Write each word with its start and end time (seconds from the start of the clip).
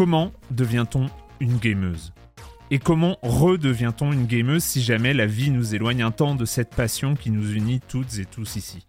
Comment 0.00 0.32
devient-on 0.50 1.10
une 1.40 1.58
gameuse? 1.58 2.14
Et 2.70 2.78
comment 2.78 3.18
redevient-on 3.20 4.12
une 4.12 4.24
gameuse 4.24 4.64
si 4.64 4.80
jamais 4.80 5.12
la 5.12 5.26
vie 5.26 5.50
nous 5.50 5.74
éloigne 5.74 6.02
un 6.02 6.10
temps 6.10 6.34
de 6.34 6.46
cette 6.46 6.74
passion 6.74 7.14
qui 7.16 7.30
nous 7.30 7.52
unit 7.52 7.82
toutes 7.86 8.18
et 8.18 8.24
tous 8.24 8.56
ici? 8.56 8.86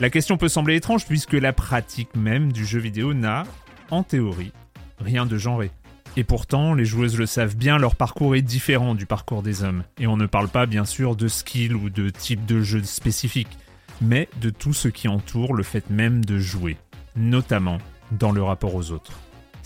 La 0.00 0.08
question 0.08 0.38
peut 0.38 0.48
sembler 0.48 0.76
étrange 0.76 1.04
puisque 1.04 1.34
la 1.34 1.52
pratique 1.52 2.16
même 2.16 2.50
du 2.50 2.64
jeu 2.64 2.78
vidéo 2.78 3.12
n'a, 3.12 3.42
en 3.90 4.04
théorie, 4.04 4.54
rien 4.98 5.26
de 5.26 5.36
genré. 5.36 5.70
Et 6.16 6.24
pourtant, 6.24 6.72
les 6.72 6.86
joueuses 6.86 7.18
le 7.18 7.26
savent 7.26 7.56
bien, 7.56 7.76
leur 7.76 7.94
parcours 7.94 8.34
est 8.34 8.40
différent 8.40 8.94
du 8.94 9.04
parcours 9.04 9.42
des 9.42 9.64
hommes. 9.64 9.84
Et 9.98 10.06
on 10.06 10.16
ne 10.16 10.24
parle 10.24 10.48
pas 10.48 10.64
bien 10.64 10.86
sûr 10.86 11.14
de 11.14 11.28
skill 11.28 11.76
ou 11.76 11.90
de 11.90 12.08
type 12.08 12.46
de 12.46 12.62
jeu 12.62 12.82
spécifique, 12.84 13.58
mais 14.00 14.30
de 14.40 14.48
tout 14.48 14.72
ce 14.72 14.88
qui 14.88 15.08
entoure 15.08 15.52
le 15.52 15.62
fait 15.62 15.90
même 15.90 16.24
de 16.24 16.38
jouer, 16.38 16.78
notamment 17.16 17.76
dans 18.12 18.32
le 18.32 18.42
rapport 18.42 18.74
aux 18.74 18.92
autres. 18.92 19.12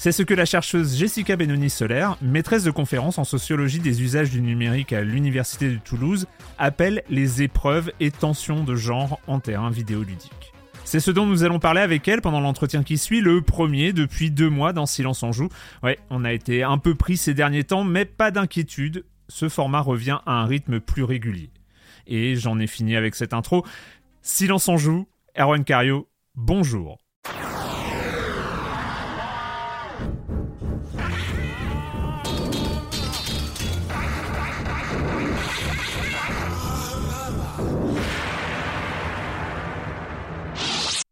C'est 0.01 0.13
ce 0.13 0.23
que 0.23 0.33
la 0.33 0.45
chercheuse 0.45 0.97
Jessica 0.97 1.35
Benoni-Soler, 1.35 2.11
maîtresse 2.23 2.63
de 2.63 2.71
conférence 2.71 3.19
en 3.19 3.25
sociologie 3.25 3.81
des 3.81 4.01
usages 4.01 4.31
du 4.31 4.41
numérique 4.41 4.93
à 4.93 5.01
l'Université 5.01 5.69
de 5.69 5.77
Toulouse, 5.79 6.29
appelle 6.57 7.03
les 7.11 7.43
épreuves 7.43 7.91
et 7.99 8.13
tensions 8.13 8.63
de 8.63 8.77
genre 8.77 9.19
en 9.27 9.41
terrain 9.41 9.71
vidéoludique. 9.71 10.53
C'est 10.85 11.01
ce 11.01 11.11
dont 11.11 11.27
nous 11.27 11.43
allons 11.43 11.59
parler 11.59 11.81
avec 11.81 12.07
elle 12.07 12.21
pendant 12.21 12.39
l'entretien 12.39 12.85
qui 12.85 12.97
suit, 12.97 13.21
le 13.21 13.43
premier 13.43 13.93
depuis 13.93 14.31
deux 14.31 14.49
mois 14.49 14.73
dans 14.73 14.87
Silence 14.87 15.25
en 15.25 15.33
Joue. 15.33 15.49
Ouais, 15.83 15.99
on 16.11 16.25
a 16.25 16.33
été 16.33 16.63
un 16.63 16.79
peu 16.79 16.95
pris 16.95 17.17
ces 17.17 17.35
derniers 17.35 17.65
temps, 17.65 17.83
mais 17.83 18.05
pas 18.05 18.31
d'inquiétude, 18.31 19.05
ce 19.29 19.49
format 19.49 19.81
revient 19.81 20.21
à 20.27 20.35
un 20.35 20.47
rythme 20.47 20.79
plus 20.79 21.03
régulier. 21.03 21.51
Et 22.07 22.37
j'en 22.37 22.61
ai 22.61 22.69
fini 22.69 22.95
avec 22.95 23.17
cette 23.17 23.35
intro. 23.35 23.67
Silence 24.23 24.69
en 24.69 24.77
Joue, 24.77 25.09
Erwan 25.37 25.65
Cario, 25.65 26.09
bonjour. 26.37 26.99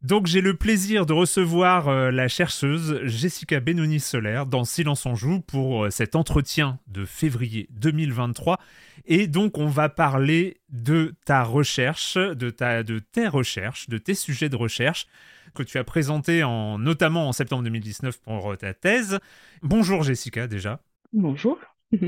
Donc 0.07 0.29
j'ai 0.29 0.41
le 0.41 0.55
plaisir 0.55 1.05
de 1.05 1.13
recevoir 1.13 1.89
euh, 1.89 2.13
la 2.13 2.29
chercheuse 2.29 3.01
Jessica 3.03 3.59
Benoni-Soler 3.59 4.45
dans 4.49 4.65
Silence 4.65 5.05
en 5.05 5.17
joue 5.17 5.41
pour 5.41 5.87
euh, 5.87 5.91
cet 5.91 6.15
entretien 6.15 6.79
de 6.87 7.05
février 7.05 7.67
2023. 7.73 8.61
Et 9.07 9.27
donc 9.27 9.59
on 9.59 9.67
va 9.67 9.89
parler 9.89 10.59
de 10.69 11.17
ta 11.25 11.43
recherche, 11.43 12.17
de, 12.17 12.51
ta, 12.51 12.85
de 12.85 13.01
tes 13.01 13.27
recherches, 13.27 13.89
de 13.89 13.99
tes 13.99 14.15
sujets 14.15 14.49
de 14.49 14.55
recherche 14.55 15.09
que 15.57 15.65
tu 15.65 15.77
as 15.77 15.83
présentés 15.83 16.45
en, 16.45 16.79
notamment 16.79 17.29
en 17.29 17.33
septembre 17.33 17.65
2019 17.65 18.21
pour 18.21 18.53
euh, 18.53 18.57
ta 18.57 18.75
thèse. 18.75 19.19
Bonjour 19.63 20.05
Jessica 20.05 20.47
déjà. 20.47 20.79
Bonjour. 21.13 21.59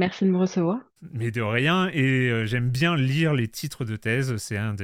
Merci 0.00 0.24
de 0.24 0.30
me 0.30 0.38
recevoir. 0.38 0.78
Mais 1.12 1.30
de 1.30 1.42
rien, 1.42 1.90
et 1.92 2.30
euh, 2.30 2.46
j'aime 2.46 2.70
bien 2.70 2.96
lire 2.96 3.34
les 3.34 3.48
titres 3.48 3.84
de 3.84 3.96
thèse, 3.96 4.34
c'est 4.38 4.56
un 4.56 4.74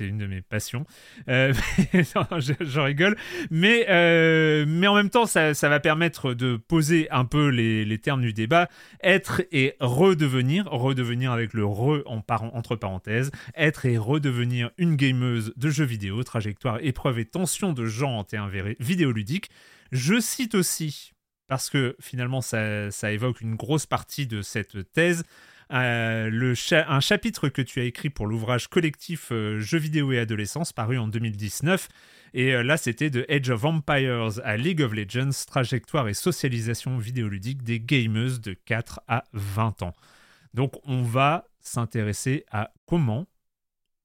une 0.00 0.18
de 0.18 0.26
mes 0.26 0.42
passions. 0.42 0.84
Euh, 1.28 1.52
je, 1.92 2.80
rigole, 2.80 3.16
mais 3.52 3.86
euh, 3.88 4.64
mais 4.66 4.88
en 4.88 4.96
même 4.96 5.10
temps, 5.10 5.26
ça, 5.26 5.54
ça, 5.54 5.68
va 5.68 5.78
permettre 5.78 6.34
de 6.34 6.56
poser 6.56 7.08
un 7.12 7.24
peu 7.24 7.50
les, 7.50 7.84
les, 7.84 7.98
termes 7.98 8.20
du 8.20 8.32
débat. 8.32 8.68
Être 9.00 9.42
et 9.52 9.76
redevenir, 9.78 10.66
redevenir 10.66 11.30
avec 11.30 11.54
le 11.54 11.64
re 11.64 12.02
en 12.06 12.20
entre 12.52 12.74
parenthèses, 12.74 13.30
être 13.54 13.86
et 13.86 13.96
redevenir 13.96 14.72
une 14.76 14.96
gameuse 14.96 15.52
de 15.56 15.70
jeux 15.70 15.84
vidéo, 15.84 16.24
trajectoire, 16.24 16.78
épreuve 16.82 17.20
et 17.20 17.26
tension 17.26 17.72
de 17.72 17.86
genre 17.86 18.10
en 18.10 18.24
termes 18.24 18.50
vidéoludiques. 18.80 19.50
Je 19.92 20.18
cite 20.18 20.56
aussi 20.56 21.13
parce 21.46 21.70
que 21.70 21.96
finalement 22.00 22.40
ça, 22.40 23.12
évoque 23.12 23.40
une 23.40 23.54
grosse 23.54 23.86
partie 23.86 24.26
de 24.26 24.42
cette 24.42 24.92
thèse. 24.92 25.24
Euh, 25.72 26.54
un 26.70 27.00
chapitre 27.00 27.48
que 27.48 27.62
tu 27.62 27.80
as 27.80 27.84
écrit 27.84 28.10
pour 28.10 28.26
l'ouvrage 28.26 28.68
collectif 28.68 29.30
euh, 29.32 29.58
Jeux 29.60 29.78
vidéo 29.78 30.12
et 30.12 30.18
adolescence 30.18 30.72
paru 30.72 30.98
en 30.98 31.08
2019. 31.08 31.88
Et 32.34 32.52
euh, 32.54 32.62
là, 32.62 32.76
c'était 32.76 33.10
de 33.10 33.24
Age 33.28 33.48
of 33.50 33.64
Empires 33.64 34.40
à 34.44 34.56
League 34.56 34.82
of 34.82 34.92
Legends, 34.92 35.30
trajectoire 35.46 36.08
et 36.08 36.14
socialisation 36.14 36.98
vidéoludique 36.98 37.62
des 37.62 37.80
gamers 37.80 38.38
de 38.40 38.52
4 38.52 39.00
à 39.08 39.24
20 39.32 39.82
ans. 39.82 39.94
Donc, 40.52 40.74
on 40.84 41.02
va 41.02 41.46
s'intéresser 41.60 42.44
à 42.50 42.70
comment 42.86 43.26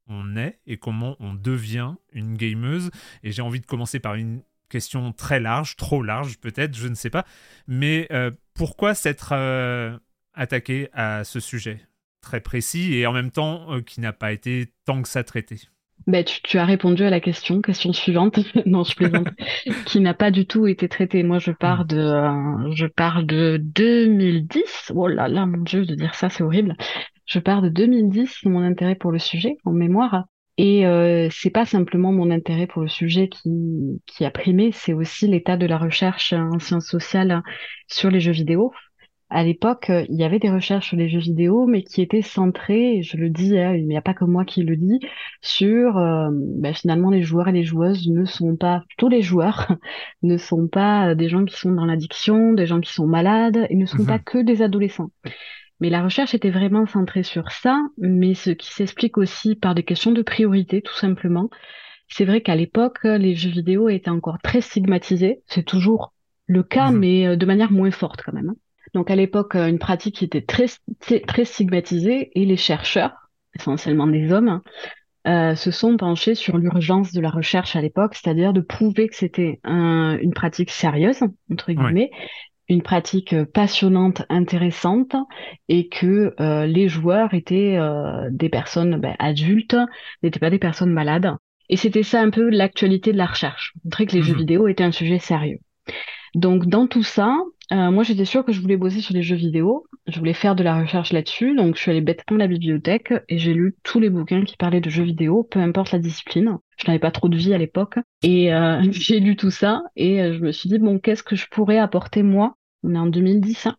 on 0.07 0.37
est 0.37 0.59
et 0.65 0.77
comment 0.77 1.15
on 1.19 1.33
devient 1.33 1.93
une 2.13 2.35
gameuse. 2.35 2.89
Et 3.23 3.31
j'ai 3.31 3.41
envie 3.41 3.59
de 3.59 3.65
commencer 3.65 3.99
par 3.99 4.15
une 4.15 4.41
question 4.69 5.11
très 5.11 5.39
large, 5.39 5.75
trop 5.75 6.01
large 6.01 6.37
peut-être, 6.39 6.75
je 6.75 6.87
ne 6.87 6.95
sais 6.95 7.09
pas. 7.09 7.25
Mais 7.67 8.07
euh, 8.11 8.31
pourquoi 8.53 8.93
s'être 8.93 9.33
euh, 9.33 9.97
attaqué 10.33 10.89
à 10.93 11.23
ce 11.23 11.39
sujet 11.39 11.81
très 12.21 12.39
précis 12.41 12.95
et 12.95 13.05
en 13.05 13.13
même 13.13 13.31
temps 13.31 13.73
euh, 13.73 13.81
qui 13.81 14.01
n'a 14.01 14.13
pas 14.13 14.31
été 14.31 14.73
tant 14.85 15.01
que 15.01 15.09
ça 15.09 15.23
traité? 15.23 15.57
Bah, 16.07 16.23
tu, 16.23 16.57
as 16.57 16.65
répondu 16.65 17.03
à 17.03 17.09
la 17.09 17.19
question, 17.19 17.61
question 17.61 17.91
suivante. 17.91 18.39
non, 18.65 18.83
je 18.83 18.95
plaisante. 18.95 19.27
qui 19.85 19.99
n'a 19.99 20.13
pas 20.13 20.31
du 20.31 20.45
tout 20.47 20.65
été 20.65 20.87
traité. 20.87 21.23
Moi, 21.23 21.39
je 21.39 21.51
pars 21.51 21.85
de, 21.85 22.71
je 22.73 22.85
pars 22.87 23.23
de 23.23 23.57
2010. 23.61 24.93
Oh 24.95 25.07
là 25.07 25.27
là, 25.27 25.45
mon 25.45 25.61
Dieu, 25.61 25.85
de 25.85 25.95
dire 25.95 26.15
ça, 26.15 26.29
c'est 26.29 26.41
horrible. 26.41 26.75
Je 27.25 27.39
pars 27.39 27.61
de 27.61 27.69
2010, 27.69 28.45
mon 28.45 28.61
intérêt 28.61 28.95
pour 28.95 29.11
le 29.11 29.19
sujet, 29.19 29.57
en 29.65 29.71
mémoire. 29.71 30.25
Et 30.61 30.85
euh, 30.85 31.29
c'est 31.31 31.51
pas 31.51 31.65
simplement 31.65 32.11
mon 32.11 32.29
intérêt 32.31 32.67
pour 32.67 32.81
le 32.81 32.89
sujet 32.89 33.29
qui, 33.29 33.49
qui 34.05 34.25
a 34.25 34.29
primé, 34.29 34.71
c'est 34.73 34.91
aussi 34.91 35.25
l'état 35.25 35.55
de 35.55 35.65
la 35.65 35.77
recherche 35.77 36.33
en 36.33 36.59
sciences 36.59 36.87
sociales 36.87 37.41
sur 37.87 38.11
les 38.11 38.19
jeux 38.19 38.33
vidéo. 38.33 38.73
à 39.29 39.43
l'époque, 39.43 39.89
il 40.09 40.15
y 40.17 40.23
avait 40.25 40.39
des 40.39 40.49
recherches 40.49 40.89
sur 40.89 40.97
les 40.97 41.07
jeux 41.07 41.19
vidéo, 41.19 41.65
mais 41.65 41.83
qui 41.83 42.01
étaient 42.01 42.21
centrées, 42.21 42.97
et 42.97 43.03
je 43.03 43.15
le 43.15 43.29
dis, 43.29 43.57
hein, 43.57 43.73
il 43.73 43.87
n'y 43.87 43.95
a 43.95 44.01
pas 44.01 44.13
que 44.13 44.25
moi 44.25 44.43
qui 44.43 44.63
le 44.63 44.75
dis, 44.75 44.99
sur 45.41 45.93
ben, 45.93 46.73
finalement 46.73 47.09
les 47.09 47.21
joueurs 47.21 47.47
et 47.47 47.53
les 47.53 47.63
joueuses 47.63 48.09
ne 48.09 48.25
sont 48.25 48.57
pas, 48.57 48.83
tous 48.97 49.07
les 49.07 49.21
joueurs 49.21 49.71
ne 50.23 50.37
sont 50.37 50.67
pas 50.67 51.15
des 51.15 51.29
gens 51.29 51.45
qui 51.45 51.55
sont 51.55 51.71
dans 51.71 51.85
l'addiction, 51.85 52.51
des 52.53 52.65
gens 52.65 52.81
qui 52.81 52.91
sont 52.91 53.07
malades, 53.07 53.65
et 53.69 53.75
ne 53.77 53.85
sont 53.85 54.05
pas 54.05 54.17
mhm. 54.17 54.23
que 54.25 54.37
des 54.39 54.61
adolescents. 54.61 55.11
Mais 55.79 55.89
la 55.89 56.03
recherche 56.03 56.33
était 56.33 56.49
vraiment 56.49 56.85
centrée 56.85 57.23
sur 57.23 57.51
ça, 57.51 57.79
mais 57.97 58.33
ce 58.33 58.49
qui 58.49 58.71
s'explique 58.71 59.17
aussi 59.17 59.55
par 59.55 59.75
des 59.75 59.83
questions 59.83 60.11
de 60.11 60.21
priorité, 60.21 60.81
tout 60.81 60.95
simplement. 60.95 61.49
C'est 62.09 62.25
vrai 62.25 62.41
qu'à 62.41 62.55
l'époque, 62.55 63.03
les 63.03 63.35
jeux 63.35 63.51
vidéo 63.51 63.87
étaient 63.87 64.09
encore 64.09 64.39
très 64.39 64.61
stigmatisés. 64.61 65.41
C'est 65.45 65.63
toujours 65.63 66.13
le 66.49 66.63
cas, 66.63 66.91
mhm. 66.91 66.99
mais 66.99 67.27
euh, 67.27 67.35
de 67.35 67.45
manière 67.45 67.71
moins 67.71 67.91
forte 67.91 68.21
quand 68.25 68.33
même. 68.33 68.49
Hein. 68.49 68.55
Donc 68.93 69.11
à 69.11 69.15
l'époque, 69.15 69.55
euh, 69.55 69.67
une 69.67 69.79
pratique 69.79 70.15
qui 70.15 70.25
était 70.25 70.41
très, 70.41 70.65
très 71.27 71.45
stigmatisée 71.45 72.31
et 72.33 72.45
les 72.45 72.57
chercheurs, 72.57 73.29
essentiellement 73.55 74.07
des 74.07 74.33
hommes, 74.33 74.61
euh, 75.27 75.53
se 75.53 75.69
sont 75.69 75.95
penchés 75.95 76.33
sur 76.33 76.57
l'urgence 76.57 77.13
de 77.13 77.21
la 77.21 77.29
recherche 77.29 77.75
à 77.75 77.81
l'époque, 77.81 78.15
c'est-à-dire 78.15 78.51
de 78.51 78.61
prouver 78.61 79.07
que 79.09 79.15
c'était 79.15 79.59
une 79.65 80.33
pratique 80.33 80.71
sérieuse, 80.71 81.19
entre 81.51 81.71
guillemets, 81.71 82.09
une 82.69 82.83
pratique 82.83 83.33
euh, 83.33 83.45
passionnante, 83.45 84.21
intéressante, 84.29 85.15
et 85.67 85.89
que 85.89 86.35
euh, 86.39 86.65
les 86.67 86.87
joueurs 86.87 87.33
étaient 87.33 87.75
euh, 87.77 88.29
des 88.31 88.49
personnes 88.49 88.97
ben, 89.01 89.15
adultes, 89.19 89.75
n'étaient 90.23 90.39
pas 90.39 90.51
des 90.51 90.59
personnes 90.59 90.93
malades. 90.93 91.35
Et 91.67 91.77
c'était 91.77 92.03
ça 92.03 92.21
un 92.21 92.29
peu 92.29 92.49
l'actualité 92.49 93.11
de 93.11 93.17
la 93.17 93.25
recherche, 93.25 93.73
montrer 93.83 94.05
que 94.05 94.15
les 94.15 94.21
jeux 94.21 94.33
mhm. 94.33 94.39
vidéo 94.39 94.67
étaient 94.67 94.83
un 94.83 94.91
sujet 94.91 95.19
sérieux. 95.19 95.59
Donc 96.35 96.67
dans 96.67 96.85
tout 96.85 97.03
ça, 97.03 97.35
moi 97.71 98.03
j'étais 98.03 98.25
sûre 98.25 98.45
que 98.45 98.51
je 98.51 98.61
voulais 98.61 98.77
bosser 98.77 99.01
sur 99.01 99.15
les 99.15 99.23
jeux 99.23 99.35
vidéo, 99.35 99.85
je 100.07 100.17
voulais 100.19 100.33
faire 100.33 100.55
de 100.55 100.63
la 100.63 100.79
recherche 100.79 101.11
là-dessus, 101.11 101.55
donc 101.55 101.75
je 101.75 101.81
suis 101.81 101.89
allée 101.89 102.01
bêtement 102.01 102.37
à 102.37 102.39
la 102.39 102.47
bibliothèque 102.47 103.13
et 103.29 103.39
j'ai 103.39 103.53
lu 103.53 103.75
tous 103.83 103.99
les 103.99 104.11
bouquins 104.11 104.43
qui 104.43 104.55
parlaient 104.55 104.81
de 104.81 104.89
jeux 104.91 105.03
vidéo, 105.03 105.43
peu 105.43 105.59
importe 105.59 105.91
la 105.91 105.97
discipline. 105.97 106.57
Je 106.77 106.85
n'avais 106.87 106.99
pas 106.99 107.09
trop 107.09 107.29
de 107.29 107.37
vie 107.37 107.53
à 107.53 107.57
l'époque 107.57 107.95
et 108.21 108.51
j'ai 108.91 109.19
lu 109.19 109.35
tout 109.35 109.51
ça 109.51 109.81
et 109.95 110.33
je 110.33 110.39
me 110.39 110.51
suis 110.51 110.69
dit 110.69 110.77
bon 110.77 110.99
qu'est-ce 110.99 111.23
que 111.23 111.35
je 111.35 111.47
pourrais 111.49 111.79
apporter 111.79 112.21
moi 112.21 112.55
on 112.83 112.95
est 112.95 112.99
en 112.99 113.07
2010. 113.07 113.67
Hein. 113.67 113.77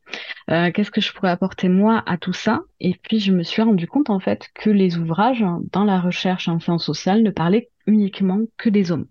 Euh, 0.50 0.70
qu'est-ce 0.72 0.90
que 0.90 1.00
je 1.00 1.12
pourrais 1.12 1.30
apporter 1.30 1.68
moi 1.68 2.02
à 2.06 2.18
tout 2.18 2.32
ça? 2.32 2.62
Et 2.80 2.94
puis 2.94 3.20
je 3.20 3.32
me 3.32 3.42
suis 3.42 3.62
rendu 3.62 3.86
compte 3.86 4.10
en 4.10 4.20
fait 4.20 4.48
que 4.54 4.70
les 4.70 4.98
ouvrages 4.98 5.44
dans 5.72 5.84
la 5.84 6.00
recherche 6.00 6.48
en 6.48 6.60
sciences 6.60 6.84
sociales 6.84 7.22
ne 7.22 7.30
parlaient 7.30 7.70
uniquement 7.86 8.40
que 8.56 8.68
des 8.68 8.92
hommes. 8.92 9.06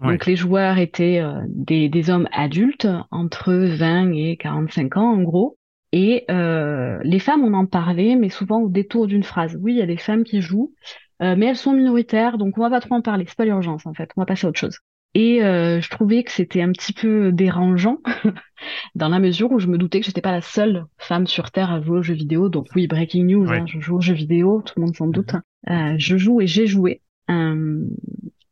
Donc 0.00 0.26
les 0.26 0.36
joueurs 0.36 0.76
étaient 0.76 1.20
euh, 1.20 1.40
des, 1.48 1.88
des, 1.88 2.10
hommes 2.10 2.28
adultes 2.30 2.86
entre 3.10 3.54
20 3.54 4.12
et 4.12 4.36
45 4.36 4.98
ans 4.98 5.12
en 5.12 5.22
gros. 5.22 5.56
Et 5.92 6.24
euh, 6.30 6.98
les 7.02 7.18
femmes, 7.18 7.42
on 7.42 7.54
en 7.54 7.64
parlait, 7.64 8.14
mais 8.14 8.28
souvent 8.28 8.60
au 8.60 8.68
détour 8.68 9.06
d'une 9.06 9.22
phrase. 9.22 9.58
Oui, 9.58 9.72
il 9.72 9.78
y 9.78 9.82
a 9.82 9.86
des 9.86 9.96
femmes 9.96 10.24
qui 10.24 10.42
jouent, 10.42 10.74
mais 11.20 11.46
elles 11.46 11.56
sont 11.56 11.72
minoritaires, 11.72 12.36
donc 12.36 12.58
on 12.58 12.60
va 12.60 12.68
pas 12.68 12.80
trop 12.80 12.96
en 12.96 13.00
parler. 13.00 13.24
C'est 13.26 13.38
pas 13.38 13.46
l'urgence 13.46 13.86
en 13.86 13.94
fait. 13.94 14.10
On 14.16 14.20
va 14.20 14.26
passer 14.26 14.46
à 14.46 14.50
autre 14.50 14.58
chose. 14.58 14.80
Et 15.18 15.42
euh, 15.42 15.80
je 15.80 15.88
trouvais 15.88 16.24
que 16.24 16.30
c'était 16.30 16.60
un 16.60 16.70
petit 16.72 16.92
peu 16.92 17.32
dérangeant 17.32 18.00
dans 18.94 19.08
la 19.08 19.18
mesure 19.18 19.50
où 19.50 19.58
je 19.58 19.66
me 19.66 19.78
doutais 19.78 20.00
que 20.00 20.04
j'étais 20.04 20.20
pas 20.20 20.30
la 20.30 20.42
seule 20.42 20.84
femme 20.98 21.26
sur 21.26 21.50
Terre 21.50 21.72
à 21.72 21.80
jouer 21.80 22.00
aux 22.00 22.02
jeux 22.02 22.12
vidéo. 22.12 22.50
Donc 22.50 22.66
oui, 22.76 22.86
breaking 22.86 23.24
news, 23.24 23.50
hein, 23.50 23.64
je 23.66 23.80
joue 23.80 23.96
aux 23.96 24.02
jeux 24.02 24.12
vidéo, 24.12 24.60
tout 24.60 24.74
le 24.76 24.82
monde 24.84 24.94
s'en 24.94 25.06
doute. 25.06 25.32
Mhm. 25.32 25.40
Euh, 25.70 25.94
je 25.96 26.18
joue 26.18 26.42
et 26.42 26.46
j'ai 26.46 26.66
joué. 26.66 27.00
Euh, 27.30 27.82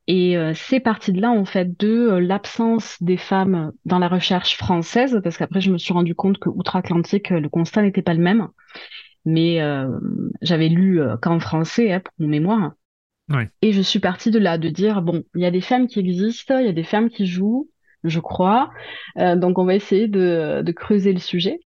et 0.07 0.37
c'est 0.55 0.81
parti 0.81 1.13
de 1.13 1.21
là, 1.21 1.31
en 1.31 1.45
fait, 1.45 1.79
de 1.79 2.17
l'absence 2.17 2.97
des 3.03 3.19
femmes 3.19 3.73
dans 3.85 3.99
la 3.99 4.09
recherche 4.09 4.57
française, 4.57 5.21
parce 5.23 5.37
qu'après, 5.37 5.61
je 5.61 5.71
me 5.71 5.77
suis 5.77 5.93
rendu 5.93 6.15
compte 6.15 6.39
que 6.39 6.49
outre-Atlantique, 6.49 7.29
le 7.29 7.49
constat 7.51 7.83
n'était 7.83 8.03
pas 8.03 8.15
le 8.15 8.23
même. 8.23 8.49
Mais 9.27 9.61
j'avais 10.43 10.69
lu 10.69 11.01
qu'en 11.23 11.41
français 11.41 11.93
hein, 11.93 12.01
pour 12.01 12.13
mon 12.19 12.29
mémoire. 12.29 12.73
Et 13.63 13.73
je 13.73 13.81
suis 13.81 14.01
partie 14.01 14.31
de 14.31 14.39
là, 14.39 14.59
de 14.59 14.69
dire, 14.69 15.03
bon, 15.03 15.25
il 15.35 15.43
y 15.43 15.47
a 15.47 15.51
des 15.51 15.61
femmes 15.61 15.87
qui 15.87 16.01
existent, 16.01 16.59
il 16.59 16.67
y 16.67 16.69
a 16.69 16.73
des 16.73 16.85
femmes 16.85 17.09
qui 17.09 17.27
jouent, 17.27 17.71
je 18.03 18.21
crois, 18.21 18.71
euh, 19.19 19.37
donc 19.37 19.59
on 19.59 19.65
va 19.65 19.75
essayer 19.75 20.09
de, 20.09 20.63
de 20.63 20.73
creuser 20.73 21.13
le 21.13 21.21
sujet. 21.21 21.61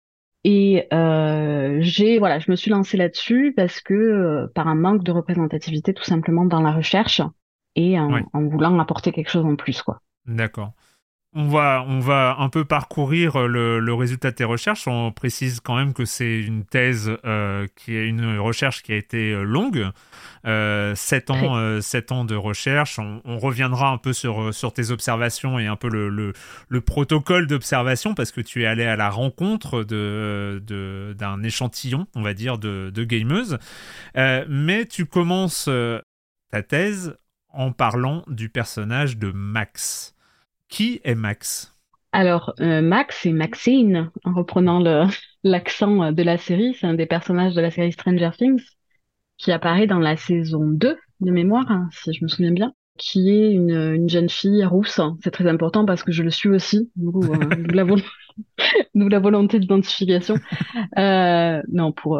Et 0.44 0.86
euh, 0.92 1.78
j'ai, 1.80 2.18
voilà, 2.18 2.38
je 2.38 2.50
me 2.50 2.56
suis 2.56 2.70
lancée 2.70 2.96
là-dessus 2.96 3.52
parce 3.56 3.80
que 3.80 3.94
euh, 3.94 4.46
par 4.54 4.68
un 4.68 4.76
manque 4.76 5.02
de 5.02 5.10
représentativité 5.10 5.92
tout 5.92 6.04
simplement 6.04 6.44
dans 6.44 6.60
la 6.60 6.72
recherche 6.72 7.20
et 7.74 7.98
en, 7.98 8.20
en 8.32 8.42
voulant 8.42 8.78
apporter 8.78 9.10
quelque 9.10 9.30
chose 9.30 9.44
en 9.44 9.56
plus, 9.56 9.82
quoi. 9.82 10.02
D'accord. 10.26 10.72
On 11.38 11.48
va, 11.48 11.84
on 11.86 12.00
va 12.00 12.36
un 12.38 12.48
peu 12.48 12.64
parcourir 12.64 13.36
euh, 13.36 13.78
le, 13.78 13.92
résultat 13.92 14.30
de 14.30 14.36
tes 14.36 14.44
recherches. 14.44 14.88
On 14.88 15.12
précise 15.12 15.60
quand 15.60 15.76
même 15.76 15.92
que 15.92 16.06
c'est 16.06 16.40
une 16.40 16.64
thèse 16.64 17.12
euh, 17.26 17.66
qui 17.76 17.94
est 17.94 18.06
une 18.06 18.38
recherche 18.38 18.82
qui 18.82 18.92
a 18.92 18.96
été 18.96 19.32
euh, 19.32 19.42
longue, 19.42 19.86
euh, 20.46 20.94
7 20.94 21.30
ans, 21.30 21.80
7 21.82 22.10
ans 22.12 22.24
de 22.24 22.34
recherche. 22.34 22.98
On, 22.98 23.38
reviendra 23.38 23.90
un 23.90 23.98
peu 23.98 24.14
sur, 24.14 24.54
sur 24.54 24.72
tes 24.72 24.90
observations 24.90 25.58
et 25.58 25.66
un 25.66 25.76
peu 25.76 25.90
le, 25.90 26.08
le, 26.08 26.80
protocole 26.80 27.46
d'observation 27.46 28.14
parce 28.14 28.32
que 28.32 28.40
tu 28.40 28.62
es 28.62 28.66
allé 28.66 28.86
à 28.86 28.96
la 28.96 29.10
rencontre 29.10 29.84
de, 29.84 30.62
d'un 31.18 31.42
échantillon, 31.42 32.06
on 32.14 32.22
va 32.22 32.32
dire, 32.32 32.56
de, 32.56 32.90
de 32.94 33.04
gameuses. 33.04 33.58
mais 34.14 34.86
tu 34.86 35.04
commences 35.04 35.68
ta 36.50 36.62
thèse 36.62 37.14
en 37.50 37.72
parlant 37.72 38.24
du 38.26 38.48
personnage 38.48 39.18
de 39.18 39.30
Max. 39.32 40.15
Qui 40.68 41.00
est 41.04 41.14
Max? 41.14 41.72
Alors, 42.12 42.54
euh, 42.60 42.80
Max, 42.80 43.20
c'est 43.22 43.32
Maxine, 43.32 44.10
en 44.24 44.32
reprenant 44.32 44.80
l'accent 45.44 46.12
de 46.12 46.22
la 46.22 46.38
série. 46.38 46.74
C'est 46.78 46.86
un 46.86 46.94
des 46.94 47.06
personnages 47.06 47.54
de 47.54 47.60
la 47.60 47.70
série 47.70 47.92
Stranger 47.92 48.30
Things 48.36 48.62
qui 49.38 49.52
apparaît 49.52 49.86
dans 49.86 49.98
la 49.98 50.16
saison 50.16 50.64
2 50.64 50.96
de 51.20 51.30
mémoire, 51.30 51.70
hein, 51.70 51.88
si 51.92 52.12
je 52.14 52.24
me 52.24 52.28
souviens 52.28 52.52
bien, 52.52 52.72
qui 52.96 53.30
est 53.30 53.52
une, 53.52 54.08
jeune 54.08 54.30
fille 54.30 54.64
rousse. 54.64 55.00
C'est 55.22 55.30
très 55.30 55.46
important 55.46 55.84
parce 55.84 56.02
que 56.02 56.12
je 56.12 56.22
le 56.22 56.30
suis 56.30 56.48
aussi, 56.48 56.90
nous 56.96 57.20
euh, 57.32 57.66
la, 57.72 57.84
la, 58.94 59.18
volonté 59.18 59.58
d'identification. 59.58 60.36
Euh, 60.98 61.62
non, 61.70 61.92
pour, 61.92 62.18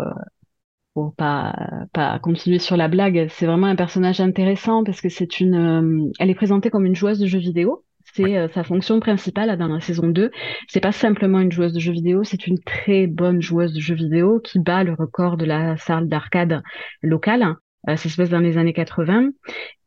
pour 0.92 1.14
pas, 1.14 1.86
pas 1.94 2.18
continuer 2.18 2.58
sur 2.58 2.76
la 2.76 2.88
blague, 2.88 3.28
c'est 3.30 3.46
vraiment 3.46 3.66
un 3.66 3.76
personnage 3.76 4.20
intéressant 4.20 4.84
parce 4.84 5.00
que 5.00 5.08
c'est 5.08 5.40
une... 5.40 6.12
elle 6.18 6.28
est 6.28 6.34
présentée 6.34 6.68
comme 6.68 6.84
une 6.84 6.94
joueuse 6.94 7.18
de 7.18 7.26
jeux 7.26 7.38
vidéo 7.38 7.82
c'est 8.16 8.36
euh, 8.36 8.48
sa 8.48 8.64
fonction 8.64 8.98
principale 8.98 9.56
dans 9.58 9.68
la 9.68 9.80
saison 9.80 10.08
2. 10.08 10.30
C'est 10.68 10.80
pas 10.80 10.92
simplement 10.92 11.40
une 11.40 11.52
joueuse 11.52 11.72
de 11.72 11.80
jeux 11.80 11.92
vidéo, 11.92 12.24
c'est 12.24 12.46
une 12.46 12.58
très 12.58 13.06
bonne 13.06 13.42
joueuse 13.42 13.72
de 13.72 13.80
jeux 13.80 13.94
vidéo 13.94 14.40
qui 14.40 14.58
bat 14.58 14.84
le 14.84 14.94
record 14.94 15.36
de 15.36 15.44
la 15.44 15.76
salle 15.76 16.08
d'arcade 16.08 16.62
locale. 17.02 17.56
Euh, 17.88 17.96
ça 17.96 18.08
se 18.08 18.16
passe 18.16 18.30
dans 18.30 18.40
les 18.40 18.58
années 18.58 18.72
80. 18.72 19.30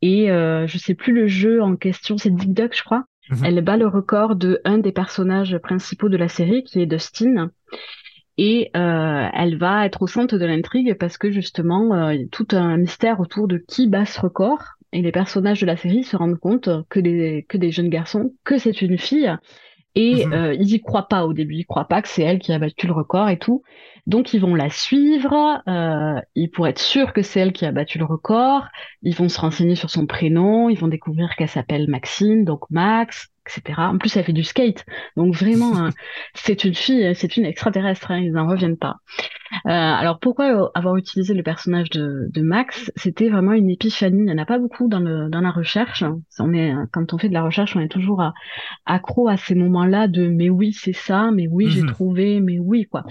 Et 0.01 0.31
euh, 0.31 0.67
je 0.67 0.77
sais 0.77 0.93
plus 0.93 1.13
le 1.13 1.27
jeu 1.27 1.61
en 1.61 1.75
question, 1.75 2.17
c'est 2.17 2.33
Dick 2.33 2.53
Duck, 2.53 2.75
je 2.75 2.83
crois. 2.83 3.05
Mhm. 3.29 3.45
Elle 3.45 3.61
bat 3.61 3.77
le 3.77 3.87
record 3.87 4.35
de 4.35 4.61
un 4.63 4.77
des 4.77 4.91
personnages 4.91 5.57
principaux 5.57 6.09
de 6.09 6.17
la 6.17 6.27
série, 6.27 6.63
qui 6.63 6.81
est 6.81 6.85
Dustin. 6.85 7.51
Et 8.37 8.71
euh, 8.77 9.27
elle 9.33 9.57
va 9.57 9.85
être 9.85 10.01
au 10.01 10.07
centre 10.07 10.37
de 10.37 10.45
l'intrigue 10.45 10.95
parce 10.97 11.17
que 11.17 11.29
justement, 11.29 12.09
il 12.09 12.21
y 12.21 12.23
a 12.23 12.27
tout 12.31 12.47
un 12.51 12.77
mystère 12.77 13.19
autour 13.19 13.49
de 13.49 13.57
qui 13.57 13.87
bat 13.87 14.05
ce 14.05 14.21
record 14.21 14.78
et 14.91 15.01
les 15.01 15.11
personnages 15.11 15.61
de 15.61 15.65
la 15.65 15.77
série 15.77 16.03
se 16.03 16.17
rendent 16.17 16.39
compte 16.39 16.69
que 16.89 16.99
des, 16.99 17.45
que 17.47 17.57
des 17.57 17.71
jeunes 17.71 17.89
garçons, 17.89 18.33
que 18.43 18.57
c'est 18.57 18.81
une 18.81 18.97
fille. 18.97 19.31
Et 19.95 20.25
mhm. 20.25 20.33
euh, 20.33 20.53
ils 20.53 20.73
y 20.73 20.81
croient 20.81 21.07
pas 21.07 21.25
au 21.25 21.33
début, 21.33 21.55
ils 21.55 21.65
croient 21.65 21.87
pas 21.87 22.01
que 22.01 22.07
c'est 22.07 22.21
elle 22.21 22.39
qui 22.39 22.53
a 22.53 22.59
battu 22.59 22.87
le 22.87 22.93
record 22.93 23.29
et 23.29 23.39
tout. 23.39 23.63
Donc 24.07 24.33
ils 24.33 24.39
vont 24.39 24.55
la 24.55 24.69
suivre, 24.69 25.61
euh, 25.67 26.21
ils 26.35 26.49
pourraient 26.49 26.71
être 26.71 26.79
sûrs 26.79 27.11
que 27.11 27.21
c'est 27.21 27.39
elle 27.39 27.53
qui 27.53 27.65
a 27.65 27.71
battu 27.71 27.97
le 27.97 28.05
record. 28.05 28.67
Ils 29.01 29.15
vont 29.15 29.29
se 29.29 29.39
renseigner 29.39 29.75
sur 29.75 29.89
son 29.89 30.05
prénom, 30.05 30.69
ils 30.69 30.77
vont 30.77 30.87
découvrir 30.87 31.35
qu'elle 31.35 31.49
s'appelle 31.49 31.89
Maxine, 31.89 32.45
donc 32.45 32.61
Max, 32.69 33.29
etc. 33.57 33.79
En 33.79 33.97
plus, 33.97 34.15
elle 34.15 34.23
fait 34.23 34.33
du 34.33 34.43
skate, 34.43 34.85
donc 35.17 35.35
vraiment, 35.35 35.77
hein, 35.77 35.89
c'est 36.33 36.63
une 36.63 36.75
fille, 36.75 37.13
c'est 37.15 37.37
une 37.37 37.45
extraterrestre, 37.45 38.11
hein, 38.11 38.19
ils 38.19 38.31
n'en 38.31 38.47
reviennent 38.47 38.77
pas. 38.77 38.97
Euh, 39.65 39.69
alors 39.71 40.19
pourquoi 40.19 40.71
avoir 40.75 40.95
utilisé 40.95 41.33
le 41.33 41.41
personnage 41.41 41.89
de, 41.89 42.29
de 42.31 42.41
Max? 42.41 42.91
C'était 42.95 43.29
vraiment 43.29 43.53
une 43.53 43.69
épiphanie. 43.69 44.19
Il 44.19 44.25
n'y 44.25 44.31
en 44.31 44.37
a 44.37 44.45
pas 44.45 44.59
beaucoup 44.59 44.87
dans, 44.87 44.99
le, 44.99 45.27
dans 45.29 45.41
la 45.41 45.49
recherche. 45.49 46.03
On 46.37 46.53
est, 46.53 46.71
quand 46.91 47.13
on 47.13 47.17
fait 47.17 47.29
de 47.29 47.33
la 47.33 47.43
recherche, 47.43 47.75
on 47.75 47.79
est 47.79 47.89
toujours 47.89 48.21
à, 48.21 48.33
accro 48.85 49.27
à 49.27 49.37
ces 49.37 49.55
moments-là 49.55 50.07
de 50.07 50.27
mais 50.27 50.49
oui 50.49 50.73
c'est 50.73 50.93
ça, 50.93 51.31
mais 51.31 51.47
oui 51.47 51.69
j'ai 51.69 51.81
mhm. 51.81 51.91
trouvé, 51.91 52.39
mais 52.39 52.59
oui 52.59 52.85
quoi. 52.85 53.03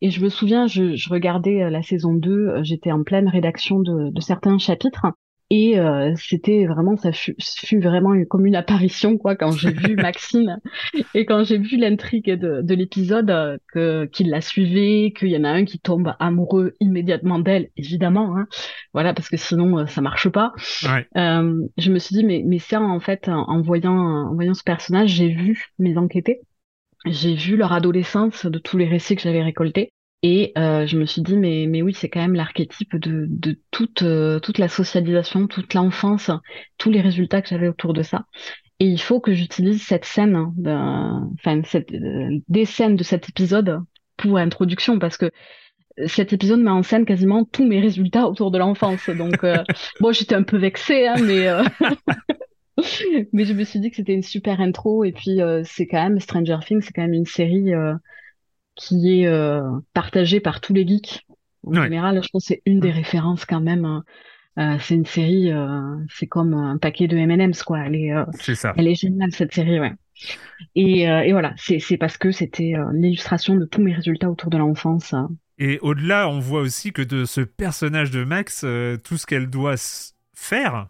Et 0.00 0.10
je 0.10 0.22
me 0.22 0.28
souviens, 0.28 0.66
je, 0.66 0.96
je 0.96 1.08
regardais 1.08 1.62
euh, 1.62 1.70
la 1.70 1.82
saison 1.82 2.12
2, 2.14 2.30
euh, 2.30 2.60
j'étais 2.62 2.92
en 2.92 3.02
pleine 3.02 3.28
rédaction 3.28 3.80
de, 3.80 4.10
de 4.10 4.20
certains 4.20 4.58
chapitres 4.58 5.06
et 5.50 5.78
euh, 5.78 6.14
c'était 6.16 6.66
vraiment, 6.66 6.96
ça 6.96 7.12
fut, 7.12 7.36
fut, 7.38 7.80
vraiment 7.80 8.12
comme 8.24 8.46
une 8.46 8.56
apparition, 8.56 9.18
quoi, 9.18 9.36
quand 9.36 9.52
j'ai 9.52 9.72
vu 9.72 9.94
Maxime 9.96 10.58
et 11.14 11.26
quand 11.26 11.44
j'ai 11.44 11.58
vu 11.58 11.76
l'intrigue 11.76 12.30
de, 12.30 12.62
de 12.62 12.74
l'épisode, 12.74 13.30
euh, 13.30 13.58
que 13.72 14.06
qu'il 14.06 14.30
la 14.30 14.40
suivait, 14.40 15.12
qu'il 15.16 15.28
y 15.28 15.36
en 15.36 15.44
a 15.44 15.50
un 15.50 15.64
qui 15.64 15.78
tombe 15.78 16.14
amoureux 16.18 16.74
immédiatement 16.80 17.38
d'elle, 17.38 17.70
évidemment, 17.76 18.36
hein, 18.36 18.46
voilà, 18.92 19.14
parce 19.14 19.28
que 19.28 19.36
sinon 19.36 19.78
euh, 19.78 19.86
ça 19.86 20.00
marche 20.00 20.28
pas. 20.28 20.52
Ouais. 20.84 21.06
Euh, 21.16 21.66
je 21.76 21.92
me 21.92 21.98
suis 21.98 22.16
dit, 22.16 22.24
mais 22.24 22.42
mais 22.44 22.58
ça, 22.58 22.80
en 22.80 23.00
fait, 23.00 23.28
en 23.28 23.60
voyant 23.60 23.94
en 23.94 24.34
voyant 24.34 24.54
ce 24.54 24.64
personnage, 24.64 25.10
j'ai 25.10 25.28
vu 25.28 25.70
mes 25.78 25.96
enquêtés 25.98 26.40
j'ai 27.06 27.34
vu 27.34 27.56
leur 27.56 27.72
adolescence 27.72 28.46
de 28.46 28.58
tous 28.58 28.78
les 28.78 28.88
récits 28.88 29.16
que 29.16 29.22
j'avais 29.22 29.42
récoltés. 29.42 29.92
Et 30.26 30.52
euh, 30.56 30.86
je 30.86 30.96
me 30.96 31.04
suis 31.04 31.20
dit, 31.20 31.36
mais, 31.36 31.66
mais 31.68 31.82
oui, 31.82 31.92
c'est 31.92 32.08
quand 32.08 32.22
même 32.22 32.34
l'archétype 32.34 32.96
de, 32.96 33.26
de 33.28 33.60
toute, 33.70 34.00
euh, 34.00 34.40
toute 34.40 34.56
la 34.56 34.68
socialisation, 34.68 35.46
toute 35.48 35.74
l'enfance, 35.74 36.30
tous 36.78 36.90
les 36.90 37.02
résultats 37.02 37.42
que 37.42 37.50
j'avais 37.50 37.68
autour 37.68 37.92
de 37.92 38.02
ça. 38.02 38.24
Et 38.80 38.86
il 38.86 38.98
faut 38.98 39.20
que 39.20 39.34
j'utilise 39.34 39.82
cette 39.82 40.06
scène, 40.06 40.34
hein, 40.34 41.28
enfin, 41.34 41.60
euh, 41.74 42.38
des 42.48 42.64
scènes 42.64 42.96
de 42.96 43.04
cet 43.04 43.28
épisode 43.28 43.82
pour 44.16 44.38
introduction, 44.38 44.98
parce 44.98 45.18
que 45.18 45.30
cet 46.06 46.32
épisode 46.32 46.60
met 46.60 46.70
en 46.70 46.82
scène 46.82 47.04
quasiment 47.04 47.44
tous 47.44 47.66
mes 47.66 47.80
résultats 47.80 48.26
autour 48.26 48.50
de 48.50 48.56
l'enfance. 48.56 49.10
Donc, 49.10 49.44
bon, 50.00 50.12
j'étais 50.12 50.36
un 50.36 50.42
peu 50.42 50.56
vexée, 50.56 51.06
hein, 51.06 51.16
mais, 51.22 51.48
mais 53.34 53.44
je 53.44 53.52
me 53.52 53.62
suis 53.62 53.78
dit 53.78 53.90
que 53.90 53.96
c'était 53.96 54.14
une 54.14 54.22
super 54.22 54.62
intro. 54.62 55.04
Et 55.04 55.12
puis, 55.12 55.40
c'est 55.64 55.86
quand 55.86 56.02
même 56.02 56.18
Stranger 56.18 56.60
Things, 56.66 56.80
c'est 56.80 56.94
quand 56.94 57.02
même 57.02 57.12
une 57.12 57.26
série 57.26 57.74
qui 58.74 59.22
est 59.22 59.60
partagée 59.92 60.40
par 60.40 60.60
tous 60.60 60.72
les 60.72 60.86
geeks. 60.86 61.26
En 61.66 61.82
général, 61.82 62.22
je 62.22 62.28
pense 62.28 62.42
que 62.42 62.48
c'est 62.48 62.62
une 62.66 62.80
des 62.80 62.90
références 62.90 63.44
quand 63.44 63.60
même. 63.60 63.84
Hein. 64.56 64.78
c'est 64.80 64.94
une 64.94 65.06
série, 65.06 65.50
c'est 66.10 66.26
comme 66.26 66.54
un 66.54 66.78
paquet 66.78 67.08
de 67.08 67.16
M&M's, 67.16 67.62
quoi. 67.62 67.80
Elle 67.86 67.94
est, 67.94 68.54
ça. 68.54 68.74
elle 68.76 68.88
est 68.88 68.94
géniale, 68.94 69.32
cette 69.32 69.54
série, 69.54 69.80
ouais. 69.80 69.92
Et, 70.74 71.02
et 71.02 71.32
voilà, 71.32 71.54
c'est 71.56 71.96
parce 71.96 72.18
que 72.18 72.30
c'était 72.30 72.74
l'illustration 72.92 73.54
de 73.56 73.64
tous 73.64 73.80
mes 73.80 73.94
résultats 73.94 74.30
autour 74.30 74.50
de 74.50 74.58
l'enfance. 74.58 75.14
Hein. 75.14 75.30
Et 75.58 75.78
au-delà, 75.80 76.28
on 76.28 76.40
voit 76.40 76.60
aussi 76.60 76.92
que 76.92 77.02
de 77.02 77.24
ce 77.24 77.40
personnage 77.40 78.10
de 78.10 78.24
Max, 78.24 78.62
euh, 78.64 78.96
tout 78.96 79.16
ce 79.16 79.26
qu'elle 79.26 79.48
doit 79.48 79.76
faire, 80.34 80.88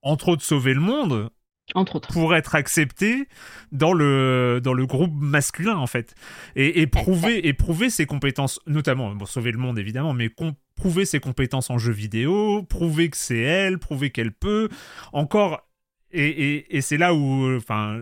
entre 0.00 0.28
autres 0.28 0.42
sauver 0.42 0.74
le 0.74 0.80
monde, 0.80 1.30
entre 1.74 1.96
autres. 1.96 2.12
pour 2.12 2.34
être 2.34 2.54
acceptée 2.54 3.28
dans 3.70 3.92
le, 3.92 4.60
dans 4.62 4.74
le 4.74 4.86
groupe 4.86 5.12
masculin, 5.14 5.76
en 5.76 5.86
fait. 5.86 6.14
Et, 6.56 6.80
et 6.80 6.86
prouver, 6.86 7.46
et 7.46 7.52
prouver 7.52 7.90
ses 7.90 8.06
compétences, 8.06 8.60
notamment, 8.66 9.14
bon, 9.14 9.26
sauver 9.26 9.52
le 9.52 9.58
monde 9.58 9.78
évidemment, 9.78 10.12
mais 10.12 10.30
prouver 10.74 11.04
ses 11.04 11.20
compétences 11.20 11.70
en 11.70 11.78
jeu 11.78 11.92
vidéo, 11.92 12.62
prouver 12.62 13.10
que 13.10 13.16
c'est 13.16 13.40
elle, 13.40 13.78
prouver 13.78 14.10
qu'elle 14.10 14.32
peut. 14.32 14.68
Encore, 15.12 15.68
et, 16.10 16.26
et, 16.26 16.76
et 16.76 16.80
c'est 16.80 16.98
là 16.98 17.14
où, 17.14 17.56
enfin, 17.56 18.00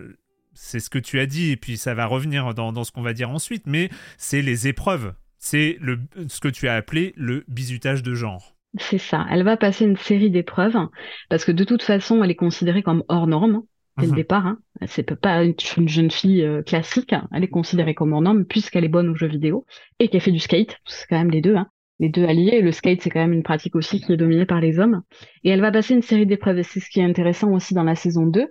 c'est 0.54 0.80
ce 0.80 0.90
que 0.90 0.98
tu 0.98 1.20
as 1.20 1.26
dit, 1.26 1.50
et 1.50 1.56
puis 1.56 1.76
ça 1.76 1.94
va 1.94 2.06
revenir 2.06 2.54
dans, 2.54 2.72
dans 2.72 2.84
ce 2.84 2.92
qu'on 2.92 3.02
va 3.02 3.12
dire 3.12 3.30
ensuite, 3.30 3.66
mais 3.66 3.90
c'est 4.18 4.42
les 4.42 4.68
épreuves 4.68 5.14
c'est 5.40 5.78
le, 5.80 5.98
ce 6.28 6.38
que 6.38 6.48
tu 6.48 6.68
as 6.68 6.76
appelé 6.76 7.14
le 7.16 7.44
bizutage 7.48 8.02
de 8.02 8.14
genre. 8.14 8.54
C'est 8.78 8.98
ça. 8.98 9.26
Elle 9.30 9.42
va 9.42 9.56
passer 9.56 9.84
une 9.84 9.96
série 9.96 10.30
d'épreuves 10.30 10.76
parce 11.28 11.44
que 11.44 11.52
de 11.52 11.64
toute 11.64 11.82
façon, 11.82 12.22
elle 12.22 12.30
est 12.30 12.36
considérée 12.36 12.82
comme 12.82 13.04
hors 13.08 13.26
norme 13.26 13.62
dès 13.98 14.06
le 14.06 14.12
mhm. 14.12 14.16
départ. 14.16 14.46
Hein. 14.46 14.58
C'est 14.86 15.14
pas 15.14 15.42
une 15.44 15.88
jeune 15.88 16.10
fille 16.10 16.42
euh, 16.42 16.62
classique. 16.62 17.14
Elle 17.32 17.44
est 17.44 17.48
considérée 17.48 17.94
comme 17.94 18.12
hors 18.12 18.22
norme 18.22 18.44
puisqu'elle 18.44 18.84
est 18.84 18.88
bonne 18.88 19.08
aux 19.08 19.16
jeux 19.16 19.26
vidéo 19.26 19.66
et 19.98 20.08
qu'elle 20.08 20.20
fait 20.20 20.30
du 20.30 20.38
skate. 20.38 20.76
C'est 20.86 21.06
quand 21.08 21.18
même 21.18 21.30
les 21.30 21.40
deux. 21.40 21.56
Hein. 21.56 21.66
Les 21.98 22.08
deux 22.08 22.24
alliés. 22.24 22.60
Le 22.62 22.72
skate, 22.72 23.02
c'est 23.02 23.10
quand 23.10 23.20
même 23.20 23.32
une 23.32 23.42
pratique 23.42 23.74
aussi 23.74 24.00
qui 24.00 24.12
est 24.12 24.16
dominée 24.16 24.46
par 24.46 24.60
les 24.60 24.78
hommes. 24.78 25.02
Et 25.42 25.50
elle 25.50 25.60
va 25.60 25.72
passer 25.72 25.94
une 25.94 26.02
série 26.02 26.26
d'épreuves. 26.26 26.58
Et 26.58 26.62
c'est 26.62 26.80
ce 26.80 26.88
qui 26.88 27.00
est 27.00 27.04
intéressant 27.04 27.50
aussi 27.52 27.74
dans 27.74 27.84
la 27.84 27.96
saison 27.96 28.26
2. 28.26 28.46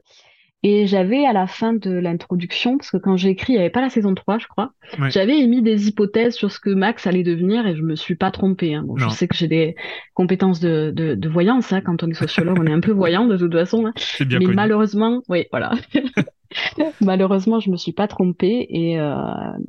Et 0.62 0.88
j'avais 0.88 1.26
à 1.26 1.32
la 1.32 1.48
fin 1.48 1.72
de 1.72 1.92
l'introduction, 1.92 2.78
parce 2.78 2.92
que 2.92 2.98
quand 2.98 3.16
j'ai 3.16 3.30
écrit, 3.30 3.54
il 3.54 3.56
n'y 3.56 3.62
avait 3.62 3.70
pas 3.70 3.80
la 3.80 3.90
saison 3.90 4.14
3, 4.14 4.40
je 4.40 4.48
crois, 4.48 4.74
j'avais 5.10 5.40
émis 5.40 5.62
des 5.62 5.88
hypothèses 5.88 6.36
sur 6.36 6.52
ce 6.52 6.60
que 6.60 6.70
Max 6.70 7.08
allait 7.08 7.24
devenir 7.24 7.66
et 7.66 7.78
je 7.78 7.82
me 7.82 7.96
suis 7.96 8.16
pas 8.16 8.30
trompée. 8.30 8.74
Hein. 8.74 8.84
Bon, 8.86 8.98
je 8.98 9.08
sais 9.08 9.30
que 9.30 9.36
j'ai 9.36 9.48
des 9.48 9.76
compétences 10.14 10.60
de, 10.60 10.92
de, 10.94 11.16
de 11.16 11.30
voyance, 11.30 11.72
hein. 11.72 11.80
quand 11.80 12.04
on 12.04 12.10
est 12.10 12.14
sociologue, 12.14 12.58
on 12.60 12.66
est 12.66 12.74
un 12.74 12.82
peu 12.82 12.92
voyant 12.92 13.26
de 13.26 13.38
toute 13.38 13.54
façon. 13.54 13.86
Hein. 13.86 13.94
Bien 14.26 14.40
Mais 14.40 14.48
malheureusement, 14.48 15.22
oui, 15.30 15.46
voilà. 15.50 15.72
malheureusement, 17.02 17.62
je 17.62 17.70
me 17.70 17.78
suis 17.78 17.94
pas 17.94 18.10
trompée 18.10 18.68
et 18.70 19.00
euh, 19.00 19.16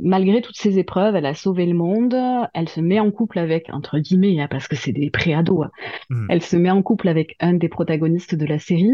malgré 0.01 0.41
toutes 0.41 0.57
ces 0.57 0.81
épreuves, 0.81 1.15
elle 1.15 1.27
a 1.27 1.35
sauvé 1.35 1.67
le 1.67 1.75
monde. 1.75 2.17
Elle 2.53 2.69
se 2.69 2.81
met 2.81 2.99
en 2.99 3.13
couple 3.13 3.39
avec, 3.39 3.73
entre 3.73 4.01
guillemets, 4.01 4.41
hein, 4.41 4.49
parce 4.51 4.67
que 4.67 4.75
c'est 4.75 4.93
des 4.93 5.11
préados, 5.11 5.63
hein. 5.63 5.71
Hmm. 6.09 6.27
elle 6.31 6.43
se 6.43 6.57
met 6.57 6.71
en 6.71 6.83
couple 6.83 7.07
avec 7.07 7.37
un 7.39 7.53
des 7.53 7.69
protagonistes 7.69 8.35
de 8.35 8.47
la 8.47 8.59
série 8.59 8.91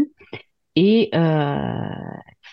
et 0.79 1.09
euh, 1.15 1.89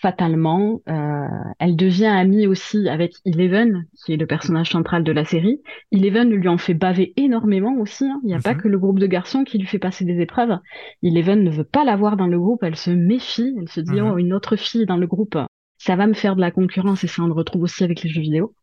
fatalement, 0.01 0.81
euh, 0.89 1.27
elle 1.59 1.75
devient 1.75 2.07
amie 2.07 2.47
aussi 2.47 2.89
avec 2.89 3.13
Eleven, 3.23 3.85
qui 4.03 4.13
est 4.13 4.17
le 4.17 4.25
personnage 4.25 4.71
central 4.71 5.03
de 5.03 5.11
la 5.11 5.25
série. 5.25 5.61
Eleven 5.91 6.31
lui 6.31 6.47
en 6.47 6.57
fait 6.57 6.73
baver 6.73 7.13
énormément 7.17 7.75
aussi. 7.79 8.03
Hein. 8.05 8.19
Il 8.23 8.27
n'y 8.29 8.33
a 8.33 8.39
pas 8.39 8.55
mhm. 8.55 8.61
que 8.61 8.67
le 8.67 8.79
groupe 8.79 8.97
de 8.97 9.05
garçons 9.05 9.43
qui 9.43 9.59
lui 9.59 9.67
fait 9.67 9.77
passer 9.77 10.05
des 10.05 10.19
épreuves. 10.21 10.57
Eleven 11.03 11.43
ne 11.43 11.51
veut 11.51 11.63
pas 11.63 11.85
l'avoir 11.85 12.17
dans 12.17 12.25
le 12.25 12.39
groupe, 12.39 12.63
elle 12.63 12.75
se 12.75 12.89
méfie, 12.89 13.55
elle 13.61 13.69
se 13.69 13.79
dit, 13.79 14.01
mhm. 14.01 14.13
oh, 14.13 14.17
une 14.17 14.33
autre 14.33 14.55
fille 14.55 14.87
dans 14.87 14.97
le 14.97 15.05
groupe, 15.05 15.37
ça 15.77 15.95
va 15.95 16.07
me 16.07 16.13
faire 16.13 16.35
de 16.35 16.41
la 16.41 16.49
concurrence 16.49 17.03
et 17.03 17.07
ça 17.07 17.21
on 17.21 17.27
le 17.27 17.33
retrouve 17.33 17.61
aussi 17.61 17.83
avec 17.83 18.01
les 18.01 18.09
jeux 18.09 18.21
vidéo. 18.21 18.55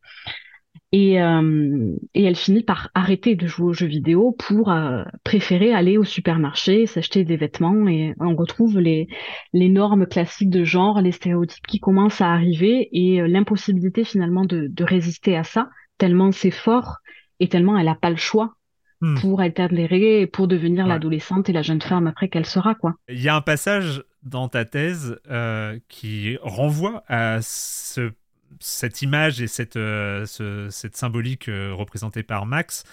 Et, 0.95 1.23
euh, 1.23 1.97
et, 2.13 2.25
elle 2.25 2.37
finit 2.37 2.63
par 2.63 2.91
arrêter 2.95 3.35
de 3.35 3.47
jouer 3.47 3.67
aux 3.69 3.73
jeux 3.73 3.87
vidéo 3.87 4.37
pour 4.39 4.71
euh, 4.71 5.03
préférer 5.25 5.73
aller 5.73 5.97
au 5.97 6.05
supermarché, 6.05 6.87
s'acheter 6.87 7.25
des 7.25 7.39
vêtements. 7.39 7.89
Et 7.89 8.15
on 8.21 8.37
retrouve 8.37 8.79
les, 8.79 9.09
les 9.55 9.71
normes 9.71 10.07
classiques 10.07 10.51
de 10.51 10.65
genre, 10.65 11.01
les 11.01 11.13
stéréotypes 11.13 11.67
qui 11.67 11.81
commencent 11.81 12.21
à 12.21 12.31
arriver 12.31 12.91
et 12.93 13.23
euh, 13.23 13.27
l'impossibilité 13.27 14.05
finalement 14.05 14.45
de, 14.45 14.69
de, 14.69 14.85
résister 14.85 15.35
à 15.35 15.45
ça, 15.45 15.71
tellement 15.97 16.31
c'est 16.31 16.51
fort 16.51 16.99
et 17.41 17.49
tellement 17.49 17.79
elle 17.79 17.87
n'a 17.87 17.95
pas 17.95 18.11
le 18.11 18.17
choix 18.17 18.53
hmm. 19.01 19.19
pour 19.19 19.41
alterner 19.41 20.27
pour 20.27 20.47
devenir 20.47 20.87
l'adolescente 20.87 21.49
et 21.49 21.55
la 21.55 21.63
jeune 21.63 21.81
femme 21.81 22.07
après 22.07 22.29
qu'elle 22.29 22.45
sera. 22.45 22.75
quoi. 22.75 22.97
Il 23.09 23.23
y 23.23 23.31
a 23.31 23.35
un 23.35 23.41
passage 23.41 24.05
dans 24.23 24.49
ta 24.49 24.67
thèse 24.67 25.19
qui 25.89 26.37
renvoie 26.43 27.03
à 27.09 27.39
ce 27.41 28.13
cette 28.61 29.03
image 29.03 29.41
et 29.41 29.47
cette, 29.47 29.77
euh, 29.77 30.25
cette 30.71 30.97
symbolique 30.97 31.49
euh, 31.49 31.73
représentée 31.73 32.23
par 32.23 32.47
Max, 32.47 32.85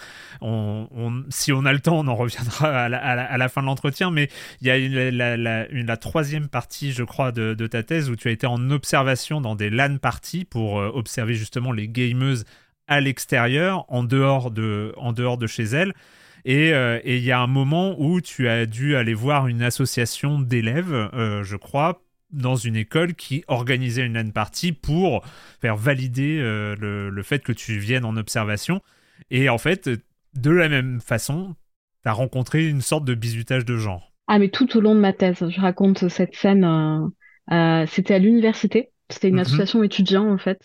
si 1.30 1.52
on 1.52 1.64
a 1.64 1.72
le 1.72 1.80
temps, 1.80 1.98
on 1.98 2.08
en 2.08 2.16
reviendra 2.16 2.84
à 2.84 2.88
la, 2.88 3.48
fin 3.48 3.60
de 3.60 3.66
l'entretien, 3.66 4.10
mais 4.10 4.28
il 4.60 4.66
y 4.66 4.70
a 4.70 4.76
une, 4.76 5.08
la, 5.10 5.96
troisième 5.96 6.48
partie, 6.48 6.92
je 6.92 7.02
crois, 7.04 7.32
de, 7.32 7.66
ta 7.66 7.82
thèse 7.82 8.10
où 8.10 8.16
tu 8.16 8.28
as 8.28 8.32
été 8.32 8.46
en 8.46 8.70
observation 8.70 9.40
dans 9.40 9.54
des 9.54 9.70
LAN 9.70 9.98
parties 9.98 10.44
pour 10.44 10.80
euh, 10.80 10.90
observer 10.92 11.34
justement 11.34 11.72
les 11.72 11.88
gameuses 11.88 12.44
à 12.88 13.00
l'extérieur, 13.00 13.84
en, 13.88 14.02
dehors 14.02 14.50
de, 14.50 14.92
en 14.96 15.12
dehors 15.12 15.38
de 15.38 15.46
chez 15.46 15.64
elles. 15.64 15.94
Et 16.44 16.70
il 17.04 17.22
y 17.22 17.32
a 17.32 17.38
un 17.38 17.46
moment 17.46 17.94
où 17.98 18.22
tu 18.22 18.48
as 18.48 18.64
dû 18.64 18.96
aller 18.96 19.12
voir 19.12 19.46
une 19.46 19.62
association 19.62 20.40
d'élèves, 20.40 21.10
je 21.12 21.56
crois, 21.56 22.00
dans 22.32 22.56
une 22.56 22.76
école 22.76 23.14
qui 23.14 23.44
organisait 23.48 24.06
une 24.06 24.14
LAN 24.14 24.30
party 24.30 24.72
pour 24.72 25.24
faire 25.60 25.76
valider 25.76 26.38
euh, 26.40 26.74
le, 26.78 27.22
fait 27.22 27.40
que 27.40 27.52
tu 27.52 27.78
viennes 27.78 28.04
en 28.04 28.16
observation. 28.16 28.80
Et 29.30 29.48
en 29.48 29.58
fait, 29.58 29.90
de 30.34 30.50
la 30.50 30.68
même 30.68 31.00
façon, 31.00 31.54
tu 32.02 32.08
as 32.08 32.12
rencontré 32.12 32.68
une 32.68 32.80
sorte 32.80 33.04
de 33.04 33.14
bizutage 33.14 33.64
de 33.64 33.76
genre. 33.76 34.12
Ah, 34.28 34.38
mais 34.38 34.48
tout 34.48 34.76
au 34.76 34.80
long 34.80 34.94
de 34.94 35.00
ma 35.00 35.12
thèse, 35.12 35.44
je 35.48 35.60
raconte 35.60 36.08
cette 36.08 36.34
scène. 36.34 36.64
Euh, 36.64 37.06
euh, 37.52 37.86
c'était 37.86 38.14
à 38.14 38.18
l'université. 38.18 38.90
C'était 39.08 39.28
une 39.28 39.34
mhm. 39.34 39.40
association 39.40 39.82
étudiante, 39.82 40.28
en 40.30 40.38
fait. 40.38 40.60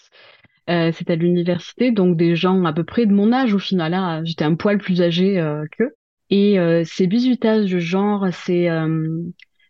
c'était 0.68 1.14
à 1.14 1.16
l'université, 1.16 1.92
donc 1.92 2.16
des 2.16 2.36
gens 2.36 2.64
à 2.66 2.74
peu 2.74 2.84
près 2.84 3.06
de 3.06 3.14
mon 3.14 3.34
âge 3.34 3.54
au 3.54 3.60
final. 3.60 3.94
Hein. 3.94 4.22
J'étais 4.24 4.46
un 4.46 4.56
poil 4.56 4.78
plus 4.78 5.02
âgé 5.02 5.44
qu'eux. 5.72 5.96
Et 6.30 6.58
ces 6.86 7.08
bizutages 7.08 7.72
de 7.72 7.80
genre, 7.80 8.28
c'est 8.32 8.70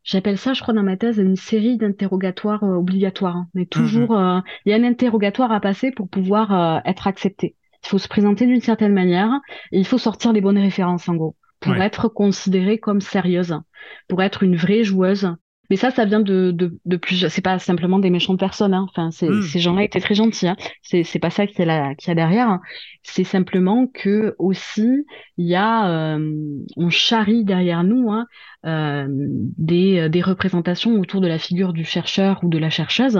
J'appelle 0.05 0.37
ça, 0.37 0.53
je 0.53 0.61
crois, 0.61 0.75
dans 0.75 0.83
ma 0.83 0.97
thèse, 0.97 1.17
une 1.17 1.35
série 1.35 1.77
d'interrogatoires 1.77 2.63
euh, 2.63 2.75
obligatoires. 2.75 3.35
Hein. 3.35 3.47
Mais 3.55 3.63
mhm. 3.63 3.67
toujours, 3.67 4.17
euh, 4.17 4.39
il 4.65 4.69
y 4.69 4.73
a 4.73 4.77
un 4.77 4.83
interrogatoire 4.83 5.51
à 5.51 5.59
passer 5.59 5.91
pour 5.91 6.07
pouvoir 6.07 6.53
euh, 6.53 6.79
être 6.85 7.07
accepté. 7.07 7.55
Il 7.83 7.89
faut 7.89 7.97
se 7.97 8.07
présenter 8.07 8.45
d'une 8.45 8.61
certaine 8.61 8.93
manière 8.93 9.31
et 9.71 9.79
il 9.79 9.85
faut 9.85 9.97
sortir 9.97 10.31
les 10.31 10.41
bonnes 10.41 10.59
références, 10.59 11.09
en 11.09 11.15
gros, 11.15 11.35
pour 11.59 11.75
être 11.75 12.07
considérée 12.07 12.77
comme 12.77 13.01
sérieuse, 13.01 13.59
pour 14.07 14.21
être 14.21 14.43
une 14.43 14.55
vraie 14.55 14.83
joueuse 14.83 15.35
mais 15.69 15.75
ça, 15.75 15.91
ça 15.91 16.05
vient 16.05 16.19
de, 16.19 16.51
de, 16.51 16.77
de 16.85 16.97
plus. 16.97 17.27
C'est 17.29 17.41
pas 17.41 17.59
simplement 17.59 17.99
des 17.99 18.09
méchantes 18.09 18.39
personnes. 18.39 18.73
Hein. 18.73 18.85
Enfin, 18.89 19.09
hmm. 19.09 19.41
ces 19.41 19.59
gens-là 19.59 19.83
étaient 19.83 19.99
très 19.99 20.15
gentils. 20.15 20.47
Hein. 20.47 20.55
C'est, 20.81 21.03
c'est 21.03 21.19
pas 21.19 21.29
ça 21.29 21.47
qu'il 21.47 21.65
y 21.65 21.69
a, 21.69 21.93
a 22.07 22.15
derrière. 22.15 22.49
Hein. 22.49 22.61
C'est 23.03 23.23
simplement 23.23 23.87
que 23.87 24.35
aussi 24.39 25.05
il 25.37 25.47
y 25.47 25.55
a, 25.55 25.89
euh, 25.89 26.33
on 26.77 26.89
charrie 26.89 27.43
derrière 27.43 27.83
nous 27.83 28.11
hein, 28.11 28.25
euh, 28.65 29.07
des, 29.09 30.09
des 30.09 30.21
représentations 30.21 30.99
autour 30.99 31.21
de 31.21 31.27
la 31.27 31.37
figure 31.37 31.73
du 31.73 31.85
chercheur 31.85 32.39
ou 32.43 32.49
de 32.49 32.57
la 32.57 32.69
chercheuse 32.69 33.19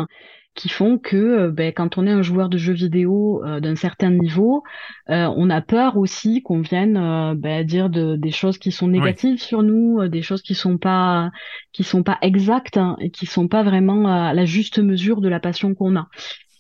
qui 0.55 0.69
font 0.69 0.97
que 0.97 1.17
euh, 1.17 1.51
ben, 1.51 1.73
quand 1.73 1.97
on 1.97 2.07
est 2.07 2.11
un 2.11 2.21
joueur 2.21 2.49
de 2.49 2.57
jeux 2.57 2.73
vidéo 2.73 3.43
euh, 3.45 3.59
d'un 3.59 3.75
certain 3.75 4.09
niveau, 4.09 4.63
euh, 5.09 5.31
on 5.35 5.49
a 5.49 5.61
peur 5.61 5.97
aussi 5.97 6.41
qu'on 6.41 6.61
vienne 6.61 6.93
ben, 7.37 7.65
dire 7.65 7.89
de, 7.89 8.15
des 8.15 8.31
choses 8.31 8.57
qui 8.57 8.71
sont 8.71 8.87
négatives 8.87 9.41
sur 9.41 9.61
nous, 9.61 10.07
des 10.07 10.21
choses 10.21 10.41
qui 10.41 10.55
sont 10.55 10.77
pas 10.77 11.29
qui 11.73 11.83
sont 11.83 12.03
pas 12.03 12.17
exactes 12.21 12.77
hein, 12.77 12.95
et 13.01 13.11
qui 13.11 13.25
sont 13.25 13.47
pas 13.47 13.63
vraiment 13.63 14.07
à 14.07 14.33
la 14.33 14.45
juste 14.45 14.79
mesure 14.79 15.21
de 15.21 15.27
la 15.27 15.39
passion 15.39 15.75
qu'on 15.75 15.95
a. 15.97 16.07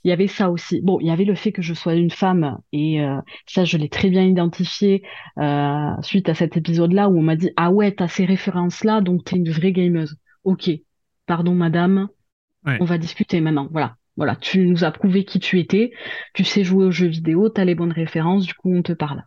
Il 0.03 0.09
y 0.09 0.11
avait 0.11 0.27
ça 0.27 0.51
aussi. 0.51 0.81
Bon, 0.81 0.99
il 0.99 1.07
y 1.07 1.09
avait 1.09 1.23
le 1.23 1.33
fait 1.33 1.51
que 1.51 1.63
je 1.63 1.73
sois 1.73 1.95
une 1.95 2.11
femme 2.11 2.59
et 2.71 3.03
ça, 3.47 3.65
je 3.65 3.77
l'ai 3.77 3.89
très 3.89 4.09
bien 4.09 4.23
identifié 4.23 5.01
suite 6.03 6.29
à 6.29 6.35
cet 6.35 6.57
épisode-là 6.57 7.09
où 7.09 7.17
on 7.17 7.23
m'a 7.23 7.35
dit 7.35 7.49
ah 7.55 7.71
ouais, 7.71 7.91
t'as 7.91 8.07
ces 8.07 8.25
références-là, 8.25 9.01
donc 9.01 9.23
t'es 9.23 9.37
une 9.37 9.49
vraie 9.49 9.71
gameuse. 9.71 10.15
Ok, 10.43 10.69
pardon 11.25 11.55
madame, 11.55 12.09
on 12.65 12.85
va 12.85 12.97
discuter 12.97 13.41
maintenant. 13.41 13.67
Voilà. 13.71 13.95
Voilà, 14.17 14.37
tu 14.37 14.65
nous 14.65 14.85
as 14.85 14.91
prouvé 14.91 15.25
qui 15.25 15.39
tu 15.39 15.59
étais, 15.59 15.91
tu 16.33 16.45
sais 16.45 16.63
jouer 16.63 16.85
aux 16.85 16.91
jeux 16.91 17.07
vidéo, 17.07 17.49
tu 17.49 17.59
as 17.59 17.65
les 17.65 17.75
bonnes 17.75 17.91
références, 17.91 18.45
du 18.45 18.53
coup 18.53 18.73
on 18.73 18.81
te 18.81 18.93
parle. 18.93 19.23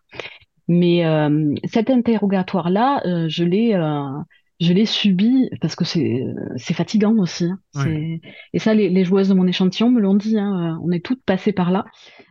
Mais 0.66 1.04
euh, 1.04 1.54
cet 1.64 1.90
interrogatoire-là, 1.90 3.02
euh, 3.06 3.26
je 3.28 3.44
l'ai 3.44 3.74
euh, 3.74 4.18
je 4.60 4.72
l'ai 4.72 4.86
subi 4.86 5.48
parce 5.60 5.76
que 5.76 5.84
c'est 5.84 6.24
c'est 6.56 6.74
fatigant 6.74 7.14
aussi. 7.16 7.48
Hein. 7.74 8.18
Et 8.52 8.58
ça, 8.58 8.74
les, 8.74 8.88
les, 8.88 9.04
joueuses 9.04 9.28
de 9.28 9.34
mon 9.34 9.46
échantillon 9.46 9.90
me 9.90 10.00
l'ont 10.00 10.14
dit. 10.14 10.38
Hein, 10.38 10.78
on 10.82 10.90
est 10.90 11.04
toutes 11.04 11.22
passées 11.24 11.52
par 11.52 11.70
là, 11.70 11.84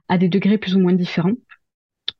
à 0.07 0.17
des 0.17 0.29
degrés 0.29 0.57
plus 0.57 0.75
ou 0.75 0.79
moins 0.79 0.93
différents. 0.93 1.33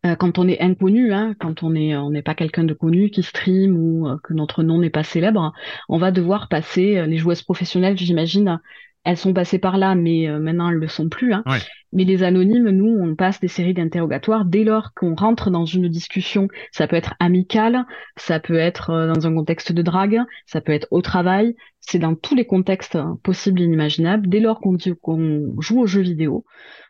Euh, 0.06 0.16
quand 0.16 0.38
on 0.38 0.48
est 0.48 0.62
inconnu, 0.62 1.12
hein, 1.12 1.34
quand 1.39 1.63
on 1.63 1.74
est 1.74 1.96
on 1.96 2.12
n'est 2.12 2.22
pas 2.22 2.36
quelqu'un 2.36 2.63
de 2.63 2.74
connu 2.74 3.10
qui 3.10 3.24
stream 3.24 3.75
ou 3.75 4.08
euh, 4.08 4.18
que 4.24 4.34
notre 4.34 4.62
nom 4.63 4.80
n'est 4.80 4.92
pas 4.92 5.04
célèbre, 5.04 5.54
on 5.89 5.98
va 5.98 6.12
devoir 6.12 6.50
passer. 6.50 6.98
Euh, 6.98 7.06
les 7.08 7.18
joueuses 7.18 7.42
professionnelles, 7.42 7.98
j'imagine, 7.98 8.60
elles 9.04 9.18
sont 9.18 9.34
passées 9.34 9.58
par 9.58 9.77
là, 9.77 9.96
mais 9.96 10.27
maintenant 10.39 10.70
elles 10.70 10.75
le 10.75 10.88
sont 10.89 11.08
plus. 11.08 11.34
Hein. 11.34 11.44
Mais 11.94 12.04
les 12.04 12.24
anonymes, 12.24 12.70
nous, 12.70 13.00
on 13.00 13.16
passe 13.16 13.39
des 13.39 13.48
séries 13.48 13.74
d'interrogatoires 13.74 14.44
dès 14.44 14.66
lors 14.66 14.94
qu'on 14.94 15.16
rentre 15.16 15.50
dans 15.50 15.63
une 15.63 15.88
discussion. 15.88 16.50
Ça 16.74 16.88
peut 16.88 16.98
être 16.98 17.13
amical, 17.22 17.86
ça 18.18 18.42
peut 18.42 18.58
être 18.58 19.13
dans 19.16 19.25
un 19.25 19.34
contexte 19.34 19.72
de 19.72 19.82
drague, 19.82 20.20
ça 20.46 20.60
peut 20.60 20.74
être 20.74 20.88
au 20.92 21.01
travail. 21.01 21.56
C'est 21.80 22.00
dans 22.00 22.16
tous 22.16 22.36
les 22.36 22.46
contextes 22.46 22.98
possibles 23.24 23.62
et 23.62 23.63
inimaginables. 23.63 24.27
Dès 24.27 24.42
lors 24.42 24.60
qu'on 24.60 24.77
joue 25.60 25.80
aux 25.80 25.88
jeux 25.88 26.01
vidéo, 26.01 26.44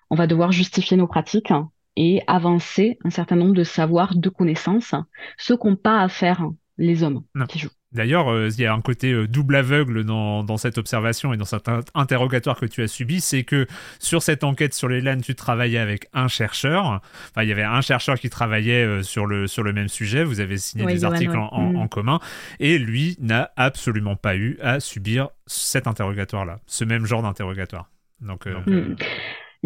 on 0.10 0.16
va 0.16 0.26
devoir 0.26 0.52
justifier 0.52 0.98
nos 0.98 1.08
pratiques 1.08 1.52
et 1.98 2.22
avancer 2.28 2.98
un 3.04 3.10
certain 3.10 3.36
nombre 3.36 3.56
de 3.56 3.64
savoirs, 3.64 4.16
de 4.16 4.30
connaissances, 4.30 4.96
ce 5.38 5.54
qu'ont 5.54 5.76
pas 5.76 6.00
à 6.00 6.08
faire 6.08 6.48
les 6.78 7.04
hommes 7.04 7.24
qui 7.50 7.60
jouent. 7.60 7.72
D'ailleurs, 7.94 8.30
euh, 8.32 8.50
il 8.50 8.62
y 8.62 8.66
a 8.66 8.74
un 8.74 8.82
côté 8.82 9.12
euh, 9.14 9.28
double 9.28 9.56
aveugle 9.56 10.04
dans, 10.04 10.44
dans, 10.44 10.58
cette 10.58 10.78
observation 10.78 11.34
et 11.34 11.38
dans 11.38 11.46
cet 11.46 11.70
interrogatoire 11.96 12.60
que 12.60 12.66
tu 12.66 12.84
as 12.84 12.88
subi, 12.88 13.22
c'est 13.22 13.44
que 13.44 13.66
sur 13.98 14.22
cette 14.22 14.44
enquête 14.44 14.74
sur 14.74 14.90
les 14.90 15.02
LAN, 15.02 15.22
tu 15.22 15.36
travaillais 15.36 15.80
avec 15.80 16.08
un 16.14 16.28
chercheur. 16.28 17.02
Enfin, 17.32 17.44
il 17.44 17.50
y 17.50 17.52
avait 17.52 17.64
un 17.64 17.82
chercheur 17.82 18.20
qui 18.20 18.30
travaillait 18.30 18.84
euh, 18.84 19.04
sur, 19.04 19.26
le, 19.26 19.48
sur 19.48 19.64
le 19.64 19.74
même 19.74 19.88
sujet. 19.88 20.24
Vous 20.24 20.42
avez 20.42 20.58
signé 20.58 20.86
des 20.86 21.06
articles 21.06 21.36
en, 21.36 21.72
mm. 21.72 21.76
en, 21.78 21.88
commun. 21.88 22.20
Et 22.60 22.78
lui 22.78 23.16
n'a 23.20 23.52
absolument 23.56 24.18
pas 24.18 24.36
eu 24.36 24.60
à 24.62 24.80
subir 24.80 25.30
cet 25.48 25.88
interrogatoire-là, 25.88 26.60
ce 26.68 26.84
même 26.84 27.06
genre 27.06 27.24
d'interrogatoire. 27.24 27.90
Donc, 28.20 28.46
mm. 28.46 28.96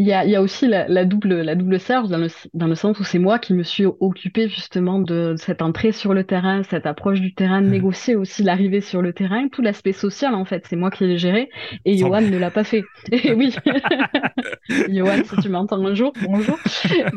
Il 0.02 0.08
y 0.08 0.14
a, 0.14 0.26
il 0.26 0.32
y 0.32 0.36
a 0.36 0.42
aussi 0.42 0.68
la, 0.68 0.88
la, 0.88 1.06
double, 1.06 1.42
la 1.42 1.54
double 1.54 1.80
serge 1.80 2.10
dans 2.10 2.18
le, 2.18 2.28
dans 2.56 2.66
le 2.66 2.74
sens 2.74 3.00
où 3.00 3.04
c'est 3.04 3.20
moi 3.20 3.38
qui 3.38 3.54
me 3.54 3.62
suis 3.62 3.86
occupée 3.86 4.50
justement 4.50 4.98
de 4.98 5.36
cette 5.38 5.62
entrée 5.62 5.92
sur 5.92 6.16
le 6.16 6.24
terrain, 6.24 6.64
cette 6.64 6.88
approche 6.88 7.22
du 7.22 7.36
terrain, 7.36 7.62
de 7.62 7.68
mmh. 7.68 7.72
négocier 7.72 8.16
aussi 8.16 8.42
l'arrivée 8.42 8.82
sur 8.82 9.04
le 9.04 9.14
terrain, 9.14 9.48
tout 9.50 9.62
l'aspect 9.62 9.92
social 9.92 10.34
en 10.34 10.44
fait, 10.44 10.66
c'est 10.68 10.76
moi 10.76 10.90
qui 10.90 11.06
l'ai 11.06 11.20
géré 11.20 11.52
et 11.86 11.98
Johan 11.98 12.22
ne 12.22 12.38
l'a 12.40 12.50
pas 12.50 12.64
fait. 12.64 12.84
Et 13.12 13.34
oui, 13.34 13.56
Johan, 14.90 15.24
si 15.24 15.36
tu 15.40 15.50
m'entends 15.50 15.86
un 15.86 15.94
jour, 15.94 16.14
bonjour. 16.26 16.58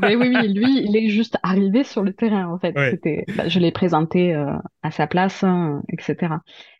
Mais 0.03 0.14
oui, 0.17 0.37
oui, 0.37 0.53
lui, 0.53 0.85
il 0.85 0.95
est 0.95 1.09
juste 1.09 1.38
arrivé 1.43 1.85
sur 1.85 2.03
le 2.03 2.12
terrain 2.12 2.49
en 2.49 2.59
fait. 2.59 2.75
C'était, 2.91 3.25
bah, 3.35 3.49
je 3.49 3.61
l'ai 3.61 3.73
présenté 3.73 4.35
euh, 4.35 4.53
à 4.83 4.91
sa 4.91 5.07
place, 5.07 5.43
hein, 5.43 5.81
etc. 5.91 6.35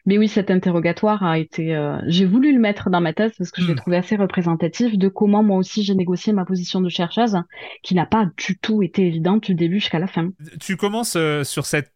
Mais 0.06 0.18
oui, 0.18 0.28
cet 0.28 0.50
interrogatoire 0.50 1.23
a 1.23 1.38
été. 1.38 1.75
Euh, 1.75 1.99
j'ai 2.06 2.26
voulu 2.26 2.52
le 2.52 2.61
mettre 2.61 2.90
dans 2.90 3.00
ma 3.00 3.12
thèse 3.12 3.32
parce 3.38 3.50
que 3.50 3.62
je 3.62 3.66
l'ai 3.68 3.73
hmm. 3.73 3.76
trouvé 3.76 3.96
assez 3.96 4.16
représentatif 4.16 4.99
de 4.99 5.08
comment 5.08 5.42
moi 5.42 5.58
aussi 5.58 5.82
j'ai 5.82 5.94
négocié 5.94 6.32
ma 6.32 6.44
position 6.44 6.80
de 6.80 6.88
chercheuse, 6.88 7.38
qui 7.82 7.94
n'a 7.94 8.06
pas 8.06 8.28
du 8.37 8.58
tout 8.58 8.82
été 8.82 9.06
évidente 9.06 9.44
du 9.44 9.54
début 9.54 9.80
jusqu'à 9.80 9.99
la 9.99 10.06
fin. 10.06 10.30
Tu 10.61 10.76
commences 10.76 11.16
euh, 11.16 11.42
sur 11.44 11.64
cette 11.64 11.92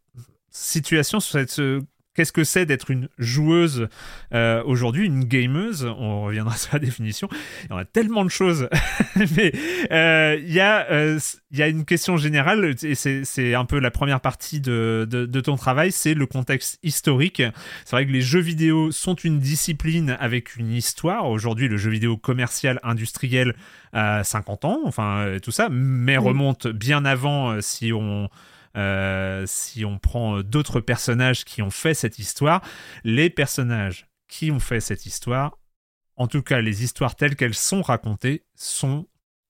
situation, 0.50 1.20
sur 1.20 1.38
cette 1.38 1.60
Qu'est-ce 2.18 2.32
que 2.32 2.42
c'est 2.42 2.66
d'être 2.66 2.90
une 2.90 3.08
joueuse 3.16 3.86
euh, 4.34 4.60
aujourd'hui, 4.64 5.06
une 5.06 5.22
gameuse? 5.22 5.84
On 5.84 6.24
reviendra 6.24 6.56
sur 6.56 6.70
la 6.72 6.80
définition. 6.80 7.28
Il 7.70 7.76
y 7.76 7.78
a 7.78 7.84
tellement 7.84 8.24
de 8.24 8.28
choses. 8.28 8.68
Mais 9.36 9.52
euh, 9.92 10.36
il 10.42 10.52
y, 10.52 10.58
euh, 10.58 11.20
y, 11.52 11.62
a 11.62 11.68
une 11.68 11.84
question 11.84 12.16
générale, 12.16 12.74
et 12.82 12.96
c'est 12.96 13.54
un 13.54 13.64
peu 13.64 13.78
la 13.78 13.92
première 13.92 14.20
partie 14.20 14.60
de, 14.60 15.06
de, 15.08 15.40
ton 15.40 15.54
travail, 15.54 15.92
c'est 15.92 16.14
le 16.14 16.26
contexte 16.26 16.80
historique. 16.82 17.40
C'est 17.84 17.92
vrai 17.92 18.04
que 18.04 18.10
les 18.10 18.20
jeux 18.20 18.40
vidéo 18.40 18.90
sont 18.90 19.14
une 19.14 19.38
discipline 19.38 20.16
avec 20.18 20.56
une 20.56 20.72
histoire. 20.72 21.28
Aujourd'hui, 21.28 21.68
le 21.68 21.76
jeu 21.76 21.90
vidéo 21.90 22.16
commercial, 22.16 22.80
industriel, 22.82 23.54
a 23.92 24.24
50 24.24 24.64
ans, 24.64 24.80
enfin 24.86 25.36
tout 25.40 25.52
ça, 25.52 25.68
mais 25.70 26.16
remonte 26.16 26.66
bien 26.66 27.04
avant 27.04 27.60
si 27.60 27.92
on 27.92 28.28
euh, 28.78 29.44
si 29.46 29.84
on 29.84 29.98
prend 29.98 30.42
d'autres 30.42 30.80
personnages 30.80 31.44
qui 31.44 31.62
ont 31.62 31.70
fait 31.70 31.94
cette 31.94 32.18
histoire, 32.18 32.62
les 33.04 33.28
personnages 33.28 34.08
qui 34.28 34.50
ont 34.50 34.60
fait 34.60 34.80
cette 34.80 35.04
histoire, 35.06 35.58
en 36.16 36.26
tout 36.28 36.42
cas 36.42 36.60
les 36.60 36.84
histoires 36.84 37.16
telles 37.16 37.36
qu'elles 37.36 37.54
sont 37.54 37.82
racontées, 37.82 38.44
sont 38.54 39.08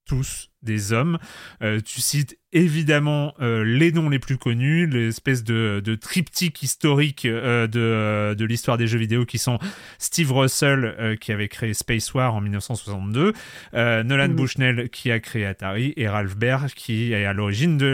tous 0.08 0.50
des 0.62 0.92
hommes. 0.92 1.18
Euh, 1.62 1.80
tu 1.80 2.00
cites 2.00 2.36
évidemment 2.52 3.34
euh, 3.40 3.62
les 3.62 3.92
noms 3.92 4.08
les 4.08 4.18
plus 4.18 4.38
connus, 4.38 4.86
l'espèce 4.86 5.44
de, 5.44 5.80
de 5.84 5.94
triptyque 5.94 6.62
historique 6.62 7.26
euh, 7.26 7.68
de, 7.68 8.34
de 8.34 8.44
l'histoire 8.44 8.76
des 8.78 8.88
jeux 8.88 8.98
vidéo 8.98 9.24
qui 9.24 9.38
sont 9.38 9.58
Steve 9.98 10.32
Russell 10.32 11.16
qui 11.20 11.30
avait 11.30 11.48
créé 11.48 11.74
Space 11.74 12.12
War 12.14 12.34
en 12.34 12.40
1962, 12.40 13.34
Nolan 13.74 14.28
Bushnell 14.30 14.88
qui 14.90 15.12
a 15.12 15.20
créé 15.20 15.46
Atari 15.46 15.92
et 15.96 16.08
Ralph 16.08 16.36
Baer 16.36 16.74
qui 16.74 17.12
est 17.12 17.24
à 17.24 17.32
l'origine 17.32 17.76
de 17.76 17.86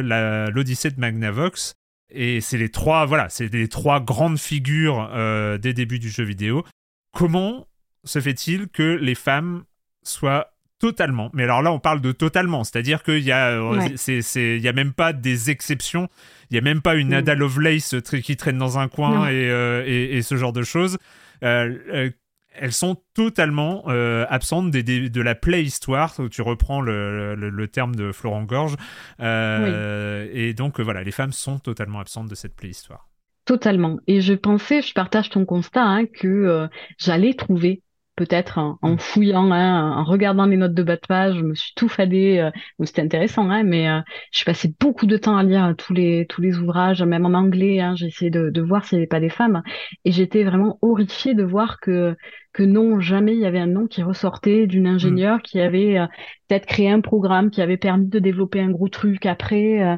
l'Odyssée 0.55 0.91
de 0.91 1.01
Magnavox. 1.01 1.75
Et 2.11 2.41
c'est 2.41 2.59
les 2.59 2.69
trois, 2.69 3.07
voilà, 3.07 3.29
c'est 3.29 3.53
les 3.53 3.69
trois 3.69 4.01
grandes 4.01 4.39
figures 4.39 5.11
des 5.59 5.75
débuts 5.75 5.99
du 5.99 6.11
jeu 6.11 6.23
vidéo. 6.23 6.65
Comment 7.13 7.67
se 8.05 8.21
fait-il 8.21 8.69
que 8.69 8.83
les 8.83 9.17
femmes 9.17 9.65
soient 10.03 10.54
totalement. 10.79 11.31
Mais 11.33 11.45
alors 11.45 11.63
là, 11.63 11.73
on 11.73 11.79
parle 11.79 12.01
de 12.01 12.13
totalement, 12.13 12.65
c'est-à-dire 12.65 13.03
qu'il 13.03 13.21
y 13.21 13.33
a, 13.33 13.51
euh, 13.51 13.89
c'est, 13.97 14.21
il 14.57 14.63
y 14.63 14.69
a 14.69 14.73
même 14.73 14.93
pas 14.93 15.13
des 15.13 15.51
exceptions. 15.51 16.09
Il 16.51 16.57
y 16.57 16.59
a 16.59 16.61
même 16.61 16.83
pas 16.83 16.95
une 16.95 17.11
mm. 17.11 17.15
Ada 17.15 17.35
Lovelace 17.35 17.95
qui 18.23 18.37
traîne 18.37 18.59
dans 18.59 18.79
un 18.79 18.89
coin 18.89 19.29
euh, 19.31 19.83
et, 19.87 20.17
et, 20.17 20.23
ce 20.23 20.37
genre 20.37 20.53
de 20.53 20.63
choses. 20.63 20.99
Euh, 21.43 22.11
elles 22.57 22.73
sont 22.73 22.97
totalement 23.15 23.85
absentes 24.29 24.71
des, 24.71 25.11
de 25.11 25.21
la 25.21 25.35
play-histoire, 25.35 26.15
tu 26.31 26.41
reprends 26.41 26.81
le, 26.81 27.35
le, 27.35 27.69
terme 27.69 27.97
de 27.97 28.13
Florent 28.13 28.45
Gorge. 28.45 28.77
Et 29.19 30.55
donc, 30.55 30.79
voilà, 30.79 31.03
les 31.03 31.11
femmes 31.11 31.33
sont 31.33 31.59
totalement 31.59 31.99
absentes 31.99 32.29
de 32.29 32.37
cette 32.37 32.55
play-histoire. 32.55 33.09
Totalement. 33.45 33.99
Et 34.07 34.21
je 34.21 34.35
pensais, 34.35 34.83
je 34.83 34.95
partage 34.95 35.31
ton 35.31 35.45
constat, 35.45 35.83
hein, 35.83 36.07
que 36.07 36.69
j'allais 36.97 37.35
trouver 37.35 37.83
peut-être 38.17 38.59
en, 38.59 38.79
mm. 38.83 38.99
fouillant, 38.99 39.51
hein, 39.53 39.93
en 39.97 40.05
regardant 40.05 40.47
les 40.47 40.57
notes 40.57 40.75
de 40.75 40.83
bas 40.83 40.97
de 40.97 41.07
page, 41.07 41.37
je 41.37 41.43
me 41.43 41.55
suis 41.55 41.73
tout 41.75 41.89
fadé. 41.89 42.39
Euh, 42.39 42.51
c'était 42.85 43.03
intéressant, 43.03 43.51
hein, 43.51 43.63
mais 43.65 43.89
euh, 43.89 44.01
je 44.31 44.39
suis 44.39 44.45
passé 44.45 44.75
beaucoup 44.81 45.07
de 45.07 45.17
temps 45.17 45.37
à 45.37 45.43
lire 45.43 45.75
tous 45.77 45.93
les 45.95 46.27
tous 46.29 46.41
les 46.41 46.59
ouvrages, 46.59 47.03
même 47.03 47.27
en 47.27 47.35
anglais. 47.35 47.81
Hein, 47.81 47.95
j'ai 47.97 48.07
essayé 48.07 48.31
de, 48.31 48.51
de 48.51 48.61
voir 48.63 48.85
s'il 48.85 48.99
n'y 48.99 49.03
avait 49.03 49.09
pas 49.09 49.21
des 49.21 49.31
femmes, 49.31 49.63
et 50.05 50.13
j'étais 50.13 50.45
vraiment 50.45 50.79
horrifiée 50.83 51.35
de 51.35 51.45
voir 51.45 51.81
que 51.81 52.17
que 52.55 52.63
non, 52.63 53.01
jamais 53.01 53.35
il 53.35 53.41
y 53.41 53.47
avait 53.47 53.59
un 53.59 53.67
nom 53.67 53.87
qui 53.89 54.03
ressortait 54.03 54.67
d'une 54.67 54.87
ingénieure 54.87 55.43
qui 55.43 55.61
avait 55.61 55.99
euh, 55.99 56.07
peut-être 56.49 56.67
créé 56.67 56.91
un 56.91 57.01
programme 57.01 57.51
qui 57.51 57.63
avait 57.63 57.77
permis 57.77 58.09
de 58.09 58.19
développer 58.19 58.61
un 58.61 58.71
gros 58.71 58.89
truc 58.89 59.27
après. 59.27 59.83
Euh. 59.83 59.97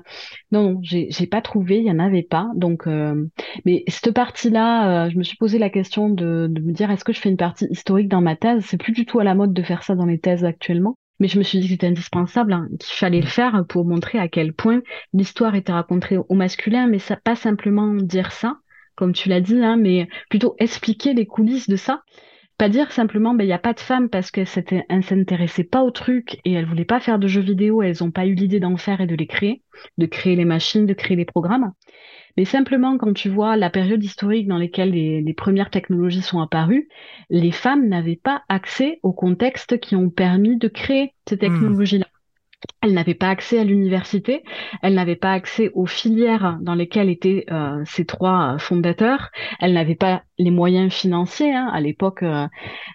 non, 0.53 0.73
non, 0.73 0.81
j'ai, 0.83 1.27
pas 1.27 1.43
trouvé, 1.43 1.79
il 1.79 1.87
y 1.87 1.91
en 1.91 1.99
avait 1.99 2.23
pas. 2.23 2.49
Donc, 2.55 2.87
euh, 2.87 3.27
mais 3.65 3.85
cette 3.89 4.13
partie-là, 4.13 5.09
je 5.09 5.19
me 5.19 5.23
suis 5.23 5.37
posé 5.37 5.59
la 5.59 5.71
question 5.71 6.09
de, 6.09 6.47
de 6.51 6.61
me 6.61 6.73
dire 6.73 6.91
est-ce 6.91 7.05
que 7.05 7.13
je 7.13 7.21
fais 7.21 7.31
une 7.31 7.37
partie 7.37 7.67
historique 7.71 8.09
dans 8.09 8.21
ma 8.21 8.37
thèse? 8.37 8.65
C'est 8.65 8.79
plus 8.79 8.93
du 8.93 9.07
tout 9.07 9.19
à 9.19 9.25
la 9.25 9.35
mode 9.35 9.53
de 9.53 9.63
faire 9.63 9.83
ça 9.83 9.95
dans 9.95 10.07
les 10.07 10.19
thèses 10.19 10.45
actuellement. 10.45 10.97
Mais 11.19 11.29
je 11.29 11.39
me 11.39 11.43
suis 11.43 11.59
dit 11.59 11.67
que 11.67 11.73
c'était 11.73 11.87
indispensable, 11.87 12.53
hein, 12.53 12.69
qu'il 12.79 12.95
fallait 12.95 13.21
le 13.21 13.27
faire 13.27 13.65
pour 13.69 13.87
montrer 13.87 14.19
à 14.19 14.29
quel 14.29 14.53
point 14.53 14.83
l'histoire 15.15 15.55
était 15.55 15.73
racontée 15.73 16.19
au 16.19 16.35
masculin, 16.35 16.89
mais 16.89 16.99
ça 16.99 17.17
pas 17.17 17.37
simplement 17.37 17.95
dire 17.95 18.33
ça, 18.33 18.59
comme 18.97 19.15
tu 19.15 19.29
l'as 19.29 19.41
dit, 19.41 19.63
hein, 19.63 19.77
mais 19.77 20.09
plutôt 20.29 20.57
expliquer 20.59 21.15
les 21.15 21.27
coulisses 21.27 21.69
de 21.69 21.77
ça 21.77 22.03
pas 22.59 22.69
dire 22.69 22.91
simplement, 22.91 23.35
ben, 23.35 23.45
il 23.45 23.49
n'y 23.49 23.53
a 23.53 23.59
pas 23.59 23.75
de 23.75 23.81
femmes 23.81 24.09
parce 24.09 24.31
qu'elles 24.31 24.47
ne 24.91 25.03
s'intéressaient 25.03 25.65
pas 25.65 25.83
au 25.83 25.91
truc 25.91 26.41
et 26.45 26.53
elles 26.53 26.67
voulaient 26.67 26.85
pas 26.85 27.01
faire 27.01 27.19
de 27.19 27.27
jeux 27.27 27.43
vidéo, 27.43 27.83
elles 27.83 27.97
n'ont 28.01 28.11
pas 28.11 28.27
eu 28.27 28.35
l'idée 28.35 28.61
d'en 28.61 28.77
faire 28.77 29.01
et 29.01 29.07
de 29.07 29.15
les 29.15 29.27
créer, 29.27 29.63
de 29.99 30.07
créer 30.07 30.37
les 30.37 30.45
machines, 30.45 30.87
de 30.87 30.95
créer 30.95 31.17
les 31.17 31.27
programmes. 31.27 31.73
Mais 32.37 32.45
simplement, 32.45 32.99
quand 32.99 33.13
tu 33.13 33.29
vois 33.29 33.57
la 33.57 33.71
période 33.71 34.03
historique 34.03 34.47
dans 34.47 34.59
laquelle 34.59 34.91
les, 34.91 35.23
les 35.23 35.35
premières 35.35 35.71
technologies 35.71 36.23
sont 36.23 36.41
apparues, 36.41 36.89
les 37.31 37.53
femmes 37.53 37.89
n'avaient 37.89 38.21
pas 38.23 38.43
accès 38.49 39.01
aux 39.03 39.13
contextes 39.13 39.79
qui 39.81 39.97
ont 39.97 40.11
permis 40.11 40.59
de 40.59 40.69
créer 40.69 41.15
ces 41.29 41.37
hmm. 41.37 41.41
technologies-là. 41.41 42.07
Elle 42.83 42.93
n'avait 42.93 43.15
pas 43.15 43.31
accès 43.31 43.59
à 43.59 43.65
l'université, 43.65 44.45
elle 44.83 44.95
n'avait 44.95 45.17
pas 45.17 45.33
accès 45.33 45.71
aux 45.75 45.87
filières 45.87 46.59
dans 46.61 46.75
lesquelles 46.75 47.11
étaient 47.11 47.47
euh, 47.51 47.83
ces 47.85 48.05
trois 48.05 48.55
euh, 48.55 48.59
fondateurs, 48.59 49.31
elle 49.61 49.73
n'avait 49.73 49.95
pas 49.95 50.23
les 50.39 50.51
moyens 50.51 50.93
financiers. 50.93 51.55
Hein. 51.55 51.71
À 51.73 51.81
l'époque, 51.81 52.23
euh, 52.23 52.47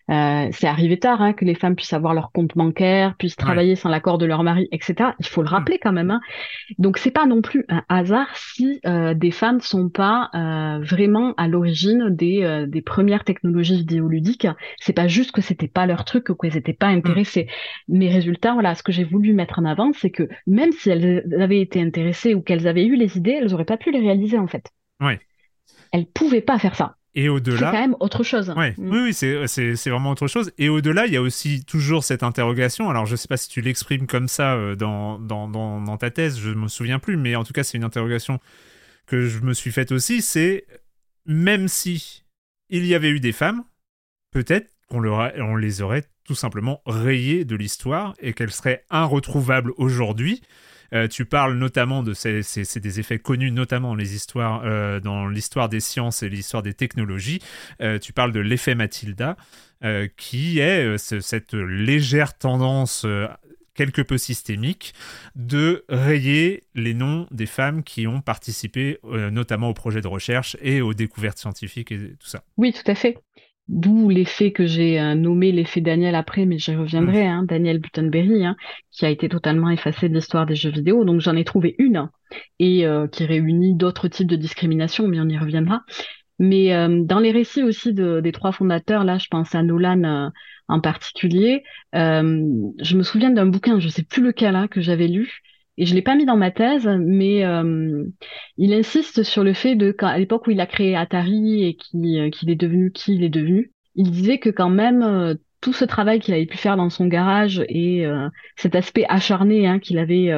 euh, 0.10 0.48
c'est 0.52 0.68
arrivé 0.68 1.00
tard 1.00 1.22
hein, 1.22 1.34
que 1.34 1.46
les 1.46 1.56
femmes 1.56 1.76
puissent 1.76 1.94
avoir 1.94 2.14
leur 2.14 2.32
compte 2.32 2.56
bancaire, 2.56 3.16
puissent 3.18 3.36
travailler 3.36 3.76
sans 3.76 3.90
l'accord 3.90 4.18
de 4.18 4.26
leur 4.26 4.44
mari, 4.44 4.68
etc. 4.72 5.12
Il 5.20 5.26
faut 5.26 5.42
le 5.42 5.48
rappeler 5.48 5.80
quand 5.80 5.92
même. 5.92 6.12
Hein. 6.12 6.22
Donc 6.78 6.98
c'est 6.98 7.12
pas 7.12 7.26
non 7.26 7.42
plus 7.42 7.66
un 7.70 7.84
hasard 7.90 8.28
si 8.36 8.80
des 8.84 9.32
femmes 9.32 9.58
ne 9.58 9.62
sont 9.62 9.90
pas 9.90 10.30
vraiment 10.84 11.34
à 11.38 11.48
l'origine 11.48 12.10
des, 12.10 12.66
des 12.68 12.82
premières 12.82 13.24
technologies 13.24 13.78
vidéoludiques. 13.78 14.48
C'est 14.80 14.94
pas 14.94 15.08
juste 15.08 15.32
que 15.32 15.42
c'était 15.42 15.68
pas 15.68 15.86
leur 15.86 16.06
truc 16.06 16.30
ou 16.30 16.36
qu'elles 16.36 16.54
n'étaient 16.54 16.74
pas 16.74 16.88
intéressées. 16.88 17.48
Mais 17.88 18.10
résultat, 18.10 18.54
voilà, 18.54 18.76
ce 18.76 18.84
que 18.84 18.92
j'ai 18.92 19.04
voulu 19.04 19.34
mettre 19.34 19.60
en 19.60 19.66
avant, 19.66 19.71
c'est 20.00 20.10
que 20.10 20.28
même 20.48 20.72
si 20.72 20.90
elles 20.90 21.26
avaient 21.40 21.62
été 21.62 21.82
intéressées 21.82 22.34
ou 22.34 22.42
qu'elles 22.42 22.68
avaient 22.68 22.86
eu 22.86 22.96
les 22.96 23.18
idées, 23.18 23.40
elles 23.42 23.54
auraient 23.54 23.66
pas 23.66 23.78
pu 23.78 23.92
les 23.92 24.00
réaliser 24.00 24.38
en 24.38 24.48
fait. 24.48 24.70
Ouais. 25.00 25.20
Elles 25.92 26.06
pouvaient 26.06 26.42
pas 26.42 26.60
faire 26.60 26.76
ça. 26.76 26.96
Et 27.14 27.28
au-delà. 27.28 27.58
C'est 27.58 27.64
quand 27.64 27.82
même 27.82 27.96
autre 28.00 28.24
chose. 28.24 28.54
Ouais. 28.56 28.74
Mm. 28.78 28.92
Oui, 28.92 29.00
oui, 29.04 29.14
c'est, 29.14 29.48
c'est, 29.48 29.76
c'est 29.76 29.90
vraiment 29.90 30.12
autre 30.12 30.28
chose. 30.28 30.52
Et 30.58 30.70
au-delà, 30.70 31.08
il 31.08 31.14
y 31.14 31.18
a 31.18 31.22
aussi 31.22 31.66
toujours 31.66 32.04
cette 32.04 32.24
interrogation. 32.24 32.90
Alors, 32.90 33.06
je 33.06 33.14
ne 33.14 33.18
sais 33.18 33.28
pas 33.28 33.38
si 33.38 33.50
tu 33.50 33.62
l'exprimes 33.62 34.08
comme 34.08 34.28
ça 34.28 34.54
euh, 34.54 34.76
dans, 34.76 35.20
dans, 35.20 35.50
dans, 35.50 35.82
dans, 35.82 35.98
ta 35.98 36.10
thèse, 36.10 36.40
je 36.40 36.50
ne 36.50 36.56
me 36.56 36.68
souviens 36.68 37.00
plus, 37.00 37.18
mais 37.18 37.36
en 37.36 37.44
tout 37.44 37.52
cas, 37.52 37.64
c'est 37.64 37.78
une 37.78 37.84
interrogation 37.84 38.40
que 39.08 39.26
je 39.26 39.42
me 39.42 39.54
suis 39.54 39.72
faite 39.72 39.92
aussi. 39.92 40.22
C'est 40.22 40.66
même 41.26 41.68
si 41.68 42.24
il 42.70 42.86
y 42.86 42.96
avait 42.96 43.10
eu 43.10 43.20
des 43.20 43.34
femmes, 43.34 43.64
peut-être 44.32 44.72
qu'on 44.92 45.04
on 45.06 45.56
les 45.56 45.82
aurait 45.82 46.04
tout 46.26 46.36
simplement 46.36 46.82
rayées 46.86 47.46
de 47.46 47.56
l'histoire 47.56 48.14
et 48.20 48.34
qu'elles 48.34 48.52
seraient 48.52 48.84
irretrouvables 48.92 49.72
aujourd'hui. 49.78 50.42
Euh, 50.94 51.08
tu 51.08 51.24
parles 51.24 51.58
notamment 51.58 52.04
de 52.04 52.14
ces, 52.14 53.00
effets 53.00 53.20
connus 53.20 53.52
notamment 53.52 53.96
euh, 53.96 55.00
dans 55.00 55.28
l'histoire 55.28 55.70
des 55.70 55.80
sciences 55.80 56.22
et 56.22 56.30
l'histoire 56.30 56.64
des 56.64 56.74
technologies. 56.74 57.40
Euh, 57.82 57.98
tu 57.98 58.12
parles 58.12 58.34
de 58.34 58.42
l'effet 58.42 58.76
Matilda, 58.76 59.38
qui 60.16 60.60
est 60.60 60.98
cette 61.00 61.54
légère 61.56 62.38
tendance 62.38 63.08
quelque 63.74 64.04
peu 64.04 64.20
systémique 64.20 64.94
de 65.34 65.86
rayer 65.90 66.68
les 66.76 66.94
noms 66.94 67.26
des 67.32 67.48
femmes 67.48 67.82
qui 67.82 68.06
ont 68.06 68.22
participé 68.22 69.00
notamment 69.04 69.70
au 69.70 69.74
projet 69.74 70.02
de 70.02 70.08
recherche 70.08 70.56
et 70.62 70.82
aux 70.82 70.94
découvertes 70.94 71.40
scientifiques 71.40 71.92
et 71.92 72.16
tout 72.20 72.28
ça. 72.28 72.44
Oui, 72.58 72.74
tout 72.74 72.92
à 72.92 72.94
fait. 72.94 73.18
D'où 73.72 74.10
l'effet 74.10 74.52
que 74.52 74.66
j'ai 74.66 75.00
euh, 75.00 75.16
nommé 75.16 75.54
l'effet 75.54 75.80
Daniel 75.80 76.14
après, 76.16 76.46
mais 76.46 76.58
j'y 76.58 76.76
reviendrai, 76.76 77.24
mm. 77.24 77.28
hein, 77.28 77.44
Daniel 77.44 77.80
Buttonberry, 77.80 78.46
hein, 78.46 78.58
qui 78.92 79.06
a 79.06 79.10
été 79.10 79.30
totalement 79.30 79.70
effacé 79.70 80.10
de 80.10 80.14
l'histoire 80.14 80.46
des 80.46 80.56
jeux 80.56 80.72
vidéo. 80.72 81.06
Donc 81.06 81.22
j'en 81.22 81.38
ai 81.38 81.46
trouvé 81.46 81.76
une 81.78 82.10
et 82.60 82.86
euh, 82.86 83.08
qui 83.08 83.24
réunit 83.26 83.74
d'autres 83.74 84.10
types 84.10 84.28
de 84.28 84.36
discrimination, 84.36 85.08
mais 85.08 85.22
on 85.22 85.30
y 85.30 85.38
reviendra. 85.38 85.84
Mais 86.38 86.74
euh, 86.74 87.02
dans 87.02 87.20
les 87.20 87.32
récits 87.32 87.64
aussi 87.64 87.94
des 87.94 88.32
trois 88.34 88.52
fondateurs, 88.52 89.06
là, 89.06 89.18
je 89.18 89.28
pense 89.32 89.56
à 89.56 89.64
Nolan 89.64 90.32
en 90.68 90.82
particulier. 90.82 91.64
je 91.94 92.98
me 92.98 93.04
souviens 93.04 93.30
d'un 93.30 93.46
bouquin, 93.46 93.80
je 93.80 93.88
sais 93.88 94.04
plus 94.04 94.22
lequel, 94.22 94.58
hein, 94.58 94.68
que 94.68 94.82
j'avais 94.82 95.08
lu, 95.08 95.42
et 95.78 95.86
je 95.86 95.96
l'ai 95.96 96.02
pas 96.02 96.16
mis 96.16 96.26
dans 96.26 96.38
ma 96.38 96.52
thèse, 96.52 96.88
mais 97.00 97.46
euh, 97.46 98.04
il 98.58 98.74
insiste 98.74 99.24
sur 99.24 99.44
le 99.44 99.54
fait 99.54 99.76
de 99.76 99.92
qu'à 99.92 100.18
l'époque 100.18 100.48
où 100.48 100.52
il 100.52 100.60
a 100.60 100.66
créé 100.66 100.96
Atari 100.96 101.64
et 101.64 101.78
euh, 101.96 102.30
qu'il 102.30 102.50
est 102.50 102.56
devenu 102.56 102.92
qui 102.92 103.16
il 103.16 103.24
est 103.24 103.30
devenu, 103.30 103.72
il 103.96 104.12
disait 104.12 104.38
que 104.38 104.50
quand 104.50 104.70
même 104.70 105.02
euh, 105.02 105.36
tout 105.62 105.74
ce 105.74 105.86
travail 105.86 106.20
qu'il 106.20 106.34
avait 106.34 106.46
pu 106.46 106.58
faire 106.58 106.76
dans 106.76 106.90
son 106.90 107.08
garage 107.08 107.64
et 107.70 108.04
cet 108.56 108.76
aspect 108.76 109.06
acharné 109.08 109.68
hein, 109.68 109.78
qu'il 109.78 110.00
avait 110.00 110.32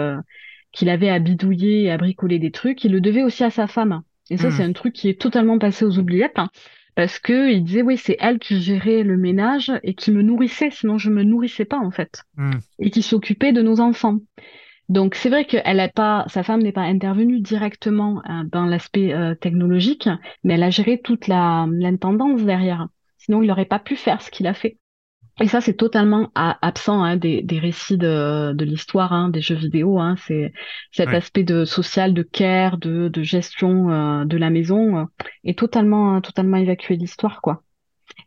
qu'il 0.73 0.89
avait 0.89 1.07
à 1.07 1.19
bidouiller 1.19 1.83
et 1.83 1.91
à 1.91 1.97
bricoler 1.97 2.39
des 2.39 2.51
trucs, 2.51 2.83
il 2.83 2.91
le 2.91 2.99
devait 2.99 3.23
aussi 3.23 3.45
à 3.45 3.49
sa 3.49 3.67
femme. 3.67 4.01
Et 4.29 4.35
ça, 4.35 4.49
hmm. 4.49 4.51
c'est 4.51 4.63
un 4.63 4.73
truc 4.73 4.93
qui 4.93 5.07
est 5.07 5.21
totalement 5.21 5.59
passé 5.59 5.85
aux 5.85 5.97
oubliettes. 5.97 6.39
Hein, 6.39 6.49
parce 6.95 7.19
que 7.19 7.51
il 7.51 7.63
disait 7.63 7.81
oui 7.81 7.97
c'est 7.97 8.17
elle 8.19 8.37
qui 8.37 8.61
gérait 8.61 9.03
le 9.03 9.17
ménage 9.17 9.71
et 9.83 9.93
qui 9.93 10.11
me 10.11 10.21
nourrissait 10.21 10.69
sinon 10.71 10.97
je 10.97 11.09
me 11.09 11.23
nourrissais 11.23 11.65
pas 11.65 11.79
en 11.79 11.89
fait 11.89 12.23
hmm. 12.37 12.51
et 12.79 12.91
qui 12.91 13.01
s'occupait 13.01 13.51
de 13.51 13.61
nos 13.61 13.79
enfants 13.79 14.19
donc 14.89 15.15
c'est 15.15 15.29
vrai 15.29 15.45
qu'elle 15.45 15.79
a 15.79 15.89
pas, 15.89 16.25
sa 16.27 16.43
femme 16.43 16.61
n'est 16.61 16.73
pas 16.73 16.81
intervenue 16.81 17.39
directement 17.39 18.21
euh, 18.29 18.43
dans 18.51 18.65
l'aspect 18.65 19.13
euh, 19.13 19.33
technologique, 19.33 20.09
mais 20.43 20.55
elle 20.55 20.63
a 20.63 20.69
géré 20.69 20.99
toute 21.01 21.27
la 21.27 21.67
l'intendance 21.71 22.43
derrière. 22.43 22.87
Sinon, 23.17 23.41
il 23.41 23.47
n'aurait 23.47 23.65
pas 23.65 23.79
pu 23.79 23.95
faire 23.95 24.21
ce 24.21 24.29
qu'il 24.29 24.47
a 24.47 24.53
fait. 24.53 24.77
Et 25.39 25.47
ça, 25.47 25.61
c'est 25.61 25.73
totalement 25.73 26.29
absent 26.35 27.01
hein, 27.01 27.15
des, 27.15 27.41
des, 27.41 27.57
récits 27.57 27.97
de, 27.97 28.53
de 28.53 28.65
l'histoire 28.65 29.13
hein, 29.13 29.29
des 29.29 29.41
jeux 29.41 29.55
vidéo. 29.55 29.99
Hein. 29.99 30.15
C'est 30.27 30.53
cet 30.91 31.09
aspect 31.09 31.43
de 31.43 31.65
social, 31.65 32.13
de 32.13 32.21
care, 32.21 32.77
de, 32.77 33.07
de 33.07 33.23
gestion 33.23 33.89
euh, 33.89 34.25
de 34.25 34.37
la 34.37 34.51
maison 34.51 35.07
est 35.43 35.57
totalement 35.57 36.21
totalement 36.21 36.57
évacué 36.57 36.97
de 36.97 37.01
l'histoire, 37.01 37.41
quoi. 37.41 37.63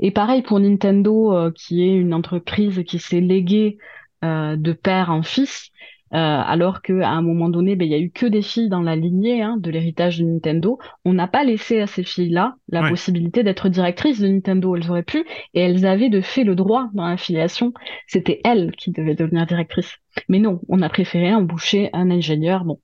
Et 0.00 0.10
pareil 0.10 0.42
pour 0.42 0.58
Nintendo, 0.58 1.52
qui 1.54 1.82
est 1.84 1.94
une 1.94 2.12
entreprise 2.12 2.82
qui 2.84 2.98
s'est 2.98 3.20
léguée 3.20 3.78
de 4.22 4.72
père 4.72 5.10
en 5.10 5.22
fils. 5.22 5.70
Euh, 6.12 6.16
alors 6.18 6.82
qu'à 6.82 7.10
un 7.10 7.22
moment 7.22 7.48
donné, 7.48 7.74
ben, 7.74 7.84
il 7.84 7.90
y 7.90 7.94
a 7.94 7.98
eu 7.98 8.10
que 8.10 8.26
des 8.26 8.42
filles 8.42 8.68
dans 8.68 8.80
la 8.80 8.94
lignée 8.94 9.42
hein, 9.42 9.56
de 9.58 9.70
l'héritage 9.70 10.18
de 10.18 10.24
Nintendo. 10.24 10.78
On 11.04 11.12
n'a 11.12 11.26
pas 11.26 11.42
laissé 11.42 11.80
à 11.80 11.86
ces 11.86 12.04
filles-là 12.04 12.54
la 12.68 12.88
possibilité 12.88 13.42
d'être 13.42 13.68
directrices 13.68 14.20
de 14.20 14.28
Nintendo. 14.28 14.76
Elles 14.76 14.90
auraient 14.90 15.02
pu, 15.02 15.24
et 15.54 15.60
elles 15.60 15.84
avaient 15.84 16.08
de 16.08 16.20
fait 16.20 16.44
le 16.44 16.54
droit 16.54 16.88
dans 16.94 17.08
l'affiliation. 17.08 17.72
C'était 18.06 18.40
elles 18.44 18.72
qui 18.76 18.92
devaient 18.92 19.16
devenir 19.16 19.46
directrices. 19.46 19.96
Mais 20.28 20.38
non, 20.38 20.60
on 20.68 20.80
a 20.80 20.88
préféré 20.88 21.34
embaucher 21.34 21.90
un 21.92 22.10
ingénieur. 22.10 22.64
Bon, 22.64 22.80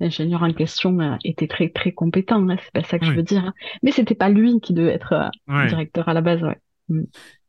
l'ingénieur 0.00 0.42
en 0.42 0.52
question 0.52 0.98
euh, 1.00 1.16
était 1.24 1.48
très 1.48 1.68
très 1.68 1.92
compétent, 1.92 2.48
hein, 2.48 2.56
c'est 2.62 2.72
pas 2.72 2.86
ça 2.86 2.98
que 2.98 3.06
je 3.06 3.12
veux 3.12 3.22
dire. 3.22 3.44
Hein. 3.46 3.54
Mais 3.82 3.90
c'était 3.90 4.14
pas 4.14 4.28
lui 4.28 4.60
qui 4.60 4.72
devait 4.72 4.92
être 4.92 5.12
euh, 5.48 5.66
directeur 5.66 6.08
à 6.08 6.14
la 6.14 6.20
base. 6.20 6.42
Ouais. 6.42 6.58
Mm. 6.88 7.02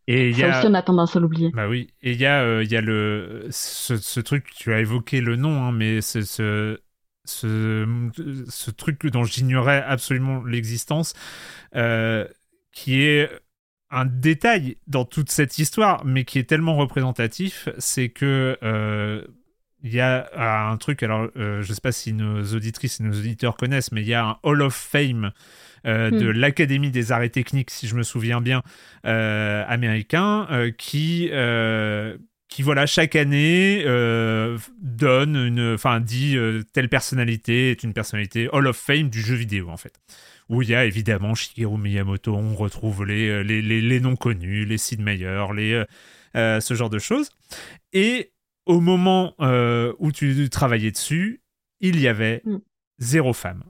Et 0.08 0.34
ça 0.34 0.60
aussi, 0.60 0.68
on 0.68 0.74
a 0.74 0.82
tendance 0.82 1.16
à 1.16 1.20
l'oublier. 1.20 1.52
Bah 1.52 1.68
oui. 1.68 1.90
Et 2.02 2.12
il 2.12 2.20
y 2.20 2.26
a, 2.26 2.42
euh, 2.44 2.64
il 2.64 2.72
y 2.72 2.76
a 2.76 2.82
le, 2.82 3.48
ce, 3.52 4.20
truc, 4.20 4.52
tu 4.56 4.74
as 4.74 4.80
évoqué 4.80 5.22
le 5.22 5.36
nom, 5.36 5.64
hein, 5.64 5.72
mais 5.72 6.02
ce, 6.02 6.22
ce, 6.22 6.78
ce, 7.24 8.72
truc 8.72 9.06
dont 9.08 9.24
j'ignorais 9.24 9.82
absolument 9.82 10.44
l'existence, 10.44 11.14
euh, 11.76 12.28
qui 12.74 13.02
est 13.02 13.30
un 13.92 14.06
détail 14.06 14.78
dans 14.88 15.06
toute 15.06 15.32
cette 15.32 15.58
histoire, 15.58 16.04
mais 16.04 16.26
qui 16.26 16.38
est 16.38 16.50
tellement 16.50 16.76
représentatif, 16.76 17.70
c'est 17.78 18.10
que 18.10 18.58
euh, 18.62 19.24
il 19.84 19.94
y 19.94 20.02
a 20.02 20.30
un 20.72 20.78
truc, 20.78 21.04
alors 21.04 21.30
je 21.36 21.74
sais 21.74 21.82
pas 21.82 21.92
si 21.92 22.14
nos 22.14 22.42
auditrices 22.56 23.02
et 23.02 23.04
nos 23.04 23.12
auditeurs 23.12 23.58
connaissent, 23.58 23.92
mais 23.92 24.02
il 24.02 24.08
y 24.08 24.14
a 24.14 24.26
un 24.26 24.38
Hall 24.44 24.62
of 24.62 24.74
Fame 24.74 25.34
euh, 25.86 26.10
de 26.10 26.32
hmm. 26.32 26.32
l'Académie 26.32 26.92
des 26.92 27.12
arts 27.12 27.24
et 27.24 27.30
techniques, 27.30 27.70
si 27.70 27.88
je 27.88 27.96
me 27.96 28.04
souviens 28.04 28.40
bien, 28.40 28.64
euh, 29.06 29.64
américain, 29.68 30.48
euh, 30.52 30.72
qui 30.72 31.30
qui 32.50 32.62
voilà 32.62 32.86
chaque 32.86 33.16
année 33.16 33.84
donne 34.80 35.36
une 35.36 35.74
enfin 35.74 36.00
dit 36.00 36.38
telle 36.72 36.88
personnalité 36.88 37.72
est 37.72 37.82
une 37.82 37.94
personnalité 37.94 38.48
Hall 38.52 38.68
of 38.68 38.78
Fame 38.78 39.10
du 39.10 39.22
jeu 39.22 39.34
vidéo 39.34 39.70
en 39.70 39.78
fait 39.78 40.00
où 40.50 40.62
il 40.62 40.70
y 40.70 40.76
a 40.76 40.86
évidemment 40.86 41.34
Shigeru 41.34 41.80
Miyamoto 41.80 42.36
on 42.36 42.54
retrouve 42.54 43.06
les 43.06 43.44
les, 43.44 43.64
les, 43.64 44.00
noms 44.00 44.16
connus 44.16 44.66
les 44.66 44.78
Sid 44.78 45.02
Meier 45.02 45.48
les 45.56 45.84
ce 46.36 46.74
genre 46.76 46.92
de 46.92 47.00
choses 47.00 47.32
et 47.92 48.34
au 48.68 48.82
moment 48.82 49.34
où 49.98 50.12
tu 50.12 50.48
travaillais 50.52 50.92
dessus 50.92 51.42
il 51.80 52.00
y 52.00 52.08
avait 52.08 52.44
hmm. 52.46 52.60
zéro 53.00 53.34
femme 53.34 53.64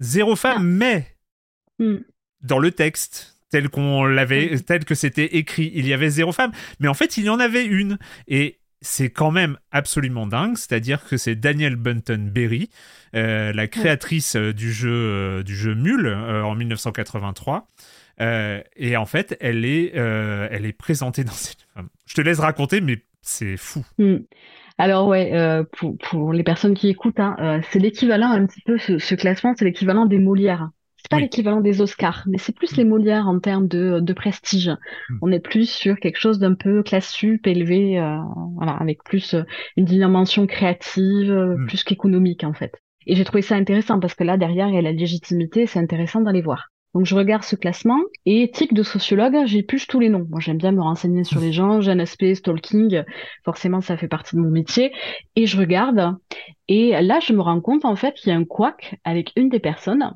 zéro 0.00 0.36
femme 0.36 0.58
ah. 0.58 0.62
mais 0.62 1.17
Hmm. 1.78 1.98
Dans 2.42 2.58
le 2.58 2.70
texte, 2.70 3.38
tel 3.50 3.68
qu'on 3.68 4.04
l'avait, 4.04 4.54
hmm. 4.54 4.60
tel 4.60 4.84
que 4.84 4.94
c'était 4.94 5.36
écrit, 5.36 5.70
il 5.74 5.86
y 5.86 5.92
avait 5.92 6.10
zéro 6.10 6.32
femme. 6.32 6.52
Mais 6.80 6.88
en 6.88 6.94
fait, 6.94 7.16
il 7.16 7.24
y 7.24 7.28
en 7.28 7.40
avait 7.40 7.64
une. 7.64 7.98
Et 8.26 8.58
c'est 8.80 9.10
quand 9.10 9.30
même 9.30 9.58
absolument 9.72 10.26
dingue, 10.26 10.56
c'est-à-dire 10.56 11.04
que 11.04 11.16
c'est 11.16 11.34
Daniel 11.34 11.76
Bunton 11.76 12.30
Berry, 12.32 12.70
euh, 13.14 13.52
la 13.52 13.66
créatrice 13.66 14.36
euh, 14.36 14.52
du 14.52 14.72
jeu 14.72 14.92
euh, 14.92 15.42
du 15.42 15.56
jeu 15.56 15.74
Mule 15.74 16.08
en 16.08 16.54
1983. 16.54 17.66
et 18.20 18.96
en 18.96 19.06
fait, 19.06 19.36
elle 19.40 19.64
est, 19.64 19.94
elle 19.94 20.66
est 20.66 20.72
présentée 20.72 21.24
dans 21.24 21.32
cette. 21.32 21.66
Je 22.06 22.14
te 22.14 22.20
laisse 22.20 22.38
raconter, 22.38 22.80
mais 22.80 23.02
c'est 23.22 23.56
fou. 23.56 23.84
Hmm. 23.98 24.18
Alors 24.80 25.08
ouais, 25.08 25.32
pour, 25.72 25.96
pour, 25.98 26.32
les 26.32 26.44
personnes 26.44 26.74
qui 26.74 26.88
écoutent, 26.88 27.18
hein, 27.18 27.60
c'est 27.70 27.80
l'équivalent 27.80 28.30
un 28.30 28.46
petit 28.46 28.60
peu 28.60 28.78
ce, 28.78 28.98
ce 28.98 29.14
classement, 29.16 29.54
c'est 29.58 29.64
l'équivalent 29.64 30.06
des 30.06 30.18
Molières 30.18 30.70
c'est 31.08 31.16
pas 31.16 31.22
l'équivalent 31.22 31.62
des 31.62 31.80
Oscars, 31.80 32.24
mais 32.26 32.36
c'est 32.36 32.54
plus 32.54 32.76
les 32.76 32.84
Molières 32.84 33.28
en 33.28 33.40
termes 33.40 33.66
de, 33.66 34.00
de 34.00 34.12
prestige. 34.12 34.68
Hmm. 35.08 35.18
On 35.22 35.32
est 35.32 35.40
plus 35.40 35.70
sur 35.70 35.98
quelque 36.00 36.18
chose 36.18 36.38
d'un 36.38 36.52
peu 36.52 36.82
classe 36.82 37.08
sup, 37.08 37.46
élevé, 37.46 37.98
euh, 37.98 38.18
voilà, 38.56 38.72
avec 38.72 39.02
plus 39.04 39.32
euh, 39.32 39.42
une 39.78 39.86
dimension 39.86 40.46
créative, 40.46 41.32
euh, 41.32 41.56
hmm. 41.56 41.66
plus 41.66 41.82
qu'économique 41.82 42.44
en 42.44 42.52
fait. 42.52 42.74
Et 43.06 43.16
j'ai 43.16 43.24
trouvé 43.24 43.40
ça 43.40 43.54
intéressant 43.54 44.00
parce 44.00 44.14
que 44.14 44.22
là 44.22 44.36
derrière 44.36 44.68
il 44.68 44.74
y 44.74 44.78
a 44.78 44.82
la 44.82 44.92
légitimité, 44.92 45.66
c'est 45.66 45.78
intéressant 45.78 46.20
d'aller 46.20 46.42
voir. 46.42 46.68
Donc 46.94 47.06
je 47.06 47.14
regarde 47.14 47.42
ce 47.42 47.56
classement 47.56 48.00
et 48.26 48.50
tic 48.50 48.74
de 48.74 48.82
sociologue, 48.82 49.46
j'épluche 49.46 49.86
tous 49.86 50.00
les 50.00 50.10
noms. 50.10 50.26
Moi 50.28 50.40
j'aime 50.40 50.58
bien 50.58 50.72
me 50.72 50.82
renseigner 50.82 51.24
sur 51.24 51.40
les 51.40 51.52
gens, 51.52 51.80
j'ai 51.80 51.90
un 51.90 52.00
aspect 52.00 52.34
stalking, 52.34 53.02
forcément 53.46 53.80
ça 53.80 53.96
fait 53.96 54.08
partie 54.08 54.36
de 54.36 54.42
mon 54.42 54.50
métier 54.50 54.92
et 55.36 55.46
je 55.46 55.56
regarde 55.56 56.16
et 56.66 57.00
là 57.00 57.18
je 57.20 57.32
me 57.32 57.40
rends 57.40 57.62
compte 57.62 57.86
en 57.86 57.96
fait 57.96 58.14
qu'il 58.14 58.30
y 58.30 58.36
a 58.36 58.38
un 58.38 58.44
couac 58.44 58.96
avec 59.04 59.32
une 59.36 59.48
des 59.48 59.60
personnes 59.60 60.12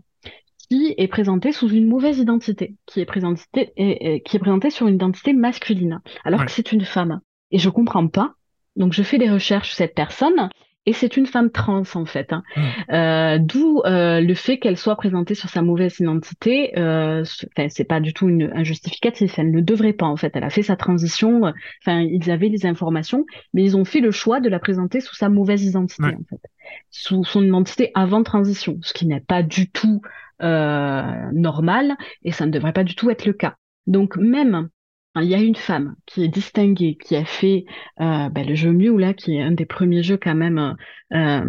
qui 0.73 0.95
est 0.97 1.09
présentée 1.09 1.53
sous 1.53 1.69
une 1.69 1.87
mauvaise 1.87 2.19
identité, 2.19 2.77
qui 2.87 3.01
est 3.01 3.05
présentée 3.05 3.73
et, 3.77 4.23
qui 4.23 4.37
est 4.37 4.41
présentée 4.41 4.71
sur 4.71 4.87
une 4.87 4.95
identité 4.95 5.35
masculine 5.35 6.01
alors 6.25 6.47
que 6.47 6.51
c'est 6.51 6.73
une 6.73 6.85
femme. 6.85 7.21
Et 7.51 7.59
je 7.59 7.69
comprends 7.69 8.09
pas. 8.09 8.33
Donc 8.77 8.95
je 8.95 9.03
fais 9.03 9.19
des 9.19 9.31
recherches 9.31 9.69
sur 9.69 9.77
cette 9.77 9.95
personne 9.95 10.49
et 10.87 10.95
c'est 10.95 11.19
une 11.19 11.27
femme 11.27 11.51
trans 11.51 11.83
en 11.95 12.07
fait. 12.07 12.33
Hein. 12.33 12.43
Mmh. 12.57 12.63
Euh, 12.95 13.39
D'où 13.39 13.83
euh, 13.85 14.23
le 14.23 14.35
fait 14.35 14.59
qu'elle 14.59 14.79
soit 14.79 14.97
présentée 14.97 15.35
sur 15.35 15.51
sa 15.51 15.61
mauvaise 15.61 16.01
identité. 16.01 16.73
Euh, 16.79 17.23
c'est 17.69 17.85
pas 17.85 18.01
du 18.01 18.15
tout 18.15 18.31
une, 18.31 18.51
un 18.55 18.65
justificatif. 18.65 19.39
Elle 19.39 19.51
ne 19.51 19.61
devrait 19.61 19.93
pas 19.93 20.07
en 20.07 20.17
fait. 20.17 20.33
Elle 20.35 20.45
a 20.45 20.51
fait 20.51 20.63
sa 20.63 20.77
transition. 20.77 21.53
Enfin, 21.83 22.01
ils 22.01 22.31
avaient 22.31 22.49
des 22.49 22.65
informations, 22.65 23.27
mais 23.53 23.63
ils 23.63 23.77
ont 23.77 23.85
fait 23.85 24.01
le 24.01 24.11
choix 24.11 24.41
de 24.41 24.49
la 24.49 24.59
présenter 24.59 25.01
sous 25.01 25.15
sa 25.15 25.29
mauvaise 25.29 25.65
identité 25.65 26.07
en 26.07 26.25
fait, 26.31 26.41
sous 26.89 27.25
son 27.25 27.45
identité 27.45 27.91
avant 27.95 28.23
transition, 28.23 28.79
ce 28.81 28.95
qui 28.95 29.07
n'est 29.07 29.21
pas 29.21 29.43
du 29.43 29.71
tout 29.71 30.01
euh, 30.43 31.31
normal 31.33 31.97
et 32.23 32.33
ça 32.33 32.47
ne 32.47 32.51
devrait 32.51 32.73
pas 32.73 32.85
du 32.85 32.95
tout 32.95 33.11
être 33.11 33.25
le 33.25 33.33
cas. 33.33 33.57
Donc 33.87 34.17
même 34.17 34.69
il 35.17 35.29
y 35.29 35.35
a 35.35 35.39
une 35.39 35.57
femme 35.57 35.95
qui 36.07 36.25
est 36.25 36.29
distinguée, 36.29 36.97
qui 36.97 37.17
a 37.17 37.25
fait 37.25 37.65
euh, 38.01 38.31
ben, 38.31 38.47
le 38.47 38.55
jeu 38.55 38.73
Mew, 38.73 38.99
là, 38.99 39.13
qui 39.13 39.37
est 39.37 39.43
un 39.43 39.53
des 39.53 39.67
premiers 39.67 40.03
jeux 40.03 40.17
quand 40.17 40.35
même, 40.35 40.75
euh, 41.13 41.45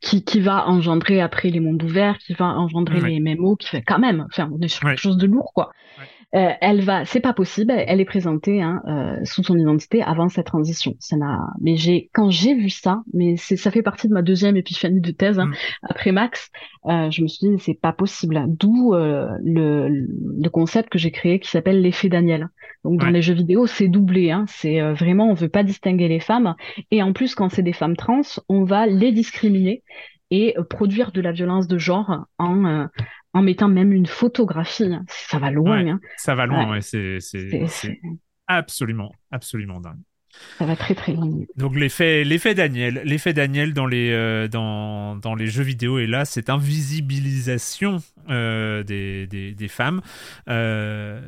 qui, 0.00 0.24
qui 0.24 0.40
va 0.40 0.68
engendrer 0.68 1.20
après 1.20 1.50
les 1.50 1.60
mondes 1.60 1.82
ouverts, 1.82 2.18
qui 2.18 2.34
va 2.34 2.46
engendrer 2.46 3.00
les 3.00 3.20
MMO, 3.20 3.56
qui 3.56 3.68
fait 3.68 3.82
quand 3.82 3.98
même, 3.98 4.26
enfin, 4.30 4.48
on 4.52 4.60
est 4.60 4.68
sur 4.68 4.82
quelque 4.82 5.00
chose 5.00 5.16
de 5.16 5.26
lourd, 5.26 5.52
quoi. 5.54 5.72
Euh, 6.34 6.50
elle 6.62 6.80
va, 6.80 7.04
c'est 7.04 7.20
pas 7.20 7.34
possible, 7.34 7.74
elle 7.76 8.00
est 8.00 8.06
présentée 8.06 8.62
hein, 8.62 8.82
euh, 8.88 9.22
sous 9.24 9.42
son 9.42 9.58
identité 9.58 10.02
avant 10.02 10.30
sa 10.30 10.42
transition. 10.42 10.94
Ça 10.98 11.16
n'a, 11.18 11.38
mais 11.60 11.76
j'ai, 11.76 12.08
quand 12.14 12.30
j'ai 12.30 12.54
vu 12.54 12.70
ça, 12.70 13.02
mais 13.12 13.36
c'est, 13.36 13.56
ça 13.56 13.70
fait 13.70 13.82
partie 13.82 14.08
de 14.08 14.14
ma 14.14 14.22
deuxième 14.22 14.56
épiphanie 14.56 15.02
de 15.02 15.10
thèse 15.10 15.38
hein, 15.38 15.46
mm. 15.46 15.54
après 15.82 16.10
Max. 16.12 16.50
Euh, 16.86 17.10
je 17.10 17.22
me 17.22 17.28
suis 17.28 17.48
dit 17.48 17.62
c'est 17.62 17.78
pas 17.78 17.92
possible. 17.92 18.44
D'où 18.48 18.94
euh, 18.94 19.28
le, 19.44 19.88
le 19.90 20.48
concept 20.48 20.88
que 20.88 20.98
j'ai 20.98 21.10
créé 21.10 21.38
qui 21.38 21.50
s'appelle 21.50 21.82
l'effet 21.82 22.08
Daniel. 22.08 22.48
Donc 22.82 22.98
dans 22.98 23.10
les 23.10 23.22
jeux 23.22 23.34
vidéo, 23.34 23.66
c'est 23.66 23.88
doublé. 23.88 24.30
Hein, 24.30 24.46
c'est 24.48 24.80
euh, 24.80 24.94
vraiment 24.94 25.28
on 25.30 25.34
veut 25.34 25.50
pas 25.50 25.64
distinguer 25.64 26.08
les 26.08 26.20
femmes 26.20 26.54
et 26.90 27.02
en 27.02 27.12
plus 27.12 27.34
quand 27.34 27.50
c'est 27.50 27.62
des 27.62 27.74
femmes 27.74 27.96
trans, 27.96 28.22
on 28.48 28.64
va 28.64 28.86
les 28.86 29.12
discriminer 29.12 29.82
et 30.30 30.56
produire 30.70 31.12
de 31.12 31.20
la 31.20 31.30
violence 31.30 31.68
de 31.68 31.76
genre 31.76 32.24
en, 32.38 32.88
en 33.34 33.42
mettant 33.42 33.68
même 33.68 33.92
une 33.92 34.06
photographie. 34.06 34.92
Hein. 34.92 35.04
Ça 35.08 35.38
va 35.38 35.50
loin. 35.50 35.86
Hein. 35.86 36.00
Ça 36.16 36.34
va 36.34 36.46
loin, 36.46 36.70
ouais. 36.70 36.80
c'est 36.80 37.18
absolument, 38.46 39.12
absolument 39.30 39.80
dingue. 39.80 40.00
Ça 40.58 40.64
va 40.64 40.76
très 40.76 40.94
très 40.94 41.12
loin. 41.12 41.30
Donc 41.56 41.76
l'effet, 41.76 42.24
l'effet 42.24 42.54
Daniel, 42.54 43.02
l'effet 43.04 43.34
Daniel 43.34 43.74
dans 43.74 43.86
les 43.86 44.10
euh, 44.10 44.48
dans, 44.48 45.16
dans 45.16 45.34
les 45.34 45.46
jeux 45.46 45.62
vidéo 45.62 45.98
est 45.98 46.06
là, 46.06 46.24
cette 46.24 46.48
invisibilisation 46.48 47.98
euh, 48.30 48.82
des, 48.82 49.26
des, 49.26 49.52
des, 49.52 49.68
femmes. 49.68 50.00
Euh, 50.48 51.20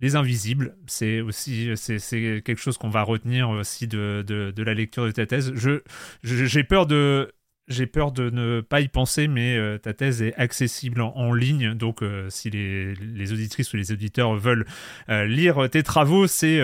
les 0.00 0.16
invisibles, 0.16 0.76
c'est 0.86 1.20
aussi 1.20 1.70
c'est, 1.76 2.42
quelque 2.42 2.58
chose 2.58 2.78
qu'on 2.78 2.90
va 2.90 3.02
retenir 3.02 3.50
aussi 3.50 3.86
de, 3.86 4.24
de, 4.26 4.50
de, 4.50 4.62
la 4.62 4.74
lecture 4.74 5.06
de 5.06 5.10
ta 5.10 5.26
thèse. 5.26 5.52
Je, 5.54 5.80
j'ai 6.22 6.64
peur 6.64 6.86
de 6.86 7.32
j'ai 7.70 7.86
peur 7.86 8.12
de 8.12 8.28
ne 8.30 8.60
pas 8.60 8.80
y 8.80 8.88
penser, 8.88 9.28
mais 9.28 9.56
euh, 9.56 9.78
ta 9.78 9.94
thèse 9.94 10.20
est 10.22 10.34
accessible 10.34 11.00
en, 11.00 11.32
ligne. 11.32 11.74
Donc, 11.74 12.02
euh, 12.02 12.28
si 12.28 12.50
les, 12.50 12.94
les, 12.96 13.32
auditrices 13.32 13.72
ou 13.72 13.76
les 13.76 13.92
auditeurs 13.92 14.34
veulent 14.34 14.66
euh, 15.08 15.24
lire 15.24 15.70
tes 15.70 15.82
travaux, 15.82 16.26
c'est 16.26 16.60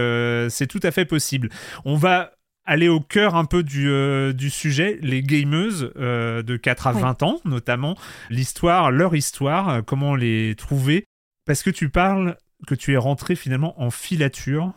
c'est 0.51 0.67
tout 0.67 0.81
à 0.83 0.91
fait 0.91 1.05
possible. 1.05 1.49
On 1.85 1.95
va 1.95 2.33
aller 2.65 2.89
au 2.89 3.01
cœur 3.01 3.37
un 3.37 3.45
peu 3.45 3.63
du, 3.63 3.89
du 4.35 4.51
sujet, 4.51 4.99
les 5.01 5.23
gameuses 5.23 5.93
de 5.95 6.57
4 6.57 6.89
à 6.89 6.93
20 6.93 7.23
ans, 7.23 7.41
notamment 7.45 7.97
l'histoire, 8.29 8.91
leur 8.91 9.15
histoire, 9.15 9.85
comment 9.85 10.17
les 10.17 10.57
trouver. 10.57 11.05
Parce 11.47 11.63
que 11.63 11.71
tu 11.71 11.89
parles 11.89 12.37
que 12.67 12.75
tu 12.75 12.93
es 12.93 12.97
rentré 12.97 13.37
finalement 13.37 13.81
en 13.81 13.91
filature. 13.91 14.73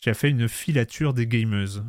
Tu 0.00 0.08
as 0.08 0.14
fait 0.14 0.30
une 0.30 0.48
filature 0.48 1.12
des 1.12 1.26
gameuses. 1.26 1.84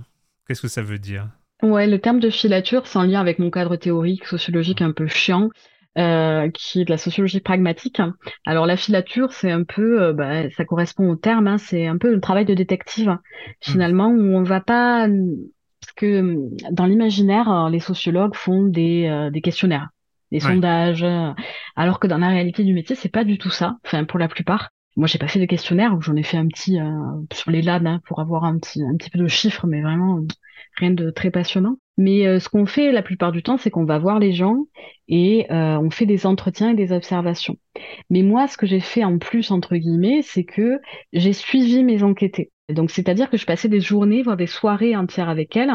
Qu'est-ce 0.46 0.62
que 0.62 0.68
ça 0.68 0.82
veut 0.82 1.00
dire? 1.00 1.30
Ouais, 1.62 1.86
le 1.88 2.00
terme 2.00 2.19
de 2.19 2.30
filature, 2.30 2.88
c'est 2.88 2.97
en 2.97 3.04
lien 3.04 3.19
avec 3.19 3.38
mon 3.38 3.52
cadre 3.52 3.76
théorique 3.76 4.26
sociologique 4.26 4.82
un 4.82 4.91
peu 4.91 5.06
chiant, 5.08 5.50
euh, 5.97 6.50
qui 6.50 6.82
est 6.82 6.86
de 6.86 6.89
la 6.89 6.97
sociologie 6.97 7.39
pragmatique. 7.39 8.02
Alors 8.45 8.65
la 8.65 8.78
filature, 8.78 9.32
c'est 9.32 9.52
un 9.52 9.63
peu, 9.63 10.02
euh, 10.02 10.13
bah, 10.13 10.50
ça 10.52 10.65
correspond 10.65 11.10
au 11.10 11.15
terme, 11.15 11.47
hein, 11.47 11.58
c'est 11.60 11.86
un 11.86 11.97
peu 11.97 12.12
le 12.12 12.19
travail 12.19 12.45
de 12.45 12.56
détective 12.56 13.17
finalement 13.60 14.08
où 14.08 14.36
on 14.36 14.43
va 14.43 14.60
pas, 14.60 15.08
parce 15.82 15.93
que 15.95 16.36
dans 16.71 16.86
l'imaginaire, 16.86 17.69
les 17.69 17.80
sociologues 17.80 18.36
font 18.36 18.63
des, 18.63 19.08
euh, 19.08 19.30
des 19.30 19.41
questionnaires, 19.41 19.89
des 20.32 20.39
sondages, 20.39 21.06
alors 21.76 22.00
que 22.00 22.08
dans 22.08 22.17
la 22.17 22.30
réalité 22.30 22.63
du 22.63 22.74
métier, 22.74 22.95
c'est 22.95 23.10
pas 23.10 23.24
du 23.24 23.38
tout 23.38 23.52
ça. 23.52 23.78
Enfin, 23.86 24.04
pour 24.06 24.17
la 24.17 24.28
plupart. 24.28 24.69
Moi, 24.98 25.08
j'ai 25.08 25.20
pas 25.20 25.28
fait 25.28 25.40
de 25.40 25.46
questionnaire, 25.46 26.00
j'en 26.02 26.16
ai 26.16 26.24
fait 26.24 26.38
un 26.38 26.48
petit 26.48 26.78
sur 27.34 27.52
les 27.52 27.62
LAN 27.62 27.86
hein, 27.86 28.02
pour 28.06 28.20
avoir 28.20 28.44
un 28.44 28.58
petit, 28.58 28.84
un 28.84 28.96
petit 28.98 29.10
peu 29.10 29.20
de 29.20 29.28
chiffres, 29.28 29.68
mais 29.68 29.82
vraiment 29.82 30.20
rien 30.78 30.92
de 30.92 31.10
très 31.10 31.32
passionnant. 31.32 31.78
Mais 31.98 32.26
euh, 32.26 32.40
ce 32.40 32.50
qu'on 32.50 32.66
fait 32.66 32.92
la 32.92 33.02
plupart 33.02 33.32
du 33.32 33.44
temps, 33.44 33.58
c'est 33.58 33.70
qu'on 33.70 33.86
va 33.86 34.00
voir 34.00 34.20
les 34.20 34.32
gens 34.32 34.66
et 35.08 35.52
euh, 35.52 35.78
on 35.78 35.90
fait 35.90 36.06
des 36.06 36.26
entretiens 36.26 36.72
et 36.72 36.76
des 36.76 36.92
observations. 36.92 37.58
Mais 38.10 38.24
moi, 38.24 38.48
ce 38.48 38.58
que 38.58 38.66
j'ai 38.66 38.80
fait 38.80 39.04
en 39.04 39.18
plus, 39.18 39.52
entre 39.52 39.76
guillemets, 39.76 40.22
c'est 40.24 40.44
que 40.44 40.80
j'ai 41.14 41.34
suivi 41.34 41.84
mes 41.84 42.04
enquêtés. 42.04 42.52
Donc, 42.70 42.92
c'est-à-dire 42.92 43.30
que 43.30 43.38
je 43.38 43.46
passais 43.46 43.68
des 43.68 43.82
journées, 43.82 44.24
voire 44.24 44.38
des 44.38 44.48
soirées 44.48 44.96
entières 44.96 45.30
avec 45.30 45.56
elles. 45.58 45.72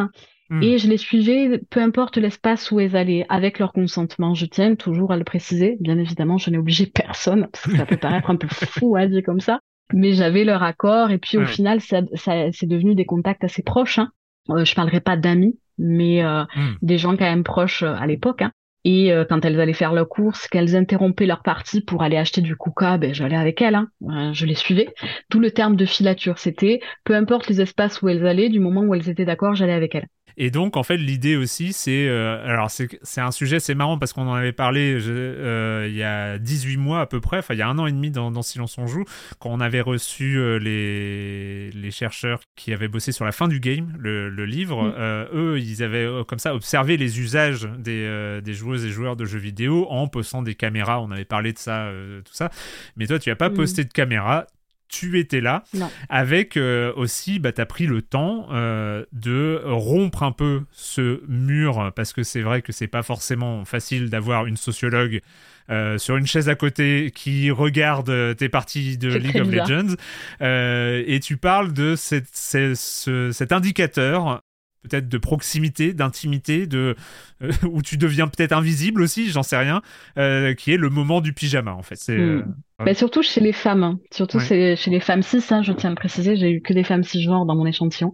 Hmm. 0.49 0.63
Et 0.63 0.79
je 0.79 0.89
les 0.89 0.97
suivais, 0.97 1.61
peu 1.71 1.81
importe 1.81 2.17
l'espace 2.17 2.71
où 2.71 2.79
elles 2.79 2.97
allaient, 2.97 3.27
avec 3.29 3.59
leur 3.59 3.73
consentement. 3.73 4.35
Je 4.35 4.47
tiens 4.47 4.75
toujours 4.75 5.13
à 5.13 5.17
le 5.17 5.25
préciser. 5.25 5.77
Bien 5.81 5.99
évidemment, 5.99 6.39
je 6.39 6.51
n'ai 6.51 6.59
obligé 6.59 6.87
personne, 6.95 7.49
parce 7.53 7.65
que 7.65 7.77
ça 7.77 7.87
peut 7.87 7.97
paraître 7.97 8.31
un 8.31 8.37
peu 8.37 8.49
fou 8.49 8.97
à 8.97 9.07
dire 9.07 9.23
comme 9.25 9.41
ça. 9.41 9.61
Mais 9.93 10.15
j'avais 10.15 10.45
leur 10.45 10.63
accord, 10.63 11.11
et 11.11 11.19
puis 11.19 11.39
au 11.39 11.47
final, 11.47 11.81
ça, 11.81 12.03
ça 12.15 12.51
c'est 12.53 12.67
devenu 12.67 12.97
des 12.97 13.05
contacts 13.05 13.45
assez 13.45 13.63
proches. 13.63 13.99
Hein. 13.99 14.11
Euh, 14.51 14.65
je 14.65 14.75
parlerai 14.75 15.01
pas 15.01 15.17
d'amis, 15.17 15.59
mais 15.79 16.25
euh, 16.25 16.43
hmm. 16.43 16.75
des 16.83 16.99
gens 16.99 17.17
quand 17.17 17.25
même 17.25 17.45
proches 17.45 17.83
euh, 17.83 17.95
à 17.95 18.07
l'époque. 18.07 18.43
Hein. 18.43 18.53
Et 18.89 19.13
quand 19.29 19.45
elles 19.45 19.61
allaient 19.61 19.73
faire 19.73 19.93
leurs 19.93 20.09
courses, 20.09 20.47
qu'elles 20.47 20.77
interrompaient 20.77 21.27
leur 21.27 21.43
partie 21.43 21.81
pour 21.81 22.05
aller 22.05 22.17
acheter 22.17 22.41
du 22.41 22.55
coca, 22.55 22.99
ben 22.99 23.13
j'allais 23.13 23.35
avec 23.35 23.61
elles, 23.61 23.75
hein. 23.75 24.33
je 24.33 24.47
les 24.47 24.55
suivais. 24.55 24.87
Tout 25.29 25.41
le 25.41 25.51
terme 25.51 25.75
de 25.75 25.85
filature, 25.85 26.39
c'était 26.39 26.79
peu 27.03 27.17
importe 27.17 27.49
les 27.49 27.61
espaces 27.61 28.01
où 28.01 28.09
elles 28.09 28.25
allaient, 28.25 28.49
du 28.49 28.61
moment 28.61 28.83
où 28.83 28.95
elles 28.95 29.09
étaient 29.09 29.25
d'accord, 29.25 29.57
j'allais 29.57 29.73
avec 29.73 29.97
elles. 29.97 30.07
Et 30.39 30.51
donc, 30.51 30.77
en 30.77 30.83
fait, 30.83 30.99
l'idée 30.99 31.37
aussi, 31.37 31.73
c'est. 31.73 32.09
Euh, 32.09 32.45
alors, 32.45 32.71
c'est 32.71 33.21
un 33.21 33.31
sujet, 33.31 33.59
c'est 33.59 33.75
marrant 33.75 33.99
parce 33.99 34.13
qu'on 34.13 34.29
en 34.29 34.35
avait 34.35 34.53
parlé 34.53 34.99
euh, 35.07 35.87
il 35.89 35.97
y 35.97 36.03
a 36.03 36.39
18 36.39 36.77
mois 36.77 37.01
à 37.01 37.07
peu 37.07 37.21
près, 37.21 37.39
enfin, 37.39 37.55
il 37.55 37.59
y 37.59 37.63
a 37.63 37.69
un 37.69 37.79
an 37.79 37.87
et 37.87 37.93
demi 37.93 38.11
dans, 38.11 38.43
Silence 38.43 38.77
on 38.77 38.87
Joue, 38.87 39.05
quand 39.39 39.51
on 39.51 39.61
avait 39.61 39.81
reçu 39.81 40.37
euh, 40.37 40.59
les, 40.59 41.71
les 41.71 41.91
chercheurs 41.91 42.41
qui 42.55 42.73
avaient 42.75 42.89
bossé 42.89 43.13
sur 43.13 43.25
la 43.25 43.33
fin 43.33 43.49
du 43.49 43.61
game, 43.61 43.95
le, 43.99 44.29
le 44.29 44.45
livre. 44.45 44.85
Mm. 44.85 45.37
eux, 45.37 45.59
ils 45.59 45.83
avaient 45.83 46.07
comme 46.29 46.39
ça 46.39 46.55
observé 46.55 46.97
les 46.97 47.19
usages 47.19 47.69
des, 47.79 48.41
des, 48.43 48.55
joueuses 48.55 48.85
et 48.85 48.91
joueurs 48.91 49.17
de 49.17 49.25
jeux 49.25 49.39
vidéo 49.39 49.87
en 49.89 50.07
postant 50.07 50.43
des 50.43 50.55
caméras. 50.55 51.01
On 51.01 51.11
avait 51.11 51.25
parlé 51.25 51.53
de 51.53 51.59
ça, 51.59 51.91
tout 52.25 52.35
ça. 52.35 52.51
Mais 52.97 53.07
toi, 53.07 53.19
tu 53.19 53.31
n'as 53.31 53.37
pas 53.37 53.49
mm. 53.49 53.55
posté 53.55 53.85
de 53.85 53.93
caméra 53.93 54.47
tu 54.89 55.19
étais 55.19 55.41
là, 55.41 55.65
avec 56.09 56.57
euh, 56.57 56.93
aussi, 56.97 57.39
bah, 57.39 57.53
tu 57.53 57.61
as 57.61 57.67
pris 57.67 57.87
le 57.87 58.03
temps 58.03 58.49
euh, 58.53 59.05
de 59.13 59.61
rompre 59.65 60.23
un 60.23 60.33
peu 60.33 60.63
ce 60.73 61.21
mur, 61.29 61.93
parce 61.95 62.13
que 62.13 62.23
c'est 62.23 62.43
vrai 62.43 62.63
que 62.63 62.73
c'est 62.73 62.87
pas 62.87 63.03
forcément 63.03 63.65
facile 63.65 64.11
d'avoir 64.11 64.47
une 64.47 64.57
sociologue 64.57 65.21
euh, 65.69 65.99
sur 65.99 66.17
une 66.17 66.27
chaise 66.27 66.49
à 66.49 66.55
côté 66.55 67.13
qui 67.15 67.51
regarde 67.51 68.37
tes 68.37 68.49
parties 68.49 68.99
de 68.99 69.13
League 69.15 69.41
of 69.41 69.51
Legends, 69.51 69.97
et 70.41 71.21
tu 71.21 71.37
parles 71.37 71.73
de 71.73 71.97
cette, 71.97 72.35
cet 72.35 73.53
indicateur 73.53 74.43
peut-être 74.87 75.09
de 75.09 75.19
proximité, 75.19 75.93
d'intimité, 75.93 76.67
de 76.67 76.95
euh, 77.43 77.51
où 77.71 77.83
tu 77.83 77.97
deviens 77.97 78.29
peut-être 78.29 78.53
invisible 78.53 79.03
aussi, 79.03 79.29
j'en 79.29 79.43
sais 79.43 79.57
rien, 79.57 79.83
euh, 80.19 80.55
qui 80.55 80.73
est 80.73 80.77
le 80.77 80.89
moment 80.89 81.21
du 81.21 81.33
pyjama 81.33 81.73
en 81.75 81.83
fait. 81.83 81.97
C'est 81.97 82.17
hmm. 82.17 82.45
euh, 82.81 82.85
bah, 82.85 82.95
surtout 82.95 83.23
chez 83.23 83.41
les 83.41 83.53
femmes, 83.53 83.83
hein. 83.83 83.99
surtout 84.11 84.39
chez 84.39 84.77
les 84.87 85.01
femmes 85.01 85.23
cis, 85.23 85.43
hein, 85.51 85.63
je 85.63 85.73
tiens 85.73 85.89
à 85.89 85.93
le 85.93 85.97
préciser, 85.97 86.37
j'ai 86.37 86.51
eu 86.51 86.61
que 86.61 86.75
des 86.75 86.85
femmes 86.85 87.03
cisgenres 87.03 87.47
dans 87.47 87.55
mon 87.55 87.67
échantillon. 87.67 88.13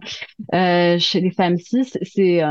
chez 0.53 1.19
les 1.19 1.31
femmes 1.31 1.57
cis, 1.57 1.91
c'est 2.01 2.41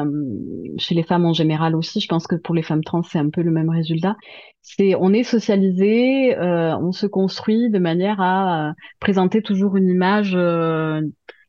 chez 0.78 0.94
les 0.94 1.02
femmes 1.02 1.24
en 1.24 1.32
général 1.32 1.74
aussi. 1.74 2.00
Je 2.00 2.08
pense 2.08 2.26
que 2.26 2.36
pour 2.36 2.54
les 2.54 2.62
femmes 2.62 2.84
trans, 2.84 3.02
c'est 3.02 3.18
un 3.18 3.30
peu 3.30 3.40
le 3.40 3.50
même 3.50 3.70
résultat. 3.70 4.16
C'est 4.60 4.94
on 4.94 5.12
est 5.14 5.22
socialisé, 5.22 6.36
on 6.38 6.92
se 6.92 7.06
construit 7.06 7.70
de 7.70 7.78
manière 7.78 8.20
à 8.20 8.74
présenter 9.00 9.40
toujours 9.40 9.76
une 9.76 9.88
image 9.88 10.36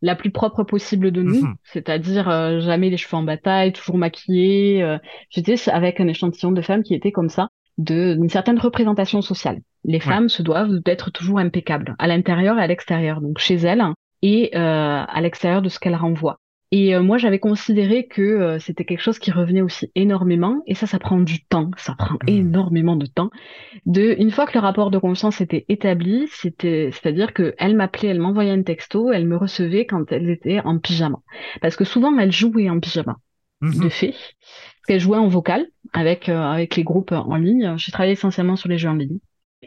la 0.04 0.16
plus 0.16 0.32
propre 0.32 0.64
possible 0.64 1.12
de 1.12 1.24
nous, 1.24 1.46
mhm. 1.46 1.56
c'est-à-dire 1.64 2.30
euh, 2.30 2.60
jamais 2.60 2.90
les 2.90 2.98
cheveux 2.98 3.16
en 3.16 3.24
bataille, 3.24 3.72
toujours 3.72 3.98
maquillés. 3.98 4.84
Euh, 4.84 4.98
J'étais 5.30 5.56
avec 5.70 6.02
un 6.02 6.08
échantillon 6.08 6.52
de 6.52 6.62
femmes 6.62 6.84
qui 6.84 6.94
étaient 6.94 7.14
comme 7.14 7.30
ça. 7.30 7.48
d'une 7.78 8.30
certaine 8.30 8.60
représentation 8.60 9.22
sociale. 9.22 9.62
Les 9.86 10.00
femmes 10.00 10.30
se 10.30 10.44
doivent 10.44 10.80
d'être 10.86 11.10
toujours 11.10 11.40
impeccables, 11.40 11.96
à 11.98 12.08
l'intérieur 12.08 12.60
et 12.60 12.62
à 12.62 12.68
l'extérieur, 12.68 13.20
donc 13.20 13.40
chez 13.40 13.56
elles 13.56 13.84
et 14.22 14.52
euh, 14.56 15.04
à 15.08 15.22
l'extérieur 15.22 15.62
de 15.62 15.70
ce 15.70 15.80
qu'elles 15.80 15.96
renvoient. 15.96 16.38
Et 16.76 16.96
euh, 16.96 17.04
moi, 17.04 17.20
j'avais 17.20 17.38
considéré 17.38 18.08
que 18.08 18.24
euh, 18.24 18.58
c'était 18.58 18.84
quelque 18.84 19.04
chose 19.04 19.20
qui 19.20 19.30
revenait 19.30 19.62
aussi 19.62 19.92
énormément, 19.94 20.64
et 20.66 20.74
ça, 20.74 20.88
ça 20.88 20.98
prend 20.98 21.20
du 21.20 21.46
temps, 21.46 21.70
ça 21.78 21.94
prend 21.96 22.16
mmh. 22.16 22.30
énormément 22.30 22.96
de 22.96 23.06
temps. 23.06 23.30
De, 23.86 24.16
une 24.18 24.32
fois 24.32 24.48
que 24.48 24.54
le 24.56 24.60
rapport 24.60 24.90
de 24.90 24.98
confiance 24.98 25.40
était 25.40 25.66
établi, 25.70 26.28
c'était, 26.32 26.90
c'est-à-dire 26.92 27.32
que 27.34 27.54
elle 27.60 27.76
m'appelait, 27.76 28.08
elle 28.08 28.20
m'envoyait 28.20 28.50
un 28.50 28.64
texto, 28.64 29.12
elle 29.12 29.28
me 29.28 29.38
recevait 29.38 29.86
quand 29.86 30.12
elle 30.12 30.28
était 30.32 30.62
en 30.62 30.80
pyjama, 30.80 31.20
parce 31.62 31.76
que 31.76 31.84
souvent 31.84 32.18
elle 32.18 32.32
jouait 32.32 32.72
en 32.72 32.80
pyjama, 32.80 33.18
mmh. 33.62 33.84
de 33.84 33.90
fait, 33.90 34.10
parce 34.10 34.86
qu'elle 34.88 35.00
jouait 35.00 35.20
en 35.20 35.28
vocal 35.28 35.68
avec 35.94 36.28
avec 36.28 36.76
les 36.76 36.84
groupes 36.84 37.12
en 37.12 37.36
ligne. 37.36 37.76
J'ai 37.78 37.92
travaillé 37.92 38.14
essentiellement 38.14 38.56
sur 38.56 38.68
les 38.68 38.80
jeux 38.80 38.90
en 38.90 38.96
ligne 38.96 39.20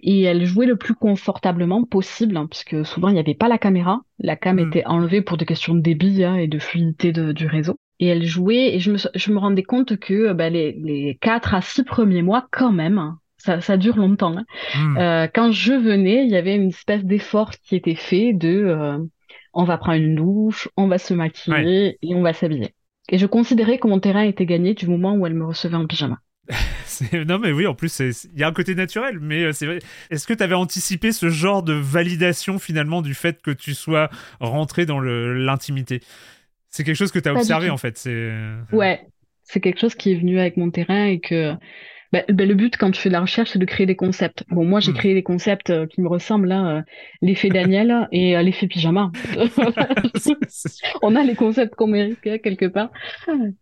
et 0.03 0.23
elle 0.23 0.45
jouait 0.45 0.67
le 0.67 0.77
plus 0.77 0.95
confortablement 0.95 1.85
possible, 1.85 2.37
hein, 2.37 2.47
puisque 2.51 2.85
souvent 2.85 3.09
il 3.09 3.15
n'y 3.15 3.21
avait 3.21 3.35
pas 3.35 3.49
la 3.49 3.59
caméra. 3.59 4.01
La 4.19 4.37
cam 4.37 4.57
hmm. 4.57 4.69
était 4.69 4.87
enlevée 4.87 5.23
pour 5.23 5.37
des 5.37 5.47
questions 5.47 5.75
de 5.75 5.81
débit 5.81 6.25
hein, 6.25 6.37
et 6.37 6.49
de 6.49 6.59
fluidité 6.59 7.13
du 7.13 7.47
réseau. 7.47 7.77
Et 7.99 8.09
elle 8.09 8.25
jouait, 8.25 8.75
et 8.75 8.81
je 8.81 8.93
me, 8.93 8.99
je 9.15 9.33
me 9.33 9.39
rendais 9.39 9.63
compte 9.63 9.97
que 9.97 10.33
bah, 10.33 10.51
les, 10.51 10.73
les 10.73 11.19
4 11.21 11.55
à 11.55 11.61
6 11.63 11.85
premiers 11.85 12.23
mois, 12.23 12.47
quand 12.51 12.73
même, 12.73 12.99
hein, 12.99 13.19
ça, 13.39 13.61
ça 13.61 13.77
dure 13.77 13.97
longtemps, 13.97 14.35
hmm. 14.75 14.97
euh, 14.99 15.29
quand 15.33 15.51
je 15.53 15.73
venais, 15.73 16.25
il 16.25 16.31
y 16.31 16.37
avait 16.37 16.57
une 16.57 16.69
espèce 16.69 17.05
d'effort 17.05 17.51
qui 17.51 17.77
était 17.77 17.95
fait 17.95 18.33
de 18.33 18.49
euh, 18.49 18.99
on 19.55 19.65
va 19.65 19.79
prendre 19.79 20.03
une 20.03 20.17
douche, 20.17 20.69
on 20.77 20.89
va 20.89 20.99
se 20.99 21.15
maquiller 21.15 21.99
et 22.03 22.15
on 22.15 22.23
va 22.23 22.33
s'habiller. 22.33 22.75
Et 23.09 23.19
je 23.19 23.27
considérais 23.27 23.79
que 23.79 23.89
mon 23.89 24.01
terrain 24.01 24.23
était 24.23 24.47
gagné 24.47 24.75
du 24.75 24.87
moment 24.87 25.15
où 25.15 25.27
elle 25.27 25.35
me 25.35 25.47
recevait 25.47 25.77
en 25.77 25.87
pyjama. 25.87 26.19
non, 27.27 27.39
mais 27.39 27.53
oui, 27.53 27.67
en 27.67 27.75
plus, 27.75 27.99
il 28.01 28.39
y 28.39 28.43
a 28.43 28.49
un 28.49 28.53
côté 28.53 28.75
naturel. 28.75 29.19
Mais 29.21 29.43
euh, 29.43 29.53
c'est 29.53 29.67
vrai. 29.67 29.79
Est-ce 30.11 30.27
que 30.27 30.35
tu 30.35 30.43
avais 30.43 30.55
anticipé 30.55 31.13
ce 31.13 31.29
genre 31.29 31.63
de 31.63 31.73
validation 31.73 32.59
finalement 32.59 33.03
du 33.03 33.15
fait 33.15 33.43
que 33.43 33.51
tu 33.51 33.75
sois 33.75 34.11
rentré 34.41 34.87
dans 34.87 35.01
l'intimité? 35.01 36.01
C'est 36.69 36.85
quelque 36.85 36.97
chose 36.97 37.13
que 37.13 37.19
tu 37.19 37.29
as 37.29 37.35
observé 37.35 37.71
en 37.71 37.79
fait. 37.79 37.97
C'est 37.97 38.33
ouais, 38.73 39.07
c'est 39.45 39.61
quelque 39.61 39.81
chose 39.81 39.95
qui 39.95 40.13
est 40.13 40.17
venu 40.17 40.39
avec 40.39 40.57
mon 40.57 40.71
terrain 40.71 41.07
et 41.07 41.21
que 41.21 41.55
bah, 42.13 42.23
bah, 42.29 42.45
le 42.45 42.55
but 42.55 42.77
quand 42.77 42.91
tu 42.91 43.01
fais 43.01 43.09
de 43.09 43.15
la 43.15 43.21
recherche, 43.21 43.51
c'est 43.51 43.59
de 43.59 43.65
créer 43.65 43.87
des 43.87 43.97
concepts. 43.97 44.45
Bon, 44.51 44.65
moi, 44.65 44.81
j'ai 44.81 44.93
hmm. 44.93 44.97
créé 44.97 45.15
des 45.15 45.23
concepts 45.23 45.71
euh, 45.71 45.87
qui 45.87 46.01
me 46.01 46.09
ressemblent, 46.09 46.49
là, 46.49 46.69
euh, 46.69 46.83
l'effet 47.23 47.49
Daniel 47.49 48.09
et 48.13 48.37
euh, 48.37 48.43
l'effet 48.43 48.67
pyjama. 48.67 49.11
On 51.03 51.17
a 51.17 51.23
les 51.23 51.35
concepts 51.35 51.75
qu'on 51.75 51.89
mérite 51.89 52.21
quelque 52.21 52.67
part. 52.67 52.91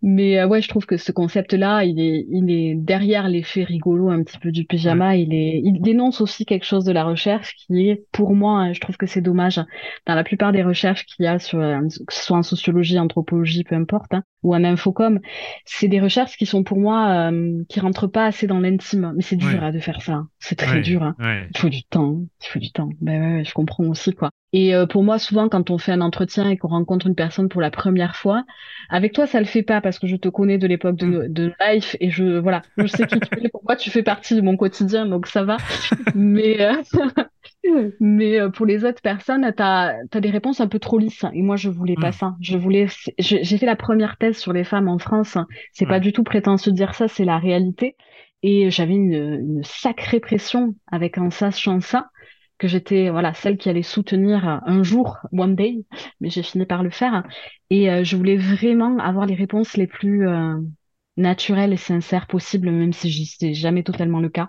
Mais 0.02 0.44
ouais, 0.44 0.60
je 0.60 0.68
trouve 0.68 0.86
que 0.86 0.96
ce 0.96 1.12
concept-là, 1.12 1.84
il 1.84 2.00
est, 2.00 2.26
il 2.30 2.50
est 2.50 2.74
derrière 2.74 3.28
l'effet 3.28 3.64
rigolo 3.64 4.10
un 4.10 4.22
petit 4.22 4.38
peu 4.38 4.50
du 4.50 4.64
pyjama. 4.64 5.16
Il 5.16 5.34
est, 5.34 5.60
il 5.64 5.80
dénonce 5.80 6.20
aussi 6.20 6.44
quelque 6.44 6.66
chose 6.66 6.84
de 6.84 6.92
la 6.92 7.04
recherche 7.04 7.54
qui 7.56 7.88
est, 7.88 8.04
pour 8.12 8.34
moi, 8.34 8.60
hein, 8.60 8.72
je 8.72 8.80
trouve 8.80 8.96
que 8.96 9.06
c'est 9.06 9.20
dommage. 9.20 9.60
Dans 10.06 10.14
la 10.14 10.24
plupart 10.24 10.52
des 10.52 10.62
recherches 10.62 11.04
qu'il 11.06 11.24
y 11.24 11.28
a 11.28 11.38
sur, 11.38 11.58
que 11.58 12.14
ce 12.14 12.24
soit 12.24 12.36
en 12.36 12.42
sociologie, 12.42 12.98
anthropologie, 12.98 13.64
peu 13.64 13.74
importe, 13.74 14.14
hein, 14.14 14.22
ou 14.44 14.54
en 14.54 14.62
infocom, 14.62 15.18
c'est 15.64 15.88
des 15.88 16.00
recherches 16.00 16.36
qui 16.36 16.46
sont 16.46 16.62
pour 16.62 16.78
moi, 16.78 17.32
qui 17.68 17.80
rentrent 17.80 18.06
pas 18.06 18.30
c'est 18.30 18.46
dans 18.46 18.60
l'intime. 18.60 19.12
Mais 19.16 19.22
c'est 19.22 19.36
dur 19.36 19.72
de 19.72 19.78
faire 19.80 20.00
ça. 20.02 20.26
C'est 20.38 20.56
très 20.56 20.80
dur. 20.80 21.02
Hein. 21.02 21.16
Il 21.18 21.58
faut 21.58 21.68
du 21.68 21.82
temps. 21.82 22.20
Il 22.42 22.46
faut 22.46 22.58
du 22.60 22.70
temps. 22.70 22.90
Ben 23.00 23.38
ouais, 23.38 23.44
je 23.44 23.52
comprends 23.52 23.84
aussi 23.84 24.12
quoi. 24.12 24.30
Et 24.56 24.72
euh, 24.72 24.86
pour 24.86 25.02
moi, 25.02 25.18
souvent, 25.18 25.48
quand 25.48 25.70
on 25.70 25.78
fait 25.78 25.90
un 25.90 26.00
entretien 26.00 26.48
et 26.48 26.56
qu'on 26.56 26.68
rencontre 26.68 27.08
une 27.08 27.16
personne 27.16 27.48
pour 27.48 27.60
la 27.60 27.72
première 27.72 28.14
fois, 28.14 28.44
avec 28.88 29.12
toi, 29.12 29.26
ça 29.26 29.40
le 29.40 29.46
fait 29.46 29.64
pas 29.64 29.80
parce 29.80 29.98
que 29.98 30.06
je 30.06 30.14
te 30.14 30.28
connais 30.28 30.58
de 30.58 30.68
l'époque 30.68 30.94
de, 30.94 31.06
mm. 31.06 31.32
de 31.32 31.52
Life 31.60 31.96
et 31.98 32.08
je 32.08 32.38
voilà, 32.38 32.62
je 32.76 32.86
sais 32.86 33.04
qui 33.04 33.18
tu 33.18 33.44
es, 33.44 33.48
pourquoi 33.48 33.74
tu 33.74 33.90
fais 33.90 34.04
partie 34.04 34.36
de 34.36 34.42
mon 34.42 34.56
quotidien, 34.56 35.06
donc 35.06 35.26
ça 35.26 35.42
va. 35.42 35.56
Mais 36.14 36.60
euh, 36.60 36.74
mais 37.98 38.38
euh, 38.38 38.48
pour 38.48 38.64
les 38.64 38.84
autres 38.84 39.02
personnes, 39.02 39.52
tu 39.56 39.60
as, 39.60 39.96
des 40.20 40.30
réponses 40.30 40.60
un 40.60 40.68
peu 40.68 40.78
trop 40.78 40.98
lisses. 40.98 41.24
Et 41.32 41.42
moi, 41.42 41.56
je 41.56 41.68
voulais 41.68 41.96
pas 42.00 42.10
mm. 42.10 42.12
ça. 42.12 42.36
Je 42.40 42.56
voulais. 42.56 42.86
J'ai 43.18 43.58
fait 43.58 43.66
la 43.66 43.74
première 43.74 44.18
thèse 44.18 44.38
sur 44.38 44.52
les 44.52 44.62
femmes 44.62 44.88
en 44.88 45.00
France. 45.00 45.36
C'est 45.72 45.86
pas 45.86 45.98
du 45.98 46.12
tout 46.12 46.22
prétentieux 46.22 46.70
de 46.70 46.76
dire 46.76 46.94
ça, 46.94 47.08
c'est 47.08 47.24
la 47.24 47.38
réalité. 47.38 47.96
Et 48.44 48.70
j'avais 48.70 48.92
une, 48.92 49.14
une, 49.14 49.64
sacrée 49.64 50.20
pression 50.20 50.76
avec 50.92 51.18
un 51.18 51.30
sachant 51.30 51.80
ça, 51.80 52.10
que 52.64 52.68
j'étais 52.68 53.10
voilà 53.10 53.34
celle 53.34 53.58
qui 53.58 53.68
allait 53.68 53.82
soutenir 53.82 54.62
un 54.64 54.82
jour, 54.82 55.18
one 55.32 55.54
day, 55.54 55.84
mais 56.22 56.30
j'ai 56.30 56.42
fini 56.42 56.64
par 56.64 56.82
le 56.82 56.88
faire. 56.88 57.22
Et 57.68 57.90
euh, 57.90 58.04
je 58.04 58.16
voulais 58.16 58.38
vraiment 58.38 58.96
avoir 59.00 59.26
les 59.26 59.34
réponses 59.34 59.76
les 59.76 59.86
plus 59.86 60.26
euh, 60.26 60.54
naturelles 61.18 61.74
et 61.74 61.76
sincères 61.76 62.26
possibles, 62.26 62.70
même 62.70 62.94
si 62.94 63.26
c'est 63.26 63.52
jamais 63.52 63.82
totalement 63.82 64.20
le 64.20 64.30
cas. 64.30 64.48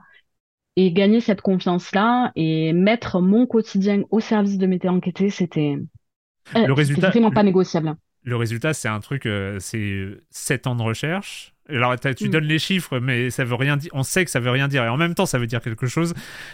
Et 0.77 0.93
gagner 0.93 1.19
cette 1.19 1.41
confiance-là 1.41 2.31
et 2.37 2.71
mettre 2.71 3.19
mon 3.19 3.45
quotidien 3.45 4.03
au 4.11 4.21
service 4.21 4.57
de 4.57 4.65
mes 4.65 4.79
enquêtés, 4.85 5.29
c'était 5.29 5.75
euh, 6.55 6.73
vraiment 6.73 7.31
pas 7.31 7.43
négociable. 7.43 7.95
Le 8.23 8.37
résultat, 8.37 8.73
c'est 8.73 8.87
un 8.87 9.01
truc, 9.01 9.27
c'est 9.59 10.07
sept 10.29 10.67
ans 10.67 10.75
de 10.75 10.83
recherche, 10.83 11.53
alors, 11.69 11.95
tu 11.99 12.27
mm. 12.27 12.31
donnes 12.31 12.45
les 12.45 12.59
chiffres, 12.59 12.99
mais 12.99 13.29
ça 13.29 13.43
veut 13.43 13.55
rien 13.55 13.77
dire. 13.77 13.89
On 13.93 14.03
sait 14.03 14.23
que 14.25 14.31
ça 14.31 14.39
veut 14.39 14.51
rien 14.51 14.67
dire. 14.67 14.83
Et 14.83 14.89
en 14.89 14.97
même 14.97 15.15
temps, 15.15 15.25
ça 15.25 15.39
veut 15.39 15.47
dire 15.47 15.61
quelque 15.61 15.87
chose. 15.87 16.13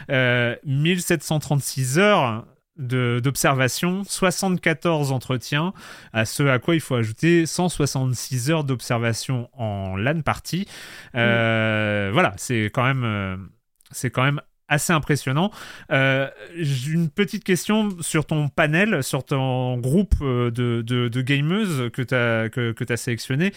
1736 0.10 1.98
euh, 1.98 2.02
heures 2.02 2.46
d'observation, 2.78 4.04
74 4.06 5.12
entretiens, 5.12 5.74
à 6.14 6.26
ce 6.26 6.44
à 6.44 6.58
quoi 6.60 6.76
il 6.76 6.82
faut 6.82 6.96
ajouter 6.96 7.46
166 7.46 8.50
heures 8.50 8.64
d'observation 8.64 9.50
en 9.54 9.98
LAN 9.98 10.22
party. 10.22 10.68
Euh, 11.16 12.10
mm. 12.10 12.14
Voilà, 12.14 12.34
c'est 12.38 12.72
quand 12.74 12.84
même, 12.84 13.04
euh, 13.04 13.36
c'est 13.92 14.10
quand 14.10 14.24
même 14.24 14.40
assez 14.70 14.94
impressionnant. 14.94 15.52
J'ai 15.90 16.92
une 16.92 17.10
petite 17.10 17.44
question 17.44 17.90
sur 18.00 18.26
ton 18.26 18.48
panel, 18.48 19.04
sur 19.04 19.26
ton 19.26 19.78
groupe 19.78 20.18
de, 20.22 20.50
de, 20.82 21.22
gameuses 21.22 21.90
que 21.92 22.02
tu 22.02 22.16
as, 22.16 22.48
que, 22.48 22.72
que 22.72 22.94
as 22.94 22.96
sélectionné 22.96 23.52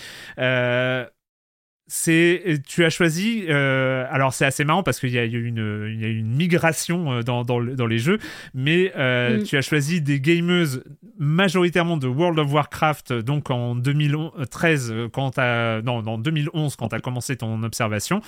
c'est 1.86 2.62
tu 2.66 2.84
as 2.84 2.90
choisi 2.90 3.44
euh, 3.48 4.06
alors 4.10 4.32
c'est 4.32 4.46
assez 4.46 4.64
marrant 4.64 4.82
parce 4.82 4.98
qu'il 4.98 5.10
y 5.10 5.18
a 5.18 5.24
eu 5.24 5.44
une, 5.44 5.90
il 5.92 6.00
y 6.00 6.04
a 6.06 6.08
une 6.08 6.34
migration 6.34 7.12
euh, 7.12 7.22
dans, 7.22 7.44
dans, 7.44 7.60
dans, 7.60 7.86
les 7.86 7.98
jeux 7.98 8.18
mais 8.54 8.90
euh, 8.96 9.40
mm. 9.40 9.42
tu 9.42 9.56
as 9.58 9.60
choisi 9.60 10.00
des 10.00 10.18
gameuses 10.18 10.82
majoritairement 11.18 11.98
de 11.98 12.06
World 12.06 12.38
of 12.38 12.50
Warcraft 12.50 13.12
donc 13.12 13.50
en 13.50 13.74
2013 13.74 14.94
quand 15.12 15.36
non, 15.36 16.02
en 16.06 16.16
2011 16.18 16.76
quand 16.76 16.88
tu 16.88 16.94
as 16.94 17.00
commencé 17.00 17.36
ton 17.36 17.62
observation 17.62 18.22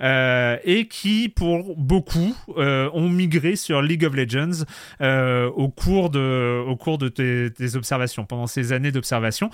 et 0.00 0.88
qui 0.90 1.28
pour 1.28 1.76
beaucoup 1.76 2.34
ont 2.48 3.08
migré 3.08 3.54
sur 3.54 3.82
League 3.82 4.04
of 4.04 4.14
Legends 4.14 4.64
au 5.00 5.68
cours 5.68 6.10
de, 6.10 6.62
au 6.66 6.76
cours 6.76 6.98
de 6.98 7.08
tes, 7.08 7.50
tes 7.52 7.76
observations 7.76 8.24
pendant 8.24 8.48
ces 8.48 8.72
années 8.72 8.90
d'observation 8.92 9.50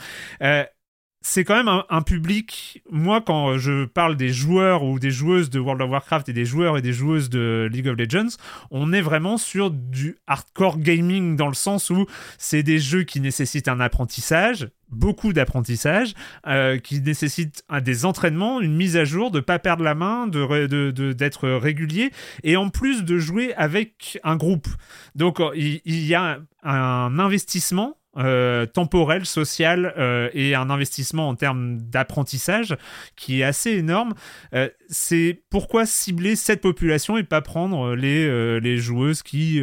c'est 1.23 1.45
quand 1.45 1.55
même 1.55 1.83
un, 1.89 2.03
public. 2.03 2.83
Moi, 2.91 3.21
quand 3.21 3.57
je 3.57 3.85
parle 3.85 4.17
des 4.17 4.31
joueurs 4.31 4.83
ou 4.83 4.99
des 4.99 5.13
joueuses 5.13 5.51
de 5.51 5.61
World 5.61 5.81
of 5.81 5.91
Warcraft 5.91 6.29
et 6.29 6.33
des 6.33 6.45
joueurs 6.45 6.77
et 6.77 6.83
des 6.83 6.93
joueuses 6.93 7.31
de 7.31 7.69
League 7.73 7.87
of 7.87 7.97
Legends, 7.97 8.37
on 8.73 8.93
est 8.93 9.01
vraiment 9.01 9.39
sur 9.39 9.71
du 9.71 10.17
hardcore 10.27 10.79
gaming 10.79 11.37
dans 11.37 11.47
le 11.47 11.55
sens 11.55 11.91
où 11.91 12.07
c'est 12.39 12.65
des 12.65 12.81
jeux 12.81 13.05
qui 13.05 13.21
nécessitent 13.21 13.69
un 13.69 13.79
apprentissage, 13.79 14.69
beaucoup 14.91 15.33
d'apprentissage, 15.33 16.15
euh, 16.49 16.79
qui 16.79 17.01
nécessitent 17.01 17.65
des 17.83 18.05
entraînements, 18.05 18.61
une 18.61 18.75
mise 18.75 18.97
à 18.97 19.05
jour, 19.05 19.31
de 19.31 19.39
pas 19.39 19.61
perdre 19.61 19.85
la 19.85 19.95
main, 19.95 20.27
de, 20.27 21.13
d'être 21.13 21.49
régulier 21.49 22.11
et 22.43 22.57
en 22.57 22.69
plus 22.69 23.05
de 23.05 23.19
jouer 23.19 23.55
avec 23.55 24.19
un 24.25 24.37
groupe. 24.37 24.69
Donc 25.15 25.41
il, 25.55 25.81
il 25.85 26.05
y 26.05 26.17
a 26.17 26.41
un 26.65 27.19
investissement 27.19 27.97
euh, 28.19 28.67
temporel, 28.67 29.25
social 29.25 29.95
euh, 29.97 30.29
et 30.35 30.55
un 30.55 30.69
investissement 30.69 31.31
en 31.31 31.35
termes 31.35 31.79
d'apprentissage 31.79 32.77
qui 33.17 33.41
est 33.41 33.45
assez 33.45 33.71
énorme. 33.71 34.13
Euh, 34.55 34.69
c'est 34.89 35.43
pourquoi 35.49 35.87
cibler 35.87 36.37
cette 36.37 36.61
population 36.61 37.17
et 37.17 37.25
pas 37.25 37.41
prendre 37.41 37.95
les, 37.95 38.61
les 38.61 38.77
joueuses 38.77 39.23
qui 39.23 39.63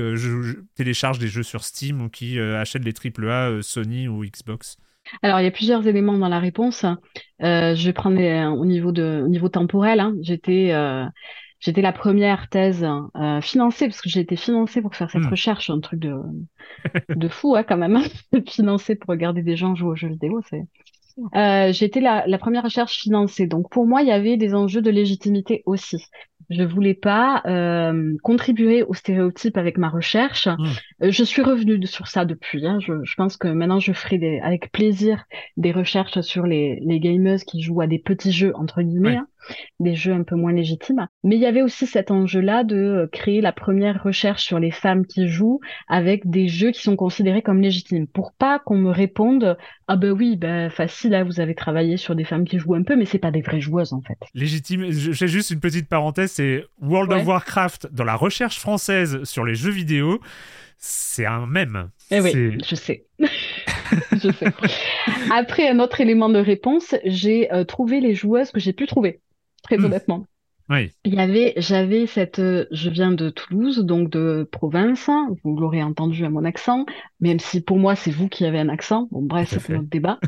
téléchargent 0.75 1.19
des 1.19 1.27
jeux 1.27 1.43
sur 1.43 1.63
Steam 1.63 2.01
ou 2.01 2.09
qui 2.09 2.39
achètent 2.39 2.85
les 2.85 2.93
AAA 2.93 3.61
Sony 3.61 4.07
ou 4.07 4.25
Xbox? 4.25 4.77
Alors, 5.21 5.39
il 5.39 5.43
y 5.43 5.47
a 5.47 5.51
plusieurs 5.51 5.85
éléments 5.85 6.17
dans 6.17 6.27
la 6.27 6.39
réponse. 6.39 6.85
je 7.39 7.85
vais 7.85 7.93
prendre 7.93 8.19
au 8.57 8.65
niveau 8.65 8.91
de 8.91 9.21
au 9.23 9.27
niveau 9.27 9.49
temporel. 9.49 9.99
Hein. 9.99 10.15
J'étais 10.21 10.73
J'étais 11.59 11.81
la 11.81 11.91
première 11.91 12.47
thèse 12.49 12.87
euh, 13.15 13.41
financée, 13.41 13.87
parce 13.87 14.01
que 14.01 14.09
j'ai 14.09 14.21
été 14.21 14.35
financée 14.35 14.81
pour 14.81 14.95
faire 14.95 15.11
cette 15.11 15.23
hmm. 15.23 15.29
recherche, 15.29 15.69
un 15.69 15.79
truc 15.79 15.99
de, 15.99 16.15
de 17.15 17.27
fou 17.27 17.55
hein, 17.55 17.63
quand 17.63 17.77
même, 17.77 17.97
hein, 17.97 18.39
financée 18.47 18.95
pour 18.95 19.09
regarder 19.09 19.43
des 19.43 19.57
gens 19.57 19.75
jouer 19.75 19.89
aux 19.89 19.95
jeux 19.95 20.09
vidéo. 20.09 20.41
C'est... 20.49 20.63
Euh, 21.35 21.73
j'étais 21.73 21.99
la, 21.99 22.25
la 22.27 22.37
première 22.37 22.63
recherche 22.63 22.97
financée, 22.97 23.45
donc 23.45 23.69
pour 23.69 23.85
moi 23.85 24.01
il 24.01 24.07
y 24.07 24.11
avait 24.11 24.37
des 24.37 24.55
enjeux 24.55 24.81
de 24.81 24.89
légitimité 24.89 25.63
aussi. 25.65 25.97
Je 26.49 26.63
voulais 26.63 26.93
pas 26.93 27.43
euh, 27.45 28.15
contribuer 28.23 28.83
aux 28.83 28.93
stéréotypes 28.93 29.57
avec 29.57 29.77
ma 29.77 29.89
recherche. 29.89 30.47
Hmm. 30.47 30.65
Euh, 31.03 31.11
je 31.11 31.23
suis 31.23 31.41
revenue 31.41 31.85
sur 31.85 32.07
ça 32.07 32.25
depuis. 32.25 32.65
Hein. 32.65 32.79
Je, 32.79 32.93
je, 33.03 33.15
pense 33.15 33.37
que 33.37 33.47
maintenant 33.49 33.79
je 33.79 33.91
ferai 33.91 34.17
des, 34.17 34.39
avec 34.39 34.71
plaisir 34.71 35.25
des 35.57 35.71
recherches 35.71 36.21
sur 36.21 36.45
les, 36.45 36.79
les 36.85 36.99
gamers 36.99 37.39
qui 37.45 37.61
jouent 37.61 37.81
à 37.81 37.87
des 37.87 37.99
petits 37.99 38.31
jeux 38.31 38.53
entre 38.55 38.81
guillemets. 38.81 39.17
Hein 39.17 39.27
des 39.79 39.95
jeux 39.95 40.13
un 40.13 40.23
peu 40.23 40.35
moins 40.35 40.51
légitimes. 40.51 41.07
Mais 41.23 41.35
il 41.35 41.41
y 41.41 41.45
avait 41.45 41.61
aussi 41.61 41.87
cet 41.87 42.11
enjeu-là 42.11 42.63
de 42.63 43.09
créer 43.11 43.41
la 43.41 43.51
première 43.51 44.03
recherche 44.03 44.43
sur 44.43 44.59
les 44.59 44.71
femmes 44.71 45.05
qui 45.05 45.27
jouent 45.27 45.59
avec 45.87 46.29
des 46.29 46.47
jeux 46.47 46.71
qui 46.71 46.81
sont 46.81 46.95
considérés 46.95 47.41
comme 47.41 47.61
légitimes, 47.61 48.07
pour 48.07 48.33
pas 48.33 48.59
qu'on 48.59 48.77
me 48.77 48.91
réponde 48.91 49.57
ah 49.87 49.95
ben 49.95 50.11
oui, 50.11 50.35
ben 50.35 50.69
facile, 50.69 51.11
là 51.11 51.23
vous 51.23 51.39
avez 51.39 51.55
travaillé 51.55 51.97
sur 51.97 52.15
des 52.15 52.23
femmes 52.23 52.45
qui 52.45 52.59
jouent 52.59 52.75
un 52.75 52.83
peu, 52.83 52.95
mais 52.95 53.05
c'est 53.05 53.17
pas 53.17 53.31
des 53.31 53.41
vraies 53.41 53.59
joueuses 53.59 53.91
en 53.91 54.01
fait. 54.01 54.17
Légitime. 54.35 54.91
J'ai 54.91 55.27
juste 55.27 55.49
une 55.49 55.59
petite 55.59 55.89
parenthèse, 55.89 56.33
c'est 56.33 56.63
World 56.79 57.11
of 57.11 57.25
Warcraft 57.25 57.87
dans 57.91 58.03
la 58.03 58.15
recherche 58.15 58.59
française 58.59 59.23
sur 59.23 59.45
les 59.45 59.55
jeux 59.55 59.71
vidéo 59.71 60.19
c'est 60.79 61.25
un 61.25 61.45
même. 61.45 61.89
Eh 62.09 62.21
oui, 62.21 62.57
je 62.65 62.75
sais. 62.75 63.05
je 63.19 64.31
sais. 64.31 64.47
Après, 65.29 65.67
un 65.67 65.79
autre 65.79 65.99
élément 65.99 66.29
de 66.29 66.39
réponse, 66.39 66.95
j'ai 67.03 67.51
euh, 67.51 67.65
trouvé 67.65 67.99
les 67.99 68.15
joueuses 68.15 68.51
que 68.51 68.61
j'ai 68.61 68.71
pu 68.71 68.87
trouver, 68.87 69.19
très 69.61 69.77
hmm. 69.77 69.85
honnêtement. 69.85 70.25
Il 71.03 71.15
y 71.15 71.19
avait, 71.19 71.53
j'avais 71.57 72.05
cette, 72.05 72.37
euh, 72.37 72.67
je 72.69 72.91
viens 72.91 73.11
de 73.11 73.31
Toulouse, 73.31 73.79
donc 73.79 74.11
de 74.11 74.47
province. 74.51 75.09
Vous 75.43 75.57
l'aurez 75.57 75.81
entendu 75.81 76.23
à 76.25 76.29
mon 76.29 76.45
accent, 76.45 76.85
même 77.19 77.39
si 77.39 77.61
pour 77.61 77.77
moi 77.77 77.95
c'est 77.95 78.11
vous 78.11 78.29
qui 78.29 78.45
avez 78.45 78.59
un 78.59 78.69
accent. 78.69 79.07
Bon 79.09 79.23
bref, 79.23 79.49
c'est 79.49 79.73
notre 79.73 79.89
débat. 79.89 80.19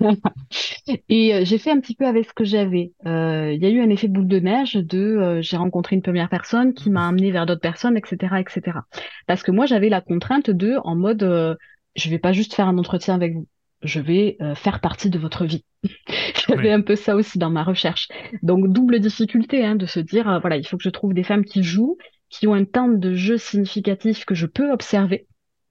et 1.10 1.34
euh, 1.34 1.44
j'ai 1.44 1.58
fait 1.58 1.70
un 1.70 1.80
petit 1.80 1.94
peu 1.94 2.06
avec 2.06 2.26
ce 2.26 2.32
que 2.32 2.44
j'avais. 2.44 2.92
Euh, 3.04 3.52
il 3.52 3.62
y 3.62 3.66
a 3.66 3.68
eu 3.68 3.82
un 3.82 3.90
effet 3.90 4.08
boule 4.08 4.26
de 4.26 4.38
neige 4.38 4.74
de, 4.74 5.40
j'ai 5.42 5.58
rencontré 5.58 5.96
une 5.96 6.02
première 6.02 6.30
personne 6.30 6.72
qui 6.72 6.88
m'a 6.88 7.06
amené 7.06 7.30
vers 7.30 7.44
d'autres 7.44 7.60
personnes, 7.60 7.98
etc., 7.98 8.36
etc. 8.40 8.78
Parce 9.26 9.42
que 9.42 9.50
moi 9.50 9.66
j'avais 9.66 9.90
la 9.90 10.00
contrainte 10.00 10.48
de, 10.48 10.76
en 10.82 10.96
mode, 10.96 11.58
je 11.94 12.08
vais 12.08 12.18
pas 12.18 12.32
juste 12.32 12.54
faire 12.54 12.68
un 12.68 12.78
entretien 12.78 13.14
avec 13.14 13.34
vous 13.34 13.46
je 13.84 14.00
vais 14.00 14.36
euh, 14.40 14.54
faire 14.54 14.80
partie 14.80 15.10
de 15.10 15.18
votre 15.18 15.44
vie. 15.44 15.64
J'avais 16.48 16.72
un 16.72 16.80
peu 16.80 16.96
ça 16.96 17.14
aussi 17.14 17.38
dans 17.38 17.50
ma 17.50 17.62
recherche. 17.62 18.08
Donc 18.42 18.72
double 18.72 18.98
difficulté 18.98 19.64
hein, 19.64 19.76
de 19.76 19.86
se 19.86 20.00
dire, 20.00 20.28
euh, 20.28 20.38
voilà, 20.40 20.56
il 20.56 20.66
faut 20.66 20.76
que 20.76 20.82
je 20.82 20.90
trouve 20.90 21.14
des 21.14 21.22
femmes 21.22 21.44
qui 21.44 21.62
jouent, 21.62 21.98
qui 22.30 22.46
ont 22.46 22.54
un 22.54 22.64
temps 22.64 22.88
de 22.88 23.14
jeu 23.14 23.36
significatif 23.36 24.24
que 24.24 24.34
je 24.34 24.46
peux 24.46 24.72
observer, 24.72 25.26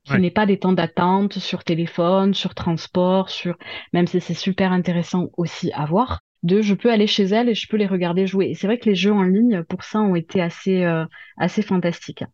qui 0.05 0.17
n'est 0.17 0.31
pas 0.31 0.45
des 0.45 0.59
temps 0.59 0.73
d'attente 0.73 1.39
sur 1.39 1.63
téléphone, 1.63 2.33
sur 2.33 2.53
transport, 2.55 3.29
sur 3.29 3.57
même 3.91 4.07
si 4.07 4.21
c'est 4.21 4.33
super 4.33 4.71
intéressant 4.71 5.29
aussi 5.37 5.71
à 5.73 5.85
voir. 5.85 6.19
De, 6.43 6.61
je 6.61 6.73
peux 6.73 6.91
aller 6.91 7.07
chez 7.07 7.23
elles 7.23 7.47
et 7.47 7.55
je 7.55 7.67
peux 7.69 7.77
les 7.77 7.87
regarder 7.87 8.27
jouer. 8.27 8.47
Et 8.47 8.53
c'est 8.53 8.67
vrai 8.67 8.77
que 8.77 8.89
les 8.89 8.95
jeux 8.95 9.13
en 9.13 9.23
ligne, 9.23 9.63
pour 9.63 9.83
ça, 9.83 10.01
ont 10.01 10.15
été 10.15 10.41
assez, 10.41 10.83
euh, 10.83 11.05
assez 11.37 11.61
fantastiques. 11.61 12.25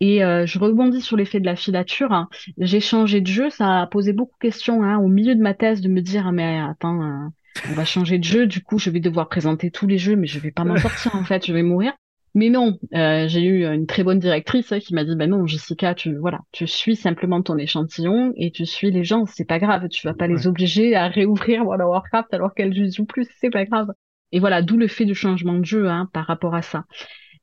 Et 0.00 0.22
euh, 0.22 0.44
je 0.46 0.58
rebondis 0.58 1.00
sur 1.00 1.16
l'effet 1.16 1.40
de 1.40 1.46
la 1.46 1.56
filature. 1.56 2.26
J'ai 2.58 2.80
changé 2.80 3.20
de 3.20 3.26
jeu, 3.26 3.50
ça 3.50 3.82
a 3.82 3.86
posé 3.86 4.12
beaucoup 4.12 4.36
de 4.36 4.48
questions 4.48 4.82
hein, 4.82 4.98
au 4.98 5.08
milieu 5.08 5.34
de 5.34 5.40
ma 5.40 5.54
thèse 5.54 5.80
de 5.80 5.88
me 5.88 6.02
dire 6.02 6.26
ah, 6.26 6.32
mais 6.32 6.60
attends, 6.60 7.02
euh, 7.02 7.28
on 7.70 7.72
va 7.72 7.84
changer 7.84 8.18
de 8.18 8.24
jeu, 8.24 8.46
du 8.46 8.62
coup 8.62 8.78
je 8.78 8.90
vais 8.90 9.00
devoir 9.00 9.28
présenter 9.28 9.70
tous 9.70 9.86
les 9.86 9.98
jeux, 9.98 10.16
mais 10.16 10.26
je 10.26 10.38
vais 10.38 10.50
pas 10.50 10.64
m'en 10.64 10.76
sortir 10.76 11.14
en 11.14 11.24
fait, 11.24 11.46
je 11.46 11.52
vais 11.52 11.62
mourir. 11.62 11.92
Mais 12.34 12.50
non, 12.50 12.78
euh, 12.94 13.26
j'ai 13.28 13.42
eu 13.44 13.64
une 13.64 13.86
très 13.86 14.04
bonne 14.04 14.18
directrice 14.18 14.70
hein, 14.70 14.78
qui 14.78 14.92
m'a 14.92 15.04
dit 15.04 15.16
bah 15.16 15.26
non 15.26 15.46
Jessica, 15.46 15.94
tu 15.94 16.14
voilà, 16.16 16.40
tu 16.52 16.66
suis 16.66 16.94
simplement 16.94 17.40
ton 17.40 17.56
échantillon 17.56 18.34
et 18.36 18.50
tu 18.50 18.66
suis 18.66 18.90
les 18.90 19.04
gens, 19.04 19.24
c'est 19.24 19.46
pas 19.46 19.58
grave, 19.58 19.88
tu 19.88 20.06
vas 20.06 20.12
pas 20.12 20.26
les 20.26 20.46
obliger 20.46 20.94
à 20.94 21.08
réouvrir 21.08 21.64
World 21.64 21.80
of 21.80 21.88
Warcraft 21.88 22.34
alors 22.34 22.52
qu'elles 22.52 22.92
jouent 22.92 23.06
plus, 23.06 23.26
c'est 23.40 23.48
pas 23.48 23.64
grave. 23.64 23.88
Et 24.32 24.40
voilà, 24.40 24.60
d'où 24.60 24.76
le 24.76 24.88
fait 24.88 25.06
du 25.06 25.14
changement 25.14 25.54
de 25.54 25.64
jeu 25.64 25.88
hein, 25.88 26.10
par 26.12 26.26
rapport 26.26 26.54
à 26.54 26.60
ça. 26.60 26.84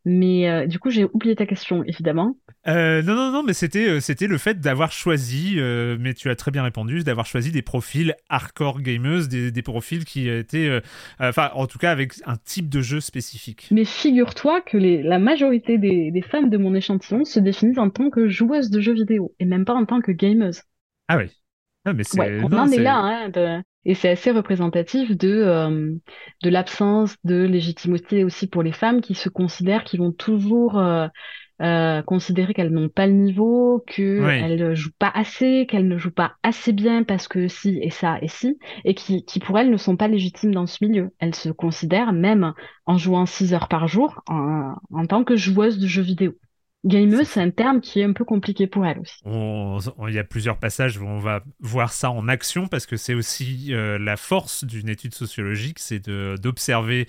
Mais 0.05 0.49
euh, 0.49 0.67
du 0.67 0.79
coup, 0.79 0.89
j'ai 0.89 1.05
oublié 1.05 1.35
ta 1.35 1.45
question, 1.45 1.83
évidemment. 1.85 2.35
Euh, 2.67 3.01
non, 3.01 3.15
non, 3.15 3.31
non, 3.31 3.43
mais 3.43 3.53
c'était, 3.53 3.87
euh, 3.87 3.99
c'était 3.99 4.27
le 4.27 4.37
fait 4.37 4.59
d'avoir 4.59 4.91
choisi, 4.91 5.57
mais 5.99 6.13
tu 6.13 6.29
as 6.29 6.35
très 6.35 6.51
bien 6.51 6.63
répondu, 6.63 7.03
d'avoir 7.03 7.25
choisi 7.25 7.51
des 7.51 7.61
profils 7.61 8.13
hardcore 8.29 8.81
gamers, 8.81 9.27
des, 9.27 9.51
des 9.51 9.61
profils 9.61 10.03
qui 10.05 10.27
étaient, 10.29 10.81
enfin, 11.19 11.51
en 11.53 11.67
tout 11.67 11.77
cas, 11.77 11.91
avec 11.91 12.13
un 12.25 12.35
type 12.37 12.69
de 12.69 12.81
jeu 12.81 12.99
spécifique. 12.99 13.67
Mais 13.71 13.85
figure-toi 13.85 14.61
que 14.61 14.77
les, 14.77 15.03
la 15.03 15.19
majorité 15.19 15.77
des, 15.77 16.11
des 16.11 16.21
fans 16.21 16.43
de 16.43 16.57
mon 16.57 16.75
échantillon 16.75 17.25
se 17.25 17.39
définissent 17.39 17.77
en 17.77 17.89
tant 17.89 18.09
que 18.09 18.27
joueuses 18.27 18.69
de 18.69 18.81
jeux 18.81 18.93
vidéo, 18.93 19.33
et 19.39 19.45
même 19.45 19.65
pas 19.65 19.73
en 19.73 19.85
tant 19.85 20.01
que 20.01 20.11
gamers. 20.11 20.55
Ah 21.07 21.17
oui. 21.17 21.25
Ah, 21.85 21.93
mais 21.93 22.05
ouais, 22.13 22.33
on 22.41 22.57
en 22.57 22.71
est 22.71 22.79
là, 22.79 22.95
hein, 22.97 23.29
de, 23.29 23.61
et 23.85 23.93
c'est 23.95 24.09
assez 24.11 24.31
représentatif 24.31 25.11
de, 25.17 25.27
euh, 25.29 25.93
de 26.41 26.49
l'absence 26.49 27.15
de 27.25 27.43
légitimité 27.43 28.23
aussi 28.23 28.47
pour 28.47 28.63
les 28.63 28.71
femmes 28.71 29.01
qui 29.01 29.15
se 29.15 29.27
considèrent, 29.27 29.83
qui 29.83 29.97
vont 29.97 30.13
toujours 30.13 30.77
euh, 30.79 31.07
euh, 31.61 32.01
considérer 32.03 32.53
qu'elles 32.53 32.71
n'ont 32.71 32.87
pas 32.89 33.07
le 33.07 33.13
niveau, 33.13 33.83
qu'elles 33.87 34.55
ne 34.57 34.73
jouent 34.75 34.91
pas 34.97 35.11
assez, 35.13 35.65
qu'elles 35.69 35.87
ne 35.89 35.97
jouent 35.97 36.11
pas 36.11 36.35
assez 36.43 36.71
bien 36.71 37.03
parce 37.03 37.27
que 37.27 37.49
si 37.49 37.79
et 37.81 37.89
ça 37.89 38.17
et 38.21 38.29
si, 38.29 38.57
et 38.85 38.93
qui, 38.95 39.25
qui 39.25 39.39
pour 39.39 39.59
elles 39.59 39.69
ne 39.71 39.77
sont 39.77 39.97
pas 39.97 40.07
légitimes 40.07 40.53
dans 40.53 40.67
ce 40.67 40.83
milieu. 40.85 41.11
Elles 41.19 41.35
se 41.35 41.49
considèrent 41.49 42.13
même 42.13 42.53
en 42.85 42.97
jouant 42.97 43.25
6 43.25 43.53
heures 43.53 43.67
par 43.67 43.87
jour 43.89 44.21
en, 44.27 44.73
en 44.91 45.05
tant 45.05 45.23
que 45.25 45.35
joueuses 45.35 45.79
de 45.79 45.87
jeux 45.87 46.01
vidéo. 46.01 46.33
Gameuse, 46.85 47.27
c'est 47.27 47.41
un 47.41 47.49
terme 47.49 47.79
qui 47.79 48.01
est 48.01 48.03
un 48.03 48.11
peu 48.11 48.25
compliqué 48.25 48.67
pour 48.67 48.85
elle 48.85 48.99
aussi. 48.99 49.15
il 49.25 50.13
y 50.13 50.19
a 50.19 50.23
plusieurs 50.23 50.57
passages 50.57 50.97
où 50.97 51.05
on 51.05 51.19
va 51.19 51.41
voir 51.61 51.93
ça 51.93 52.11
en 52.11 52.27
action 52.27 52.67
parce 52.67 52.85
que 52.85 52.97
c'est 52.97 53.13
aussi 53.13 53.73
euh, 53.73 53.97
la 53.97 54.17
force 54.17 54.65
d'une 54.65 54.89
étude 54.89 55.13
sociologique, 55.13 55.79
c'est 55.79 56.09
d'observer 56.09 57.07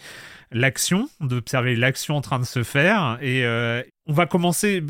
l'action, 0.53 1.09
d'observer 1.21 1.75
l'action 1.75 2.17
en 2.17 2.21
train 2.21 2.39
de 2.39 2.45
se 2.45 2.63
faire. 2.63 3.19
Et 3.21 3.45
euh, 3.45 3.83
on 4.07 4.13
va 4.13 4.27
commencer 4.27 4.83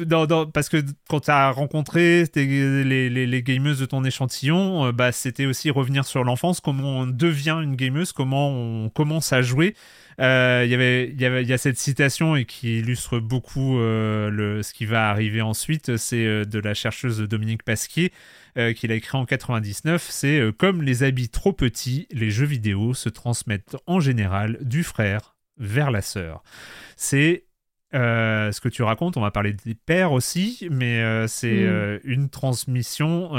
parce 0.52 0.68
que 0.68 0.78
quand 1.08 1.20
tu 1.20 1.30
as 1.30 1.50
rencontré 1.50 2.24
les, 2.34 3.08
les, 3.08 3.42
gameuses 3.42 3.78
de 3.78 3.86
ton 3.86 4.04
échantillon, 4.04 4.86
euh, 4.86 4.92
bah, 4.92 5.12
c'était 5.12 5.46
aussi 5.46 5.70
revenir 5.70 6.04
sur 6.04 6.24
l'enfance, 6.24 6.60
comment 6.60 7.00
on 7.00 7.06
devient 7.06 7.58
une 7.62 7.76
gameuse, 7.76 8.12
comment 8.12 8.50
on 8.50 8.88
commence 8.88 9.32
à 9.32 9.42
jouer. 9.42 9.74
Euh, 10.20 10.64
y 10.68 10.74
avait, 10.74 11.10
il 11.10 11.20
y 11.20 11.24
avait, 11.24 11.44
y 11.44 11.52
a 11.52 11.58
cette 11.58 11.78
citation 11.78 12.36
et 12.36 12.44
qui 12.44 12.78
illustre 12.78 13.18
beaucoup 13.18 13.78
euh, 13.78 14.30
le, 14.30 14.62
ce 14.62 14.72
qui 14.72 14.86
va 14.86 15.10
arriver 15.10 15.42
ensuite. 15.42 15.96
C'est 15.96 16.24
euh, 16.24 16.44
de 16.44 16.58
la 16.58 16.74
chercheuse 16.74 17.20
Dominique 17.20 17.62
Pasquier 17.62 18.12
euh, 18.56 18.72
qu'il 18.72 18.92
a 18.92 18.94
écrit 18.94 19.18
en 19.18 19.26
99. 19.26 20.06
C'est 20.10 20.40
comme 20.58 20.82
les 20.82 21.02
habits 21.02 21.28
trop 21.28 21.52
petits, 21.52 22.06
les 22.12 22.30
jeux 22.30 22.46
vidéo 22.46 22.94
se 22.94 23.08
transmettent 23.08 23.76
en 23.86 24.00
général 24.00 24.58
du 24.60 24.84
frère 24.84 25.36
vers 25.56 25.90
la 25.90 26.02
sœur. 26.02 26.42
C'est 26.96 27.44
euh, 27.94 28.50
ce 28.50 28.60
que 28.60 28.68
tu 28.68 28.82
racontes, 28.82 29.16
on 29.16 29.20
va 29.20 29.30
parler 29.30 29.52
des 29.52 29.74
pères 29.74 30.12
aussi, 30.12 30.66
mais 30.70 31.00
euh, 31.00 31.26
c'est 31.28 31.62
mm. 31.62 31.66
euh, 31.66 31.98
une 32.04 32.28
transmission 32.28 33.30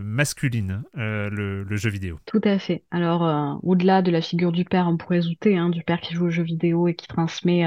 masculine, 0.00 0.82
le, 0.94 1.64
jeu 1.76 1.90
vidéo. 1.90 2.18
Tout 2.26 2.40
à 2.44 2.58
fait. 2.58 2.82
Alors, 2.90 3.60
au-delà 3.62 4.02
de 4.02 4.10
la 4.10 4.20
figure 4.20 4.52
du 4.52 4.64
père, 4.64 4.86
on 4.88 4.96
pourrait 4.96 5.20
douter, 5.20 5.56
hein, 5.56 5.70
du 5.70 5.82
père 5.82 6.00
qui 6.00 6.14
joue 6.14 6.26
au 6.26 6.30
jeu 6.30 6.42
vidéo 6.42 6.88
et 6.88 6.94
qui 6.94 7.06
transmet 7.06 7.64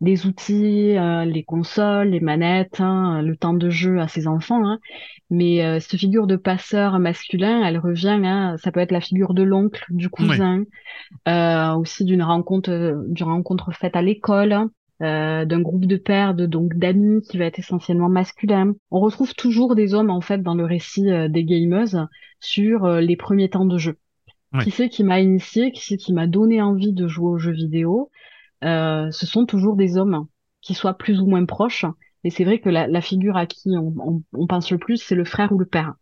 des 0.00 0.26
outils, 0.26 0.94
les 0.94 1.44
consoles, 1.46 2.08
les 2.08 2.20
manettes, 2.20 2.80
hein, 2.80 3.22
le 3.22 3.36
temps 3.36 3.54
de 3.54 3.70
jeu 3.70 4.00
à 4.00 4.08
ses 4.08 4.26
enfants. 4.26 4.66
Hein. 4.66 4.78
Mais 5.30 5.80
cette 5.80 5.98
figure 5.98 6.26
de 6.26 6.36
passeur 6.36 6.98
masculin, 6.98 7.62
elle 7.64 7.78
revient, 7.78 8.56
ça 8.58 8.72
peut 8.72 8.80
être 8.80 8.92
la 8.92 9.00
figure 9.00 9.34
de 9.34 9.42
l'oncle, 9.42 9.84
du 9.90 10.08
cousin, 10.08 10.64
aussi 11.26 12.04
d'une 12.04 12.22
rencontre, 12.22 13.04
d'une 13.08 13.26
rencontre 13.26 13.72
faite 13.72 13.96
à 13.96 14.02
l'école. 14.02 14.68
Euh, 15.02 15.44
d'un 15.44 15.60
groupe 15.60 15.84
de 15.84 15.96
pères, 15.96 16.34
de, 16.34 16.46
donc 16.46 16.74
d'amis 16.74 17.20
qui 17.20 17.36
va 17.36 17.44
être 17.44 17.58
essentiellement 17.58 18.08
masculin. 18.08 18.74
On 18.90 19.00
retrouve 19.00 19.34
toujours 19.34 19.74
des 19.74 19.92
hommes 19.92 20.08
en 20.08 20.22
fait 20.22 20.42
dans 20.42 20.54
le 20.54 20.64
récit 20.64 21.10
euh, 21.10 21.28
des 21.28 21.44
gameuses 21.44 22.00
sur 22.40 22.86
euh, 22.86 23.02
les 23.02 23.16
premiers 23.16 23.50
temps 23.50 23.66
de 23.66 23.76
jeu. 23.76 23.98
Qui 24.62 24.70
c'est 24.70 24.88
qui 24.88 25.04
m'a 25.04 25.20
initié, 25.20 25.70
qui 25.70 25.84
c'est 25.84 25.98
qui 25.98 26.14
m'a 26.14 26.26
donné 26.26 26.62
envie 26.62 26.94
de 26.94 27.08
jouer 27.08 27.28
aux 27.28 27.36
jeux 27.36 27.52
vidéo 27.52 28.10
Ce 28.62 29.10
sont 29.26 29.44
toujours 29.44 29.76
des 29.76 29.98
hommes 29.98 30.28
qui 30.62 30.72
soient 30.72 30.96
plus 30.96 31.20
ou 31.20 31.26
moins 31.26 31.44
proches. 31.44 31.84
Et 32.24 32.30
c'est 32.30 32.44
vrai 32.44 32.58
que 32.58 32.70
la, 32.70 33.00
figure 33.02 33.36
à 33.36 33.44
qui 33.44 33.76
on, 33.76 34.22
on 34.32 34.46
pense 34.46 34.70
le 34.70 34.78
plus, 34.78 34.96
c'est 34.96 35.14
le 35.14 35.26
frère 35.26 35.52
ou 35.52 35.58
le 35.58 35.66
père. 35.66 35.92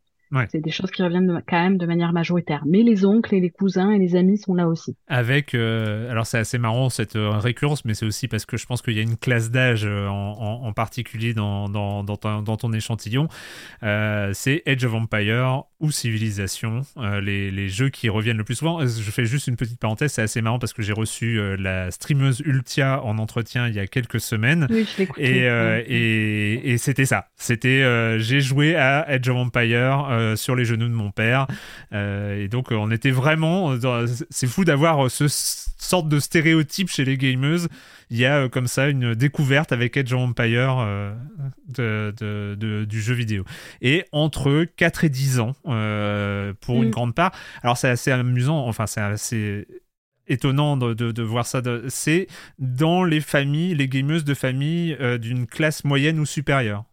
C'est 0.50 0.60
des 0.60 0.70
choses 0.70 0.90
qui 0.90 1.02
reviennent 1.02 1.42
quand 1.46 1.62
même 1.62 1.78
de 1.78 1.86
manière 1.86 2.12
majoritaire. 2.12 2.62
Mais 2.66 2.82
les 2.82 3.04
oncles 3.04 3.34
et 3.34 3.40
les 3.40 3.50
cousins 3.50 3.90
et 3.90 3.98
les 3.98 4.16
amis 4.16 4.38
sont 4.38 4.54
là 4.54 4.68
aussi. 4.68 4.96
Avec, 5.06 5.54
euh, 5.54 6.10
alors 6.10 6.26
c'est 6.26 6.38
assez 6.38 6.58
marrant 6.58 6.90
cette 6.90 7.16
euh, 7.16 7.30
récurrence, 7.30 7.84
mais 7.84 7.94
c'est 7.94 8.06
aussi 8.06 8.28
parce 8.28 8.44
que 8.46 8.56
je 8.56 8.66
pense 8.66 8.82
qu'il 8.82 8.94
y 8.94 8.98
a 8.98 9.02
une 9.02 9.16
classe 9.16 9.50
d'âge 9.50 9.84
euh, 9.84 10.08
en, 10.08 10.72
particulier 10.72 11.34
dans, 11.34 11.68
dans, 11.68 12.02
dans, 12.02 12.16
ton, 12.16 12.72
échantillon. 12.72 13.28
c'est 13.80 14.62
Age 14.66 14.84
of 14.84 14.94
Empire 14.94 15.64
ou 15.78 15.90
Civilisation, 15.90 16.80
les, 17.22 17.50
les, 17.50 17.68
jeux 17.68 17.90
qui 17.90 18.08
reviennent 18.08 18.36
le 18.38 18.44
plus 18.44 18.56
souvent. 18.56 18.80
Je 18.80 19.10
fais 19.10 19.24
juste 19.24 19.46
une 19.46 19.56
petite 19.56 19.78
parenthèse, 19.78 20.12
c'est 20.12 20.22
assez 20.22 20.42
marrant 20.42 20.58
parce 20.58 20.72
que 20.72 20.82
j'ai 20.82 20.92
reçu 20.92 21.38
la 21.56 21.90
streameuse 21.90 22.40
Ultia 22.44 23.04
en 23.04 23.18
entretien 23.18 23.68
il 23.68 23.74
y 23.74 23.78
a 23.78 23.86
quelques 23.86 24.20
semaines. 24.20 24.66
Oui, 24.70 24.86
je 24.98 25.04
et, 25.18 25.44
et, 25.86 26.72
et 26.72 26.78
c'était 26.78 27.04
ça. 27.04 27.28
C'était 27.36 28.18
j'ai 28.18 28.40
joué 28.40 28.74
à 28.74 29.02
Age 29.02 29.28
of 29.28 29.36
Empire 29.36 30.06
euh, 30.18 30.36
sur 30.36 30.54
les 30.56 30.64
genoux 30.64 30.88
de 30.88 30.94
mon 30.94 31.10
père. 31.10 31.46
Euh, 31.92 32.42
et 32.42 32.48
donc, 32.48 32.70
on 32.70 32.90
était 32.90 33.10
vraiment. 33.10 33.74
C'est 34.30 34.46
fou 34.46 34.64
d'avoir 34.64 35.10
ce 35.10 35.26
sorte 35.28 36.08
de 36.08 36.18
stéréotype 36.18 36.88
chez 36.88 37.04
les 37.04 37.16
gameuses. 37.16 37.68
Il 38.10 38.18
y 38.18 38.26
a 38.26 38.42
euh, 38.42 38.48
comme 38.48 38.66
ça 38.66 38.88
une 38.88 39.14
découverte 39.14 39.72
avec 39.72 39.96
Edge 39.96 40.12
of 40.12 40.20
Empire 40.20 40.86
de, 41.68 42.84
du 42.84 43.00
jeu 43.00 43.14
vidéo. 43.14 43.44
Et 43.82 44.04
entre 44.12 44.64
4 44.64 45.04
et 45.04 45.08
10 45.08 45.40
ans, 45.40 45.52
pour 45.62 46.82
une 46.82 46.88
mm. 46.88 46.90
grande 46.90 47.14
part. 47.14 47.32
Alors, 47.62 47.76
c'est 47.76 47.88
assez 47.88 48.10
amusant. 48.10 48.66
Enfin, 48.66 48.86
c'est 48.86 49.00
assez 49.00 49.66
étonnant 50.26 50.76
de, 50.76 50.94
de, 50.94 51.22
voir 51.22 51.46
ça. 51.46 51.60
C'est 51.88 52.28
dans 52.58 53.04
les 53.04 53.20
familles, 53.20 53.74
les 53.74 53.88
gameuses 53.88 54.24
de 54.24 54.34
famille 54.34 54.96
d'une 55.20 55.46
classe 55.46 55.84
moyenne 55.84 56.18
ou 56.18 56.26
supérieure. 56.26 56.84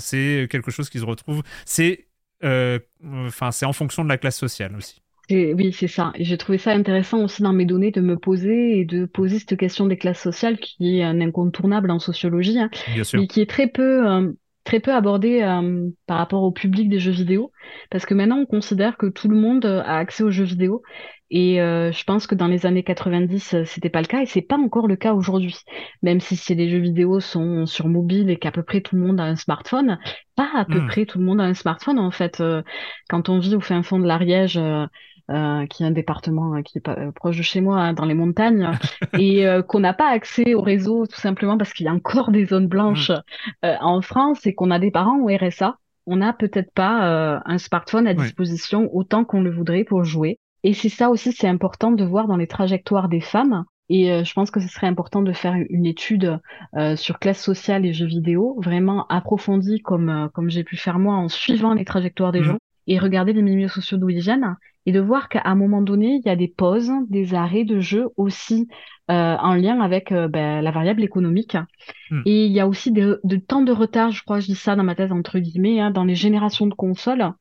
C'est 0.00 0.48
quelque 0.50 0.70
chose 0.70 0.90
qui 0.90 0.98
se 0.98 1.04
retrouve. 1.04 1.42
C'est 1.64 2.06
enfin, 2.42 3.50
c'est 3.50 3.66
en 3.66 3.72
fonction 3.72 4.04
de 4.04 4.08
la 4.08 4.18
classe 4.18 4.36
sociale 4.36 4.76
aussi. 4.76 5.00
oui, 5.30 5.72
c'est 5.72 5.88
ça. 5.88 6.12
Et 6.14 6.24
j'ai 6.24 6.36
trouvé 6.36 6.58
ça 6.58 6.72
intéressant 6.72 7.24
aussi 7.24 7.42
dans 7.42 7.52
mes 7.52 7.64
données 7.64 7.90
de 7.90 8.00
me 8.00 8.16
poser 8.16 8.80
et 8.80 8.84
de 8.84 9.06
poser 9.06 9.38
cette 9.38 9.56
question 9.56 9.86
des 9.86 9.96
classes 9.96 10.20
sociales 10.20 10.58
qui 10.58 10.98
est 10.98 11.02
un 11.02 11.20
incontournable 11.20 11.90
en 11.90 11.98
sociologie, 11.98 12.58
hein, 12.58 12.70
mais 13.14 13.26
qui 13.26 13.40
est 13.40 13.48
très 13.48 13.68
peu, 13.68 14.34
très 14.64 14.80
peu 14.80 14.92
abordé 14.92 15.42
euh, 15.42 15.90
par 16.06 16.18
rapport 16.18 16.42
au 16.42 16.52
public 16.52 16.88
des 16.88 16.98
jeux 16.98 17.12
vidéo, 17.12 17.52
parce 17.90 18.06
que 18.06 18.14
maintenant 18.14 18.38
on 18.38 18.46
considère 18.46 18.96
que 18.96 19.06
tout 19.06 19.28
le 19.28 19.36
monde 19.36 19.64
a 19.64 19.96
accès 19.96 20.22
aux 20.22 20.30
jeux 20.30 20.44
vidéo, 20.44 20.82
et 21.32 21.60
euh, 21.60 21.90
je 21.90 22.04
pense 22.04 22.28
que 22.28 22.36
dans 22.36 22.46
les 22.46 22.66
années 22.66 22.84
90 22.84 23.54
euh, 23.54 23.64
c'était 23.64 23.90
pas 23.90 24.00
le 24.00 24.06
cas, 24.06 24.22
et 24.22 24.26
c'est 24.26 24.42
pas 24.42 24.56
encore 24.56 24.86
le 24.86 24.96
cas 24.96 25.14
aujourd'hui, 25.14 25.56
même 26.02 26.20
si 26.20 26.54
les 26.54 26.70
jeux 26.70 26.78
vidéo 26.78 27.18
sont 27.18 27.66
sur 27.66 27.88
mobile 27.88 28.30
et 28.30 28.36
qu'à 28.36 28.52
peu 28.52 28.62
près 28.62 28.80
tout 28.82 28.94
le 28.94 29.02
monde 29.02 29.18
a 29.18 29.24
un 29.24 29.36
smartphone, 29.36 29.98
pas 30.36 30.48
à 30.54 30.64
peu 30.64 30.80
hmm. 30.80 30.86
près 30.86 31.06
tout 31.06 31.18
le 31.18 31.24
monde 31.24 31.40
a 31.40 31.44
un 31.44 31.54
smartphone 31.54 31.98
en 31.98 32.10
fait. 32.10 32.42
quand 33.08 33.28
on 33.28 33.38
vit 33.40 33.56
au 33.56 33.60
fin 33.60 33.82
fond 33.82 33.98
de 33.98 34.06
l'Ariège 34.06 34.60
euh, 35.30 35.66
qui 35.66 35.82
est 35.82 35.86
un 35.86 35.92
département 35.92 36.56
euh, 36.56 36.62
qui 36.62 36.78
est 36.78 36.88
euh, 36.88 37.12
proche 37.12 37.38
de 37.38 37.42
chez 37.42 37.60
moi, 37.60 37.78
hein, 37.78 37.92
dans 37.94 38.04
les 38.04 38.12
montagnes, 38.12 38.68
et 39.18 39.46
qu'on 39.68 39.80
n'a 39.80 39.94
pas 39.94 40.08
accès 40.08 40.54
au 40.54 40.60
réseau 40.60 41.06
tout 41.06 41.20
simplement 41.20 41.56
parce 41.56 41.72
qu'il 41.72 41.86
y 41.86 41.88
a 41.88 41.92
encore 41.92 42.32
des 42.32 42.44
zones 42.44 42.66
blanches 42.66 43.12
mm. 43.62 43.76
en 43.80 44.02
France 44.02 44.46
et 44.46 44.54
qu'on 44.54 44.70
a 44.70 44.78
des 44.78 44.90
parents 44.90 45.20
au 45.20 45.28
RSA. 45.28 45.76
On 46.06 46.16
n'a 46.16 46.32
peut-être 46.32 46.72
pas 46.74 47.40
un 47.44 47.58
smartphone 47.58 48.08
à 48.08 48.14
disposition 48.14 48.90
autant 48.92 49.24
qu'on 49.24 49.40
le 49.40 49.50
voudrait 49.50 49.84
pour 49.84 50.02
jouer. 50.02 50.38
Et 50.64 50.74
c'est 50.74 50.88
ça 50.88 51.10
aussi, 51.10 51.32
c'est 51.32 51.48
important 51.48 51.92
de 51.92 52.04
voir 52.04 52.28
dans 52.28 52.36
les 52.36 52.46
trajectoires 52.46 53.08
des 53.08 53.20
femmes. 53.20 53.64
Et 53.88 54.24
je 54.24 54.32
pense 54.32 54.50
que 54.50 54.60
ce 54.60 54.68
serait 54.68 54.86
important 54.86 55.20
de 55.20 55.32
faire 55.32 55.54
une 55.68 55.84
étude 55.84 56.40
sur 56.96 57.18
classe 57.18 57.42
sociale 57.42 57.84
et 57.84 57.92
jeux 57.92 58.06
vidéo, 58.06 58.58
vraiment 58.62 59.06
approfondie 59.08 59.80
comme 59.82 60.30
comme 60.32 60.48
j'ai 60.48 60.64
pu 60.64 60.76
faire 60.78 60.98
moi 60.98 61.16
en 61.16 61.28
suivant 61.28 61.74
les 61.74 61.84
trajectoires 61.84 62.32
des 62.32 62.40
mm. 62.40 62.44
gens 62.44 62.58
et 62.86 62.98
regarder 62.98 63.32
les 63.32 63.42
milieux 63.42 63.68
sociaux 63.68 63.98
d'où 63.98 64.08
ils 64.08 64.20
viennent 64.20 64.56
et 64.86 64.92
de 64.92 65.00
voir 65.00 65.28
qu'à 65.28 65.42
un 65.44 65.54
moment 65.54 65.82
donné, 65.82 66.20
il 66.22 66.26
y 66.26 66.30
a 66.30 66.36
des 66.36 66.48
pauses, 66.48 66.90
des 67.08 67.34
arrêts 67.34 67.64
de 67.64 67.80
jeu 67.80 68.08
aussi 68.16 68.68
euh, 69.10 69.36
en 69.36 69.54
lien 69.54 69.80
avec 69.80 70.10
euh, 70.10 70.28
ben, 70.28 70.60
la 70.60 70.70
variable 70.70 71.04
économique. 71.04 71.56
Hmm. 72.10 72.22
Et 72.26 72.46
il 72.46 72.52
y 72.52 72.60
a 72.60 72.66
aussi 72.66 72.90
de, 72.90 73.20
temps 73.46 73.62
de 73.62 73.72
retard, 73.72 74.10
je 74.10 74.22
crois, 74.24 74.40
je 74.40 74.46
dis 74.46 74.54
ça 74.54 74.74
dans 74.74 74.82
ma 74.82 74.94
thèse 74.94 75.12
entre 75.12 75.38
guillemets, 75.38 75.80
hein, 75.80 75.90
dans 75.90 76.04
les 76.04 76.14
générations 76.14 76.66
de 76.66 76.74
consoles 76.74 77.32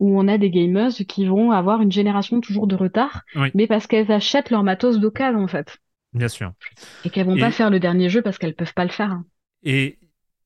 où 0.00 0.18
on 0.18 0.26
a 0.26 0.38
des 0.38 0.50
gamers 0.50 0.90
qui 1.06 1.26
vont 1.26 1.52
avoir 1.52 1.82
une 1.82 1.92
génération 1.92 2.40
toujours 2.40 2.66
de 2.66 2.74
retard, 2.74 3.22
mais 3.54 3.66
parce 3.66 3.86
qu'elles 3.86 4.10
achètent 4.10 4.50
leur 4.50 4.64
matos 4.64 4.98
d'occasion 4.98 5.44
en 5.44 5.46
fait. 5.46 5.78
Bien 6.12 6.28
sûr. 6.28 6.52
Et 7.04 7.10
qu'elles 7.10 7.26
vont 7.26 7.38
pas 7.38 7.52
faire 7.52 7.70
le 7.70 7.78
dernier 7.78 8.08
jeu 8.08 8.22
parce 8.22 8.38
qu'elles 8.38 8.56
peuvent 8.56 8.74
pas 8.74 8.84
le 8.84 8.90
faire. 8.90 9.20
Et 9.62 9.98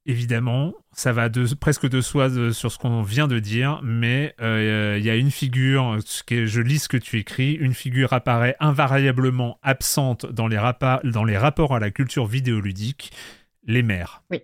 évidemment, 0.04 0.74
ça 0.92 1.12
va 1.12 1.30
de, 1.30 1.46
presque 1.54 1.88
de 1.88 2.00
soi 2.02 2.28
sur 2.52 2.70
ce 2.70 2.78
qu'on 2.78 3.00
vient 3.00 3.28
de 3.28 3.38
dire, 3.38 3.80
mais 3.82 4.34
euh, 4.42 4.96
il 4.98 5.04
y 5.04 5.10
a 5.10 5.16
une 5.16 5.30
figure, 5.30 5.98
que, 6.26 6.44
je 6.44 6.60
lis 6.60 6.80
ce 6.80 6.88
que 6.88 6.98
tu 6.98 7.18
écris, 7.18 7.52
une 7.52 7.72
figure 7.72 8.12
apparaît 8.12 8.56
invariablement 8.60 9.58
absente 9.62 10.26
dans 10.26 10.48
les, 10.48 10.60
dans 11.04 11.24
les 11.24 11.38
rapports 11.38 11.74
à 11.74 11.78
la 11.78 11.90
culture 11.90 12.26
vidéoludique, 12.26 13.12
les 13.66 13.82
mères. 13.82 14.22
Oui 14.30 14.42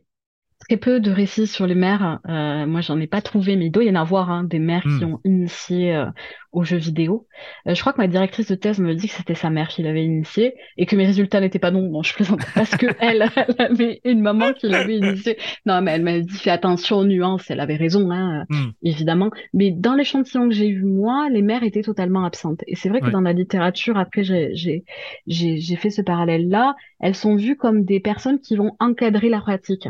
très 0.70 0.76
peu 0.76 1.00
de 1.00 1.10
récits 1.10 1.48
sur 1.48 1.66
les 1.66 1.74
mères. 1.74 2.20
Euh, 2.28 2.64
moi, 2.64 2.80
j'en 2.80 3.00
ai 3.00 3.08
pas 3.08 3.20
trouvé, 3.20 3.56
mais 3.56 3.66
il 3.66 3.70
doit 3.72 3.82
y 3.82 3.90
en 3.90 3.96
avoir 3.96 4.30
hein, 4.30 4.44
des 4.44 4.60
mères 4.60 4.84
qui 4.84 5.04
hmm. 5.04 5.14
ont 5.14 5.20
initié 5.24 5.96
euh, 5.96 6.06
aux 6.52 6.62
jeux 6.62 6.76
vidéo. 6.76 7.26
Euh, 7.66 7.74
je 7.74 7.80
crois 7.80 7.92
que 7.92 8.00
ma 8.00 8.06
directrice 8.06 8.46
de 8.46 8.54
thèse 8.54 8.78
me 8.78 8.94
dit 8.94 9.08
que 9.08 9.14
c'était 9.14 9.34
sa 9.34 9.50
mère 9.50 9.66
qui 9.66 9.82
l'avait 9.82 10.04
initié 10.04 10.54
et 10.76 10.86
que 10.86 10.94
mes 10.94 11.06
résultats 11.06 11.40
n'étaient 11.40 11.58
pas 11.58 11.72
bons. 11.72 11.90
Bon, 11.90 12.04
je 12.04 12.14
plaisante 12.14 12.42
parce 12.54 12.76
que 12.76 12.86
elle, 13.00 13.24
avait 13.58 14.00
une 14.04 14.20
maman 14.20 14.52
qui 14.52 14.68
l'avait 14.68 14.98
initié. 14.98 15.38
Non, 15.66 15.82
mais 15.82 15.90
elle 15.90 16.04
m'a 16.04 16.20
dit 16.20 16.38
fais 16.38 16.50
attention 16.50 16.98
aux 16.98 17.04
nuances. 17.04 17.50
Elle 17.50 17.60
avait 17.60 17.74
raison, 17.74 18.08
hein, 18.12 18.44
hmm. 18.48 18.70
évidemment. 18.84 19.30
Mais 19.52 19.72
dans 19.72 19.96
l'échantillon 19.96 20.48
que 20.48 20.54
j'ai 20.54 20.68
eu 20.68 20.84
moi, 20.84 21.28
les 21.30 21.42
mères 21.42 21.64
étaient 21.64 21.82
totalement 21.82 22.24
absentes. 22.24 22.62
Et 22.68 22.76
c'est 22.76 22.90
vrai 22.90 23.00
que 23.00 23.10
dans 23.10 23.22
la 23.22 23.32
littérature, 23.32 23.98
après, 23.98 24.22
j'ai 24.22 24.84
j'ai 25.26 25.76
fait 25.76 25.90
ce 25.90 26.00
parallèle-là. 26.02 26.76
Elles 27.00 27.16
sont 27.16 27.34
vues 27.34 27.56
comme 27.56 27.84
des 27.84 27.98
personnes 27.98 28.38
qui 28.38 28.54
vont 28.54 28.76
encadrer 28.78 29.30
la 29.30 29.40
pratique. 29.40 29.88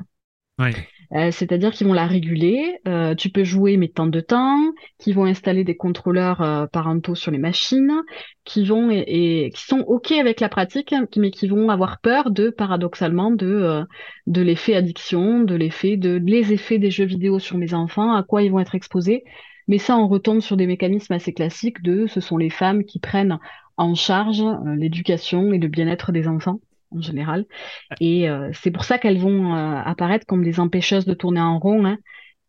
Euh, 1.13 1.33
c'est-à-dire 1.33 1.73
qu'ils 1.73 1.87
vont 1.89 1.93
la 1.93 2.07
réguler. 2.07 2.79
Euh, 2.87 3.15
tu 3.15 3.31
peux 3.31 3.43
jouer 3.43 3.77
mais 3.77 3.89
tant 3.89 4.07
de 4.07 4.21
temps, 4.21 4.61
qui 4.99 5.13
vont 5.13 5.25
installer 5.25 5.65
des 5.65 5.77
contrôleurs 5.77 6.41
euh, 6.41 6.67
parentaux 6.67 7.17
sur 7.17 7.33
les 7.33 7.39
machines, 7.39 8.03
qui 8.45 8.65
vont 8.65 8.91
et, 8.91 9.51
qui 9.55 9.63
sont 9.67 9.81
ok 9.81 10.13
avec 10.13 10.41
la 10.41 10.49
pratique, 10.49 10.95
mais 11.17 11.31
qui 11.31 11.49
vont 11.49 11.69
avoir 11.69 12.01
peur 12.01 12.31
de 12.31 12.51
paradoxalement 12.51 13.31
de 13.33 13.85
de 14.27 14.43
l'effet 14.43 14.75
addiction, 14.77 15.43
de 15.43 15.55
l'effet 15.57 15.97
de 15.97 16.21
les 16.25 16.53
effets 16.53 16.79
des 16.79 16.91
jeux 16.91 17.07
vidéo 17.07 17.39
sur 17.41 17.59
mes 17.59 17.75
enfants, 17.75 18.15
à 18.15 18.23
quoi 18.23 18.43
ils 18.43 18.53
vont 18.53 18.61
être 18.61 18.75
exposés. 18.77 19.25
Mais 19.67 19.79
ça, 19.79 19.97
on 19.97 20.09
retombe 20.09 20.41
sur 20.41 20.57
des 20.57 20.67
mécanismes 20.67 21.13
assez 21.13 21.33
classiques 21.33 21.83
de 21.83 22.07
ce 22.07 22.21
sont 22.21 22.37
les 22.37 22.51
femmes 22.51 22.85
qui 22.85 22.99
prennent 22.99 23.39
en 23.77 23.95
charge 23.95 24.43
l'éducation 24.77 25.53
et 25.53 25.59
le 25.59 25.69
bien-être 25.69 26.13
des 26.13 26.29
enfants 26.29 26.61
en 26.91 27.01
général. 27.01 27.47
Et 28.01 28.29
euh, 28.29 28.51
c'est 28.53 28.71
pour 28.71 28.85
ça 28.85 28.99
qu'elles 28.99 29.19
vont 29.19 29.55
euh, 29.55 29.81
apparaître 29.85 30.27
comme 30.27 30.45
des 30.45 30.61
empêcheuses 30.61 31.05
de 31.05 31.15
tourner 31.15 31.41
en 31.41 31.59
rond 31.59 31.87
hein, 31.87 31.99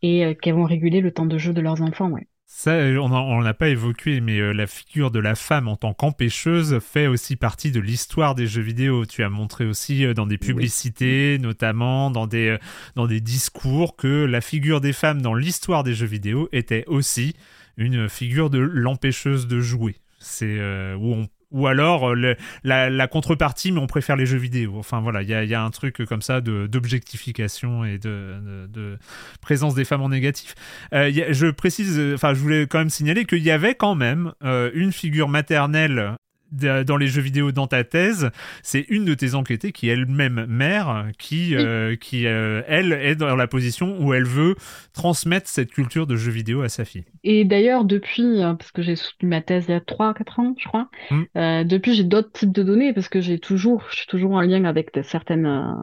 et 0.02 0.26
euh, 0.26 0.34
qu'elles 0.34 0.56
vont 0.56 0.66
réguler 0.66 1.02
le 1.02 1.12
temps 1.12 1.26
de 1.26 1.38
jeu 1.38 1.54
de 1.54 1.62
leurs 1.62 1.82
enfants. 1.82 2.10
Ouais. 2.10 2.28
Ça, 2.46 2.74
on 2.74 3.40
l'a 3.40 3.54
pas 3.54 3.70
évoqué, 3.70 4.20
mais 4.20 4.54
la 4.54 4.68
figure 4.68 5.10
de 5.10 5.20
la 5.20 5.36
femme 5.36 5.70
en 5.70 5.78
tant 5.78 5.94
qu'empêcheuse 5.94 6.80
fait 6.80 7.08
aussi 7.08 7.38
partie 7.38 7.72
de 7.72 7.80
l'histoire 7.80 8.36
des 8.36 8.46
jeux 8.46 8.62
vidéo. 8.62 9.06
Tu 9.06 9.24
as 9.24 9.30
montré 9.30 9.66
aussi 9.66 10.14
dans 10.14 10.26
des 10.26 10.38
publicités, 10.38 11.38
notamment 11.40 12.12
dans 12.12 12.28
des, 12.28 12.58
dans 12.96 13.08
des 13.08 13.22
discours, 13.22 13.96
que 13.96 14.26
la 14.26 14.42
figure 14.42 14.82
des 14.82 14.92
femmes 14.92 15.22
dans 15.22 15.34
l'histoire 15.34 15.84
des 15.84 15.94
jeux 15.94 16.08
vidéo 16.08 16.50
était 16.52 16.84
aussi 16.88 17.38
une 17.78 18.10
figure 18.10 18.50
de 18.50 18.60
l'empêcheuse 18.60 19.48
de 19.48 19.62
jouer. 19.62 19.96
C'est 20.20 20.60
où 20.96 21.14
on 21.14 21.30
ou 21.52 21.68
alors 21.68 22.10
euh, 22.10 22.36
la, 22.64 23.08
contrepartie, 23.08 23.72
mais 23.72 23.80
on 23.80 23.88
préfère 23.88 24.16
les 24.16 24.26
jeux 24.26 24.38
vidéo. 24.38 24.76
Enfin 24.78 25.02
voilà, 25.02 25.22
il 25.22 25.30
y 25.30 25.56
a, 25.56 25.64
un 25.64 25.70
truc 25.70 26.04
comme 26.06 26.22
ça 26.22 26.42
d'objectification 26.42 27.86
et 27.86 27.98
de, 27.98 28.98
présence 29.42 29.76
des 29.76 29.86
femmes 29.86 30.02
en 30.02 30.10
négatif. 30.10 30.56
Euh, 30.94 31.12
je 31.30 31.48
précise, 31.48 32.00
enfin 32.14 32.34
je 32.34 32.40
voulais 32.40 32.68
quand 32.68 32.80
même 32.80 32.90
signaler 32.90 33.26
qu'il 33.26 33.44
y 33.44 33.52
avait 33.52 33.76
quand 33.76 33.96
même 33.96 34.34
euh, 34.44 34.72
une 34.74 34.92
figure 34.92 35.28
maternelle 35.28 36.16
dans 36.52 36.98
les 36.98 37.08
jeux 37.08 37.22
vidéo 37.22 37.52
dans 37.52 37.68
ta 37.68 37.84
thèse, 37.84 38.30
c'est 38.62 38.86
une 38.90 39.06
de 39.06 39.14
tes 39.14 39.36
enquêtées 39.36 39.72
qui 39.72 39.90
est 39.90 39.94
elle-même 39.94 40.46
mère, 40.48 41.08
qui, 41.18 41.56
euh, 41.56 41.96
qui 41.96 42.28
euh, 42.28 42.62
elle, 42.68 42.92
est 42.92 43.16
dans 43.16 43.36
la 43.36 43.48
position 43.48 43.98
où 44.00 44.14
elle 44.14 44.26
veut 44.26 44.56
transmettre 44.94 45.48
cette 45.48 45.72
culture 45.72 46.08
de 46.08 46.16
jeux 46.16 46.32
vidéo 46.32 46.62
à 46.62 46.70
sa 46.70 46.86
fille. 46.86 47.06
Et 47.24 47.46
d'ailleurs, 47.46 47.86
depuis, 47.86 48.42
euh, 48.42 48.54
parce 48.54 48.72
que 48.72 48.82
j'ai 48.82 48.96
soutenu 48.96 49.30
ma 49.30 49.42
thèse 49.42 49.66
il 49.68 49.72
y 49.72 49.76
a 49.76 49.80
3-4 49.80 50.42
ans, 50.42 50.56
je 50.58 50.68
crois, 50.68 50.90
hmm. 51.10 51.64
depuis 51.66 51.94
j'ai 51.94 52.04
d'autres 52.04 52.32
types 52.32 52.52
de 52.52 52.64
données, 52.64 52.94
parce 52.94 53.10
que 53.10 53.22
j'ai 53.22 53.40
toujours, 53.40 53.86
je 53.90 53.98
suis 53.98 54.08
toujours 54.08 54.34
en 54.34 54.42
lien 54.42 54.66
avec 54.66 54.92
certaines, 55.04 55.76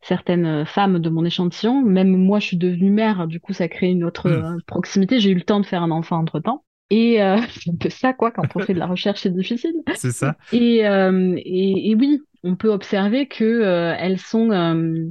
certaines 0.00 0.64
femmes 0.66 0.98
de 0.98 1.10
mon 1.10 1.24
échantillon. 1.24 1.82
Même 1.82 2.16
moi, 2.16 2.40
je 2.40 2.46
suis 2.46 2.56
devenue 2.56 2.90
mère, 2.90 3.26
du 3.26 3.40
coup, 3.40 3.52
ça 3.52 3.68
crée 3.68 3.90
une 3.90 4.04
autre 4.04 4.28
hmm. 4.28 4.62
proximité. 4.66 5.20
J'ai 5.20 5.30
eu 5.30 5.34
le 5.34 5.42
temps 5.42 5.60
de 5.60 5.66
faire 5.66 5.82
un 5.82 5.90
enfant 5.90 6.18
entre-temps. 6.18 6.64
Et 6.92 7.22
euh, 7.22 7.38
c'est 7.58 7.70
un 7.70 7.76
peu 7.76 7.88
ça, 7.88 8.12
quoi, 8.12 8.30
quand 8.30 8.44
on 8.54 8.60
fait 8.60 8.74
de 8.74 8.78
la 8.78 8.86
recherche, 8.86 9.22
c'est 9.22 9.34
difficile. 9.34 9.72
C'est 9.94 10.12
ça. 10.12 10.36
Et, 10.52 10.86
euh, 10.86 11.34
et, 11.38 11.90
et, 11.90 11.94
oui, 11.94 12.20
on 12.44 12.54
peut 12.54 12.68
observer 12.68 13.26
que 13.26 13.44
euh, 13.44 13.94
elles 13.98 14.18
sont, 14.18 14.50
euh, 14.50 15.08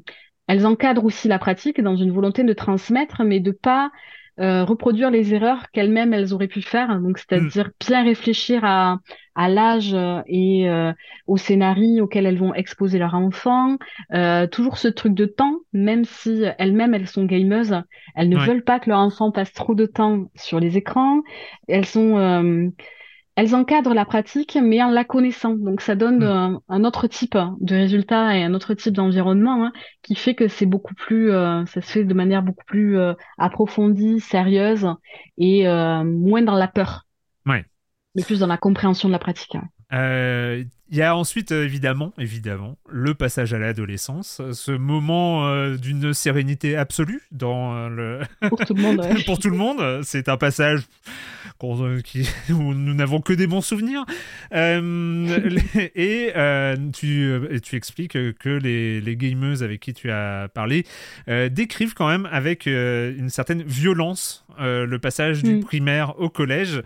elles 0.48 0.68
encadrent 0.68 1.06
aussi 1.06 1.28
la 1.28 1.40
pratique 1.40 1.82
dans 1.82 1.96
une 1.96 2.12
volonté 2.12 2.44
de 2.44 2.54
transmettre, 2.54 3.24
mais 3.24 3.40
de 3.40 3.52
pas 3.52 3.90
euh, 4.40 4.64
reproduire 4.64 5.10
les 5.10 5.34
erreurs 5.34 5.72
qu'elles-mêmes 5.72 6.14
elles 6.14 6.36
auraient 6.36 6.48
pu 6.48 6.62
faire. 6.62 7.00
Donc, 7.00 7.18
c'est-à-dire 7.18 7.68
mm. 7.68 7.88
bien 7.88 8.04
réfléchir 8.04 8.64
à, 8.64 8.98
à 9.36 9.50
l'âge 9.50 9.96
et 10.28 10.70
euh, 10.70 10.92
au 11.28 11.38
scénario 11.38 12.04
auquel 12.04 12.26
elles 12.26 12.38
vont 12.38 12.54
exposer 12.54 13.00
leur 13.00 13.16
enfant. 13.16 13.78
Euh, 14.14 14.48
toujours 14.48 14.78
ce 14.78 14.88
truc 14.88 15.14
de 15.14 15.26
temps, 15.26 15.60
même 15.74 16.06
si 16.06 16.44
elles-mêmes 16.58 16.94
elles 16.94 17.08
sont 17.08 17.26
gameuses, 17.26 17.82
elles 18.16 18.30
ne 18.30 18.38
veulent 18.38 18.64
pas 18.64 18.80
que 18.80 18.90
leur 18.90 19.00
enfant 19.00 19.32
passe 19.32 19.54
trop 19.54 19.76
de 19.76 19.86
temps 19.86 20.26
sur 20.36 20.60
les 20.60 20.78
écrans. 20.78 21.22
Elles 21.68 21.86
sont 21.86 22.72
elles 23.36 23.56
encadrent 23.56 23.94
la 23.94 24.06
pratique, 24.06 24.58
mais 24.62 24.84
en 24.84 24.90
la 24.90 25.04
connaissant. 25.04 25.56
Donc 25.56 25.82
ça 25.82 25.96
donne 25.96 26.20
mm. 26.20 26.60
un, 26.68 26.84
autre 26.84 27.08
type 27.08 27.38
de 27.60 27.76
résultat 27.76 28.38
et 28.38 28.44
un 28.44 28.54
autre 28.54 28.74
type 28.74 28.94
d'environnement 28.94 29.66
hein, 29.66 29.74
qui 30.02 30.16
fait 30.16 30.36
que 30.36 30.48
c'est 30.48 30.66
beaucoup 30.66 30.94
plus, 30.94 31.32
euh, 31.32 31.66
ça 31.66 31.82
se 31.82 31.92
fait 31.92 32.04
de 32.04 32.14
manière 32.14 32.44
beaucoup 32.44 32.66
plus 32.66 32.98
euh, 33.00 33.14
approfondie, 33.38 34.20
sérieuse 34.20 34.88
et 35.38 35.68
euh, 35.68 36.04
moins 36.04 36.42
dans 36.42 36.56
la 36.56 36.68
peur. 36.68 37.06
Mais 38.16 38.24
plus 38.24 38.40
dans 38.40 38.48
la 38.48 38.58
compréhension 38.58 39.08
de 39.08 39.14
la 39.14 39.20
pratique. 39.20 39.56
Hein. 39.56 39.70
Il 40.92 40.98
y 40.98 41.02
a 41.02 41.16
ensuite, 41.16 41.54
euh, 41.54 41.64
évidemment, 41.64 42.12
évidemment, 42.18 42.78
le 42.90 43.14
passage 43.14 43.54
à 43.54 43.60
l'adolescence, 43.60 44.42
ce 44.52 44.72
moment 44.72 45.48
euh, 45.48 45.78
d'une 45.78 46.14
sérénité 46.14 46.76
absolue 46.76 47.22
dans 47.32 47.74
euh, 47.74 47.88
le... 48.42 48.50
Pour 48.50 48.60
tout 48.66 48.74
le 48.74 48.82
monde, 48.82 49.00
ouais. 49.00 49.24
pour 49.26 49.40
tout 49.40 49.50
le 49.50 49.56
monde. 49.56 50.02
C'est 50.04 50.28
un 50.28 50.36
passage 50.36 50.82
euh, 51.64 52.02
qui... 52.02 52.28
où 52.50 52.74
nous 52.74 52.94
n'avons 52.94 53.22
que 53.22 53.32
des 53.32 53.48
bons 53.48 53.62
souvenirs. 53.62 54.06
Euh, 54.54 55.40
et, 55.96 56.34
euh, 56.36 56.76
tu, 56.92 57.24
euh, 57.24 57.48
et 57.52 57.62
tu 57.62 57.78
expliques 57.78 58.18
euh, 58.18 58.34
que 58.38 58.50
les, 58.50 59.00
les 59.00 59.16
gameuses 59.16 59.64
avec 59.64 59.80
qui 59.80 59.94
tu 59.94 60.12
as 60.12 60.50
parlé 60.54 60.86
euh, 61.30 61.48
décrivent 61.48 61.94
quand 61.94 62.10
même 62.10 62.28
avec 62.34 62.68
euh, 62.68 63.16
une 63.18 63.30
certaine 63.30 63.64
violence 63.64 64.46
euh, 64.60 64.86
le 64.86 65.00
passage 65.00 65.44
du 65.44 65.52
Mm. 65.52 65.60
primaire 65.62 66.20
au 66.20 66.30
collège 66.30 66.82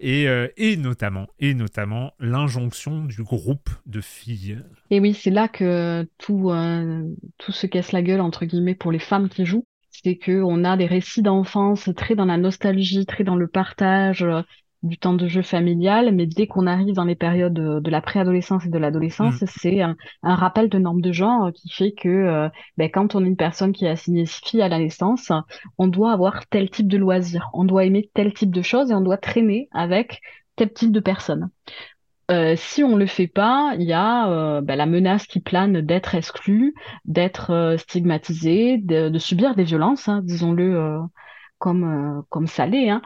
et, 0.00 0.28
euh, 0.28 0.48
et 0.56 0.76
notamment, 0.76 1.26
et 1.40 1.54
notamment 1.54 2.12
l'injonction 2.20 3.04
du 3.04 3.22
groupe 3.48 3.70
de 3.86 4.02
filles. 4.02 4.58
Et 4.90 5.00
oui, 5.00 5.14
c'est 5.14 5.30
là 5.30 5.48
que 5.48 6.06
tout, 6.18 6.50
euh, 6.50 7.02
tout 7.38 7.52
se 7.52 7.66
casse 7.66 7.92
la 7.92 8.02
gueule, 8.02 8.20
entre 8.20 8.44
guillemets, 8.44 8.74
pour 8.74 8.92
les 8.92 8.98
femmes 8.98 9.30
qui 9.30 9.46
jouent. 9.46 9.64
C'est 9.90 10.16
que 10.16 10.42
on 10.42 10.64
a 10.64 10.76
des 10.76 10.84
récits 10.84 11.22
d'enfance 11.22 11.88
très 11.96 12.14
dans 12.14 12.26
la 12.26 12.36
nostalgie, 12.36 13.06
très 13.06 13.24
dans 13.24 13.36
le 13.36 13.48
partage 13.48 14.22
euh, 14.22 14.42
du 14.82 14.98
temps 14.98 15.14
de 15.14 15.26
jeu 15.28 15.40
familial, 15.40 16.14
mais 16.14 16.26
dès 16.26 16.46
qu'on 16.46 16.66
arrive 16.66 16.94
dans 16.94 17.06
les 17.06 17.14
périodes 17.14 17.54
de, 17.54 17.80
de 17.80 17.90
la 17.90 18.02
préadolescence 18.02 18.66
et 18.66 18.68
de 18.68 18.78
l'adolescence, 18.78 19.42
c'est 19.46 19.80
un, 19.80 19.96
un 20.22 20.34
rappel 20.34 20.68
de 20.68 20.78
normes 20.78 21.00
de 21.00 21.10
genre 21.10 21.50
qui 21.52 21.70
fait 21.70 21.92
que 21.92 22.08
euh, 22.08 22.48
ben, 22.76 22.90
quand 22.90 23.14
on 23.14 23.24
est 23.24 23.28
une 23.28 23.36
personne 23.36 23.72
qui 23.72 23.86
est 23.86 23.90
assignée 23.90 24.26
fille 24.26 24.60
à 24.60 24.68
la 24.68 24.78
naissance, 24.78 25.32
on 25.78 25.86
doit 25.86 26.12
avoir 26.12 26.46
tel 26.48 26.68
type 26.68 26.86
de 26.86 26.98
loisir, 26.98 27.48
on 27.54 27.64
doit 27.64 27.86
aimer 27.86 28.10
tel 28.12 28.34
type 28.34 28.50
de 28.50 28.62
choses 28.62 28.90
et 28.90 28.94
on 28.94 29.00
doit 29.00 29.16
traîner 29.16 29.68
avec 29.72 30.20
tel 30.54 30.70
type 30.70 30.92
de 30.92 31.00
personnes. 31.00 31.48
Euh, 32.30 32.54
si 32.56 32.84
on 32.84 32.96
le 32.96 33.06
fait 33.06 33.26
pas, 33.26 33.74
il 33.78 33.84
y 33.86 33.94
a 33.94 34.30
euh, 34.30 34.60
ben, 34.60 34.76
la 34.76 34.84
menace 34.84 35.26
qui 35.26 35.40
plane 35.40 35.80
d'être 35.80 36.14
exclu, 36.14 36.74
d'être 37.06 37.50
euh, 37.52 37.76
stigmatisé, 37.78 38.76
de, 38.76 39.08
de 39.08 39.18
subir 39.18 39.54
des 39.54 39.64
violences, 39.64 40.08
hein, 40.08 40.20
disons-le 40.22 40.76
euh, 40.76 40.98
comme 41.58 42.22
comme 42.28 42.46
ça 42.46 42.66
l'est. 42.66 42.90
Hein. 42.90 43.02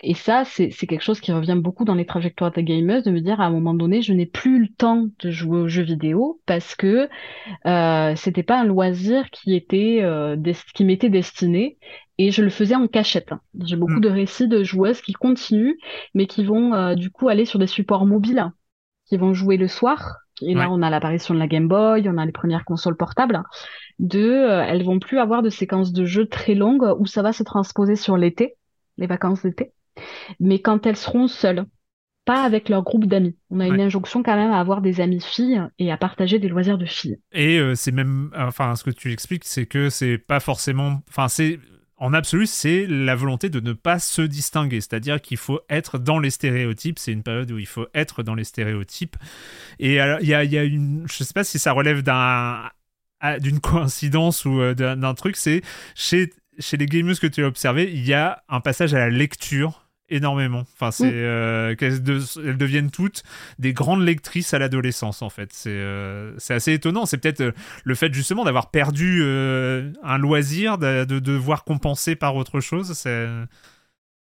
Et 0.00 0.14
ça, 0.14 0.44
c'est 0.46 0.70
quelque 0.70 1.02
chose 1.02 1.20
qui 1.20 1.30
revient 1.30 1.58
beaucoup 1.62 1.84
dans 1.84 1.94
les 1.94 2.06
trajectoires 2.06 2.52
des 2.52 2.64
gamers, 2.64 3.02
de 3.02 3.10
me 3.10 3.20
dire 3.20 3.40
à 3.40 3.44
un 3.44 3.50
moment 3.50 3.74
donné, 3.74 4.00
je 4.00 4.14
n'ai 4.14 4.24
plus 4.26 4.62
le 4.62 4.68
temps 4.68 5.06
de 5.20 5.30
jouer 5.30 5.58
aux 5.58 5.68
jeux 5.68 5.82
vidéo 5.82 6.40
parce 6.46 6.74
que 6.74 7.08
c'était 8.16 8.42
pas 8.42 8.60
un 8.60 8.64
loisir 8.64 9.30
qui 9.30 9.54
était 9.54 10.02
qui 10.74 10.84
m'était 10.84 11.10
destiné 11.10 11.76
et 12.18 12.30
je 12.30 12.42
le 12.42 12.50
faisais 12.50 12.74
en 12.74 12.86
cachette. 12.86 13.32
hein. 13.32 13.40
J'ai 13.64 13.76
beaucoup 13.76 13.94
Mm. 13.96 14.00
de 14.00 14.08
récits 14.08 14.48
de 14.48 14.62
joueuses 14.62 15.00
qui 15.00 15.12
continuent, 15.12 15.76
mais 16.14 16.26
qui 16.26 16.44
vont 16.44 16.74
euh, 16.74 16.94
du 16.94 17.10
coup 17.10 17.28
aller 17.28 17.44
sur 17.44 17.58
des 17.58 17.66
supports 17.66 18.06
mobiles, 18.06 18.50
qui 19.06 19.16
vont 19.16 19.34
jouer 19.34 19.56
le 19.56 19.68
soir. 19.68 20.18
Et 20.42 20.54
là, 20.54 20.68
on 20.70 20.82
a 20.82 20.90
l'apparition 20.90 21.32
de 21.34 21.38
la 21.38 21.46
Game 21.46 21.68
Boy, 21.68 22.08
on 22.08 22.18
a 22.18 22.26
les 22.26 22.32
premières 22.32 22.64
consoles 22.64 22.96
portables. 22.96 23.42
De, 24.00 24.20
euh, 24.20 24.64
elles 24.64 24.82
vont 24.84 24.98
plus 24.98 25.18
avoir 25.18 25.42
de 25.42 25.50
séquences 25.50 25.92
de 25.92 26.04
jeux 26.04 26.26
très 26.26 26.54
longues 26.54 26.92
où 26.98 27.06
ça 27.06 27.22
va 27.22 27.32
se 27.32 27.44
transposer 27.44 27.94
sur 27.96 28.16
l'été, 28.16 28.56
les 28.98 29.06
vacances 29.06 29.42
d'été. 29.42 29.72
Mais 30.40 30.58
quand 30.60 30.86
elles 30.86 30.96
seront 30.96 31.28
seules, 31.28 31.64
pas 32.24 32.42
avec 32.42 32.68
leur 32.70 32.82
groupe 32.82 33.04
d'amis. 33.04 33.36
On 33.50 33.60
a 33.60 33.68
une 33.68 33.80
injonction 33.80 34.22
quand 34.22 34.34
même 34.34 34.50
à 34.50 34.58
avoir 34.58 34.80
des 34.80 35.00
amis 35.00 35.20
filles 35.20 35.62
et 35.78 35.92
à 35.92 35.96
partager 35.98 36.38
des 36.38 36.48
loisirs 36.48 36.78
de 36.78 36.86
filles. 36.86 37.18
Et 37.32 37.58
euh, 37.58 37.74
c'est 37.74 37.92
même, 37.92 38.30
enfin, 38.34 38.74
ce 38.76 38.82
que 38.82 38.90
tu 38.90 39.12
expliques, 39.12 39.44
c'est 39.44 39.66
que 39.66 39.90
c'est 39.90 40.16
pas 40.18 40.40
forcément, 40.40 41.02
enfin, 41.10 41.28
c'est 41.28 41.60
en 42.04 42.12
absolu, 42.12 42.46
c'est 42.46 42.86
la 42.86 43.14
volonté 43.14 43.48
de 43.48 43.60
ne 43.60 43.72
pas 43.72 43.98
se 43.98 44.20
distinguer, 44.20 44.82
c'est-à-dire 44.82 45.22
qu'il 45.22 45.38
faut 45.38 45.60
être 45.70 45.98
dans 45.98 46.18
les 46.18 46.28
stéréotypes. 46.28 46.98
C'est 46.98 47.12
une 47.12 47.22
période 47.22 47.50
où 47.50 47.58
il 47.58 47.66
faut 47.66 47.86
être 47.94 48.22
dans 48.22 48.34
les 48.34 48.44
stéréotypes. 48.44 49.16
Et 49.78 49.98
alors, 50.00 50.18
il 50.20 50.28
y 50.28 50.34
a, 50.34 50.40
a 50.40 50.64
une, 50.64 51.06
je 51.06 51.24
sais 51.24 51.32
pas 51.32 51.44
si 51.44 51.58
ça 51.58 51.72
relève 51.72 52.02
d'une 53.40 53.60
coïncidence 53.60 54.44
ou 54.44 54.60
euh, 54.60 54.74
d'un 54.74 55.14
truc, 55.14 55.36
c'est 55.36 55.62
chez 55.94 56.30
chez 56.58 56.76
les 56.76 56.86
gamers 56.86 57.18
que 57.18 57.26
tu 57.26 57.42
as 57.42 57.48
observé, 57.48 57.90
il 57.90 58.04
y 58.04 58.12
a 58.12 58.44
un 58.48 58.60
passage 58.60 58.94
à 58.94 58.98
la 58.98 59.10
lecture 59.10 59.83
énormément. 60.10 60.60
Enfin, 60.74 60.90
c'est 60.90 61.06
Mm. 61.06 61.14
euh, 61.14 61.74
qu'elles 61.76 62.02
de- 62.02 62.20
elles 62.46 62.56
deviennent 62.58 62.90
toutes 62.90 63.22
des 63.58 63.72
grandes 63.72 64.02
lectrices 64.02 64.54
à 64.54 64.58
l'adolescence 64.58 65.22
en 65.22 65.30
fait. 65.30 65.50
C'est 65.52 65.70
euh, 65.70 66.34
c'est 66.38 66.54
assez 66.54 66.72
étonnant. 66.74 67.06
C'est 67.06 67.18
peut-être 67.18 67.40
euh, 67.40 67.52
le 67.84 67.94
fait 67.94 68.12
justement 68.12 68.44
d'avoir 68.44 68.70
perdu 68.70 69.20
euh, 69.22 69.92
un 70.02 70.18
loisir, 70.18 70.78
de, 70.78 71.04
de 71.04 71.18
devoir 71.18 71.64
compenser 71.64 72.16
par 72.16 72.36
autre 72.36 72.60
chose. 72.60 72.92
C'est 72.94 73.26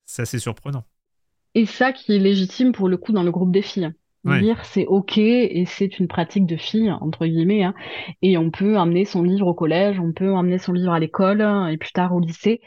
c'est 0.07 0.23
assez 0.23 0.39
surprenant. 0.39 0.85
Et 1.55 1.67
ça 1.67 1.93
qui 1.93 2.15
est 2.15 2.19
légitime 2.19 2.73
pour 2.73 2.89
le 2.89 2.97
coup 2.97 3.13
dans 3.13 3.23
le 3.23 3.31
groupe 3.31 3.53
des 3.53 3.63
filles. 3.63 3.91
Ouais. 4.25 4.41
Lire, 4.41 4.65
c'est 4.65 4.87
ok 4.87 5.17
et 5.19 5.65
c'est 5.67 5.99
une 5.99 6.07
pratique 6.07 6.47
de 6.47 6.57
filles, 6.57 6.91
entre 6.93 7.27
guillemets. 7.27 7.65
hein. 7.65 7.75
Et 8.23 8.37
on 8.37 8.51
peut 8.51 8.77
amener 8.79 9.05
son 9.07 9.23
livre 9.23 9.47
au 9.47 9.55
collège, 9.55 9.99
on 9.99 10.13
peut 10.13 10.35
amener 10.37 10.59
son 10.59 10.73
livre 10.75 10.93
à 10.93 11.01
l'école 11.01 11.41
et 11.71 11.77
plus 11.79 11.93
tard 11.93 12.15
au 12.15 12.21
lycée. 12.21 12.61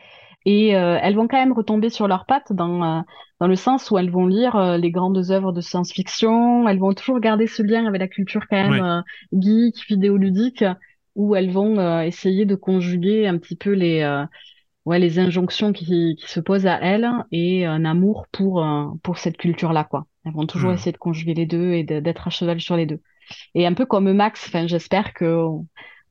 Et 0.46 0.76
euh, 0.76 0.98
elles 1.02 1.16
vont 1.16 1.28
quand 1.28 1.38
même 1.38 1.54
retomber 1.54 1.90
sur 1.90 2.08
leurs 2.08 2.26
pattes 2.26 2.52
dans, 2.54 3.00
euh, 3.00 3.02
dans 3.40 3.48
le 3.48 3.56
sens 3.56 3.90
où 3.92 3.98
elles 3.98 4.10
vont 4.12 4.28
lire 4.28 4.56
euh, 4.56 4.78
les 4.78 4.92
grandes 4.92 5.32
œuvres 5.32 5.52
de 5.54 5.62
science-fiction, 5.62 6.68
elles 6.68 6.80
vont 6.80 6.94
toujours 6.94 7.20
garder 7.20 7.48
ce 7.48 7.64
lien 7.64 7.86
avec 7.88 8.00
la 8.02 8.08
culture 8.08 8.46
quand 8.50 8.58
même 8.58 8.80
Ouais. 8.80 8.82
euh, 8.82 9.02
geek, 9.34 9.76
vidéoludique, 9.88 10.64
où 11.16 11.36
elles 11.36 11.52
vont 11.52 11.78
euh, 11.80 12.02
essayer 12.02 12.46
de 12.46 12.56
conjuguer 12.56 13.28
un 13.28 13.38
petit 13.38 13.56
peu 13.56 13.72
les, 13.72 14.02
euh, 14.02 14.26
ouais, 14.86 15.00
les 15.00 15.20
injonctions 15.20 15.74
qui, 15.74 16.16
qui 16.20 16.30
se 16.30 16.40
posent 16.40 16.68
à 16.68 16.80
elles 16.82 17.10
et 17.32 17.66
un 17.66 17.86
amour 17.86 18.28
pour, 18.32 18.64
euh, 18.64 18.86
pour 19.04 19.18
cette 19.18 19.38
culture-là, 19.38 19.86
quoi. 19.86 20.08
Elles 20.26 20.34
vont 20.34 20.48
toujours 20.48 20.72
Hmm. 20.72 20.74
essayer 20.74 20.92
de 20.92 20.98
conjuguer 20.98 21.34
les 21.34 21.46
deux 21.46 21.74
et 21.74 21.84
d'être 21.84 22.28
à 22.28 22.32
cheval 22.32 22.62
sur 22.62 22.78
les 22.78 22.86
deux. 22.86 23.02
Et 23.56 23.66
un 23.68 23.74
peu 23.74 23.86
comme 23.86 24.12
Max, 24.14 24.46
enfin, 24.48 24.68
j'espère 24.68 25.14
que 25.14 25.46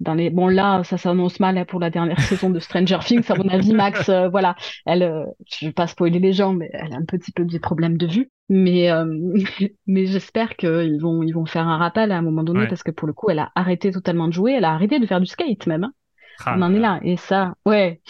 dans 0.03 0.15
les, 0.15 0.31
bon, 0.31 0.49
là, 0.49 0.85
ça 0.85 0.99
s'annonce 0.99 1.41
mal 1.41 1.57
hein, 1.59 1.65
pour 1.65 1.81
la 1.81 1.91
dernière 1.91 2.21
saison 2.21 2.51
de 2.51 2.59
Stranger 2.61 2.99
Things. 3.05 3.31
À 3.31 3.37
mon 3.37 3.49
avis, 3.49 3.73
Max, 3.73 4.09
euh, 4.11 4.29
voilà, 4.29 4.55
elle, 4.87 5.03
euh, 5.03 5.25
je 5.51 5.67
vais 5.67 5.73
pas 5.73 5.87
spoiler 5.87 6.19
les 6.19 6.33
gens, 6.33 6.53
mais 6.53 6.69
elle 6.75 6.93
a 6.93 6.97
un 6.97 7.05
petit 7.05 7.33
peu 7.33 7.45
des 7.45 7.61
problèmes 7.61 7.97
de 7.97 8.07
vue. 8.07 8.31
Mais, 8.51 8.91
euh, 8.91 9.07
mais 9.87 10.07
j'espère 10.07 10.57
qu'ils 10.57 11.01
vont, 11.01 11.23
ils 11.23 11.33
vont 11.33 11.47
faire 11.47 11.67
un 11.69 11.79
rappel 11.79 12.13
à 12.13 12.19
un 12.19 12.23
moment 12.23 12.43
donné 12.43 12.61
Ouais. 12.61 12.69
parce 12.69 12.83
que 12.83 12.91
pour 12.91 13.07
le 13.09 13.15
coup, 13.15 13.31
elle 13.31 13.39
a 13.39 13.51
arrêté 13.55 13.91
totalement 13.91 14.29
de 14.29 14.33
jouer. 14.35 14.53
Elle 14.53 14.65
a 14.67 14.73
arrêté 14.73 14.99
de 14.99 15.07
faire 15.07 15.21
du 15.21 15.27
skate 15.27 15.67
même. 15.67 15.85
hein. 15.85 15.93
Ah, 16.45 16.55
On 16.59 16.63
en 16.63 16.75
est 16.75 16.81
là. 16.81 16.99
Et 17.03 17.17
ça, 17.17 17.55
ouais. 17.67 18.01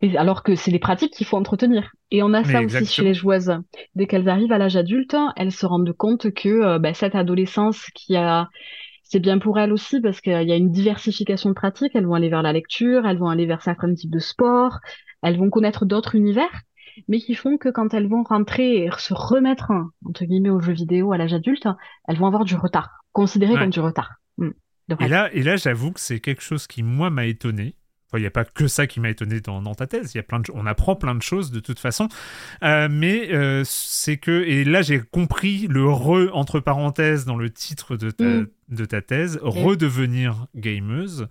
Et 0.00 0.16
alors 0.16 0.42
que 0.42 0.54
c'est 0.54 0.70
des 0.70 0.78
pratiques 0.78 1.12
qu'il 1.12 1.26
faut 1.26 1.36
entretenir. 1.36 1.90
Et 2.10 2.22
on 2.22 2.32
a 2.32 2.42
ça 2.44 2.62
aussi 2.62 2.86
chez 2.86 3.02
les 3.02 3.12
joueuses. 3.14 3.52
Dès 3.94 4.06
qu'elles 4.06 4.28
arrivent 4.28 4.52
à 4.52 4.58
l'âge 4.58 4.76
adulte, 4.76 5.14
elles 5.36 5.52
se 5.52 5.66
rendent 5.66 5.92
compte 5.92 6.32
que 6.32 6.48
euh, 6.48 6.78
bah, 6.78 6.94
cette 6.94 7.14
adolescence 7.14 7.86
qui 7.94 8.16
a, 8.16 8.48
c'est 9.08 9.20
bien 9.20 9.38
pour 9.38 9.58
elles 9.58 9.72
aussi 9.72 10.00
parce 10.00 10.20
qu'il 10.20 10.32
y 10.32 10.52
a 10.52 10.56
une 10.56 10.70
diversification 10.70 11.50
de 11.50 11.54
pratiques. 11.54 11.92
Elles 11.94 12.06
vont 12.06 12.14
aller 12.14 12.28
vers 12.28 12.42
la 12.42 12.52
lecture, 12.52 13.06
elles 13.06 13.18
vont 13.18 13.28
aller 13.28 13.46
vers 13.46 13.62
certains 13.62 13.94
types 13.94 14.10
de 14.10 14.18
sports, 14.18 14.78
elles 15.22 15.38
vont 15.38 15.50
connaître 15.50 15.84
d'autres 15.86 16.14
univers, 16.16 16.50
mais 17.08 17.18
qui 17.20 17.34
font 17.34 17.56
que 17.56 17.68
quand 17.68 17.94
elles 17.94 18.08
vont 18.08 18.22
rentrer 18.24 18.84
et 18.84 18.90
se 18.98 19.14
remettre 19.14 19.72
entre 20.04 20.24
guillemets 20.24 20.50
aux 20.50 20.60
jeux 20.60 20.72
vidéo 20.72 21.12
à 21.12 21.18
l'âge 21.18 21.34
adulte, 21.34 21.68
elles 22.08 22.18
vont 22.18 22.26
avoir 22.26 22.44
du 22.44 22.56
retard, 22.56 22.90
considéré 23.12 23.52
Ouais. 23.54 23.60
comme 23.60 23.70
du 23.70 23.80
retard. 23.80 24.14
Hmm. 24.38 24.50
Et 25.00 25.08
là, 25.08 25.32
et 25.32 25.42
là 25.42 25.56
j'avoue 25.56 25.92
que 25.92 26.00
c'est 26.00 26.20
quelque 26.20 26.42
chose 26.42 26.66
qui, 26.66 26.82
moi, 26.82 27.10
m'a 27.10 27.26
étonné. 27.26 27.74
Enfin, 28.08 28.18
Il 28.18 28.20
n'y 28.20 28.26
a 28.26 28.30
pas 28.30 28.44
que 28.44 28.68
ça 28.68 28.86
qui 28.86 29.00
m'a 29.00 29.10
étonné 29.10 29.40
dans, 29.40 29.60
dans 29.60 29.74
ta 29.74 29.86
thèse. 29.86 30.14
Il 30.14 30.18
y 30.18 30.20
a 30.20 30.22
plein 30.22 30.38
de, 30.38 30.50
on 30.54 30.64
apprend 30.66 30.94
plein 30.94 31.14
de 31.14 31.22
choses 31.22 31.50
de 31.50 31.58
toute 31.60 31.80
façon. 31.80 32.08
Euh, 32.62 32.88
mais 32.90 33.32
euh, 33.32 33.62
c'est 33.64 34.16
que, 34.16 34.44
et 34.44 34.64
là 34.64 34.82
j'ai 34.82 35.00
compris 35.00 35.66
le 35.68 35.88
re 35.88 36.30
entre 36.32 36.60
parenthèses 36.60 37.24
dans 37.24 37.36
le 37.36 37.50
titre 37.50 37.96
de 37.96 38.10
ta, 38.10 38.24
Mm. 38.24 38.46
de 38.68 38.84
ta 38.84 39.02
thèse, 39.02 39.38
redevenir 39.42 40.46
gameuse, 40.54 41.26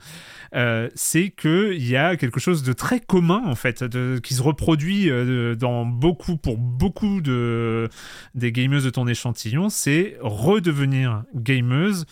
euh, 0.54 0.90
c'est 0.96 1.30
que 1.30 1.74
il 1.74 1.88
y 1.88 1.96
a 1.96 2.18
quelque 2.18 2.40
chose 2.40 2.64
de 2.64 2.74
très 2.74 3.00
commun 3.00 3.42
en 3.46 3.56
fait, 3.56 3.84
de, 3.84 4.20
qui 4.22 4.34
se 4.34 4.42
reproduit 4.42 5.10
dans 5.58 5.86
beaucoup, 5.86 6.38
pour 6.38 6.58
beaucoup 6.58 7.22
de 7.22 7.90
des 8.34 8.52
gameuses 8.52 8.84
de 8.84 8.90
ton 8.90 9.08
échantillon, 9.08 9.70
c'est 9.70 10.18
redevenir 10.22 11.24
gameuse 11.34 12.06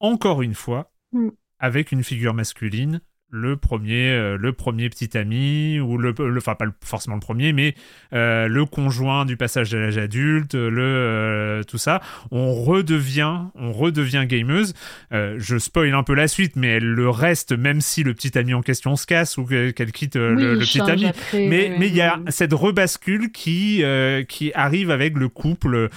encore 0.00 0.42
une 0.42 0.54
fois 0.54 0.90
Mm. 1.12 1.28
avec 1.58 1.90
une 1.90 2.04
figure 2.04 2.34
masculine 2.34 3.00
le 3.32 3.56
premier, 3.56 4.10
euh, 4.10 4.36
le 4.36 4.52
premier 4.52 4.88
petit 4.88 5.16
ami, 5.16 5.78
ou 5.80 5.98
le, 5.98 6.12
le- 6.18 6.38
enfin 6.38 6.54
pas 6.56 6.64
le- 6.64 6.72
forcément 6.84 7.14
le 7.16 7.20
premier, 7.20 7.52
mais 7.52 7.74
euh, 8.12 8.48
le 8.48 8.64
conjoint 8.66 9.24
du 9.24 9.36
passage 9.36 9.70
de 9.70 9.78
l'âge 9.78 9.98
adulte, 9.98 10.54
le 10.54 10.82
euh, 10.82 11.62
tout 11.62 11.78
ça, 11.78 12.00
on 12.32 12.52
redevient, 12.54 13.38
on 13.54 13.72
redevient 13.72 14.24
gameuse. 14.26 14.74
Euh, 15.12 15.36
je 15.38 15.58
spoil 15.58 15.94
un 15.94 16.02
peu 16.02 16.14
la 16.14 16.26
suite, 16.28 16.56
mais 16.56 16.68
elle 16.68 16.84
le 16.92 17.08
reste 17.08 17.52
même 17.52 17.80
si 17.80 18.02
le 18.02 18.14
petit 18.14 18.36
ami 18.36 18.52
en 18.54 18.62
question 18.62 18.96
se 18.96 19.06
casse 19.06 19.38
ou 19.38 19.44
que- 19.44 19.70
qu'elle 19.70 19.92
quitte 19.92 20.16
euh, 20.16 20.34
Oui, 20.34 20.42
le, 20.42 20.58
petit 20.58 20.80
ami. 20.80 21.06
après, 21.06 21.46
Mais 21.46 21.86
il 21.86 21.94
y 21.94 22.00
a 22.00 22.18
cette 22.28 22.52
rebascule 22.52 23.30
qui 23.32 23.82
euh, 23.84 24.24
qui 24.24 24.52
arrive 24.54 24.90
avec 24.90 25.16
le 25.16 25.28
couple 25.28 25.88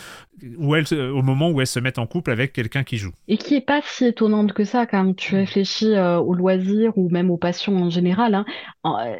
où 0.57 0.75
elle, 0.75 0.85
au 0.93 1.21
moment 1.21 1.49
où 1.51 1.61
elles 1.61 1.67
se 1.67 1.79
mettent 1.79 1.99
en 1.99 2.07
couple 2.07 2.31
avec 2.31 2.53
quelqu'un 2.53 2.83
qui 2.83 2.97
joue. 2.97 3.13
Et 3.27 3.37
qui 3.37 3.55
est 3.55 3.61
pas 3.61 3.81
si 3.83 4.05
étonnante 4.05 4.51
que 4.53 4.65
ça 4.65 4.85
quand 4.85 5.13
tu 5.15 5.35
réfléchis 5.35 5.93
euh, 5.95 6.19
aux 6.19 6.33
loisirs 6.33 6.97
ou 6.97 7.09
même 7.09 7.31
aux 7.31 7.37
passions 7.37 7.75
en 7.77 7.89
général. 7.89 8.35
Hein. 8.35 8.45
En- 8.83 8.99
euh, 8.99 9.15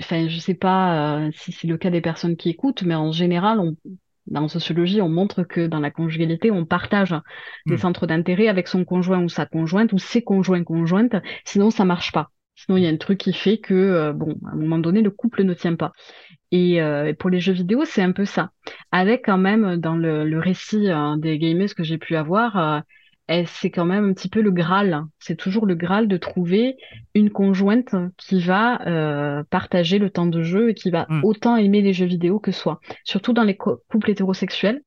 Enfin, 0.00 0.26
je 0.26 0.38
sais 0.40 0.54
pas 0.54 1.18
euh, 1.28 1.30
si 1.36 1.52
c'est 1.52 1.68
le 1.68 1.78
cas 1.78 1.88
des 1.88 2.00
personnes 2.00 2.36
qui 2.36 2.50
écoutent, 2.50 2.82
mais 2.82 2.96
en 2.96 3.12
général, 3.12 3.60
on, 3.60 3.76
Dans 4.28 4.48
sociologie, 4.48 5.02
on 5.02 5.10
montre 5.10 5.42
que 5.44 5.66
dans 5.66 5.80
la 5.80 5.90
conjugalité, 5.90 6.52
on 6.52 6.64
partage 6.64 7.16
des 7.68 7.76
Hmm. 7.76 7.78
centres 7.78 8.06
d'intérêt 8.06 8.48
avec 8.48 8.68
son 8.68 8.86
conjoint 8.86 9.24
ou 9.24 9.28
sa 9.30 9.46
conjointe 9.48 9.92
ou 9.94 9.98
ses 9.98 10.22
conjoints 10.22 10.64
conjointes. 10.64 11.16
Sinon, 11.44 11.72
ça 11.72 11.84
marche 11.86 12.12
pas. 12.12 12.30
Sinon, 12.56 12.78
il 12.78 12.84
y 12.84 12.86
a 12.86 12.90
un 12.90 12.98
truc 12.98 13.18
qui 13.18 13.34
fait 13.34 13.58
que, 13.58 13.74
euh, 13.74 14.14
bon, 14.14 14.38
à 14.46 14.52
un 14.52 14.56
moment 14.56 14.78
donné, 14.78 15.02
le 15.02 15.10
couple 15.10 15.44
ne 15.44 15.54
tient 15.56 15.76
pas. 15.76 15.92
Et 16.56 16.80
euh, 16.80 17.12
pour 17.18 17.30
les 17.30 17.40
jeux 17.40 17.52
vidéo, 17.52 17.84
c'est 17.84 18.02
un 18.02 18.12
peu 18.12 18.24
ça. 18.24 18.50
Avec 18.92 19.24
quand 19.24 19.38
même 19.38 19.76
dans 19.76 19.96
le, 19.96 20.24
le 20.24 20.38
récit 20.38 20.88
euh, 20.88 21.16
des 21.16 21.36
gamers 21.38 21.74
que 21.74 21.82
j'ai 21.82 21.98
pu 21.98 22.14
avoir, 22.14 22.56
euh, 22.56 22.80
eh, 23.28 23.44
c'est 23.46 23.70
quand 23.70 23.84
même 23.86 24.10
un 24.10 24.12
petit 24.12 24.28
peu 24.28 24.40
le 24.40 24.52
Graal. 24.52 25.02
C'est 25.18 25.36
toujours 25.36 25.66
le 25.66 25.74
Graal 25.74 26.06
de 26.06 26.16
trouver 26.16 26.76
une 27.14 27.30
conjointe 27.30 27.94
qui 28.18 28.40
va 28.40 28.80
euh, 28.86 29.42
partager 29.50 29.98
le 29.98 30.10
temps 30.10 30.26
de 30.26 30.42
jeu 30.42 30.70
et 30.70 30.74
qui 30.74 30.90
va 30.90 31.06
Mm. 31.08 31.24
autant 31.24 31.56
aimer 31.56 31.82
les 31.82 31.92
jeux 31.92 32.06
vidéo 32.06 32.38
que 32.38 32.52
soi. 32.52 32.80
Surtout 33.04 33.32
dans 33.32 33.44
les 33.44 33.56
co- 33.56 33.82
couples 33.90 34.10
hétérosexuels. 34.10 34.82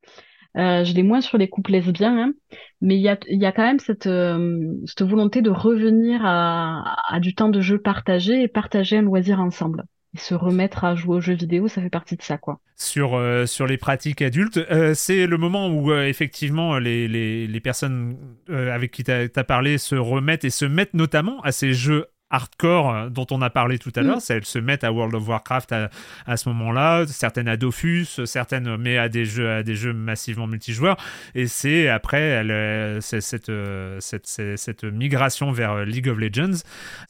Euh, 0.57 0.83
je 0.85 0.93
l'ai 0.95 1.03
moins 1.03 1.21
sur 1.21 1.37
les 1.37 1.49
couples 1.49 1.73
lesbiens, 1.73 2.17
hein, 2.17 2.33
mais 2.81 2.95
il 2.97 3.01
y 3.01 3.09
a, 3.09 3.17
il 3.27 3.39
y 3.41 3.45
a 3.45 3.51
quand 3.51 3.63
même 3.63 3.79
cette, 3.79 4.07
euh, 4.07 4.73
cette 4.85 5.03
volonté 5.03 5.41
de 5.43 5.49
revenir 5.51 6.21
à, 6.25 6.95
à 7.13 7.19
du 7.19 7.35
temps 7.35 7.49
de 7.49 7.61
jeu 7.61 7.79
partagé 7.79 8.41
et 8.43 8.47
partager 8.47 8.97
un 8.97 9.03
loisir 9.03 9.39
ensemble. 9.41 9.83
Et 10.15 10.19
se 10.19 10.33
remettre 10.33 10.83
à 10.83 10.95
jouer 10.95 11.17
aux 11.17 11.21
jeux 11.21 11.35
vidéo, 11.35 11.67
ça 11.67 11.81
fait 11.81 11.89
partie 11.89 12.15
de 12.15 12.21
ça, 12.21 12.37
quoi. 12.37 12.59
sur, 12.75 13.15
euh, 13.15 13.45
sur 13.45 13.67
les 13.67 13.77
pratiques 13.77 14.21
adultes. 14.21 14.57
Euh, 14.57 14.93
c'est 14.93 15.27
le 15.27 15.37
moment 15.37 15.67
où 15.67 15.91
euh, 15.91 16.05
effectivement 16.07 16.77
les, 16.77 17.07
les, 17.07 17.59
personnes 17.59 18.17
avec 18.49 18.91
qui 18.91 19.03
tu 19.03 19.11
as 19.11 19.43
parlé 19.43 19.77
se 19.77 19.95
remettent 19.95 20.45
et 20.45 20.49
se 20.49 20.63
mettent 20.63 20.93
notamment 20.93 21.41
à 21.41 21.51
ces 21.51 21.73
jeux 21.73 22.05
hardcore 22.29 22.93
euh, 22.93 23.09
dont 23.09 23.27
on 23.31 23.41
a 23.41 23.49
parlé 23.49 23.79
tout 23.79 23.91
à 23.95 24.01
Mm. 24.01 24.07
l'heure. 24.07 24.19
Elles 24.29 24.45
se 24.45 24.59
mettent 24.59 24.83
à 24.83 24.91
World 24.91 25.15
of 25.15 25.27
Warcraft 25.27 25.71
à, 25.71 25.89
à 26.25 26.37
ce 26.37 26.49
moment-là, 26.49 27.05
certaines 27.07 27.47
à 27.47 27.57
Dofus, 27.57 28.05
certaines 28.25 28.77
mais 28.77 28.97
à 28.97 29.09
des 29.09 29.25
jeux, 29.25 29.49
à 29.49 29.63
des 29.63 29.75
jeux 29.75 29.93
massivement 29.93 30.47
multijoueurs. 30.47 30.97
Et 31.35 31.47
c'est 31.47 31.87
après 31.89 32.21
elle, 32.21 32.51
euh, 32.51 33.01
cette, 33.01 33.49
euh, 33.49 33.97
cette, 33.99 34.27
cette, 34.27 34.57
cette 34.57 34.83
migration 34.83 35.51
vers 35.51 35.71
euh, 35.71 35.85
League 35.85 36.07
of 36.09 36.17
Legends. 36.17 36.63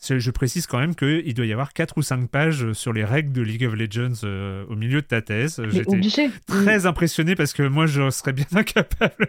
Je 0.09 0.31
précise 0.31 0.67
quand 0.67 0.79
même 0.79 0.95
qu'il 0.95 1.33
doit 1.33 1.45
y 1.45 1.53
avoir 1.53 1.73
4 1.73 1.97
ou 1.97 2.01
5 2.01 2.29
pages 2.29 2.71
sur 2.73 2.93
les 2.93 3.03
règles 3.03 3.31
de 3.31 3.41
League 3.41 3.65
of 3.65 3.73
Legends 3.73 4.21
euh, 4.23 4.63
au 4.69 4.75
milieu 4.75 5.01
de 5.01 5.07
ta 5.07 5.21
thèse. 5.21 5.61
J'étais 5.69 6.29
très 6.47 6.85
impressionné 6.85 7.35
parce 7.35 7.53
que 7.53 7.63
moi 7.63 7.85
je 7.87 8.09
serais 8.09 8.33
bien 8.33 8.45
incapable. 8.55 9.27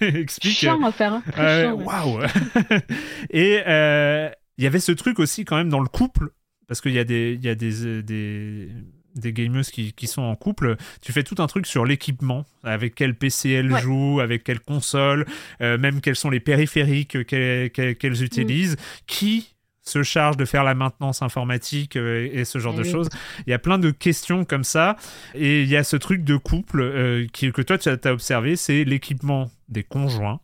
Explique. 0.00 0.56
Chiant 0.56 0.82
à 0.84 0.92
faire, 0.92 1.12
hein. 1.14 1.22
Très 1.32 1.42
Euh, 1.42 1.62
chiant, 1.62 1.76
ouais. 1.76 1.84
Waouh 1.84 2.20
Et 3.30 3.60
euh, 3.66 4.28
il 4.58 4.64
y 4.64 4.66
avait 4.66 4.80
ce 4.80 4.92
truc 4.92 5.18
aussi 5.18 5.44
quand 5.44 5.56
même 5.56 5.68
dans 5.70 5.80
le 5.80 5.88
couple, 5.88 6.30
parce 6.68 6.80
qu'il 6.80 6.92
y 6.92 6.98
a 6.98 7.04
des, 7.04 7.34
il 7.34 7.44
y 7.44 7.48
a 7.48 7.54
des, 7.54 7.84
euh, 7.86 8.02
des, 8.02 8.68
des 9.16 9.32
gamers 9.32 9.64
qui, 9.64 9.92
qui 9.92 10.06
sont 10.06 10.22
en 10.22 10.36
couple. 10.36 10.76
Tu 11.02 11.12
fais 11.12 11.24
tout 11.24 11.36
un 11.42 11.46
truc 11.46 11.66
sur 11.66 11.84
l'équipement, 11.84 12.46
avec 12.62 12.94
quel 12.94 13.14
PC 13.16 13.50
elles 13.50 13.72
Ouais. 13.72 13.80
jouent, 13.80 14.20
avec 14.20 14.44
quelle 14.44 14.60
console, 14.60 15.26
euh, 15.62 15.78
même 15.78 16.00
quels 16.00 16.14
sont 16.16 16.30
les 16.30 16.40
périphériques 16.40 17.24
qu'elles, 17.26 17.70
Mm. 18.02 18.22
utilisent, 18.24 18.76
qui 19.06 19.54
se 19.82 20.02
charge 20.04 20.36
de 20.36 20.44
faire 20.44 20.62
la 20.62 20.74
maintenance 20.74 21.22
informatique 21.22 21.96
euh, 21.96 22.28
et 22.32 22.44
ce 22.44 22.58
genre 22.60 22.74
Eh 22.76 22.78
de 22.78 22.82
oui. 22.84 22.90
choses. 22.90 23.08
Il 23.46 23.50
y 23.50 23.54
a 23.54 23.58
plein 23.58 23.78
de 23.78 23.90
questions 23.90 24.44
comme 24.44 24.62
ça. 24.62 24.96
Et 25.34 25.62
il 25.62 25.68
y 25.68 25.76
a 25.76 25.82
ce 25.82 25.96
truc 25.96 26.22
de 26.22 26.36
couple 26.36 26.80
euh, 26.82 27.26
qui, 27.32 27.50
que 27.50 27.62
toi, 27.62 27.78
tu 27.78 27.88
as 27.88 28.12
observé, 28.12 28.54
c'est 28.56 28.84
l'équipement 28.84 29.50
des 29.68 29.82
conjoints 29.82 30.38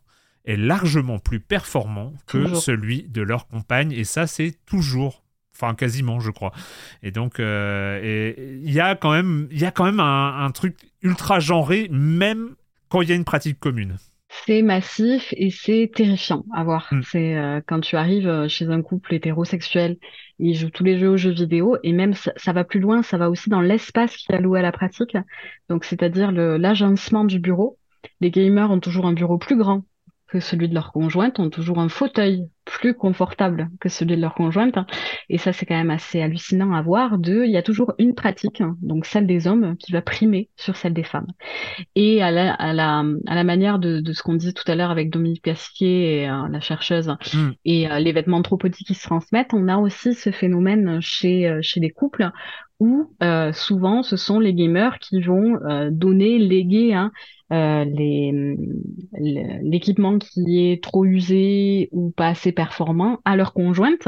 est 0.47 0.57
largement 0.57 1.19
plus 1.19 1.39
performant 1.39 2.13
que 2.25 2.39
Toujours. 2.39 2.57
celui 2.57 3.03
de 3.03 3.21
leur 3.21 3.47
compagne. 3.47 3.91
Et 3.91 4.03
ça, 4.03 4.25
c'est 4.25 4.55
toujours. 4.65 5.23
Enfin, 5.53 5.75
quasiment, 5.75 6.19
je 6.19 6.31
crois. 6.31 6.51
Et 7.03 7.11
donc, 7.11 7.39
euh, 7.39 8.33
il 8.63 8.71
y 8.71 8.79
a 8.79 8.95
quand 8.95 9.11
même, 9.11 9.47
il 9.51 9.59
y 9.59 9.65
a 9.65 9.71
quand 9.71 9.85
même 9.85 9.99
un, 9.99 10.45
un 10.45 10.51
truc 10.51 10.77
ultra 11.01 11.39
genré, 11.39 11.87
même 11.91 12.55
quand 12.89 13.01
il 13.01 13.09
y 13.09 13.11
a 13.11 13.15
une 13.15 13.25
pratique 13.25 13.59
commune. 13.59 13.97
C'est 14.29 14.61
massif 14.61 15.33
et 15.35 15.49
c'est 15.49 15.91
terrifiant 15.93 16.45
à 16.53 16.63
voir. 16.63 16.87
Mm. 16.91 17.01
C'est 17.03 17.37
euh, 17.37 17.61
quand 17.65 17.79
tu 17.79 17.95
arrives 17.95 18.27
euh, 18.27 18.47
chez 18.47 18.67
un 18.67 18.81
couple 18.81 19.15
hétérosexuel, 19.15 19.97
ils 20.39 20.53
jouent 20.53 20.69
tous 20.69 20.83
les 20.83 20.99
jeux 20.99 21.09
aux 21.09 21.17
jeux 21.17 21.31
vidéo 21.31 21.77
et 21.83 21.93
même 21.93 22.13
ça, 22.13 22.33
ça 22.35 22.53
va 22.53 22.63
plus 22.63 22.79
loin, 22.79 23.01
ça 23.03 23.17
va 23.17 23.29
aussi 23.29 23.49
dans 23.49 23.61
l'espace 23.61 24.15
qui 24.15 24.31
est 24.31 24.35
alloué 24.35 24.59
à 24.59 24.61
la 24.61 24.71
pratique. 24.71 25.17
Donc 25.69 25.85
c'est-à-dire 25.85 26.31
l'agencement 26.31 27.23
du 27.25 27.39
bureau. 27.39 27.77
Les 28.21 28.29
gamers 28.29 28.69
ont 28.69 28.79
toujours 28.79 29.05
un 29.05 29.13
bureau 29.13 29.37
plus 29.37 29.57
grand 29.57 29.83
que 30.27 30.39
celui 30.39 30.69
de 30.69 30.73
leur 30.73 30.91
conjointe, 30.91 31.39
ont 31.39 31.49
toujours 31.49 31.79
un 31.79 31.89
fauteuil 31.89 32.47
plus 32.65 32.93
confortable 32.93 33.69
que 33.79 33.87
celui 33.87 34.17
de 34.17 34.21
leur 34.21 34.35
conjointe. 34.35 34.77
Et 35.29 35.37
ça, 35.37 35.53
c'est 35.53 35.65
quand 35.65 35.77
même 35.77 35.89
assez 35.89 36.21
hallucinant 36.21 36.73
à 36.73 36.81
voir. 36.81 37.17
De, 37.17 37.45
il 37.45 37.51
y 37.51 37.57
a 37.57 37.63
toujours 37.63 37.93
une 37.97 38.13
pratique, 38.13 38.61
donc 38.81 39.05
celle 39.05 39.25
des 39.25 39.47
hommes, 39.47 39.77
qui 39.77 39.93
va 39.93 40.01
primer 40.01 40.49
sur 40.57 40.75
celle 40.75 40.93
des 40.93 41.03
femmes. 41.03 41.27
Et 41.95 42.21
à 42.21 42.31
la, 42.31 42.53
à 42.53 42.73
la, 42.73 43.05
à 43.25 43.35
la 43.35 43.43
manière 43.45 43.79
de, 43.79 44.01
de 44.01 44.13
ce 44.13 44.21
qu'on 44.21 44.35
disait 44.35 44.53
tout 44.53 44.69
à 44.69 44.75
l'heure 44.75 44.91
avec 44.91 45.09
Dominique 45.09 45.43
Pasquier 45.43 46.23
et 46.23 46.29
euh, 46.29 46.47
la 46.49 46.59
chercheuse 46.59 47.07
Mm. 47.33 47.49
et 47.65 47.89
euh, 47.89 47.99
les 47.99 48.11
vêtements 48.11 48.37
anthropodiques 48.37 48.87
qui 48.87 48.93
se 48.93 49.03
transmettent, 49.03 49.53
on 49.53 49.67
a 49.67 49.77
aussi 49.77 50.13
ce 50.13 50.31
phénomène 50.31 50.99
chez, 51.01 51.47
euh, 51.47 51.59
chez 51.61 51.79
les 51.79 51.89
couples 51.89 52.29
où 52.79 53.11
euh, 53.23 53.51
souvent 53.53 54.03
ce 54.03 54.17
sont 54.17 54.39
les 54.39 54.53
gamers 54.53 54.99
qui 54.99 55.21
vont 55.21 55.57
euh, 55.65 55.89
donner, 55.91 56.37
léguer 56.37 56.93
hein, 56.93 57.11
euh, 57.51 57.85
les, 57.85 58.55
l'équipement 59.63 60.19
qui 60.19 60.69
est 60.69 60.83
trop 60.83 61.05
usé 61.05 61.89
ou 61.91 62.11
pas 62.11 62.27
assez 62.27 62.51
performant 62.51 63.19
à 63.25 63.35
leur 63.35 63.53
conjointe. 63.53 64.07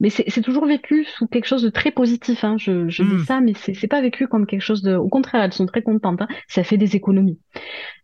Mais 0.00 0.10
c'est 0.10 0.40
toujours 0.42 0.66
vécu 0.66 1.04
sous 1.04 1.26
quelque 1.26 1.44
chose 1.46 1.62
de 1.62 1.68
très 1.68 1.90
positif. 1.90 2.44
Hein. 2.44 2.56
Je, 2.58 2.88
je 2.88 3.02
dis 3.02 3.24
ça, 3.24 3.40
mais 3.40 3.52
c'est 3.54 3.74
c'est 3.74 3.88
pas 3.88 4.00
vécu 4.00 4.26
comme 4.26 4.46
quelque 4.46 4.62
chose 4.62 4.82
de... 4.82 4.96
Au 4.96 5.08
contraire, 5.08 5.42
elles 5.42 5.52
sont 5.52 5.66
très 5.66 5.82
contentes. 5.82 6.22
Hein. 6.22 6.28
Ça 6.48 6.64
fait 6.64 6.78
des 6.78 6.96
économies. 6.96 7.38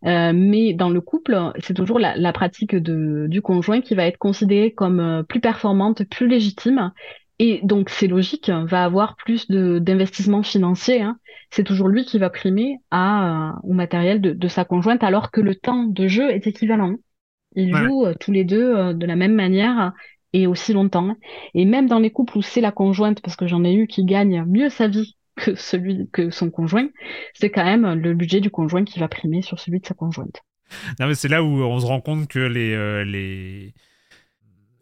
Euh, 0.05 0.31
mais 0.33 0.73
dans 0.73 0.89
le 0.89 1.01
couple, 1.01 1.35
c'est 1.59 1.73
toujours 1.73 1.99
la, 1.99 2.15
la 2.15 2.31
pratique 2.31 2.75
de, 2.75 3.25
du 3.27 3.41
conjoint 3.41 3.81
qui 3.81 3.95
va 3.95 4.05
être 4.05 4.17
considérée 4.17 4.71
comme 4.71 4.99
euh, 4.99 5.23
plus 5.23 5.39
performante, 5.41 6.03
plus 6.05 6.27
légitime. 6.27 6.91
Et 7.39 7.59
donc, 7.63 7.89
c'est 7.89 8.07
logique, 8.07 8.49
va 8.49 8.83
avoir 8.85 9.15
plus 9.17 9.47
de 9.49 9.79
d'investissement 9.79 10.43
financier. 10.43 11.01
Hein. 11.01 11.17
C'est 11.51 11.63
toujours 11.63 11.87
lui 11.89 12.05
qui 12.05 12.17
va 12.19 12.29
primer 12.29 12.77
à, 12.91 13.49
euh, 13.49 13.53
au 13.63 13.73
matériel 13.73 14.21
de, 14.21 14.31
de 14.31 14.47
sa 14.47 14.65
conjointe, 14.65 15.03
alors 15.03 15.31
que 15.31 15.41
le 15.41 15.55
temps 15.55 15.83
de 15.83 16.07
jeu 16.07 16.29
est 16.31 16.47
équivalent. 16.47 16.95
Ils 17.55 17.73
Ouais. 17.73 17.79
jouent 17.79 18.05
euh, 18.05 18.13
tous 18.19 18.31
les 18.31 18.43
deux 18.45 18.75
euh, 18.75 18.93
de 18.93 19.05
la 19.05 19.15
même 19.15 19.33
manière 19.35 19.93
et 20.33 20.47
aussi 20.47 20.73
longtemps. 20.73 21.15
Et 21.53 21.65
même 21.65 21.87
dans 21.87 21.99
les 21.99 22.11
couples 22.11 22.37
où 22.37 22.41
c'est 22.41 22.61
la 22.61 22.71
conjointe, 22.71 23.21
parce 23.21 23.35
que 23.35 23.47
j'en 23.47 23.63
ai 23.63 23.73
eu 23.73 23.87
qui 23.87 24.05
gagne 24.05 24.43
mieux 24.45 24.69
sa 24.69 24.87
vie 24.87 25.15
que 25.35 25.55
celui 25.55 26.09
que 26.11 26.29
son 26.29 26.49
conjoint, 26.51 26.89
c'est 27.33 27.49
quand 27.51 27.65
même 27.65 27.93
le 27.93 28.13
budget 28.13 28.41
du 28.41 28.49
conjoint 28.49 28.85
qui 28.85 28.99
va 28.99 29.07
primer 29.09 29.41
sur 29.41 29.59
celui 29.59 29.79
de 29.81 29.85
sa 29.85 29.93
conjointe. 29.93 30.41
Non, 30.99 31.07
mais 31.07 31.15
c'est 31.15 31.27
là 31.27 31.43
où 31.43 31.47
on 31.63 31.79
se 31.79 31.85
rend 31.85 32.01
compte 32.01 32.27
que 32.27 32.39
les, 32.39 32.73
euh, 32.73 33.03
les, 33.03 33.73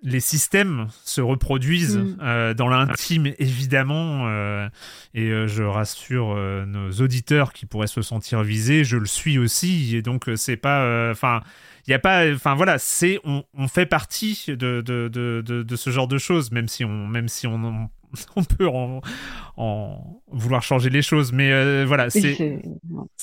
les 0.04 0.20
systèmes 0.20 0.88
se 1.06 1.22
reproduisent 1.22 1.98
Mm. 1.98 2.18
euh, 2.22 2.54
dans 2.54 2.68
l'intime, 2.68 3.28
évidemment. 3.40 4.28
euh, 4.28 4.68
et 5.14 5.30
euh, 5.30 5.48
je 5.48 5.64
rassure 5.64 6.36
nos 6.68 6.92
auditeurs 6.92 7.54
qui 7.54 7.66
pourraient 7.66 7.88
se 7.88 8.02
sentir 8.02 8.44
visés, 8.44 8.84
je 8.84 8.98
le 8.98 9.06
suis 9.06 9.38
aussi. 9.40 9.96
Et 9.96 10.02
donc, 10.02 10.30
c'est 10.36 10.58
pas. 10.58 11.10
Enfin. 11.12 11.42
il 11.88 11.92
y 11.92 11.94
a 11.94 12.00
pas 12.00 12.32
enfin 12.34 12.56
voilà 12.56 12.78
c'est 12.80 13.20
on, 13.26 13.44
on 13.54 13.68
fait 13.68 13.86
partie 13.86 14.46
de, 14.48 14.54
de, 14.56 15.10
de, 15.12 15.44
de, 15.46 15.64
de 15.64 15.76
ce 15.76 15.90
genre 15.90 16.08
de 16.08 16.18
choses 16.18 16.50
même 16.52 16.70
si 16.70 16.86
on 16.86 17.08
même 17.08 17.28
si 17.28 17.46
on 17.46 17.90
on 18.36 18.44
peut 18.44 18.68
en, 18.68 19.02
en 19.58 20.22
vouloir 20.32 20.62
changer 20.62 20.90
les 20.90 21.02
choses 21.02 21.32
mais 21.32 21.52
euh, 21.52 21.86
voilà 21.86 22.10
c'est 22.10 22.62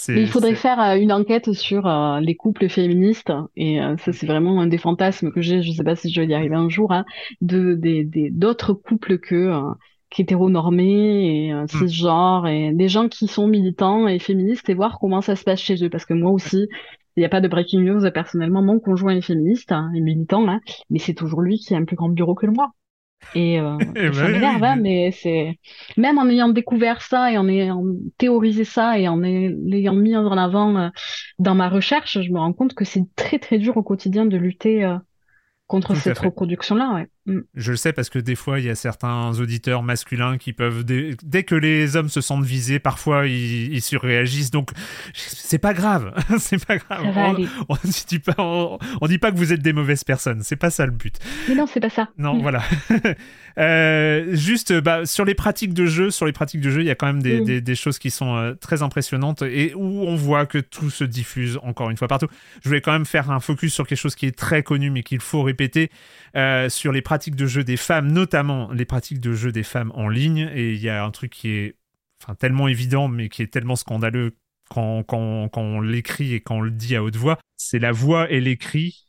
il 0.09 0.26
faudrait 0.28 0.55
faire 0.55 0.80
euh, 0.80 0.97
une 0.97 1.12
enquête 1.12 1.53
sur 1.53 1.86
euh, 1.86 2.20
les 2.20 2.34
couples 2.34 2.68
féministes 2.68 3.32
et 3.57 3.78
ça 3.99 4.12
c'est 4.12 4.26
vraiment 4.26 4.61
un 4.61 4.66
des 4.66 4.78
fantasmes 4.78 5.30
que 5.32 5.41
j'ai. 5.41 5.62
Je 5.62 5.72
sais 5.72 5.84
pas 5.84 5.97
si 5.97 6.11
je 6.11 6.20
vais 6.20 6.26
y 6.26 6.34
arriver 6.34 6.57
un 6.57 6.68
jour, 6.68 6.93
hein, 6.93 7.05
de 7.41 7.78
d'autres 8.30 8.72
couples 8.72 9.18
que 9.18 9.51
qu'hétéronormés 10.11 11.47
et 11.47 11.53
euh, 11.53 11.66
cisgenres 11.68 12.49
et 12.49 12.72
des 12.72 12.88
gens 12.88 13.09
qui 13.09 13.28
sont 13.28 13.47
militants 13.47 14.09
et 14.09 14.18
féministes 14.18 14.68
et 14.68 14.74
voir 14.74 14.99
comment 15.01 15.20
ça 15.20 15.36
se 15.36 15.45
passe 15.45 15.61
chez 15.61 15.82
eux. 15.84 15.88
Parce 15.88 16.05
que 16.05 16.14
moi 16.14 16.32
aussi, 16.32 16.66
il 17.16 17.20
n'y 17.20 17.24
a 17.24 17.28
pas 17.28 17.41
de 17.41 17.49
breaking 17.49 17.82
news. 17.82 18.11
Personnellement, 18.12 18.62
mon 18.62 18.80
conjoint 18.80 19.16
est 19.16 19.22
féministe 19.22 19.72
hein, 19.72 19.91
et 19.95 20.01
militant, 20.01 20.47
hein, 20.49 20.61
mais 20.91 20.99
c'est 20.99 21.14
toujours 21.14 21.41
lui 21.41 21.59
qui 21.59 21.74
a 21.74 21.78
un 21.78 21.84
plus 21.84 21.97
grand 21.97 22.09
bureau 22.09 22.34
que 22.34 22.47
moi. 22.47 22.72
Et, 23.35 23.61
euh, 23.61 23.79
Eh 23.95 24.11
et 24.11 24.12
ça 24.12 24.29
ben 24.29 24.29
m'énerve, 24.29 24.62
hein, 24.64 24.77
mais- 24.77 25.12
c'est 25.12 25.59
même 25.97 26.18
en 26.18 26.29
ayant 26.29 26.49
découvert 26.49 27.03
ça 27.03 27.31
et 27.33 27.39
en 27.39 27.49
ayant 27.49 27.83
théorisé 28.18 28.64
ça 28.64 28.99
et 28.99 29.09
en 29.09 29.23
ay- 29.23 29.55
l'ayant 29.64 29.95
mis 29.95 30.16
en 30.16 30.31
avant 30.37 30.77
euh, 30.77 30.89
dans 31.39 31.55
ma 31.55 31.68
recherche, 31.68 32.21
je 32.21 32.31
me 32.33 32.39
rends 32.39 32.53
compte 32.53 32.75
que 32.75 32.85
c'est 32.85 33.05
très 33.16 33.39
très 33.39 33.59
dur 33.59 33.77
au 33.77 33.83
quotidien 33.85 34.27
de 34.27 34.37
lutter 34.37 34.85
euh, 34.85 34.97
contre 35.68 35.95
Tout 35.95 36.01
cette 36.01 36.18
reproduction-là. 36.18 36.95
Ouais. 36.95 37.09
Mm. 37.27 37.41
Je 37.55 37.71
le 37.73 37.77
sais 37.77 37.93
parce 37.93 38.09
que 38.09 38.18
des 38.18 38.35
fois, 38.35 38.59
il 38.61 38.64
y 38.66 38.71
a 38.71 38.75
certains 38.75 39.39
auditeurs 39.39 39.83
masculins 39.83 40.39
qui 40.39 40.53
peuvent, 40.55 40.85
dès, 40.85 41.16
dès 41.23 41.45
que 41.45 41.55
les 41.55 41.97
hommes 41.97 42.09
se 42.09 42.21
sentent 42.23 42.45
visés, 42.47 42.79
parfois 42.79 43.27
ils, 43.27 43.73
ils 43.75 43.83
surréagissent. 43.83 44.51
Donc, 44.51 44.71
c'est 45.14 45.59
pas 45.59 45.75
grave. 45.75 46.14
c'est 46.39 46.64
pas 46.64 46.79
grave. 46.79 47.05
Ça 47.05 47.11
va 47.11 47.21
On, 47.29 47.35
aller. 47.35 47.49
on 47.68 47.77
dit 48.09 48.18
pas, 48.21 48.35
on- 48.39 48.79
on 49.03 49.07
dit 49.07 49.18
pas 49.18 49.31
que 49.33 49.37
vous 49.37 49.53
êtes 49.53 49.61
des 49.62 49.73
mauvaises 49.75 50.03
personnes. 50.05 50.43
C'est 50.43 50.57
pas 50.57 50.71
ça 50.71 50.87
le 50.87 50.93
but. 50.93 51.16
Mais 51.49 51.55
non, 51.55 51.66
c'est 51.66 51.81
pas 51.81 51.91
ça. 51.91 52.09
Non, 52.18 52.39
voilà. 52.41 52.62
Euh, 53.59 54.35
juste 54.37 54.73
bah, 54.81 55.05
sur 55.07 55.25
les 55.25 55.35
pratiques 55.35 55.75
de 55.75 55.85
jeu, 55.85 56.11
sur 56.12 56.25
les 56.25 56.33
pratiques 56.33 56.61
de 56.61 56.71
jeu, 56.71 56.81
il 56.83 56.87
y 56.87 56.91
a 56.91 56.95
quand 56.95 57.07
même 57.09 57.21
des, 57.21 57.41
Mm. 57.41 57.45
des- 57.45 57.61
des 57.61 57.75
choses 57.75 57.99
qui 57.99 58.11
sont 58.11 58.37
euh, 58.37 58.55
très 58.55 58.83
impressionnantes 58.83 59.43
et 59.43 59.75
où 59.75 60.03
on 60.07 60.14
voit 60.14 60.47
que 60.47 60.59
tout 60.59 60.89
se 60.89 61.03
diffuse 61.05 61.59
encore 61.64 61.91
une 61.91 61.97
fois 61.97 62.07
partout. 62.09 62.29
Je 62.62 62.68
voulais 62.68 62.81
quand 62.81 62.93
même 62.93 63.05
faire 63.07 63.31
un 63.31 63.41
focus 63.41 63.75
sur 63.75 63.87
quelque 63.89 63.99
chose 63.99 64.14
qui 64.14 64.27
est 64.27 64.37
très 64.39 64.62
connu 64.62 64.91
mais 64.91 65.03
qu'il 65.03 65.21
faut 65.21 65.43
répéter 65.43 65.91
euh, 66.37 66.68
sur 66.68 66.93
les 66.93 67.03
pratiques 67.03 67.37
de 67.37 67.47
jeu 67.47 67.64
des 67.64 67.76
femmes, 67.76 68.11
notamment 68.12 68.70
les 68.72 68.85
pratiques 68.85 69.20
de 69.20 69.33
jeu 69.33 69.53
des 69.53 69.62
femmes 69.62 69.93
en 69.95 70.09
ligne. 70.09 70.51
Et 70.55 70.72
il 70.72 70.81
y 70.81 70.89
a 70.89 71.05
un 71.05 71.11
truc 71.11 71.33
qui 71.33 71.51
est 71.51 71.76
enfin 72.22 72.35
tellement 72.35 72.68
évident 72.68 73.09
mais 73.09 73.28
qui 73.28 73.43
est 73.43 73.47
tellement 73.53 73.76
scandaleux 73.76 74.37
quand, 74.68 75.03
quand, 75.05 75.49
quand 75.49 75.62
on 75.62 75.81
l'écrit 75.81 76.35
et 76.35 76.41
quand 76.41 76.57
on 76.59 76.61
le 76.61 76.70
dit 76.70 76.95
à 76.95 77.03
haute 77.03 77.16
voix, 77.16 77.39
c'est 77.57 77.78
la 77.78 77.93
voix 77.93 78.31
et 78.31 78.41
l'écrit 78.41 79.07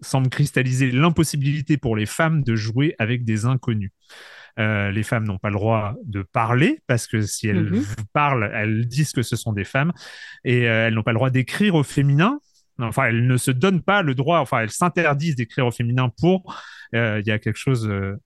semblent 0.00 0.30
cristalliser 0.30 0.90
l'impossibilité 0.90 1.76
pour 1.76 1.96
les 1.96 2.06
femmes 2.06 2.42
de 2.42 2.56
jouer 2.56 2.94
avec 2.98 3.24
des 3.24 3.44
inconnus. 3.44 3.92
Euh, 4.58 4.90
les 4.90 5.02
femmes 5.02 5.24
n'ont 5.24 5.38
pas 5.38 5.48
le 5.48 5.54
droit 5.54 5.94
de 6.04 6.22
parler 6.22 6.80
parce 6.86 7.06
que 7.06 7.22
si 7.22 7.48
elles 7.48 7.70
Mhm. 7.70 7.78
vous 7.78 8.04
parlent, 8.12 8.50
elles 8.52 8.86
disent 8.86 9.12
que 9.12 9.22
ce 9.22 9.36
sont 9.36 9.52
des 9.52 9.64
femmes 9.64 9.92
et 10.44 10.68
euh, 10.68 10.86
elles 10.88 10.94
n'ont 10.94 11.02
pas 11.02 11.12
le 11.12 11.16
droit 11.16 11.30
d'écrire 11.30 11.74
au 11.74 11.82
féminin. 11.82 12.38
Enfin, 12.78 13.04
elles 13.04 13.26
ne 13.26 13.36
se 13.36 13.50
donnent 13.50 13.82
pas 13.82 14.02
le 14.02 14.14
droit, 14.14 14.38
enfin, 14.38 14.60
elles 14.60 14.70
s'interdisent 14.70 15.36
d'écrire 15.36 15.66
au 15.66 15.70
féminin 15.70 16.10
pour. 16.20 16.56
euh, 16.94 17.20
Il 17.20 17.26
y 17.26 17.30
a 17.30 17.38
quelque 17.38 17.58
chose 17.58 17.86
euh, 17.88 18.16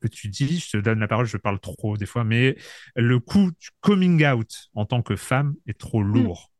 que 0.00 0.08
tu 0.08 0.28
dis, 0.28 0.58
je 0.58 0.70
te 0.78 0.82
donne 0.82 0.98
la 0.98 1.08
parole, 1.08 1.26
je 1.26 1.36
parle 1.36 1.60
trop 1.60 1.96
des 1.96 2.06
fois, 2.06 2.24
mais 2.24 2.56
le 2.96 3.18
coup 3.20 3.50
du 3.52 3.68
coming 3.80 4.24
out 4.26 4.68
en 4.74 4.84
tant 4.84 5.02
que 5.02 5.16
femme 5.16 5.54
est 5.66 5.78
trop 5.78 6.02
lourd. 6.02 6.50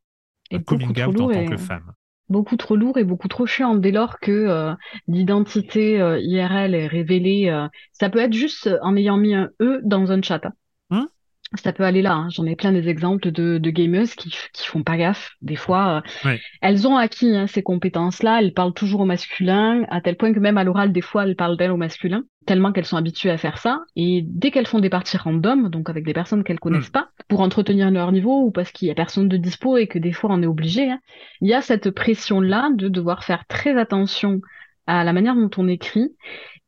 Et 0.50 0.62
coming 0.62 0.88
out 1.02 1.20
en 1.20 1.28
tant 1.28 1.44
que 1.44 1.56
femme. 1.56 1.92
beaucoup 2.28 2.56
trop 2.56 2.76
lourd 2.76 2.98
et 2.98 3.04
beaucoup 3.04 3.28
trop 3.28 3.46
chiant 3.46 3.74
dès 3.74 3.90
lors 3.90 4.20
que 4.20 4.30
euh, 4.30 4.74
l'identité 5.08 5.96
IRL 6.22 6.74
est 6.74 6.86
révélée. 6.86 7.66
ça 7.92 8.10
peut 8.10 8.20
être 8.20 8.32
juste 8.32 8.70
en 8.82 8.96
ayant 8.96 9.16
mis 9.16 9.34
un 9.34 9.50
E 9.60 9.80
dans 9.84 10.12
un 10.12 10.22
chat. 10.22 10.44
hein. 10.44 10.52
Hein? 10.90 11.08
Ça 11.56 11.72
peut 11.72 11.84
aller 11.84 12.02
là. 12.02 12.14
hein. 12.14 12.28
J'en 12.30 12.46
ai 12.46 12.56
plein 12.56 12.72
des 12.72 12.88
exemples 12.88 13.30
de, 13.30 13.58
de 13.58 13.70
gameuses 13.70 14.14
qui, 14.14 14.30
qui 14.52 14.66
font 14.66 14.82
pas 14.82 14.96
gaffe. 14.96 15.32
Des 15.42 15.56
fois, 15.56 16.02
euh, 16.24 16.28
Ouais. 16.28 16.40
elles 16.60 16.86
ont 16.88 16.96
acquis 16.96 17.34
hein, 17.36 17.46
ces 17.46 17.62
compétences-là. 17.62 18.40
Elles 18.40 18.52
parlent 18.54 18.72
toujours 18.74 19.00
au 19.00 19.04
masculin, 19.04 19.84
à 19.90 20.00
tel 20.00 20.16
point 20.16 20.32
que 20.32 20.38
même 20.40 20.58
à 20.58 20.64
l'oral, 20.64 20.92
des 20.92 21.00
fois, 21.00 21.24
elles 21.24 21.36
parlent 21.36 21.56
d'elles 21.56 21.70
au 21.70 21.76
masculin, 21.76 22.24
tellement 22.46 22.72
qu'elles 22.72 22.84
sont 22.86 22.96
habituées 22.96 23.30
à 23.30 23.38
faire 23.38 23.58
ça. 23.58 23.80
Et 23.96 24.22
dès 24.26 24.50
qu'elles 24.50 24.66
font 24.66 24.80
des 24.80 24.90
parties 24.90 25.16
random, 25.16 25.68
donc 25.68 25.90
avec 25.90 26.04
des 26.04 26.14
personnes 26.14 26.44
qu'elles 26.44 26.60
connaissent 26.60 26.90
pas, 26.90 27.08
pour 27.28 27.40
entretenir 27.40 27.90
leur 27.90 28.12
niveau 28.12 28.42
ou 28.44 28.50
parce 28.50 28.72
qu'il 28.72 28.88
y 28.88 28.90
a 28.90 28.94
personne 28.94 29.28
de 29.28 29.36
dispo 29.36 29.76
et 29.76 29.86
que 29.86 29.98
des 29.98 30.12
fois 30.12 30.30
on 30.32 30.42
est 30.42 30.46
obligé, 30.46 30.90
hein, 30.90 31.00
il 31.40 31.48
y 31.48 31.54
a 31.54 31.60
cette 31.62 31.90
pression-là 31.90 32.70
de 32.74 32.88
devoir 32.88 33.24
faire 33.24 33.44
très 33.46 33.78
attention 33.78 34.40
à 34.88 35.04
la 35.04 35.12
manière 35.12 35.36
dont 35.36 35.50
on 35.58 35.68
écrit 35.68 36.08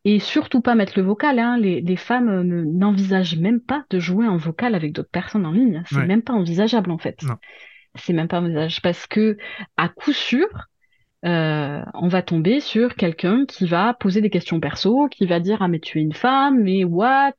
et 0.04 0.18
surtout 0.18 0.60
pas 0.60 0.74
mettre 0.74 0.98
le 0.98 1.04
vocal. 1.04 1.38
Hein. 1.38 1.56
Les, 1.58 1.80
les 1.80 1.96
femmes 1.96 2.28
euh, 2.28 2.42
ne- 2.44 2.64
n'envisagent 2.64 3.36
même 3.38 3.60
pas 3.60 3.84
de 3.90 3.98
jouer 3.98 4.26
en 4.26 4.36
vocal 4.36 4.74
avec 4.74 4.92
d'autres 4.92 5.10
personnes 5.10 5.46
en 5.46 5.52
ligne. 5.52 5.82
C'est 5.86 5.96
Ouais. 5.96 6.06
même 6.06 6.22
pas 6.22 6.32
envisageable 6.34 6.90
en 6.90 6.98
fait. 6.98 7.22
Non. 7.22 7.36
C'est 7.96 8.12
même 8.12 8.28
pas 8.28 8.40
envisageable 8.40 8.80
parce 8.82 9.06
que 9.06 9.36
à 9.76 9.88
coup 9.88 10.12
sûr, 10.12 10.48
euh, 11.24 11.82
on 11.94 12.08
va 12.08 12.22
tomber 12.22 12.60
sur 12.60 12.96
quelqu'un 12.96 13.46
qui 13.46 13.66
va 13.66 13.94
poser 13.94 14.20
des 14.20 14.30
questions 14.30 14.60
perso, 14.60 15.08
qui 15.08 15.26
va 15.26 15.40
dire 15.40 15.62
ah 15.62 15.68
mais 15.68 15.80
tu 15.80 15.98
es 15.98 16.02
une 16.02 16.12
femme, 16.12 16.62
mais 16.62 16.84
what, 16.84 17.32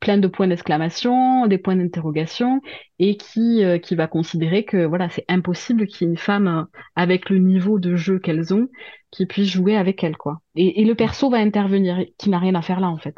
plein 0.00 0.18
de 0.18 0.26
points 0.26 0.48
d'exclamation, 0.48 1.46
des 1.46 1.58
points 1.58 1.76
d'interrogation, 1.76 2.60
et 2.98 3.16
qui 3.16 3.62
euh, 3.64 3.78
qui 3.78 3.94
va 3.94 4.06
considérer 4.06 4.64
que 4.64 4.84
voilà 4.84 5.08
c'est 5.10 5.24
impossible 5.28 5.86
qu'il 5.86 6.06
y 6.06 6.10
ait 6.10 6.12
une 6.12 6.18
femme 6.18 6.48
euh, 6.48 6.64
avec 6.96 7.30
le 7.30 7.38
niveau 7.38 7.78
de 7.78 7.94
jeu 7.96 8.18
qu'elles 8.18 8.54
ont 8.54 8.68
qui 9.10 9.26
puisse 9.26 9.48
jouer 9.48 9.76
avec 9.76 10.02
elles 10.02 10.16
quoi. 10.16 10.40
Et, 10.54 10.80
et 10.82 10.84
le 10.84 10.94
perso 10.94 11.30
va 11.30 11.38
intervenir, 11.38 12.04
qui 12.18 12.30
n'a 12.30 12.38
rien 12.38 12.54
à 12.54 12.62
faire 12.62 12.80
là 12.80 12.88
en 12.88 12.98
fait. 12.98 13.16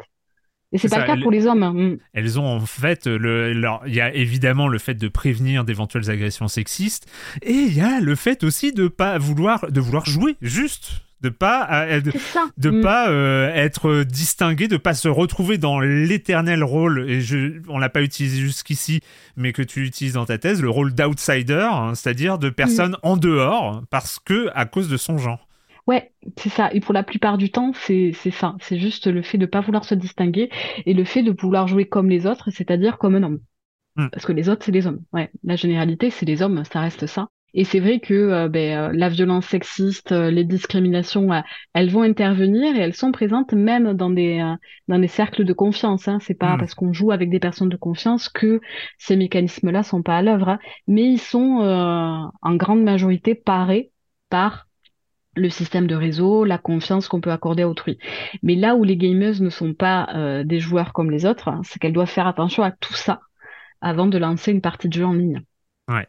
Et 0.73 0.77
c'est 0.79 0.89
pas 0.89 0.95
ça, 0.97 1.01
le 1.03 1.07
cas 1.07 1.21
pour 1.21 1.31
les 1.31 1.45
hommes. 1.47 1.63
hein. 1.63 1.73
Mm. 1.73 1.97
elles 2.13 2.39
ont 2.39 2.45
en 2.47 2.59
fait 2.59 3.05
le 3.07 3.53
leur 3.53 3.81
il 3.85 3.93
y 3.93 4.01
a 4.01 4.13
évidemment 4.13 4.67
le 4.67 4.79
fait 4.79 4.95
de 4.95 5.07
prévenir 5.07 5.63
d'éventuelles 5.63 6.09
agressions 6.09 6.47
sexistes 6.47 7.07
et 7.43 7.53
il 7.53 7.73
y 7.73 7.81
a 7.81 7.99
le 8.01 8.15
fait 8.15 8.43
aussi 8.43 8.73
de 8.73 8.87
pas 8.87 9.17
vouloir 9.17 9.71
de 9.71 9.79
vouloir 9.79 10.05
jouer 10.05 10.35
juste 10.41 11.01
de 11.21 11.29
pas 11.29 11.67
euh, 11.71 12.01
de, 12.01 12.11
de 12.57 12.69
Mm. 12.69 12.81
pas 12.81 13.09
euh, 13.09 13.49
être 13.53 14.03
distingué 14.03 14.67
de 14.67 14.75
pas 14.75 14.93
se 14.93 15.07
retrouver 15.07 15.57
dans 15.57 15.79
l'éternel 15.79 16.63
rôle 16.65 17.09
et 17.09 17.21
je 17.21 17.61
on 17.69 17.77
l'a 17.79 17.89
pas 17.89 18.01
utilisé 18.01 18.41
jusqu'ici 18.41 18.99
mais 19.37 19.53
que 19.53 19.61
tu 19.61 19.85
utilises 19.85 20.13
dans 20.13 20.25
ta 20.25 20.37
thèse 20.37 20.61
le 20.61 20.69
rôle 20.69 20.93
d'outsider 20.93 21.67
hein, 21.71 21.93
c'est-à-dire 21.95 22.39
de 22.39 22.49
personne 22.49 22.97
en 23.03 23.15
dehors 23.15 23.83
parce 23.89 24.19
que 24.19 24.49
à 24.53 24.65
cause 24.65 24.89
de 24.89 24.97
son 24.97 25.17
genre 25.17 25.47
Ouais, 25.87 26.13
c'est 26.37 26.49
ça. 26.49 26.71
Et 26.73 26.79
pour 26.79 26.93
la 26.93 27.03
plupart 27.03 27.37
du 27.37 27.51
temps, 27.51 27.73
c'est 27.73 28.11
c'est 28.13 28.31
ça. 28.31 28.55
C'est 28.61 28.79
juste 28.79 29.07
le 29.07 29.21
fait 29.21 29.37
de 29.37 29.45
pas 29.45 29.59
vouloir 29.61 29.83
se 29.85 29.95
distinguer 29.95 30.49
et 30.85 30.93
le 30.93 31.03
fait 31.03 31.23
de 31.23 31.31
vouloir 31.37 31.67
jouer 31.67 31.85
comme 31.87 32.09
les 32.09 32.25
autres, 32.25 32.51
c'est-à-dire 32.51 32.97
comme 32.97 33.15
un 33.15 33.23
homme. 33.23 33.39
Hmm. 33.95 34.07
Parce 34.11 34.25
que 34.25 34.33
les 34.33 34.49
autres, 34.49 34.65
c'est 34.65 34.71
les 34.73 34.87
hommes. 34.87 35.03
Ouais, 35.13 35.31
la 35.43 35.55
généralité, 35.57 36.09
c'est 36.11 36.25
les 36.25 36.41
hommes, 36.43 36.63
ça 36.65 36.81
reste 36.81 37.07
ça. 37.07 37.29
Et 37.55 37.65
c'est 37.65 37.79
vrai 37.81 37.99
que 37.99 38.13
euh, 38.13 38.49
ben, 38.49 38.91
euh, 38.91 38.93
la 38.93 39.09
violence 39.09 39.47
sexiste, 39.47 40.11
euh, 40.11 40.31
les 40.31 40.43
discriminations, 40.45 41.29
elles 41.73 41.89
vont 41.91 42.03
intervenir 42.03 42.75
et 42.75 42.79
elles 42.79 42.95
sont 42.95 43.11
présentes 43.11 43.53
même 43.53 43.93
dans 43.93 44.09
des 44.11 44.39
euh, 44.41 44.55
dans 44.87 44.99
des 44.99 45.07
cercles 45.07 45.45
de 45.45 45.53
confiance. 45.53 46.07
Hein. 46.07 46.19
C'est 46.21 46.33
pas 46.35 46.57
Hmm. 46.57 46.57
parce 46.57 46.75
qu'on 46.75 46.93
joue 46.93 47.11
avec 47.11 47.29
des 47.29 47.39
personnes 47.39 47.69
de 47.69 47.77
confiance 47.77 48.29
que 48.29 48.61
ces 48.97 49.15
mécanismes-là 49.17 49.83
sont 49.83 50.03
pas 50.03 50.17
à 50.17 50.21
l'œuvre, 50.23 50.49
hein. 50.49 50.59
mais 50.87 51.03
ils 51.13 51.19
sont 51.19 51.61
euh, 51.61 52.27
en 52.41 52.55
grande 52.55 52.83
majorité 52.83 53.35
parés 53.35 53.91
par 54.29 54.67
le 55.35 55.49
système 55.49 55.87
de 55.87 55.95
réseau, 55.95 56.43
la 56.45 56.57
confiance 56.57 57.07
qu'on 57.07 57.21
peut 57.21 57.31
accorder 57.31 57.63
à 57.63 57.69
autrui. 57.69 57.97
Mais 58.43 58.55
là 58.55 58.75
où 58.75 58.83
les 58.83 58.97
gameuses 58.97 59.41
ne 59.41 59.49
sont 59.49 59.73
pas 59.73 60.07
euh, 60.15 60.43
des 60.43 60.59
joueurs 60.59 60.93
comme 60.93 61.11
les 61.11 61.25
autres, 61.25 61.47
hein, 61.47 61.61
c'est 61.63 61.79
qu'elles 61.79 61.93
doivent 61.93 62.09
faire 62.09 62.27
attention 62.27 62.63
à 62.63 62.71
tout 62.71 62.93
ça 62.93 63.21
avant 63.81 64.07
de 64.07 64.17
lancer 64.17 64.51
une 64.51 64.61
partie 64.61 64.87
de 64.87 64.93
jeu 64.93 65.05
en 65.05 65.13
ligne. 65.13 65.41
Ouais. 65.89 66.07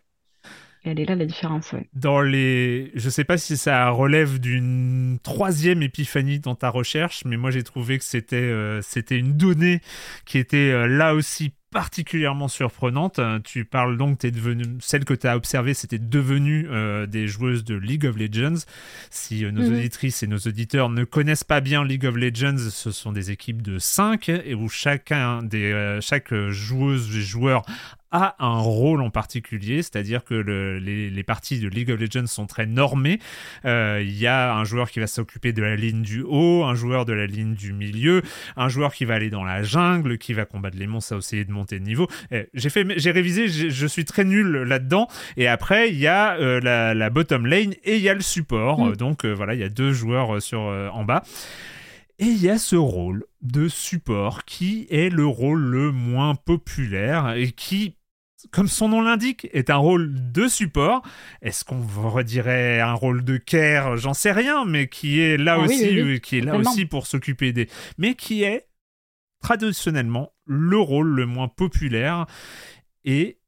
Et 0.84 0.90
elle 0.90 1.00
est 1.00 1.06
là 1.06 1.14
la 1.14 1.24
différence, 1.24 1.72
ouais. 1.72 1.88
dans 1.94 2.20
les 2.20 2.92
je 2.94 3.08
sais 3.08 3.24
pas 3.24 3.38
si 3.38 3.56
ça 3.56 3.88
relève 3.88 4.38
d'une 4.38 5.18
troisième 5.22 5.82
épiphanie 5.82 6.40
dans 6.40 6.54
ta 6.54 6.68
recherche 6.68 7.24
mais 7.24 7.38
moi 7.38 7.50
j'ai 7.50 7.62
trouvé 7.62 7.98
que 7.98 8.04
c'était 8.04 8.36
euh, 8.36 8.82
c'était 8.82 9.18
une 9.18 9.32
donnée 9.32 9.80
qui 10.26 10.36
était 10.36 10.72
euh, 10.72 10.86
là 10.86 11.14
aussi 11.14 11.54
particulièrement 11.74 12.48
surprenante. 12.48 13.18
Euh, 13.18 13.40
Tu 13.44 13.64
parles 13.66 13.98
donc, 13.98 14.18
t'es 14.20 14.30
devenu, 14.30 14.64
celle 14.80 15.04
que 15.04 15.12
tu 15.12 15.26
as 15.26 15.36
observée, 15.36 15.74
c'était 15.74 15.98
devenu 15.98 16.66
euh, 16.70 17.04
des 17.06 17.26
joueuses 17.28 17.64
de 17.64 17.74
League 17.74 18.06
of 18.06 18.16
Legends. 18.16 18.64
Si 19.10 19.44
euh, 19.44 19.50
nos 19.50 19.62
Mhm. 19.68 19.78
auditrices 19.78 20.22
et 20.22 20.26
nos 20.28 20.38
auditeurs 20.38 20.88
ne 20.88 21.04
connaissent 21.04 21.44
pas 21.44 21.60
bien 21.60 21.84
League 21.84 22.06
of 22.06 22.16
Legends, 22.16 22.56
ce 22.70 22.90
sont 22.92 23.12
des 23.12 23.30
équipes 23.32 23.60
de 23.60 23.78
5 23.78 24.28
et 24.28 24.54
où 24.54 24.68
chacun 24.68 25.42
des, 25.42 25.72
euh, 25.72 26.00
chaque 26.00 26.32
joueuse 26.50 27.14
et 27.16 27.20
joueur 27.20 27.62
a 28.14 28.36
un 28.38 28.58
rôle 28.60 29.02
en 29.02 29.10
particulier, 29.10 29.82
c'est-à-dire 29.82 30.22
que 30.24 30.34
le- 30.34 30.78
les, 30.78 31.10
les 31.10 31.22
parties 31.24 31.58
de 31.58 31.68
League 31.68 31.90
of 31.90 31.98
Legends 32.00 32.28
sont 32.28 32.46
très 32.46 32.64
normées. 32.64 33.18
Euh, 33.64 34.00
Il 34.02 34.16
y 34.16 34.26
a 34.28 34.54
un 34.54 34.64
joueur 34.64 34.90
qui 34.90 35.00
va 35.00 35.06
s'occuper 35.06 35.52
de 35.52 35.62
la 35.62 35.74
ligne 35.76 36.02
du 36.02 36.22
haut, 36.22 36.62
un 36.64 36.74
joueur 36.76 37.04
de 37.04 37.12
la 37.12 37.26
ligne 37.26 37.54
du 37.54 37.72
milieu, 37.72 38.22
un 38.56 38.68
joueur 38.68 38.94
qui 38.94 39.04
va 39.04 39.14
aller 39.14 39.30
dans 39.30 39.42
la 39.44 39.62
jungle, 39.64 40.16
qui 40.16 40.32
va 40.32 40.44
combattre 40.44 40.78
les 40.78 40.86
monstres, 40.86 41.14
à 41.14 41.18
essayer 41.18 41.44
de 41.44 41.52
monter 41.52 41.80
de 41.80 41.84
niveau. 41.84 42.06
Eh, 42.30 42.46
J'ai 42.54 42.70
fait, 42.70 42.86
j'ai 42.98 43.10
révisé, 43.10 43.48
je 43.48 43.86
suis 43.86 44.04
très 44.04 44.24
nul 44.24 44.46
là-dedans. 44.62 45.08
Et 45.36 45.48
après, 45.48 45.90
il 45.90 45.98
y 45.98 46.06
a 46.06 46.36
euh, 46.36 46.60
la, 46.60 46.94
la 46.94 47.10
bottom 47.10 47.46
lane 47.46 47.74
et 47.82 47.96
il 47.96 48.02
y 48.02 48.08
a 48.08 48.14
le 48.14 48.20
support. 48.22 48.78
Mm. 48.80 48.90
Euh, 48.90 48.94
Donc 48.94 49.24
euh, 49.24 49.32
voilà, 49.32 49.54
il 49.54 49.60
y 49.60 49.64
a 49.64 49.68
deux 49.68 49.92
joueurs 49.92 50.36
euh, 50.36 50.40
sur 50.40 50.60
euh, 50.68 50.88
en 50.90 51.04
bas. 51.04 51.24
Et 52.20 52.26
il 52.26 52.40
y 52.40 52.48
a 52.48 52.58
ce 52.58 52.76
rôle 52.76 53.24
de 53.42 53.66
support 53.66 54.44
qui 54.44 54.86
est 54.88 55.12
le 55.12 55.26
rôle 55.26 55.60
le 55.60 55.90
moins 55.90 56.36
populaire 56.36 57.32
et 57.36 57.50
qui, 57.50 57.96
comme 58.50 58.68
son 58.68 58.88
nom 58.88 59.02
l'indique, 59.02 59.48
est 59.52 59.70
un 59.70 59.76
rôle 59.76 60.32
de 60.32 60.48
support. 60.48 61.02
Est-ce 61.42 61.64
qu'on 61.64 61.86
redirait 62.10 62.80
un 62.80 62.92
rôle 62.92 63.24
de 63.24 63.36
care? 63.36 63.96
J'en 63.96 64.14
sais 64.14 64.32
rien, 64.32 64.64
mais 64.64 64.88
qui 64.88 65.20
est 65.20 65.36
là 65.36 65.56
Ah 65.58 65.64
aussi, 65.64 65.84
oui, 65.84 66.02
oui, 66.02 66.14
euh, 66.14 66.18
qui 66.18 66.38
est 66.38 66.40
là 66.40 66.56
aussi 66.56 66.86
pour 66.86 67.06
s'occuper 67.06 67.52
des, 67.52 67.68
mais 67.98 68.14
qui 68.14 68.42
est 68.42 68.68
traditionnellement 69.40 70.32
le 70.46 70.78
rôle 70.78 71.08
le 71.08 71.26
moins 71.26 71.48
populaire 71.48 72.26
et 73.04 73.38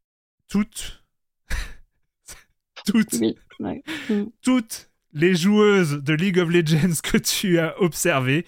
toutes, 0.48 1.04
toutes 2.86 3.14
ouais. 3.60 3.82
Mm. 4.10 4.24
toutes 4.42 4.90
les 5.12 5.34
joueuses 5.34 6.02
de 6.02 6.12
League 6.12 6.38
of 6.38 6.50
Legends 6.50 7.00
que 7.02 7.16
tu 7.16 7.58
as 7.58 7.80
observées 7.80 8.44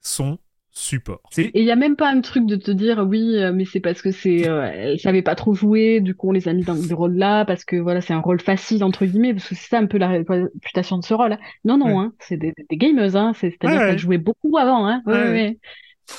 sont 0.00 0.38
support. 0.78 1.20
Et 1.36 1.50
il 1.54 1.64
n'y 1.64 1.72
a 1.72 1.76
même 1.76 1.96
pas 1.96 2.08
un 2.08 2.20
truc 2.20 2.46
de 2.46 2.54
te 2.56 2.70
dire 2.70 3.04
oui, 3.06 3.36
euh, 3.36 3.52
mais 3.52 3.64
c'est 3.64 3.80
parce 3.80 4.00
que 4.00 4.12
c'est 4.12 4.48
euh, 4.48 4.70
elle 4.72 5.00
savait 5.00 5.22
pas 5.22 5.34
trop 5.34 5.52
jouer, 5.52 6.00
du 6.00 6.14
coup 6.14 6.28
on 6.28 6.32
les 6.32 6.46
a 6.46 6.52
mis 6.52 6.62
dans 6.62 6.76
ce 6.76 6.94
rôle-là 6.94 7.44
parce 7.44 7.64
que 7.64 7.76
voilà 7.76 8.00
c'est 8.00 8.14
un 8.14 8.20
rôle 8.20 8.40
facile 8.40 8.84
entre 8.84 9.04
guillemets 9.04 9.34
parce 9.34 9.48
que 9.48 9.54
c'est 9.56 9.68
ça 9.68 9.78
un 9.78 9.86
peu 9.86 9.98
la 9.98 10.08
réputation 10.08 10.98
de 10.98 11.04
ce 11.04 11.14
rôle. 11.14 11.36
Non 11.64 11.78
non, 11.78 12.00
hein, 12.00 12.12
c'est 12.20 12.36
des, 12.36 12.54
des 12.70 12.76
gameuses, 12.76 13.16
hein, 13.16 13.32
c'est-à-dire 13.34 13.80
qu'elles 13.80 13.98
jouaient 13.98 14.18
beaucoup 14.18 14.56
avant, 14.56 14.86
hein, 14.86 15.02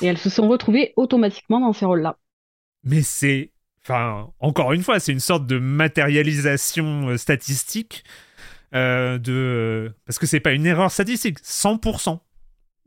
et 0.01 0.05
elles 0.05 0.18
se 0.18 0.30
sont 0.30 0.47
retrouvées 0.47 0.93
automatiquement 0.97 1.62
dans 1.62 1.74
ces 1.74 1.86
rôles-là. 1.86 2.18
Mais 2.84 3.01
c'est, 3.01 3.51
enfin 3.84 4.28
encore 4.39 4.74
une 4.74 4.84
fois, 4.84 4.99
c'est 4.99 5.14
une 5.14 5.22
sorte 5.22 5.47
de 5.47 5.57
matérialisation 5.57 7.10
euh, 7.10 7.18
statistique 7.18 8.03
de 8.74 9.91
parce 10.05 10.20
que 10.20 10.28
c'est 10.28 10.41
pas 10.41 10.51
une 10.51 10.66
erreur 10.66 10.91
statistique, 10.91 11.39
100% 11.39 12.20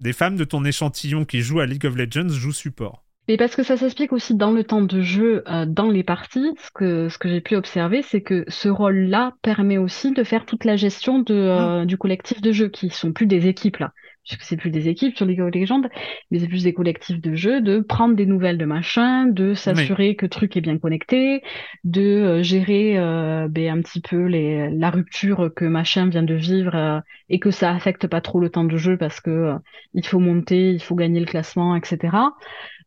des 0.03 0.13
femmes 0.13 0.37
de 0.37 0.45
ton 0.45 0.65
échantillon 0.65 1.25
qui 1.25 1.41
jouent 1.41 1.61
à 1.61 1.67
League 1.67 1.87
of 1.87 1.97
Legends 1.97 2.29
jouent 2.29 2.53
support. 2.53 3.05
Mais 3.29 3.37
parce 3.37 3.55
que 3.55 3.63
ça 3.63 3.77
s'explique 3.77 4.13
aussi 4.13 4.35
dans 4.35 4.51
le 4.51 4.65
temps 4.65 4.83
de 4.83 5.01
jeu, 5.01 5.45
euh, 5.49 5.65
dans 5.65 5.91
les 5.91 6.03
parties, 6.03 6.55
ce 6.59 6.71
que, 6.75 7.09
ce 7.09 7.19
que 7.19 7.29
j'ai 7.29 7.41
pu 7.41 7.55
observer, 7.55 8.03
c'est 8.03 8.21
que 8.21 8.45
ce 8.49 8.69
rôle-là 8.69 9.35
permet 9.43 9.79
aussi 9.79 10.11
de 10.11 10.25
faire 10.25 10.45
toute 10.45 10.65
la 10.65 10.75
gestion 10.75 11.21
de, 11.21 11.33
euh, 11.33 11.83
ah. 11.83 11.87
du 11.87 11.97
collectif 11.97 12.41
de 12.41 12.51
jeu, 12.51 12.69
qui 12.69 12.91
sont 12.91 13.13
plus 13.13 13.27
des 13.27 13.47
équipes 13.47 13.77
là 13.77 13.93
puisque 14.25 14.43
c'est 14.43 14.57
plus 14.57 14.71
des 14.71 14.89
équipes 14.89 15.17
sur 15.17 15.27
League 15.27 15.41
of 15.41 15.53
Legends, 15.55 15.83
mais 16.31 16.39
c'est 16.39 16.47
plus 16.47 16.63
des 16.63 16.73
collectifs 16.73 17.21
de 17.21 17.35
jeux, 17.35 17.61
de 17.61 17.81
prendre 17.81 18.15
des 18.15 18.27
nouvelles 18.27 18.59
de 18.59 18.65
machin, 18.65 19.27
de 19.27 19.55
s'assurer 19.55 20.15
que 20.15 20.27
le 20.27 20.31
truc 20.31 20.57
est 20.57 20.61
bien 20.61 20.79
connecté, 20.79 21.43
de 21.85 22.03
euh, 22.03 22.43
gérer 22.43 22.99
euh, 22.99 23.49
ben, 23.49 23.79
un 23.79 23.83
petit 23.83 24.01
peu 24.01 24.27
les, 24.27 24.71
la 24.71 24.91
rupture 24.91 25.51
que 25.55 25.65
machin 25.65 26.09
vient 26.09 26.23
de 26.23 26.35
vivre 26.35 26.75
euh, 26.75 27.01
et 27.29 27.41
que 27.41 27.51
ça 27.51 27.73
affecte 27.73 28.07
pas 28.07 28.21
trop 28.21 28.39
le 28.39 28.49
temps 28.49 28.65
de 28.65 28.77
jeu 28.77 28.97
parce 28.97 29.21
que 29.21 29.55
il 29.95 30.07
faut 30.07 30.21
monter, 30.21 30.71
il 30.71 30.83
faut 30.83 30.95
gagner 30.95 31.21
le 31.21 31.27
classement, 31.27 31.75
etc. 31.75 32.17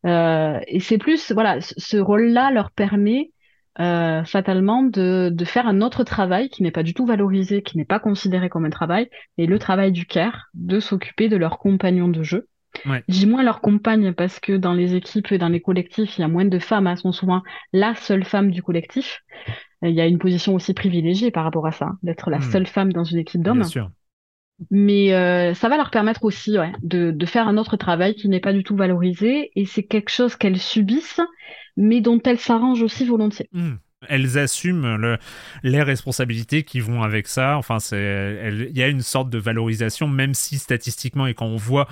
et 0.04 0.80
c'est 0.80 0.98
plus, 0.98 1.32
voilà, 1.32 1.58
ce 1.60 1.96
rôle-là 1.96 2.50
leur 2.50 2.70
permet 2.70 3.30
euh, 3.78 4.24
fatalement 4.24 4.82
de, 4.82 5.30
de, 5.32 5.44
faire 5.44 5.66
un 5.66 5.82
autre 5.82 6.02
travail 6.02 6.48
qui 6.48 6.62
n'est 6.62 6.70
pas 6.70 6.82
du 6.82 6.94
tout 6.94 7.04
valorisé, 7.04 7.62
qui 7.62 7.76
n'est 7.76 7.84
pas 7.84 7.98
considéré 7.98 8.48
comme 8.48 8.64
un 8.64 8.70
travail, 8.70 9.10
et 9.36 9.46
le 9.46 9.58
travail 9.58 9.92
du 9.92 10.06
care, 10.06 10.46
de 10.54 10.80
s'occuper 10.80 11.28
de 11.28 11.36
leurs 11.36 11.58
compagnons 11.58 12.08
de 12.08 12.22
jeu. 12.22 12.48
Ouais. 12.84 13.02
J'ai 13.08 13.26
moins 13.26 13.42
leurs 13.42 13.60
compagnes 13.60 14.12
parce 14.12 14.40
que 14.40 14.52
dans 14.56 14.72
les 14.72 14.94
équipes 14.94 15.32
et 15.32 15.38
dans 15.38 15.48
les 15.48 15.60
collectifs, 15.60 16.18
il 16.18 16.22
y 16.22 16.24
a 16.24 16.28
moins 16.28 16.44
de 16.44 16.58
femmes, 16.58 16.86
elles 16.86 16.96
sont 16.96 17.12
souvent 17.12 17.42
la 17.72 17.94
seule 17.94 18.24
femme 18.24 18.50
du 18.50 18.62
collectif. 18.62 19.22
Il 19.82 19.90
y 19.90 20.00
a 20.00 20.06
une 20.06 20.18
position 20.18 20.54
aussi 20.54 20.72
privilégiée 20.72 21.30
par 21.30 21.44
rapport 21.44 21.66
à 21.66 21.72
ça, 21.72 21.92
d'être 22.02 22.30
la 22.30 22.38
hmm. 22.38 22.42
seule 22.42 22.66
femme 22.66 22.92
dans 22.92 23.04
une 23.04 23.18
équipe 23.18 23.42
d'hommes. 23.42 23.64
Mais 24.70 25.12
euh, 25.12 25.52
ça 25.52 25.68
va 25.68 25.76
leur 25.76 25.90
permettre 25.90 26.24
aussi 26.24 26.58
ouais, 26.58 26.72
de, 26.82 27.10
de 27.10 27.26
faire 27.26 27.46
un 27.46 27.58
autre 27.58 27.76
travail 27.76 28.14
qui 28.14 28.28
n'est 28.28 28.40
pas 28.40 28.54
du 28.54 28.64
tout 28.64 28.74
valorisé 28.74 29.50
et 29.54 29.66
c'est 29.66 29.82
quelque 29.82 30.10
chose 30.10 30.34
qu'elles 30.34 30.58
subissent 30.58 31.20
mais 31.76 32.00
dont 32.00 32.20
elles 32.24 32.40
s'arrangent 32.40 32.82
aussi 32.82 33.04
volontiers. 33.04 33.48
Hmm. 33.52 33.74
Elles 34.08 34.38
assument 34.38 34.96
le, 34.96 35.18
les 35.62 35.82
responsabilités 35.82 36.64
qui 36.64 36.80
vont 36.80 37.02
avec 37.02 37.26
ça. 37.26 37.56
Enfin, 37.56 37.78
il 37.92 38.76
y 38.76 38.82
a 38.82 38.88
une 38.88 39.00
sorte 39.00 39.30
de 39.30 39.38
valorisation, 39.38 40.06
même 40.06 40.34
si 40.34 40.58
statistiquement, 40.58 41.26
et 41.26 41.34
quand 41.34 41.46
on 41.46 41.56
voit 41.56 41.88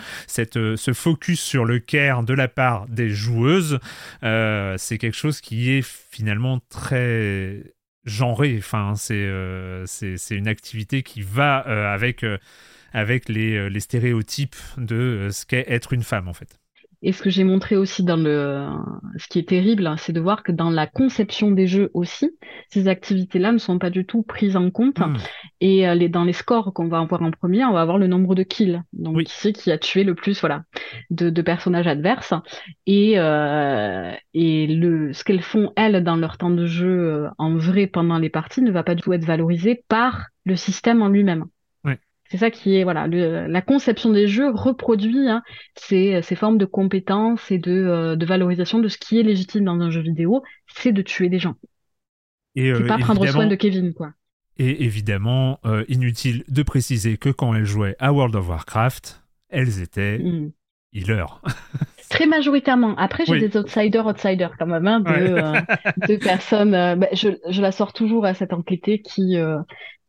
euh, 0.57 0.76
ce 0.76 0.93
focus 0.93 1.41
sur 1.41 1.64
le 1.64 1.78
care 1.78 2.22
de 2.22 2.35
la 2.35 2.47
part 2.47 2.87
des 2.89 3.09
joueuses, 3.09 3.78
euh, 4.22 4.74
c'est 4.78 4.99
quelque 4.99 5.16
chose 5.16 5.41
qui 5.41 5.70
est 5.70 5.82
finalement 5.82 6.61
très 6.68 7.74
genré. 8.05 8.57
Enfin, 8.59 8.95
c'est 8.97 9.14
euh, 9.14 9.87
une 10.30 10.49
activité 10.49 11.03
qui 11.03 11.22
va 11.22 11.57
avec, 11.91 12.24
avec 12.93 13.30
les, 13.30 13.70
les 13.70 13.80
stéréotypes 13.80 14.57
de 14.76 15.30
ce 15.32 15.47
qu'est 15.47 15.64
être 15.68 15.95
une 15.95 16.03
femme, 16.03 16.28
en 16.28 16.35
fait. 16.35 16.61
Et 17.05 17.12
ce 17.12 17.22
que 17.22 17.28
j'ai 17.28 17.44
montré 17.44 17.76
aussi 17.76 18.02
dans 18.02 18.16
le, 18.16 18.66
ce 19.18 19.28
qui 19.28 19.38
est 19.38 19.48
terrible, 19.50 19.86
hein, 19.86 19.96
c'est 19.98 20.14
de 20.14 20.20
voir 20.20 20.42
que 20.42 20.52
dans 20.52 20.70
la 20.70 20.86
conception 20.86 21.50
des 21.50 21.66
jeux 21.66 21.90
aussi, 21.92 22.30
ces 22.70 22.88
activités-là 22.88 23.52
ne 23.52 23.59
sont 23.59 23.78
pas 23.78 23.90
du 23.90 24.07
tout 24.07 24.22
prises 24.22 24.57
en 24.57 24.70
compte. 24.70 25.00
Hmm. 25.00 25.16
Et 25.61 25.86
euh, 25.86 25.94
les, 25.94 26.09
dans 26.09 26.24
les 26.24 26.32
scores 26.32 26.72
qu'on 26.72 26.88
va 26.88 27.00
avoir 27.00 27.20
en 27.20 27.30
premier, 27.30 27.62
on 27.66 27.74
va 27.74 27.82
avoir 27.82 27.98
le 27.98 28.07
nombre 28.07 28.34
de 28.34 28.42
kills. 28.42 28.82
Donc 28.94 29.22
qui 29.22 29.34
c'est 29.36 29.52
qui 29.52 29.70
a 29.70 29.76
tué 29.76 30.02
le 30.02 30.14
plus, 30.14 30.40
voilà, 30.40 30.62
de, 31.11 31.28
de 31.28 31.42
personnages 31.42 31.86
adverses. 31.86 32.32
Et 32.86 33.18
euh, 33.18 34.11
et 34.32 34.66
le, 34.66 35.12
ce 35.12 35.24
qu'elles 35.24 35.42
font 35.42 35.72
elles 35.76 36.02
dans 36.02 36.16
leur 36.16 36.38
temps 36.38 36.50
de 36.50 36.64
jeu 36.64 36.88
euh, 36.88 37.28
en 37.36 37.55
vrai 37.55 37.86
pendant 37.86 38.18
les 38.18 38.30
parties 38.30 38.62
ne 38.62 38.70
va 38.70 38.82
pas 38.82 38.94
du 38.94 39.02
tout 39.02 39.12
être 39.12 39.26
valorisé 39.26 39.84
par 39.88 40.28
le 40.46 40.57
système 40.57 41.02
en 41.02 41.09
lui-même. 41.09 41.44
C'est 42.35 42.41
ça 42.41 42.51
qui 42.51 42.74
est 42.74 42.82
voilà 42.82 43.07
la 43.07 43.62
conception 43.62 44.11
des 44.11 44.26
jeux 44.26 44.51
reproduit 44.51 45.28
hein, 45.28 45.45
ces, 45.76 46.20
formes 46.35 46.59
de 46.59 46.64
compétences 46.64 47.53
et 47.53 47.59
de, 47.59 47.70
euh, 47.70 48.16
de, 48.16 48.26
valorisation 48.26 48.80
de 48.80 48.89
ce 48.89 48.99
qui 48.99 49.20
est 49.20 49.22
légitime 49.22 49.64
dans 49.66 49.78
un 49.78 49.89
jeu 49.89 50.01
vidéo, 50.01 50.43
c'est 50.66 50.91
de 50.91 51.01
tuer 51.01 51.28
des 51.28 51.39
gens. 51.39 51.55
Et 52.57 52.74
c'est 52.74 52.82
euh, 52.82 52.87
pas 52.89 52.99
prendre 52.99 53.24
soin 53.28 53.47
de 53.47 53.55
Kevin 53.55 53.95
quoi. 53.95 54.14
Et 54.57 54.82
évidemment, 54.85 55.61
euh, 55.64 55.85
inutile 55.87 56.43
de 56.49 56.64
préciser 56.64 57.18
que 57.18 57.28
quand 57.28 57.55
elles 57.55 57.66
jouaient 57.66 57.95
à 58.01 58.12
World 58.12 58.35
of 58.35 58.49
Warcraft, 58.49 59.22
elles 59.49 59.80
étaient 59.80 60.18
mm. 60.18 60.51
healers. 60.93 61.41
Très 62.11 62.26
majoritairement. 62.26 62.97
Après, 62.97 63.26
j'ai 63.26 63.49
des 63.49 63.57
outsiders, 63.57 64.07
outsiders 64.07 64.57
quand 64.59 64.66
même, 64.66 64.89
hein, 64.89 65.01
de, 65.01 66.16
personnes. 66.24 66.72
Bah, 66.72 67.07
je, 67.12 67.28
je, 67.49 67.62
la 67.62 67.70
sors 67.70 67.93
toujours 67.93 68.26
à 68.26 68.35
cette 68.35 68.53
enquêtée 68.53 69.03
qui, 69.03 69.37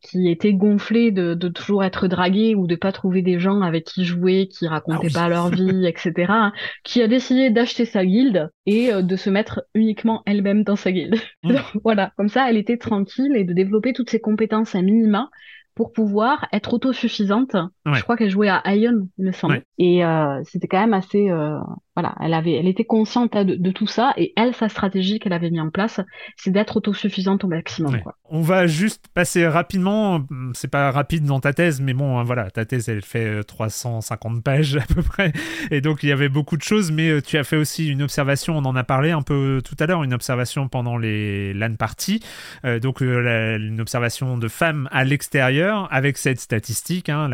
qui 0.05 0.29
était 0.29 0.53
gonflé 0.53 1.11
de, 1.11 1.33
de, 1.33 1.47
toujours 1.47 1.83
être 1.83 2.07
dragué 2.07 2.53
ou 2.53 2.67
de 2.67 2.75
pas 2.75 2.91
trouver 2.91 3.23
des 3.23 3.39
gens 3.39 3.61
avec 3.61 3.85
qui 3.85 4.05
jouer, 4.05 4.47
qui 4.47 4.67
racontaient 4.67 5.09
ah 5.15 5.21
pas 5.21 5.29
leur 5.29 5.49
vie, 5.49 5.87
etc., 5.87 6.13
hein, 6.29 6.53
qui 6.83 7.01
a 7.01 7.07
décidé 7.07 7.49
d'acheter 7.49 7.85
sa 7.85 8.05
guilde 8.05 8.51
et 8.67 8.93
euh, 8.93 9.01
de 9.01 9.15
se 9.15 9.31
mettre 9.31 9.63
uniquement 9.73 10.21
elle-même 10.25 10.63
dans 10.63 10.75
sa 10.75 10.91
guilde. 10.91 11.15
Mmh. 11.45 11.57
voilà, 11.83 12.11
comme 12.17 12.27
ça, 12.27 12.49
elle 12.49 12.57
était 12.57 12.77
tranquille 12.77 13.33
et 13.35 13.43
de 13.43 13.53
développer 13.53 13.93
toutes 13.93 14.09
ses 14.09 14.19
compétences 14.19 14.73
à 14.73 14.81
minima 14.81 15.29
pour 15.75 15.91
pouvoir 15.91 16.47
être 16.51 16.73
autosuffisante. 16.73 17.55
Je 17.85 18.01
crois 18.01 18.17
qu'elle 18.17 18.31
jouait 18.31 18.49
à 18.49 18.75
Ion, 18.75 19.07
il 19.19 19.25
me 19.25 19.31
semble. 19.31 19.61
Et 19.77 20.03
euh, 20.03 20.41
c'était 20.43 20.67
quand 20.67 20.79
même 20.79 20.95
assez 20.95 21.29
euh, 21.29 21.59
voilà, 21.95 22.13
elle 22.19 22.33
avait, 22.33 22.51
elle 22.51 22.67
était 22.67 22.83
consciente 22.83 23.37
de, 23.37 23.71
tout 23.71 23.87
ça 23.87 24.13
et 24.17 24.33
elle, 24.35 24.53
sa 24.53 24.67
stratégie 24.67 25.19
qu'elle 25.19 25.31
avait 25.31 25.49
mis 25.49 25.61
en 25.61 25.69
place, 25.69 26.01
c'est 26.35 26.51
d'être 26.51 26.77
autosuffisante 26.77 27.45
au 27.45 27.47
maximum. 27.47 28.01
On 28.29 28.41
va 28.41 28.67
juste 28.67 29.07
passer 29.13 29.47
rapidement, 29.47 30.25
c'est 30.53 30.67
pas 30.67 30.91
rapide 30.91 31.23
dans 31.23 31.39
ta 31.39 31.53
thèse, 31.53 31.79
mais 31.79 31.93
bon, 31.93 32.19
hein, 32.19 32.23
voilà, 32.23 32.51
ta 32.51 32.65
thèse 32.65 32.89
elle 32.89 33.01
fait 33.01 33.43
350 33.45 34.37
euh, 34.37 34.41
pages 34.41 34.75
à 34.89 34.93
peu 34.93 35.03
près, 35.03 35.31
et 35.71 35.79
donc 35.79 36.03
il 36.03 36.09
y 36.09 36.11
avait 36.11 36.27
beaucoup 36.27 36.57
de 36.57 36.63
choses, 36.63 36.91
mais 36.91 37.09
euh, 37.09 37.21
tu 37.21 37.37
as 37.37 37.45
fait 37.45 37.55
aussi 37.55 37.87
une 37.87 38.01
observation, 38.01 38.57
on 38.57 38.65
en 38.65 38.75
a 38.75 38.83
parlé 38.83 39.11
un 39.11 39.21
peu 39.21 39.61
tout 39.63 39.75
à 39.79 39.85
l'heure, 39.85 40.03
une 40.03 40.13
observation 40.13 40.67
pendant 40.67 40.97
les 40.97 41.53
LAN 41.53 41.75
parties, 41.75 42.19
euh, 42.65 42.79
donc 42.79 42.99
une 42.99 43.79
observation 43.79 44.37
de 44.37 44.47
femmes 44.49 44.89
à 44.91 45.05
l'extérieur 45.05 45.87
avec 45.91 46.17
cette 46.17 46.41
statistique, 46.41 47.07
hein, 47.07 47.29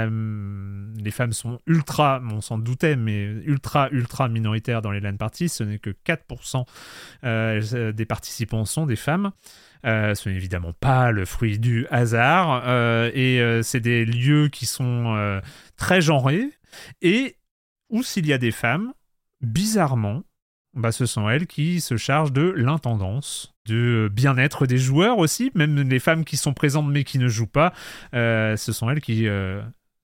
les 1.04 1.12
femmes 1.12 1.34
sont 1.34 1.60
ultra, 1.66 2.22
on 2.32 2.42
s'en 2.42 2.60
doutait, 2.60 2.96
mais 2.96 3.24
ultra 3.24 3.90
ultra 3.92 4.30
minoritaires 4.30 4.51
dans 4.60 4.92
les 4.92 5.00
LAN 5.00 5.18
parties, 5.18 5.50
ce 5.50 5.64
n'est 5.64 5.80
que 5.80 5.90
4% 5.90 6.66
euh, 7.24 7.92
des 7.92 8.06
participants 8.06 8.66
sont 8.66 8.86
des 8.86 8.96
femmes. 8.96 9.32
Euh, 9.86 10.14
ce 10.14 10.30
n'est 10.30 10.36
évidemment 10.36 10.74
pas 10.74 11.12
le 11.12 11.26
fruit 11.26 11.58
du 11.58 11.88
hasard, 11.90 12.64
euh, 12.68 13.10
et 13.14 13.64
c'est 13.64 13.80
des 13.80 14.06
lieux 14.06 14.50
qui 14.50 14.66
sont 14.66 15.42
très 15.78 16.02
genrés, 16.02 16.50
et 17.02 17.38
où 17.90 18.04
s'il 18.04 18.28
y 18.28 18.34
a 18.34 18.38
des 18.38 18.52
femmes, 18.52 18.94
bizarrement, 19.42 20.24
bah, 20.74 20.92
ce 20.92 21.06
sont 21.06 21.30
elles 21.30 21.48
qui 21.48 21.82
se 21.82 21.98
chargent 21.98 22.32
de 22.32 22.54
l'intendance, 22.56 23.54
du 23.66 24.08
bien-être 24.12 24.66
des 24.66 24.78
joueurs 24.78 25.18
aussi, 25.18 25.52
même 25.56 25.76
les 25.82 26.00
femmes 26.00 26.24
qui 26.24 26.38
sont 26.38 26.54
présentes 26.54 26.88
mais 26.88 27.04
qui 27.04 27.18
ne 27.18 27.28
jouent 27.28 27.48
pas, 27.48 27.74
ce 28.14 28.72
sont 28.72 28.90
elles 28.90 29.02
qui 29.02 29.28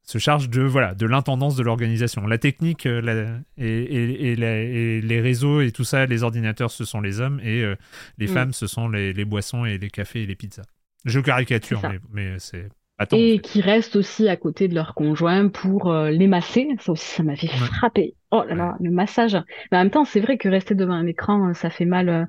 se 0.07 0.17
charge 0.19 0.49
de 0.49 0.61
voilà 0.61 0.95
de 0.95 1.05
l'intendance 1.05 1.57
de 1.57 1.63
l'organisation. 1.63 2.25
La 2.25 2.37
technique 2.37 2.85
euh, 2.85 3.39
et, 3.57 4.35
les 4.35 5.21
réseaux 5.21 5.61
et 5.61 5.71
tout 5.71 5.83
ça, 5.83 6.05
les 6.05 6.23
ordinateurs, 6.23 6.71
ce 6.71 6.85
sont 6.85 7.01
les 7.01 7.19
hommes 7.19 7.39
et 7.43 7.61
euh, 7.61 7.75
les 8.17 8.27
mm. 8.27 8.29
femmes, 8.29 8.53
ce 8.53 8.67
sont 8.67 8.87
les, 8.87 9.25
boissons 9.25 9.65
et 9.65 9.77
les 9.77 9.89
cafés 9.89 10.23
et 10.23 10.25
les 10.25 10.35
pizzas. 10.35 10.63
Je 11.03 11.19
caricature, 11.19 11.81
mais 12.11 12.39
c'est 12.39 12.69
et 13.11 13.39
qui 13.39 13.61
restent 13.61 13.95
aussi 13.95 14.27
à 14.27 14.35
côté 14.35 14.67
de 14.67 14.75
leur 14.75 14.95
conjoint 14.95 15.49
pour 15.49 15.91
euh, 15.91 16.09
les 16.09 16.27
masser. 16.27 16.67
Ça 16.79 16.91
aussi, 16.91 17.05
ça 17.05 17.23
m'avait 17.23 17.47
frappé. 17.47 18.15
Oh 18.31 18.43
là 18.47 18.55
là, 18.55 18.75
le 18.79 18.89
massage. 18.89 19.37
Mais 19.71 19.77
en 19.77 19.81
même 19.81 19.91
temps, 19.91 20.03
c'est 20.03 20.19
vrai 20.19 20.37
que 20.37 20.49
rester 20.49 20.73
devant 20.73 20.93
un 20.93 21.05
écran, 21.05 21.49
euh, 21.49 21.53
ça 21.53 21.69
fait 21.69 21.85
mal 21.85 22.09
euh, 22.09 22.25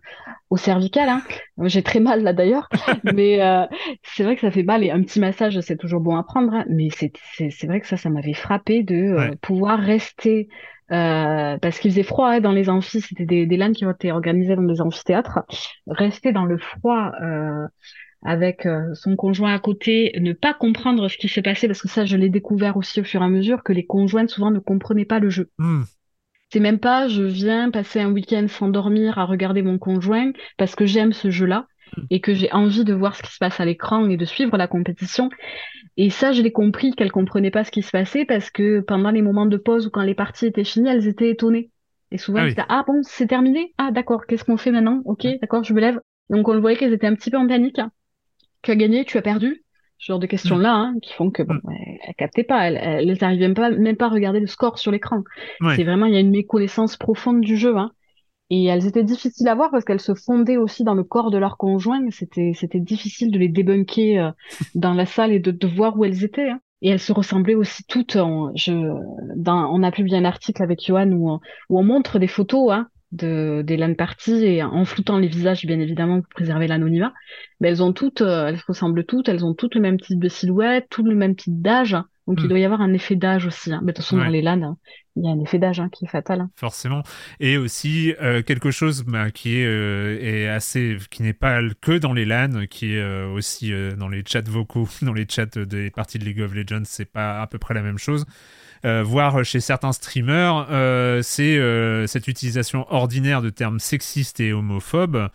au 0.51 0.57
cervical. 0.57 1.09
Hein. 1.09 1.23
J'ai 1.65 1.83
très 1.83 2.01
mal 2.01 2.23
là 2.23 2.33
d'ailleurs. 2.35 2.69
mais 3.15 3.39
c'est 4.03 4.25
vrai 4.25 4.35
que 4.35 4.43
ça 4.43 4.51
fait 4.51 4.63
mal. 4.63 4.85
Et 4.85 4.91
un 4.91 5.03
petit 5.03 5.21
massage, 5.21 5.59
c'est 5.61 5.77
toujours 5.77 6.01
bon 6.01 6.17
à 6.17 6.23
prendre. 6.23 6.53
Hein. 6.53 6.65
Mais 6.69 6.89
c'est 6.91 7.67
vrai 7.67 7.81
que 7.81 7.87
ça, 7.87 7.97
ça 7.97 8.11
m'avait 8.11 8.35
frappé 8.35 8.83
de 8.83 9.35
pouvoir 9.41 9.79
rester 9.79 10.49
parce 10.89 11.79
qu'il 11.79 11.91
faisait 11.91 12.03
froid 12.03 12.29
hein, 12.29 12.41
dans 12.41 12.53
les 12.53 12.71
amphis, 12.71 13.01
c'était 13.01 13.27
des, 13.27 13.47
des 13.47 13.57
LAN 13.57 13.73
qui 13.73 13.85
ont 13.85 13.91
été 13.91 14.13
organisées 14.13 14.57
dans 14.57 14.63
des 14.63 14.81
amphithéâtres. 14.81 15.41
Rester 15.87 16.33
dans 16.33 16.45
le 16.45 16.59
froid 16.59 17.13
euh, 17.23 17.67
avec 18.25 18.67
euh, 18.67 18.95
son 18.95 19.17
conjoint 19.17 19.55
à 19.55 19.59
côté, 19.59 20.13
ne 20.21 20.33
pas 20.33 20.55
comprendre 20.55 21.09
ce 21.09 21.17
qui 21.17 21.29
s'est 21.29 21.43
passé, 21.43 21.67
parce 21.69 21.83
que 21.83 21.89
ça, 21.89 22.05
je 22.05 22.17
l'ai 22.17 22.29
découvert 22.29 22.77
aussi 22.77 23.01
au 23.01 23.05
fur 23.05 23.23
et 23.23 23.25
à 23.25 23.29
mesure, 23.29 23.63
que 23.63 23.73
les 23.73 23.87
conjointes 23.87 24.31
souvent 24.31 24.51
ne 24.51 24.59
comprenaient 24.59 25.05
pas 25.05 25.21
le 25.21 25.31
jeu. 25.31 25.51
Hmm. 25.59 25.83
C'est 26.51 26.61
même 26.61 26.79
pas 26.79 27.09
je 27.09 27.23
viens 27.23 27.71
passer 27.71 28.01
un 28.01 28.11
week-end 28.11 28.47
sans 28.49 28.69
dormir 28.69 29.19
à 29.19 29.27
regarder 29.27 29.63
mon 29.63 29.79
conjoint 29.79 30.33
parce 30.57 30.75
que 30.75 30.87
j'aime 30.87 31.13
ce 31.13 31.31
jeu-là 31.31 31.67
mm. 31.97 32.03
et 32.11 32.21
que 32.21 32.33
j'ai 32.33 32.51
envie 32.53 32.85
de 32.85 32.95
voir 32.95 33.17
ce 33.17 33.23
qui 33.23 33.33
se 33.33 33.39
passe 33.39 33.61
à 33.61 33.67
l'écran 33.67 34.09
et 34.09 34.17
de 34.17 34.25
suivre 34.25 34.57
la 34.57 34.67
compétition. 34.67 35.29
Et 35.99 36.11
ça, 36.11 36.33
je 36.33 36.41
l'ai 36.41 36.53
compris 36.53 36.93
qu'elles 36.93 37.13
comprenaient 37.13 37.51
pas 37.51 37.65
ce 37.65 37.71
qui 37.71 37.83
se 37.83 37.91
passait 37.91 38.25
parce 38.25 38.51
que 38.51 38.81
pendant 38.81 39.11
les 39.11 39.21
moments 39.21 39.47
de 39.47 39.57
pause 39.59 39.89
ou 39.89 39.91
quand 39.91 40.03
les 40.03 40.15
parties 40.15 40.47
étaient 40.47 40.65
finies, 40.65 40.89
elles 40.89 41.07
étaient 41.07 41.31
étonnées. 41.31 41.71
Et 42.11 42.19
souvent, 42.19 42.47
ah, 42.57 42.67
ah 42.69 42.85
bon, 42.87 43.01
c'est 43.03 43.27
terminé? 43.27 43.75
Ah 43.77 43.91
d'accord, 43.91 44.25
qu'est-ce 44.27 44.45
qu'on 44.45 44.57
fait 44.57 44.71
maintenant? 44.71 45.03
Ok, 45.05 45.27
d'accord, 45.43 45.65
je 45.65 45.75
me 45.75 45.81
lève. 45.81 46.01
Donc 46.31 46.49
on 46.49 46.55
le 46.55 46.61
voyait 46.61 46.79
qu'elles 46.79 46.95
étaient 46.95 47.07
un 47.07 47.15
petit 47.15 47.31
peu 47.31 47.37
en 47.37 47.47
panique. 47.47 47.81
Tu 48.63 48.71
as 48.71 48.77
gagné, 48.77 49.05
tu 49.05 49.19
as 49.19 49.23
perdu 49.23 49.65
ce 49.99 50.13
genre 50.13 50.19
de 50.19 50.27
questions-là 50.27 50.75
hein, 50.75 50.95
qui 51.03 51.13
font 51.13 51.31
que 51.31 51.43
bon, 51.43 51.55
mm. 51.55 52.13
captaient 52.17 52.45
pas, 52.45 52.71
elles, 52.71 53.19
n'arrivaient 53.21 53.49
même 53.49 53.55
pas, 53.55 53.71
même 53.71 53.97
pas 53.97 54.07
à 54.07 54.11
regarder 54.11 54.41
le 54.41 54.47
score 54.47 54.79
sur 54.79 54.93
l'écran. 54.93 55.23
C'est 55.75 55.85
vraiment, 55.85 56.07
il 56.07 56.15
y 56.15 56.17
a 56.17 56.21
une 56.21 56.31
méconnaissance 56.31 56.97
profonde 56.97 57.41
du 57.41 57.57
jeu. 57.57 57.77
Hein. 57.77 57.93
Et 58.51 58.65
elles 58.65 58.87
étaient 58.87 59.05
difficiles 59.05 59.49
à 59.49 59.55
voir 59.55 59.71
parce 59.71 59.85
qu'elles 59.85 60.01
se 60.01 60.15
fondaient 60.15 60.57
aussi 60.57 60.83
dans 60.83 60.95
le 60.95 61.05
corps 61.05 61.31
de 61.31 61.37
leur 61.37 61.59
conjoint. 61.59 62.01
C'était, 62.11 62.53
c'était 62.55 62.81
difficile 62.81 63.31
de 63.31 63.39
les 63.39 63.49
débunker 63.49 64.19
euh, 64.19 64.31
dans 64.75 64.95
la 64.95 65.05
salle 65.05 65.33
et 65.33 65.39
de, 65.39 65.51
de, 65.51 65.67
voir 65.67 65.99
où 65.99 66.05
elles 66.05 66.25
étaient. 66.25 66.49
Hein. 66.49 66.61
Et 66.81 66.91
elles 66.91 67.01
se 67.01 67.13
ressemblaient 67.13 67.57
aussi 67.57 67.85
toutes. 67.85 68.17
En, 68.17 68.55
je, 68.55 68.73
dans, 69.37 69.71
on 69.75 69.83
a 69.83 69.91
publié 69.91 70.17
un 70.17 70.25
article 70.25 70.63
avec 70.63 70.87
Johan 70.87 71.11
où, 71.11 71.39
où 71.69 71.79
on 71.79 71.83
montre 71.83 72.19
des 72.19 72.29
photos 72.29 72.73
hein, 72.73 72.89
de 73.13 73.63
des 73.65 73.77
LAN 73.77 73.95
parties 73.95 74.45
et 74.45 74.63
en 74.63 74.85
floutant 74.85 75.19
les 75.19 75.29
visages 75.29 75.65
bien 75.65 75.81
évidemment 75.81 76.21
pour 76.21 76.29
préserver 76.29 76.67
l'anonymat 76.67 77.15
mais 77.61 77.69
elles 77.69 77.83
ont 77.83 77.93
toutes 77.93 78.21
euh, 78.21 78.49
elles 78.49 78.59
se 78.59 78.67
ressemblent 78.67 79.05
toutes 79.05 79.29
elles 79.29 79.45
ont 79.45 79.55
toutes 79.55 79.75
le 79.75 79.81
même 79.81 79.99
type 79.99 80.21
de 80.21 80.29
silhouette 80.29 80.89
tout 80.91 81.03
le 81.03 81.15
même 81.15 81.35
type 81.35 81.63
d'âge 81.63 81.97
donc 82.27 82.41
il 82.41 82.45
hmm. 82.45 82.49
doit 82.49 82.59
y 82.59 82.65
avoir 82.67 82.83
un 82.83 82.93
effet 82.93 83.17
d'âge 83.17 83.47
aussi 83.47 83.73
hein. 83.73 83.81
mais 83.83 83.93
de 83.93 83.97
toute 83.97 84.05
façon 84.05 84.19
dans 84.19 84.25
les 84.25 84.43
LAN 84.43 84.77
il 85.17 85.25
y 85.25 85.29
a 85.29 85.31
un 85.31 85.41
effet 85.41 85.59
d'âge 85.59 85.81
hein, 85.81 85.89
qui 85.91 86.05
est 86.05 86.09
fatal 86.09 86.43
hein. 86.43 86.51
forcément 86.55 87.03
et 87.41 87.57
aussi 87.57 88.15
euh, 88.21 88.43
quelque 88.43 88.71
chose 88.71 89.05
bah, 89.05 89.31
qui 89.31 89.57
est, 89.57 89.67
euh, 89.67 90.19
est, 90.21 90.47
assez 90.47 90.99
qui 91.11 91.23
n'est 91.23 91.33
pas 91.33 91.61
que 91.81 91.97
dans 91.97 92.13
les 92.13 92.27
LAN 92.27 92.67
qui 92.69 92.95
est 92.95 93.25
aussi 93.25 93.73
dans 93.97 94.09
les 94.09 94.23
chats 94.27 94.43
vocaux 94.43 94.87
dans 95.03 95.15
les 95.15 95.27
chats 95.27 95.47
des 95.47 95.91
parties 95.91 96.19
de 96.19 96.27
League 96.27 96.43
of 96.43 96.53
Legends 96.53 96.85
c'est 96.85 97.11
pas 97.11 97.41
à 97.41 97.47
peu 97.47 97.59
près 97.59 97.73
la 97.73 97.83
même 97.83 97.99
chose 97.99 98.27
euh, 98.85 99.03
voir 99.03 99.45
chez 99.45 99.61
certains 99.61 99.93
streamers, 99.93 100.67
euh, 100.71 101.21
c'est 101.23 101.59
euh, 101.59 102.07
cette 102.07 102.29
utilisation 102.29 102.87
ordinaire 102.93 103.43
de 103.43 103.51
termes 103.51 103.81
sexistes 103.81 104.41
et 104.41 104.53
homophobes. 104.53 105.29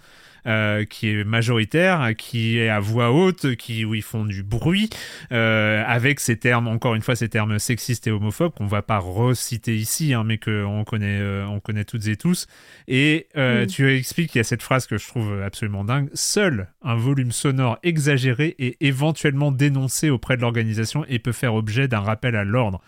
qui 0.89 1.07
est 1.07 1.23
majoritaire, 1.23 2.11
qui 2.17 2.59
est 2.59 2.67
à 2.67 2.81
voix 2.81 3.11
haute, 3.13 3.55
qui, 3.55 3.85
où 3.85 3.95
ils 3.95 4.01
font 4.01 4.25
du 4.25 4.43
bruit, 4.43 4.89
avec 5.29 6.19
ces 6.19 6.35
termes, 6.35 6.67
encore 6.67 6.95
une 6.95 7.01
fois, 7.01 7.15
ces 7.15 7.29
termes 7.29 7.59
sexistes 7.59 8.07
et 8.07 8.11
homophobes 8.11 8.53
qu'on 8.53 8.67
va 8.67 8.81
pas 8.81 8.97
reciter 8.97 9.73
ici, 9.73 10.13
hein, 10.13 10.25
mais 10.25 10.37
qu'on 10.37 10.83
connaît, 10.83 11.21
on 11.47 11.61
connaît 11.61 11.85
toutes 11.85 12.07
et 12.07 12.17
tous. 12.17 12.47
Et 12.89 13.29
tu 13.69 13.89
expliques 13.95 14.31
qu'il 14.31 14.39
y 14.39 14.41
a 14.41 14.43
cette 14.43 14.63
phrase 14.63 14.85
que 14.85 14.97
je 14.97 15.07
trouve 15.07 15.41
absolument 15.41 15.85
dingue 15.85 16.09
seul 16.13 16.67
un 16.81 16.95
volume 16.95 17.31
sonore 17.31 17.79
exagéré 17.81 18.55
est 18.59 18.75
éventuellement 18.81 19.51
dénoncé 19.51 20.09
auprès 20.09 20.35
de 20.35 20.41
l'organisation 20.41 21.05
et 21.07 21.19
peut 21.19 21.31
faire 21.31 21.55
objet 21.55 21.87
d'un 21.87 22.01
rappel 22.01 22.35
à 22.35 22.43
l'ordre. 22.43 22.81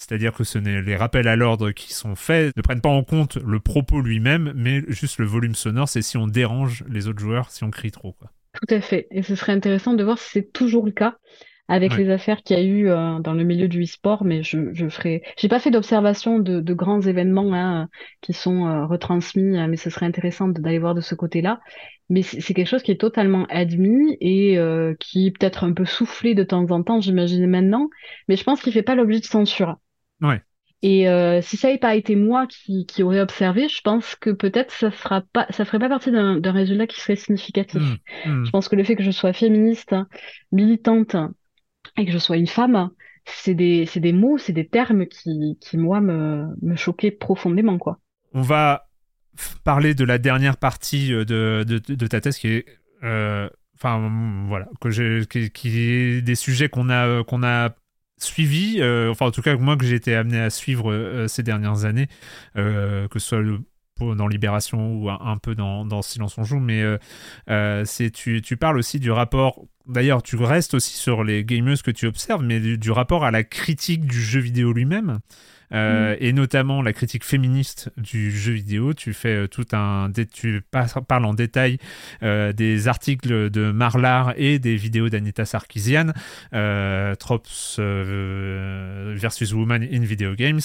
C'est-à-dire 0.00 0.32
que 0.32 0.44
ce 0.44 0.58
n'est 0.58 0.80
les 0.80 0.96
rappels 0.96 1.28
à 1.28 1.36
l'ordre 1.36 1.72
qui 1.72 1.92
sont 1.92 2.16
faits 2.16 2.56
ne 2.56 2.62
prennent 2.62 2.80
pas 2.80 2.88
en 2.88 3.04
compte 3.04 3.36
le 3.36 3.60
propos 3.60 4.00
lui-même, 4.00 4.50
mais 4.56 4.80
juste 4.88 5.18
le 5.18 5.26
volume 5.26 5.54
sonore. 5.54 5.90
C'est 5.90 6.00
si 6.00 6.16
on 6.16 6.26
dérange 6.26 6.84
les 6.88 7.06
autres 7.06 7.20
joueurs, 7.20 7.50
si 7.50 7.64
on 7.64 7.70
crie 7.70 7.90
trop. 7.90 8.12
Quoi. 8.12 8.30
Tout 8.54 8.74
à 8.74 8.80
fait. 8.80 9.08
Et 9.10 9.22
ce 9.22 9.34
serait 9.34 9.52
intéressant 9.52 9.92
de 9.92 10.02
voir 10.02 10.18
si 10.18 10.30
c'est 10.30 10.52
toujours 10.52 10.86
le 10.86 10.92
cas 10.92 11.16
avec 11.68 11.96
les 11.96 12.10
affaires 12.10 12.42
qu'il 12.42 12.58
y 12.58 12.60
a 12.60 12.64
eu 12.64 12.88
euh, 12.88 13.20
dans 13.20 13.32
le 13.32 13.44
milieu 13.44 13.68
du 13.68 13.84
e-sport, 13.84 14.24
mais 14.24 14.42
je, 14.42 14.72
je 14.72 14.88
ferai. 14.88 15.22
J'ai 15.38 15.46
pas 15.46 15.60
fait 15.60 15.70
d'observation 15.70 16.40
de, 16.40 16.60
de, 16.60 16.74
grands 16.74 17.00
événements 17.00 17.54
hein, 17.54 17.88
qui 18.22 18.32
sont 18.32 18.66
euh, 18.66 18.86
retransmis, 18.86 19.56
euh, 19.56 19.68
mais 19.68 19.76
ce 19.76 19.88
serait 19.88 20.06
intéressant 20.06 20.48
d'aller 20.48 20.80
voir 20.80 20.96
de 20.96 21.00
ce 21.00 21.14
côté-là. 21.14 21.60
Mais 22.08 22.22
c'est 22.22 22.54
quelque 22.54 22.66
chose 22.66 22.82
qui 22.82 22.90
est 22.90 23.00
totalement 23.00 23.46
admis 23.50 24.16
et 24.20 24.58
qui 24.98 25.28
est 25.28 25.30
peut-être 25.30 25.62
un 25.62 25.72
peu 25.72 25.84
soufflé 25.84 26.34
de 26.34 26.42
temps 26.42 26.68
en 26.72 26.82
temps, 26.82 27.00
j'imagine 27.00 27.46
maintenant, 27.46 27.88
mais 28.26 28.34
je 28.34 28.42
pense 28.42 28.60
qu'il 28.60 28.72
fait 28.72 28.82
pas 28.82 28.96
l'objet 28.96 29.20
de 29.20 29.24
censure. 29.24 29.76
Ouais. 30.20 30.42
Et 30.82 31.08
euh, 31.08 31.42
si 31.42 31.56
ça 31.58 31.68
n'avait 31.68 31.78
pas 31.78 31.94
été 31.94 32.16
moi 32.16 32.46
qui, 32.46 32.86
qui 32.86 33.02
aurait 33.02 33.20
observé, 33.20 33.68
je 33.68 33.82
pense 33.82 34.14
que 34.16 34.30
peut-être 34.30 34.72
ça 34.72 34.90
sera 34.90 35.22
pas, 35.32 35.46
ça 35.50 35.66
ferait 35.66 35.78
pas 35.78 35.90
partie 35.90 36.10
d'un 36.10 36.52
résultat 36.52 36.86
qui 36.86 37.00
serait 37.00 37.16
significatif. 37.16 37.82
Mmh, 37.82 38.30
mmh. 38.30 38.44
Je 38.46 38.50
pense 38.50 38.68
que 38.68 38.76
le 38.76 38.84
fait 38.84 38.96
que 38.96 39.02
je 39.02 39.10
sois 39.10 39.34
féministe, 39.34 39.94
militante 40.52 41.16
et 41.98 42.06
que 42.06 42.12
je 42.12 42.18
sois 42.18 42.38
une 42.38 42.46
femme, 42.46 42.90
c'est 43.26 43.54
des, 43.54 43.84
des 43.94 44.12
mots, 44.12 44.38
c'est 44.38 44.54
des 44.54 44.66
termes 44.66 45.06
qui, 45.06 45.58
qui 45.60 45.76
moi 45.76 46.00
me, 46.00 46.46
me 46.62 46.76
choquaient 46.76 47.10
profondément 47.10 47.76
quoi. 47.78 47.98
On 48.32 48.42
va 48.42 48.88
parler 49.64 49.94
de 49.94 50.04
la 50.04 50.18
dernière 50.18 50.56
partie 50.56 51.12
euh, 51.12 51.24
de, 51.24 51.64
de, 51.66 51.94
de 51.94 52.06
ta 52.06 52.20
thèse 52.20 52.38
qui 52.38 52.48
est 52.48 52.66
euh, 53.02 53.48
enfin 53.74 54.10
voilà 54.48 54.68
que 54.80 54.90
j'ai 54.90 55.22
qui, 55.28 55.50
qui, 55.50 55.78
est 55.78 56.22
des 56.22 56.34
sujets 56.34 56.68
qu'on 56.68 56.90
a 56.90 57.24
qu'on 57.24 57.42
a 57.42 57.70
suivi, 58.24 58.80
euh, 58.80 59.10
enfin 59.10 59.26
en 59.26 59.30
tout 59.30 59.42
cas 59.42 59.56
moi 59.56 59.76
que 59.76 59.84
j'ai 59.84 59.96
été 59.96 60.14
amené 60.14 60.40
à 60.40 60.50
suivre 60.50 60.92
euh, 60.92 61.28
ces 61.28 61.42
dernières 61.42 61.84
années, 61.84 62.08
euh, 62.56 63.08
que 63.08 63.18
ce 63.18 63.28
soit 63.28 64.14
dans 64.16 64.28
Libération 64.28 64.94
ou 64.94 65.10
un, 65.10 65.36
peu 65.36 65.54
dans, 65.54 66.02
Silence 66.02 66.38
on 66.38 66.44
joue, 66.44 66.58
mais 66.58 66.82
c'est 67.84 68.10
tu, 68.10 68.40
tu, 68.40 68.56
parles 68.56 68.78
aussi 68.78 68.98
du 68.98 69.10
rapport. 69.10 69.66
D'ailleurs, 69.86 70.22
tu 70.22 70.36
restes 70.36 70.72
aussi 70.72 70.96
sur 70.96 71.22
les 71.22 71.44
gamers 71.44 71.82
que 71.82 71.90
tu 71.90 72.06
observes, 72.06 72.42
mais 72.42 72.60
du 72.60 72.90
rapport 72.90 73.24
à 73.24 73.30
la 73.30 73.44
critique 73.44 74.06
du 74.06 74.18
jeu 74.18 74.40
vidéo 74.40 74.72
lui-même. 74.72 75.18
Euh, 75.72 76.16
et 76.18 76.32
notamment 76.32 76.82
la 76.82 76.92
critique 76.92 77.24
féministe 77.24 77.90
du 77.96 78.30
jeu 78.30 78.52
vidéo. 78.52 78.94
Tu 78.94 79.12
fais 79.12 79.44
euh, 79.44 79.46
tout 79.46 79.66
un, 79.72 80.10
tu 80.32 80.62
parles 80.70 81.24
en 81.24 81.34
détail 81.34 81.78
euh, 82.22 82.52
des 82.52 82.88
articles 82.88 83.50
de 83.50 83.70
Marlar 83.70 84.34
et 84.36 84.58
des 84.58 84.76
vidéos 84.76 85.08
d'Anita 85.08 85.44
Sarkeesian, 85.44 86.12
Tropes 87.18 87.78
versus 87.78 89.52
Woman 89.52 89.82
in 89.82 90.00
Video 90.00 90.34
Games. 90.34 90.60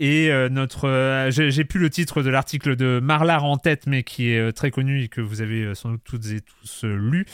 Et 0.00 0.30
notre, 0.50 1.28
j'ai 1.30 1.64
plus 1.64 1.80
le 1.80 1.90
titre 1.90 2.22
de 2.22 2.30
l'article 2.30 2.76
de 2.76 3.00
Marlar 3.02 3.44
en 3.44 3.56
tête, 3.56 3.86
mais 3.86 4.04
qui 4.04 4.30
est 4.30 4.52
très 4.52 4.70
connu 4.70 5.02
et 5.02 5.08
que 5.08 5.20
vous 5.20 5.42
avez 5.42 5.74
sans 5.74 5.90
doute 5.90 6.02
toutes 6.04 6.26
et 6.26 6.40
tous 6.40 6.84
lu. 6.84 7.26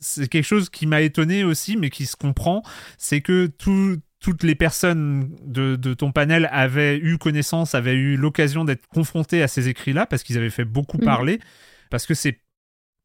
C'est 0.00 0.28
quelque 0.28 0.44
chose 0.44 0.68
qui 0.68 0.86
m'a 0.86 1.00
étonné 1.00 1.44
aussi, 1.44 1.76
mais 1.76 1.88
qui 1.88 2.06
se 2.06 2.16
comprend, 2.16 2.62
c'est 2.98 3.22
que 3.22 3.46
tout 3.46 3.96
toutes 4.20 4.42
les 4.42 4.54
personnes 4.54 5.34
de, 5.42 5.76
ton 5.94 6.12
panel 6.12 6.48
avaient 6.52 6.98
eu 6.98 7.16
connaissance, 7.16 7.74
avaient 7.74 7.94
eu 7.94 8.16
l'occasion 8.16 8.64
d'être 8.64 8.86
confrontées 8.88 9.42
à 9.42 9.48
ces 9.48 9.68
écrits-là, 9.68 10.06
parce 10.06 10.22
qu'ils 10.22 10.36
avaient 10.36 10.50
fait 10.50 10.64
beaucoup 10.64 10.98
mm. 10.98 11.04
parler, 11.04 11.40
parce 11.88 12.06
que 12.06 12.14
c'est 12.14 12.38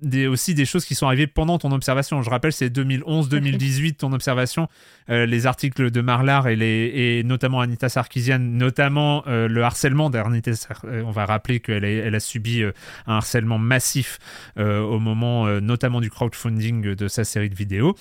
des, 0.05 0.27
aussi 0.27 0.53
des 0.53 0.65
choses 0.65 0.85
qui 0.85 0.95
sont 0.95 1.07
arrivées 1.07 1.27
pendant 1.27 1.57
ton 1.57 1.71
observation. 1.71 2.21
Je 2.21 2.29
rappelle, 2.29 2.53
c'est 2.53 2.69
2011-2018 2.69 3.95
ton 3.95 4.13
observation, 4.13 4.69
euh, 5.09 5.25
les 5.25 5.47
articles 5.47 5.89
de 5.89 6.01
Marlar 6.01 6.47
et, 6.47 6.55
les, 6.55 6.91
et 6.93 7.23
notamment 7.23 7.59
Anita 7.59 7.89
Sarkeesian, 7.89 8.39
notamment 8.39 9.23
euh, 9.27 9.47
le 9.47 9.63
harcèlement 9.63 10.09
d'Anita 10.11 10.51
euh, 10.85 11.01
On 11.05 11.11
va 11.11 11.25
rappeler 11.25 11.59
qu'elle 11.59 11.83
a, 11.83 11.89
elle 11.89 12.15
a 12.15 12.19
subi 12.19 12.63
un 12.63 12.71
harcèlement 13.15 13.57
massif 13.57 14.19
au 14.57 14.99
moment 14.99 15.47
notamment 15.59 16.01
du 16.01 16.09
crowdfunding 16.09 16.95
de 16.95 17.07
sa 17.07 17.23
série 17.23 17.49
de 17.49 17.55
vidéos. 17.55 17.95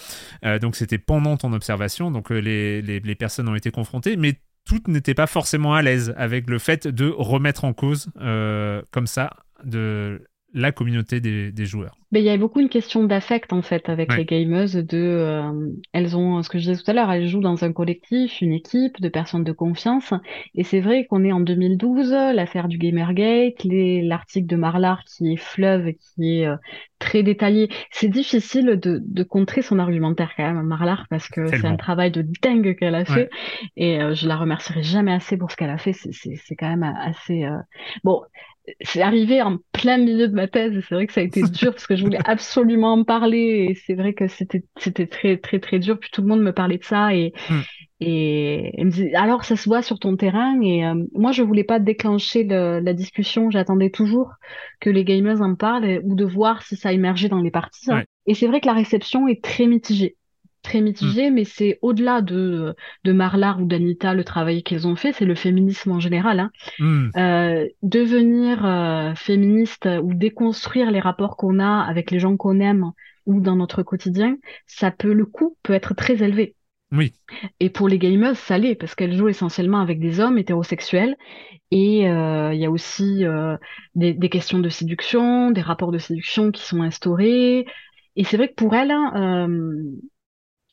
donc 0.61 0.77
c'était 0.77 0.99
pendant 0.99 1.37
ton 1.37 1.53
observation, 1.53 2.11
donc 2.11 2.31
les, 2.31 2.83
les, 2.83 3.01
les 3.01 3.15
personnes 3.15 3.49
ont 3.49 3.55
été 3.55 3.71
confrontées, 3.71 4.17
mais 4.17 4.35
toutes 4.65 4.89
n'étaient 4.89 5.15
pas 5.15 5.27
forcément 5.27 5.75
à 5.75 5.83
l'aise 5.83 6.15
avec 6.17 6.49
le 6.49 6.59
fait 6.59 6.87
de 6.87 7.09
remettre 7.17 7.65
en 7.65 7.73
cause 7.73 8.09
comme 8.91 9.07
ça 9.07 9.31
de 9.65 10.21
la 10.55 10.71
communauté 10.71 11.21
des, 11.21 11.67
joueurs. 11.67 11.99
Mais 12.13 12.21
il 12.21 12.25
y 12.25 12.31
a 12.31 12.37
beaucoup 12.37 12.61
une 12.61 12.69
question 12.69 13.03
d'affect 13.03 13.53
en 13.53 13.61
fait 13.61 13.89
avec 13.89 14.17
les 14.17 14.25
gamers. 14.25 14.69
De, 14.73 14.87
euh, 14.93 15.71
elles 15.93 16.17
ont 16.17 16.43
ce 16.45 16.49
que 16.49 16.59
je 16.59 16.71
disais 16.71 16.81
tout 16.81 16.89
à 16.89 16.95
l'heure, 16.95 17.11
elles 17.11 17.27
jouent 17.27 17.41
dans 17.41 17.65
un 17.65 17.73
collectif, 17.73 18.41
une 18.41 18.53
équipe 18.53 19.01
de 19.01 19.09
personnes 19.09 19.43
de 19.43 19.51
confiance. 19.51 20.15
Et 20.55 20.63
c'est 20.63 20.81
vrai 20.81 21.07
qu'on 21.07 21.25
est 21.25 21.33
en 21.33 21.41
2012, 21.41 22.13
l'affaire 22.35 22.69
du 22.69 22.79
Gamergate, 22.79 23.65
l'article 23.65 24.47
de 24.47 24.55
Marlar 24.55 25.03
qui 25.05 25.33
est 25.33 25.37
fleuve, 25.37 25.93
qui 25.95 26.39
est 26.39 26.47
euh, 26.47 26.57
très 27.01 27.25
détaillé. 27.25 27.69
C'est 27.91 28.09
difficile 28.09 28.79
de, 28.81 29.03
de, 29.05 29.23
contrer 29.25 29.61
son 29.61 29.81
argumentaire 29.81 30.35
quand 30.37 30.45
même, 30.45 30.63
Marlar, 30.63 31.07
parce 31.11 31.29
que 31.29 31.49
c'est 31.49 31.67
un 31.67 31.77
travail 31.77 32.13
de 32.13 32.25
dingue 32.43 32.77
qu'elle 32.77 32.95
a 32.95 33.05
fait. 33.05 33.29
Et 33.77 34.01
euh, 34.01 34.15
je 34.15 34.29
la 34.29 34.37
remercierai 34.37 34.85
jamais 34.85 35.13
assez 35.13 35.37
pour 35.37 35.51
ce 35.51 35.57
qu'elle 35.57 35.71
a 35.71 35.79
fait. 35.79 35.93
C'est 35.93 36.57
quand 36.57 36.69
même 36.69 36.85
assez. 36.85 37.45
Bon, 38.05 38.23
c'est 38.81 39.03
arrivé 39.03 39.43
en 39.43 39.59
plein 39.73 39.99
milieu 39.99 40.27
de 40.27 40.35
ma 40.35 40.49
thèse 40.49 40.73
c'est 40.89 40.95
vrai 40.95 41.07
que 41.07 41.13
ça 41.13 41.21
a 41.21 41.25
été 41.25 41.43
dur 41.53 41.73
parce 41.73 41.87
que 41.87 41.97
je 41.97 42.05
voulais 42.05 42.19
absolument 42.25 42.95
en 42.95 43.05
parler 43.05 43.69
et 43.71 43.75
c'est 43.75 43.95
vrai 43.95 44.15
que 44.15 44.27
c'était 44.27 44.65
c'était 44.77 45.07
très 45.07 45.37
très 45.37 45.59
très 45.59 45.79
dur. 45.79 45.99
Puis 45.99 46.11
tout 46.13 46.23
le 46.23 46.29
monde 46.29 46.43
me 46.43 46.53
parlait 46.53 46.79
de 46.79 46.85
ça 46.85 47.15
et 47.15 47.33
hmm. 47.51 47.61
et, 48.01 48.73
me 48.85 48.91
disait 48.91 49.15
alors 49.15 49.45
ça 49.45 49.57
se 49.57 49.69
voit 49.69 49.83
sur 49.83 49.99
ton 49.99 50.17
terrain 50.17 50.61
et 50.63 50.87
euh, 50.87 50.95
moi 51.15 51.33
je 51.33 51.43
voulais 51.43 51.65
pas 51.65 51.79
déclencher 51.79 52.45
la 52.45 52.93
discussion. 52.95 53.51
J'attendais 53.51 53.91
toujours 53.91 54.33
que 54.81 54.91
les 54.91 55.05
gamers 55.05 55.43
en 55.43 55.55
parlent 55.55 56.01
ou 56.05 56.15
de 56.15 56.25
voir 56.25 56.63
si 56.63 56.77
ça 56.77 56.93
émergeait 56.93 57.29
dans 57.29 57.41
les 57.41 57.51
parties 57.51 57.91
et 58.27 58.35
c'est 58.35 58.47
vrai 58.47 58.61
que 58.61 58.67
la 58.67 58.75
réception 58.75 59.29
est 59.29 59.43
très 59.43 59.67
mitigée 59.67 60.17
très 60.65 60.81
mitigé, 60.81 61.31
mais 61.31 61.45
c'est 61.45 61.79
au-delà 61.83 62.23
de, 62.23 62.75
de 63.05 63.13
Marlar 63.13 63.61
ou 63.61 63.67
d'Anita, 63.67 64.15
le 64.15 64.25
travail 64.25 64.65
qu'elles 64.65 64.89
ont 64.89 64.97
fait, 64.97 65.13
c'est 65.13 65.27
le 65.27 65.37
féminisme 65.37 65.93
en 65.93 66.01
général. 66.01 66.41
Hein. 66.41 66.51
Hmm. 66.81 67.11
Euh, 67.17 67.69
devenir 67.83 68.67
euh, 68.67 69.15
féministe 69.15 69.89
ou 70.03 70.15
déconstruire 70.15 70.91
les 70.91 70.99
rapports 70.99 71.37
qu'on 71.37 71.61
a 71.61 71.83
avec 71.83 72.11
les 72.11 72.19
gens 72.19 72.37
qu'on 72.37 72.59
aime 72.59 72.91
ou 73.27 73.41
dans 73.41 73.55
notre 73.55 73.83
quotidien, 73.83 74.37
ça 74.67 74.91
peut, 74.91 75.13
le 75.13 75.27
coût 75.27 75.57
peut 75.63 75.75
être 75.75 75.95
très 75.95 76.23
élevé. 76.23 76.57
Oui. 76.93 77.13
Et 77.61 77.71
pour 77.71 77.89
les 77.89 77.99
gamers, 77.99 78.37
ça 78.37 78.59
l'est, 78.59 78.75
parce 78.75 78.95
qu'elles 78.95 79.17
jouent 79.17 79.29
essentiellement 79.29 79.81
avec 79.81 79.99
des 80.01 80.21
hommes 80.21 80.39
hétérosexuels. 80.39 81.17
Et 81.71 82.09
euh, 82.09 82.55
il 82.55 82.61
y 82.61 82.67
a 82.67 82.71
aussi 82.71 83.25
des, 83.95 84.13
des, 84.13 84.29
questions 84.29 84.61
de 84.61 84.69
séduction, 84.69 85.51
des 85.51 85.63
rapports 85.63 85.91
de 85.91 85.99
séduction 85.99 86.53
qui 86.53 86.63
sont 86.63 86.83
instaurés. 86.83 87.67
Et 88.17 88.25
c'est 88.25 88.37
vrai 88.37 88.49
que 88.49 88.55
pour 88.55 88.75
elles, 88.75 88.93
euh, 88.93 89.83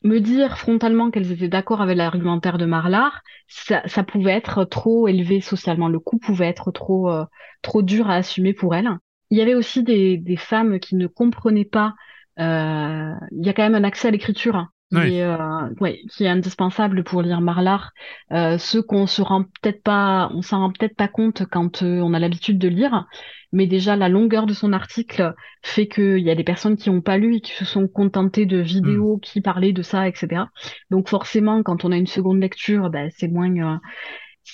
me 0.04 0.20
dire 0.20 0.58
frontalement 0.58 1.12
qu'elles 1.12 1.32
étaient 1.32 1.48
d'accord 1.48 1.82
avec 1.82 1.98
l'argumentaire 1.98 2.58
de 2.58 2.66
Marlar, 2.66 3.22
ça, 3.48 4.04
pouvait 4.04 4.32
être 4.32 4.66
trop 4.66 5.08
élevé 5.08 5.42
socialement. 5.42 5.88
Le 5.88 6.00
coût 6.00 6.18
pouvait 6.18 6.48
être 6.48 6.72
trop, 6.72 7.10
euh, 7.10 7.26
trop 7.62 7.82
dur 7.82 8.10
à 8.10 8.16
assumer 8.16 8.54
pour 8.54 8.76
elles. 8.76 8.90
Il 9.30 9.38
y 9.38 9.42
avait 9.42 9.56
aussi 9.56 9.84
des, 9.84 10.36
femmes 10.38 10.80
qui 10.80 10.96
ne 10.96 11.08
comprenaient 11.08 11.66
pas. 11.66 11.94
Euh, 12.40 13.14
il 13.32 13.46
y 13.46 13.50
a 13.50 13.54
quand 13.54 13.64
même 13.64 13.76
un 13.76 13.84
accès 13.84 14.08
à 14.08 14.12
l'écriture 14.12 14.68
qui, 14.92 15.16
est, 15.16 15.24
euh, 15.24 15.70
ouais, 15.80 16.02
qui 16.10 16.26
est 16.26 16.30
indispensable 16.30 17.04
pour 17.04 17.22
lire 17.22 17.42
Marlar. 17.42 17.94
Euh, 18.32 18.58
ce 18.58 18.78
qu'on 18.78 19.08
se 19.08 19.22
rend 19.22 19.44
peut-être 19.44 19.82
pas, 19.84 20.30
on 20.34 20.42
s'en 20.42 20.60
rend 20.60 20.72
peut-être 20.72 20.96
pas 20.96 21.08
compte 21.08 21.44
quand 21.50 21.82
euh, 21.84 22.02
on 22.02 22.14
a 22.14 22.20
l'habitude 22.20 22.58
de 22.58 22.68
lire, 22.68 23.08
mais 23.54 23.68
déjà 23.68 23.96
la 23.96 24.10
longueur 24.10 24.46
de 24.46 24.54
son 24.54 24.74
article 24.74 25.34
fait 25.62 25.88
qu'il 25.88 26.20
y 26.20 26.30
a 26.30 26.36
des 26.36 26.44
personnes 26.44 26.76
qui 26.76 26.90
n'ont 26.90 27.02
pas 27.02 27.18
lu 27.18 27.38
et 27.38 27.42
qui 27.42 27.54
se 27.54 27.66
sont 27.66 27.88
contentées 27.88 28.46
de 28.46 28.58
vidéos 28.58 29.18
hmm. 29.18 29.22
qui 29.22 29.42
parlaient 29.42 29.74
de 29.74 29.82
ça, 29.82 30.08
etc. 30.08 30.44
Donc 30.90 31.08
forcément, 31.08 31.64
quand 31.64 31.86
on 31.86 31.92
a 31.92 31.98
une 31.98 32.08
seconde 32.08 32.42
lecture, 32.42 32.90
ben, 32.90 33.10
c'est 33.16 33.30
moins 33.30 33.56
euh, 33.56 33.78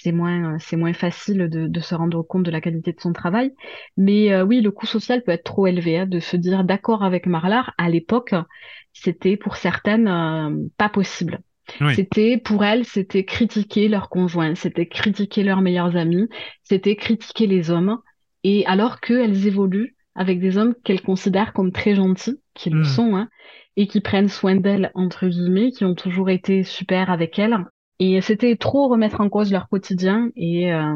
c'est 0.01 0.11
moins 0.11 0.57
c'est 0.59 0.75
moins 0.75 0.93
facile 0.93 1.49
de, 1.49 1.67
de, 1.67 1.79
se 1.79 1.95
rendre 1.95 2.21
compte 2.23 2.43
de 2.43 2.51
la 2.51 2.61
qualité 2.61 2.93
de 2.93 2.99
son 2.99 3.13
travail. 3.13 3.53
Mais 3.97 4.31
euh, 4.33 4.43
oui, 4.43 4.61
le 4.61 4.71
coût 4.71 4.85
social 4.85 5.23
peut 5.23 5.31
être 5.31 5.43
trop 5.43 5.67
élevé, 5.67 5.99
hein, 5.99 6.05
de 6.05 6.19
se 6.19 6.37
dire 6.37 6.63
d'accord 6.63 7.03
avec 7.03 7.25
Marlar 7.25 7.73
à 7.77 7.89
l'époque 7.89 8.33
c'était 9.01 9.37
pour 9.37 9.55
certaines 9.55 10.07
euh, 10.07 10.67
pas 10.77 10.89
possible. 10.89 11.39
C'était 11.95 12.37
pour 12.37 12.63
elles, 12.63 12.85
c'était 12.85 13.25
critiquer 13.25 13.89
leurs 13.89 14.07
conjoints, 14.07 14.55
c'était 14.55 14.85
critiquer 14.85 15.43
leurs 15.43 15.59
meilleurs 15.59 15.97
amis, 15.97 16.29
c'était 16.63 16.95
critiquer 16.95 17.45
les 17.45 17.71
hommes. 17.71 17.99
Et 18.45 18.65
alors 18.67 19.01
qu'elles 19.01 19.47
évoluent 19.47 19.97
avec 20.15 20.39
des 20.39 20.57
hommes 20.57 20.75
qu'elles 20.85 21.01
considèrent 21.01 21.51
comme 21.51 21.73
très 21.73 21.93
gentils, 21.93 22.39
qui 22.53 22.69
le 22.69 22.81
hmm. 22.81 22.85
sont, 22.85 23.15
hein, 23.17 23.27
et 23.75 23.85
qui 23.87 23.99
prennent 23.99 24.29
soin 24.29 24.55
d'elles 24.55 24.91
entre 24.95 25.27
guillemets, 25.27 25.71
qui 25.71 25.83
ont 25.83 25.93
toujours 25.93 26.29
été 26.29 26.63
super 26.63 27.11
avec 27.11 27.37
elles. 27.37 27.57
Et 27.99 28.21
c'était 28.21 28.55
trop 28.55 28.87
remettre 28.87 29.21
en 29.21 29.29
cause 29.29 29.51
leur 29.51 29.69
quotidien 29.69 30.29
et 30.35 30.73
euh, 30.73 30.95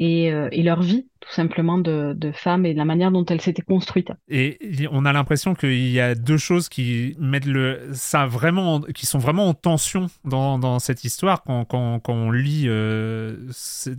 euh, 0.00 0.48
et, 0.52 0.62
leur 0.62 0.80
vie, 0.80 1.08
tout 1.18 1.32
simplement, 1.32 1.76
de, 1.76 2.14
de 2.16 2.30
femmes 2.30 2.64
et 2.64 2.72
de 2.72 2.78
la 2.78 2.84
manière 2.84 3.10
dont 3.10 3.24
elles 3.24 3.40
s'étaient 3.40 3.62
construites. 3.62 4.12
Et 4.28 4.86
on 4.92 5.04
a 5.04 5.12
l'impression 5.12 5.54
qu'il 5.54 5.88
y 5.88 5.98
a 5.98 6.14
deux 6.14 6.36
choses 6.36 6.68
qui 6.68 7.16
mettent 7.18 7.46
le, 7.46 7.88
ça 7.94 8.26
vraiment, 8.26 8.80
qui 8.80 9.06
sont 9.06 9.18
vraiment 9.18 9.48
en 9.48 9.54
tension 9.54 10.06
dans, 10.24 10.58
dans 10.58 10.78
cette 10.78 11.02
histoire 11.02 11.42
quand, 11.42 11.64
quand, 11.64 11.98
quand 11.98 12.14
on 12.14 12.30
lit 12.30 12.66
euh, 12.66 13.36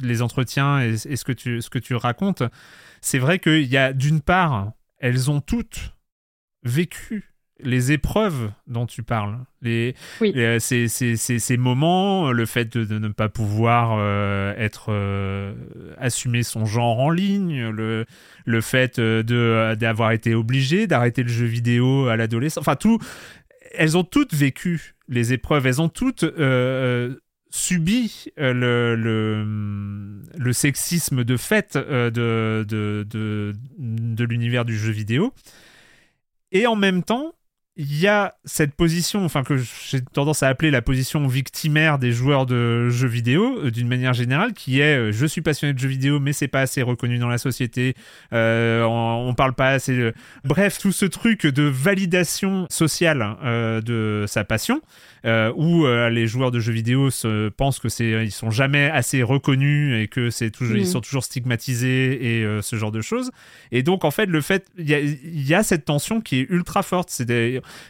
les 0.01 0.21
entretiens 0.21 0.79
et, 0.81 0.93
et, 0.93 1.15
ce, 1.17 1.25
que 1.25 1.33
tu, 1.33 1.61
ce 1.61 1.69
que 1.69 1.79
tu 1.79 1.95
racontes. 1.95 2.43
C'est 3.01 3.19
vrai 3.19 3.39
qu'il 3.39 3.65
y 3.65 3.77
a 3.77 3.91
d'une 3.91 4.21
part, 4.21 4.71
elles 4.99 5.29
ont 5.29 5.41
toutes 5.41 5.95
vécu 6.63 7.33
les 7.61 7.91
épreuves 7.91 8.51
dont 8.67 8.85
tu 8.85 9.03
parles, 9.03 9.37
les, 9.61 9.95
ces, 10.59 10.87
ces, 10.87 11.15
ces, 11.17 11.57
moments, 11.57 12.31
le 12.31 12.45
fait 12.45 12.77
de, 12.77 12.99
ne 12.99 13.09
pas 13.09 13.29
pouvoir 13.29 13.97
euh, 13.99 14.53
être 14.57 14.87
euh, 14.89 15.53
assumer 15.97 16.43
son 16.43 16.65
genre 16.65 16.99
en 16.99 17.09
ligne, 17.09 17.69
le, 17.69 18.05
le 18.45 18.61
fait 18.61 18.99
euh, 18.99 19.23
de 19.23 19.75
d'avoir 19.75 20.11
été 20.11 20.33
obligé 20.35 20.87
d'arrêter 20.87 21.23
le 21.23 21.29
jeu 21.29 21.45
vidéo 21.45 22.07
à 22.07 22.15
l'adolescence, 22.15 22.61
enfin 22.61 22.75
tout, 22.75 22.99
elles 23.73 23.97
ont 23.97 24.03
toutes 24.03 24.33
vécu 24.33 24.95
les 25.07 25.33
épreuves, 25.33 25.67
elles 25.67 25.81
ont 25.81 25.89
toutes 25.89 26.25
subi 27.51 28.27
le, 28.37 28.95
le, 28.95 30.21
le, 30.37 30.53
sexisme 30.53 31.23
de 31.23 31.35
fait 31.35 31.75
de, 31.77 32.09
de, 32.67 33.05
de, 33.09 33.53
de 33.77 34.23
l'univers 34.23 34.65
du 34.65 34.77
jeu 34.77 34.91
vidéo. 34.91 35.33
Et 36.51 36.67
en 36.67 36.75
même 36.75 37.03
temps, 37.03 37.33
il 37.81 37.97
y 37.97 38.07
a 38.07 38.35
cette 38.43 38.73
position, 38.73 39.23
enfin 39.23 39.43
que 39.43 39.55
j'ai 39.55 40.01
tendance 40.01 40.43
à 40.43 40.49
appeler 40.49 40.69
la 40.69 40.81
position 40.81 41.25
victimaire 41.27 41.97
des 41.97 42.11
joueurs 42.11 42.45
de 42.45 42.89
jeux 42.89 43.07
vidéo, 43.07 43.57
euh, 43.57 43.71
d'une 43.71 43.87
manière 43.87 44.11
générale, 44.11 44.51
qui 44.51 44.81
est 44.81 44.97
euh, 44.97 45.11
je 45.13 45.25
suis 45.25 45.39
passionné 45.39 45.73
de 45.73 45.79
jeux 45.79 45.87
vidéo, 45.87 46.19
mais 46.19 46.33
c'est 46.33 46.49
pas 46.49 46.59
assez 46.59 46.81
reconnu 46.81 47.19
dans 47.19 47.29
la 47.29 47.37
société, 47.37 47.95
euh, 48.33 48.83
on, 48.83 49.33
parle 49.33 49.53
pas 49.53 49.69
assez. 49.69 50.11
Bref, 50.43 50.77
tout 50.77 50.91
ce 50.91 51.05
truc 51.05 51.47
de 51.47 51.63
validation 51.63 52.67
sociale 52.69 53.37
de 53.85 54.25
sa 54.27 54.43
passion. 54.43 54.81
Où 55.23 55.85
les 55.85 56.27
joueurs 56.27 56.51
de 56.51 56.59
jeux 56.59 56.73
vidéo 56.73 57.11
se, 57.11 57.49
pensent 57.49 57.79
que 57.79 57.89
c'est 57.89 58.09
ils 58.25 58.31
sont 58.31 58.51
jamais 58.51 58.89
assez 58.89 59.21
reconnus 59.23 60.01
et 60.01 60.07
que 60.07 60.29
c'est 60.29 60.49
toujours 60.49 60.77
ils 60.77 60.83
mm. 60.83 60.85
sont 60.85 61.01
toujours 61.01 61.23
stigmatisés 61.23 62.39
et 62.41 62.61
ce 62.61 62.75
genre 62.75 62.91
de 62.91 63.01
choses. 63.01 63.31
Et 63.71 63.83
donc 63.83 64.03
en 64.03 64.11
fait 64.11 64.25
le 64.25 64.41
fait 64.41 64.65
il 64.77 64.89
y, 64.89 65.49
y 65.49 65.53
a, 65.53 65.63
cette 65.63 65.85
tension 65.85 66.19
qui 66.21 66.39
est 66.39 66.47
ultra 66.49 66.83
forte. 66.83 67.09
C'est 67.11 67.25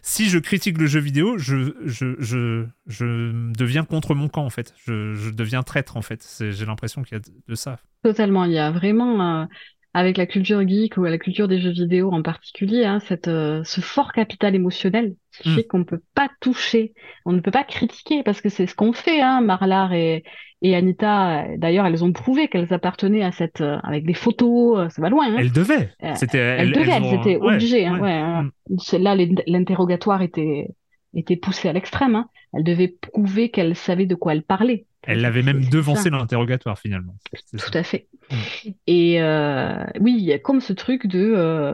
si 0.02 0.30
je 0.30 0.40
critique 0.40 0.78
le 0.78 0.88
jeu 0.88 1.00
vidéo, 1.00 1.38
je 1.38 1.74
je, 1.86 2.16
je 2.20 2.66
je 2.88 3.52
deviens 3.58 3.84
contre 3.86 4.16
mon 4.16 4.28
camp 4.28 4.46
en 4.46 4.50
fait. 4.50 4.74
Je, 4.86 5.14
je 5.14 5.30
deviens 5.30 5.64
traître 5.64 5.98
en 5.98 6.02
fait. 6.02 6.26
J'ai 6.40 6.66
l'impression 6.66 7.04
qu'il 7.04 7.18
y 7.18 7.22
a 7.22 7.24
de 7.48 7.56
ça. 7.56 7.80
Totalement. 8.04 8.46
Il 8.46 8.54
y 8.54 8.60
a 8.60 8.72
vraiment 8.72 9.48
avec 9.94 10.18
la 10.18 10.26
culture 10.26 10.68
geek 10.68 10.98
ou 10.98 11.04
la 11.04 11.18
culture 11.18 11.48
des 11.48 11.60
jeux 11.60 11.72
vidéo 11.72 12.12
en 12.12 12.22
particulier, 12.22 12.86
hein, 12.86 13.00
cette, 13.00 13.28
euh, 13.28 13.64
ce 13.64 13.82
fort 13.82 14.12
capital 14.12 14.54
émotionnel 14.54 15.16
qui 15.32 15.50
mm. 15.50 15.56
fait 15.56 15.64
qu'on 15.64 15.80
ne 15.80 15.84
peut 15.84 16.02
pas 16.14 16.30
toucher, 16.42 16.94
on 17.26 17.32
ne 17.32 17.40
peut 17.40 17.52
pas 17.52 17.64
critiquer 17.64 18.22
parce 18.24 18.42
que 18.42 18.50
c'est 18.50 18.68
ce 18.68 18.76
qu'on 18.76 18.94
fait. 18.94 19.22
Hein, 19.22 19.42
Marlar 19.42 19.94
et, 19.94 20.24
et 20.62 20.76
Anita, 20.76 21.46
d'ailleurs, 21.58 21.86
elles 21.86 22.04
ont 22.04 22.12
prouvé 22.12 22.50
qu'elles 22.50 22.74
appartenaient 22.74 23.24
à 23.24 23.32
cette, 23.32 23.62
euh, 23.62 23.78
avec 23.84 24.06
des 24.06 24.14
photos, 24.14 24.78
euh, 24.80 24.90
ça 24.90 25.02
va 25.02 25.10
loin. 25.10 25.28
Hein. 25.28 25.38
Elles 25.40 25.54
devaient. 25.54 25.90
C'était, 26.16 26.38
elles, 26.38 26.74
devaient, 26.74 26.92
elles, 26.92 27.14
étaient 27.14 27.38
obligées. 27.38 27.86
Hein, 27.86 28.00
ouais, 28.00 28.12
hein. 28.12 28.50
Mm. 28.70 28.98
Là, 28.98 29.16
l'interrogatoire 29.48 30.22
était, 30.22 30.68
était 31.14 31.38
poussé 31.38 31.70
à 31.70 31.74
l'extrême. 31.74 32.16
Hein. 32.16 32.30
Elles 32.54 32.66
devaient 32.66 32.90
prouver 32.90 33.50
qu'elles 33.50 33.76
savaient 33.76 34.06
de 34.06 34.16
quoi 34.16 34.34
elles 34.34 34.44
parlaient. 34.44 34.86
Elle 35.04 35.22
l'avait 35.22 35.44
même 35.44 35.64
devancé 35.64 36.10
dans 36.10 36.18
l'interrogatoire 36.18 36.78
finalement. 36.78 37.16
Tout 37.58 37.72
à 37.74 37.84
fait. 37.84 38.08
Mm. 38.30 38.70
Et 38.88 39.22
euh, 39.22 39.86
oui, 40.02 40.16
il 40.18 40.26
y 40.26 40.34
a 40.34 40.40
comme 40.40 40.60
ce 40.60 40.74
truc 40.74 41.08
de 41.08 41.34
euh, 41.36 41.74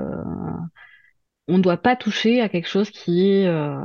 on 1.48 1.58
ne 1.58 1.64
doit 1.64 1.78
pas 1.78 1.96
toucher 1.96 2.42
à 2.42 2.50
quelque 2.50 2.70
chose 2.70 2.92
qui 2.92 3.30
est 3.32 3.48
euh, 3.48 3.78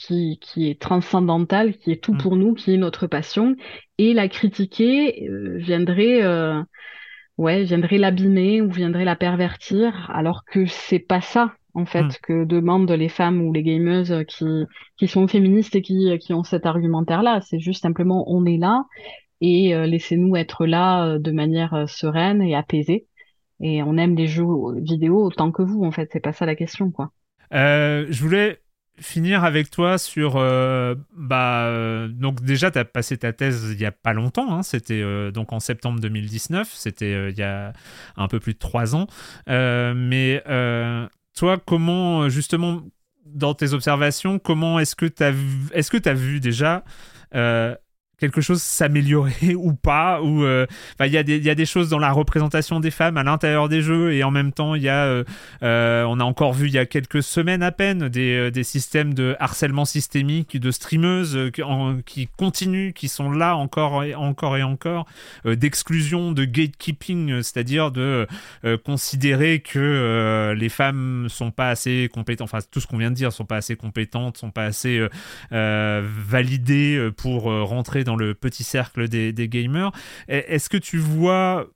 qui, 0.00 0.38
qui 0.40 0.70
est 0.70 0.80
transcendantal, 0.80 1.76
qui 1.76 1.92
est 1.92 2.02
tout 2.02 2.14
mm. 2.14 2.18
pour 2.18 2.36
nous, 2.36 2.54
qui 2.54 2.72
est 2.74 2.78
notre 2.78 3.06
passion, 3.06 3.56
et 3.98 4.14
la 4.14 4.28
critiquer 4.28 5.28
viendrait 5.56 6.22
ouais 7.38 7.64
viendrait 7.64 7.98
l'abîmer 7.98 8.60
ou 8.60 8.70
viendrait 8.70 9.04
la 9.04 9.16
pervertir, 9.16 10.10
alors 10.12 10.44
que 10.44 10.66
c'est 10.66 10.98
pas 10.98 11.20
ça 11.20 11.54
en 11.74 11.86
fait, 11.86 12.04
mm. 12.04 12.12
que 12.22 12.44
demandent 12.44 12.90
les 12.90 13.08
femmes 13.08 13.42
ou 13.42 13.52
les 13.52 13.62
gameuses 13.62 14.24
qui, 14.26 14.46
qui 14.96 15.08
sont 15.08 15.28
féministes 15.28 15.76
et 15.76 15.82
qui, 15.82 16.18
qui 16.18 16.34
ont 16.34 16.44
cet 16.44 16.66
argumentaire-là. 16.66 17.40
C'est 17.42 17.60
juste 17.60 17.82
simplement 17.82 18.24
on 18.28 18.44
est 18.44 18.58
là 18.58 18.84
et 19.40 19.74
euh, 19.74 19.86
laissez-nous 19.86 20.36
être 20.36 20.66
là 20.66 21.06
euh, 21.06 21.18
de 21.18 21.30
manière 21.30 21.74
euh, 21.74 21.86
sereine 21.86 22.42
et 22.42 22.54
apaisée. 22.54 23.06
Et 23.60 23.82
on 23.82 23.96
aime 23.96 24.16
les 24.16 24.26
jeux 24.26 24.46
vidéo 24.76 25.22
autant 25.22 25.52
que 25.52 25.62
vous, 25.62 25.84
en 25.84 25.90
fait. 25.90 26.08
C'est 26.12 26.20
pas 26.20 26.32
ça 26.32 26.46
la 26.46 26.54
question, 26.54 26.90
quoi. 26.90 27.12
je 27.52 28.22
voulais 28.22 28.59
finir 29.00 29.44
avec 29.44 29.70
toi 29.70 29.98
sur 29.98 30.34
bah 31.16 32.06
donc 32.08 32.42
déjà 32.42 32.70
tu 32.70 32.78
as 32.78 32.84
passé 32.84 33.16
ta 33.16 33.32
thèse 33.32 33.70
il 33.72 33.80
y 33.80 33.86
a 33.86 33.92
pas 33.92 34.12
longtemps 34.12 34.52
hein, 34.52 34.62
c'était 34.62 35.02
donc 35.32 35.52
en 35.52 35.60
septembre 35.60 36.00
2019 36.00 36.70
c'était 36.72 37.30
il 37.30 37.38
y 37.38 37.42
a 37.42 37.72
un 38.16 38.28
peu 38.28 38.40
plus 38.40 38.54
de 38.54 38.58
trois 38.58 38.94
ans. 38.94 39.06
Mais 39.46 40.42
toi, 41.40 41.58
comment, 41.64 42.28
justement, 42.28 42.82
dans 43.24 43.54
tes 43.54 43.72
observations, 43.72 44.38
comment 44.38 44.78
est-ce 44.78 44.96
que 44.96 45.06
tu 45.06 45.22
est-ce 45.72 45.90
que 45.90 46.08
as 46.08 46.14
vu 46.14 46.40
déjà 46.40 46.84
euh, 47.34 47.74
quelque 48.20 48.40
chose 48.40 48.62
s'améliorer 48.62 49.54
ou 49.56 49.72
pas 49.72 50.22
ou 50.22 50.44
euh, 50.44 50.66
il 51.00 51.12
y, 51.12 51.16
a 51.16 51.54
des, 51.54 51.66
choses 51.66 51.88
dans 51.88 51.98
la 51.98 52.12
représentation 52.12 52.78
des 52.78 52.90
femmes 52.90 53.16
à 53.16 53.24
l'intérieur 53.24 53.68
des 53.68 53.80
jeux 53.80 54.12
et 54.12 54.22
en 54.22 54.30
même 54.30 54.52
temps 54.52 54.74
il 54.74 54.82
y 54.82 54.88
a 54.88 55.04
euh, 55.06 55.24
euh, 55.62 56.04
on 56.04 56.20
a 56.20 56.24
encore 56.24 56.52
vu 56.52 56.66
il 56.66 56.74
y 56.74 56.78
a 56.78 56.86
quelques 56.86 57.22
semaines 57.22 57.62
à 57.62 57.72
peine 57.72 58.08
des, 58.08 58.50
systèmes 58.62 59.14
de 59.14 59.34
harcèlement 59.40 59.86
systémique 59.86 60.58
de 60.58 60.70
streameuses 60.70 61.50
qui, 61.52 61.62
qui, 62.04 62.28
continuent 62.36 62.92
qui 62.92 63.08
sont 63.08 63.32
là 63.32 63.56
encore 63.56 64.04
et 64.04 64.14
encore 64.14 64.58
et 64.58 64.62
encore 64.62 65.06
d'exclusion 65.46 66.32
de 66.32 66.44
gatekeeping 66.44 67.42
c'est-à-dire 67.42 67.90
de 67.90 68.26
considérer 68.84 69.60
que 69.60 70.52
les 70.54 70.68
femmes 70.68 71.28
sont 71.30 71.50
pas 71.50 71.70
assez 71.70 72.10
compétentes 72.12 72.44
enfin 72.44 72.58
tout 72.70 72.80
ce 72.80 72.86
qu'on 72.86 72.98
vient 72.98 73.10
de 73.10 73.16
dire 73.16 73.32
sont 73.32 73.46
pas 73.46 73.56
assez 73.56 73.76
compétentes 73.76 74.36
sont 74.36 74.50
pas 74.50 74.64
assez 74.64 75.00
validées 75.50 77.10
pour 77.16 77.44
rentrer 77.44 78.04
dans 78.04 78.09
dans 78.10 78.16
le 78.16 78.34
petit 78.34 78.64
cercle 78.64 79.08
des, 79.08 79.48
gamers. 79.48 79.92
Est-ce 80.26 80.68
que 80.68 80.76
tu 80.76 80.98
vois 80.98 81.68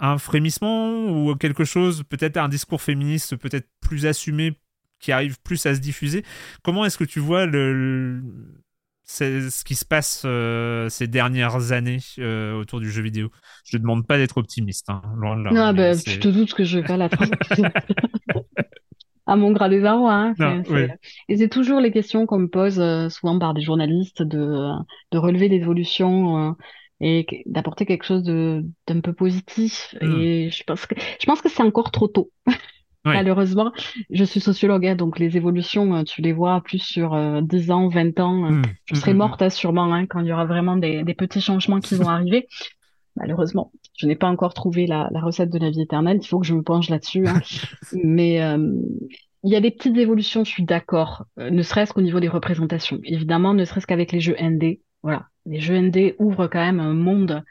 un 0.00 0.18
frémissement 0.18 1.06
ou 1.06 1.34
quelque 1.34 1.64
chose, 1.64 2.04
peut-être 2.08 2.36
un 2.36 2.48
discours 2.48 2.82
féministe 2.82 3.36
peut-être 3.36 3.66
plus 3.80 4.06
assumé 4.06 4.52
qui 5.00 5.12
arrive 5.12 5.40
plus 5.42 5.64
à 5.64 5.74
se 5.74 5.80
diffuser? 5.80 6.24
Comment 6.62 6.84
est-ce 6.84 6.98
que 6.98 7.04
tu 7.04 7.20
vois 7.20 7.46
le, 7.46 8.22
ce 9.04 9.64
qui 9.64 9.74
se 9.74 9.86
passe 9.86 10.24
euh, 10.26 10.90
ces 10.90 11.06
dernières 11.06 11.72
années 11.72 12.00
euh, 12.18 12.52
autour 12.60 12.80
du 12.80 12.90
jeu 12.90 13.02
vidéo? 13.02 13.30
Je 13.64 13.78
te 13.78 13.80
demande 13.80 14.06
pas 14.06 14.18
d'être 14.18 14.36
optimiste, 14.36 14.90
hein, 14.90 15.00
loin 15.16 15.38
de 15.38 15.44
là. 15.44 15.50
Non, 15.52 15.72
bah, 15.72 15.94
je 15.94 16.18
te 16.18 16.28
doute 16.28 16.52
que 16.52 16.64
je 16.64 16.80
vais 16.80 16.84
pas 16.84 16.98
la 16.98 17.08
à 19.28 19.36
mon 19.36 19.52
grade 19.52 19.70
des 19.70 19.84
Hein. 19.84 20.34
Et 21.28 21.36
c'est 21.36 21.48
toujours 21.48 21.80
les 21.80 21.92
questions 21.92 22.26
qu'on 22.26 22.38
me 22.38 22.48
pose 22.48 22.80
euh, 22.80 23.08
souvent 23.10 23.38
par 23.38 23.54
des 23.54 23.60
journalistes 23.60 24.22
de, 24.22 24.70
de 25.12 25.18
relever 25.18 25.48
l'évolution 25.48 26.48
euh, 26.48 26.52
et 27.00 27.26
d'apporter 27.46 27.84
quelque 27.84 28.04
chose 28.04 28.24
d'un 28.24 29.00
peu 29.02 29.12
positif. 29.12 29.94
Hmm. 30.00 30.20
Et 30.20 30.50
je 30.50 30.64
pense 30.64 30.86
que 30.86 30.94
je 31.20 31.26
pense 31.26 31.42
que 31.42 31.50
c'est 31.50 31.62
encore 31.62 31.90
trop 31.90 32.08
tôt. 32.08 32.30
Malheureusement, 33.04 33.72
je 34.10 34.22
suis 34.24 34.40
sociologue, 34.40 34.84
hein, 34.84 34.94
donc 34.94 35.18
les 35.18 35.36
évolutions, 35.36 35.94
euh, 35.94 36.02
tu 36.02 36.20
les 36.20 36.32
vois 36.32 36.60
plus 36.60 36.80
sur 36.80 37.16
10 37.42 37.70
ans, 37.70 37.88
20 37.88 38.20
ans. 38.20 38.50
Hmm. 38.50 38.62
Je 38.86 38.96
serai 38.96 39.14
hmm, 39.14 39.18
morte 39.18 39.42
hein, 39.42 39.50
sûrement 39.50 39.92
hein, 39.92 40.06
quand 40.06 40.20
il 40.20 40.26
y 40.26 40.32
aura 40.32 40.46
vraiment 40.46 40.76
des, 40.76 41.04
des 41.04 41.14
petits 41.14 41.40
changements 41.40 41.80
qui 41.80 41.94
vont 41.94 42.08
arriver 42.08 42.48
malheureusement. 43.18 43.72
Je 43.96 44.06
n'ai 44.06 44.16
pas 44.16 44.28
encore 44.28 44.54
trouvé 44.54 44.86
la, 44.86 45.08
recette 45.22 45.50
de 45.50 45.58
la 45.58 45.70
vie 45.70 45.82
éternelle. 45.82 46.18
Il 46.22 46.26
faut 46.26 46.38
que 46.38 46.46
je 46.46 46.54
me 46.54 46.62
penche 46.62 46.88
là-dessus. 46.88 47.26
Hein. 47.26 47.40
Mais 48.04 48.42
euh, 48.42 48.72
il 49.44 49.52
y 49.52 49.56
a 49.56 49.60
des 49.60 49.70
petites 49.70 49.96
évolutions, 49.96 50.44
je 50.44 50.50
suis 50.50 50.64
d'accord. 50.64 51.24
Euh, 51.38 51.50
ne 51.50 51.62
serait-ce 51.62 51.92
qu'au 51.92 52.00
niveau 52.00 52.20
des 52.20 52.28
représentations. 52.28 52.98
Évidemment, 53.04 53.54
ne 53.54 53.64
serait-ce 53.64 53.86
qu'avec 53.86 54.12
les 54.12 54.20
jeux 54.20 54.36
ND. 54.40 54.78
Voilà. 55.02 55.26
Les 55.46 55.60
jeux 55.60 55.78
ND 55.78 56.14
ouvrent 56.18 56.48
quand 56.48 56.64
même 56.64 56.80
un 56.80 56.94
monde 56.94 57.42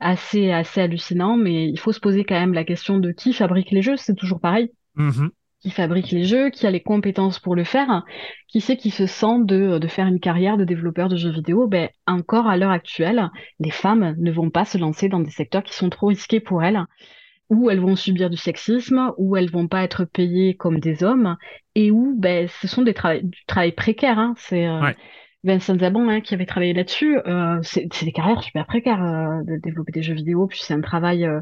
assez, 0.00 0.50
assez 0.50 0.80
hallucinant, 0.80 1.36
mais 1.36 1.68
il 1.68 1.78
faut 1.78 1.92
se 1.92 2.00
poser 2.00 2.24
quand 2.24 2.38
même 2.38 2.54
la 2.54 2.64
question 2.64 2.98
de 2.98 3.12
qui 3.12 3.32
fabrique 3.32 3.70
les 3.70 3.82
jeux. 3.82 3.96
C'est 3.96 4.14
toujours 4.14 4.40
pareil. 4.40 4.70
Mm-hmm 4.96 5.28
qui 5.64 5.70
fabrique 5.70 6.10
les 6.10 6.24
jeux, 6.24 6.50
qui 6.50 6.66
a 6.66 6.70
les 6.70 6.82
compétences 6.82 7.38
pour 7.38 7.56
le 7.56 7.64
faire, 7.64 8.04
qui 8.48 8.60
sait 8.60 8.76
qui 8.76 8.90
se 8.90 9.06
sent 9.06 9.38
de, 9.44 9.78
de 9.78 9.88
faire 9.88 10.06
une 10.06 10.20
carrière 10.20 10.58
de 10.58 10.64
développeur 10.64 11.08
de 11.08 11.16
jeux 11.16 11.30
vidéo, 11.30 11.66
ben 11.66 11.88
encore 12.06 12.46
à 12.48 12.58
l'heure 12.58 12.70
actuelle, 12.70 13.30
les 13.60 13.70
femmes 13.70 14.14
ne 14.18 14.30
vont 14.30 14.50
pas 14.50 14.66
se 14.66 14.76
lancer 14.76 15.08
dans 15.08 15.20
des 15.20 15.30
secteurs 15.30 15.62
qui 15.62 15.72
sont 15.72 15.88
trop 15.88 16.08
risqués 16.08 16.38
pour 16.38 16.62
elles, 16.62 16.84
où 17.48 17.70
elles 17.70 17.80
vont 17.80 17.96
subir 17.96 18.28
du 18.28 18.36
sexisme, 18.36 19.12
où 19.16 19.38
elles 19.38 19.50
vont 19.50 19.66
pas 19.66 19.84
être 19.84 20.04
payées 20.04 20.54
comme 20.54 20.80
des 20.80 21.02
hommes, 21.02 21.38
et 21.74 21.90
où 21.90 22.14
ben 22.18 22.46
ce 22.60 22.68
sont 22.68 22.82
des 22.82 22.94
du 23.22 23.44
travail 23.46 23.72
précaire. 23.72 24.18
Hein. 24.18 24.34
C'est 24.36 24.66
euh, 24.66 24.92
Vincent 25.44 25.78
Zabon 25.78 26.10
hein, 26.10 26.20
qui 26.20 26.34
avait 26.34 26.44
travaillé 26.44 26.74
là-dessus. 26.74 27.18
Euh, 27.26 27.58
c'est 27.62 28.04
des 28.04 28.12
carrières 28.12 28.42
super 28.42 28.66
précaires 28.66 29.02
euh, 29.02 29.42
de 29.44 29.56
développer 29.56 29.92
des 29.92 30.02
jeux 30.02 30.12
vidéo, 30.12 30.46
puis 30.46 30.60
c'est 30.62 30.74
un 30.74 30.82
travail 30.82 31.24
euh, 31.24 31.40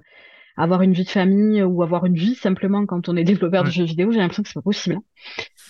avoir 0.56 0.82
une 0.82 0.92
vie 0.92 1.04
de 1.04 1.10
famille 1.10 1.62
ou 1.62 1.82
avoir 1.82 2.04
une 2.04 2.14
vie 2.14 2.34
simplement 2.34 2.84
quand 2.86 3.08
on 3.08 3.16
est 3.16 3.24
développeur 3.24 3.64
de 3.64 3.70
jeux 3.70 3.84
vidéo, 3.84 4.12
j'ai 4.12 4.18
l'impression 4.18 4.42
que 4.42 4.48
c'est 4.48 4.54
pas 4.54 4.62
possible. 4.62 4.98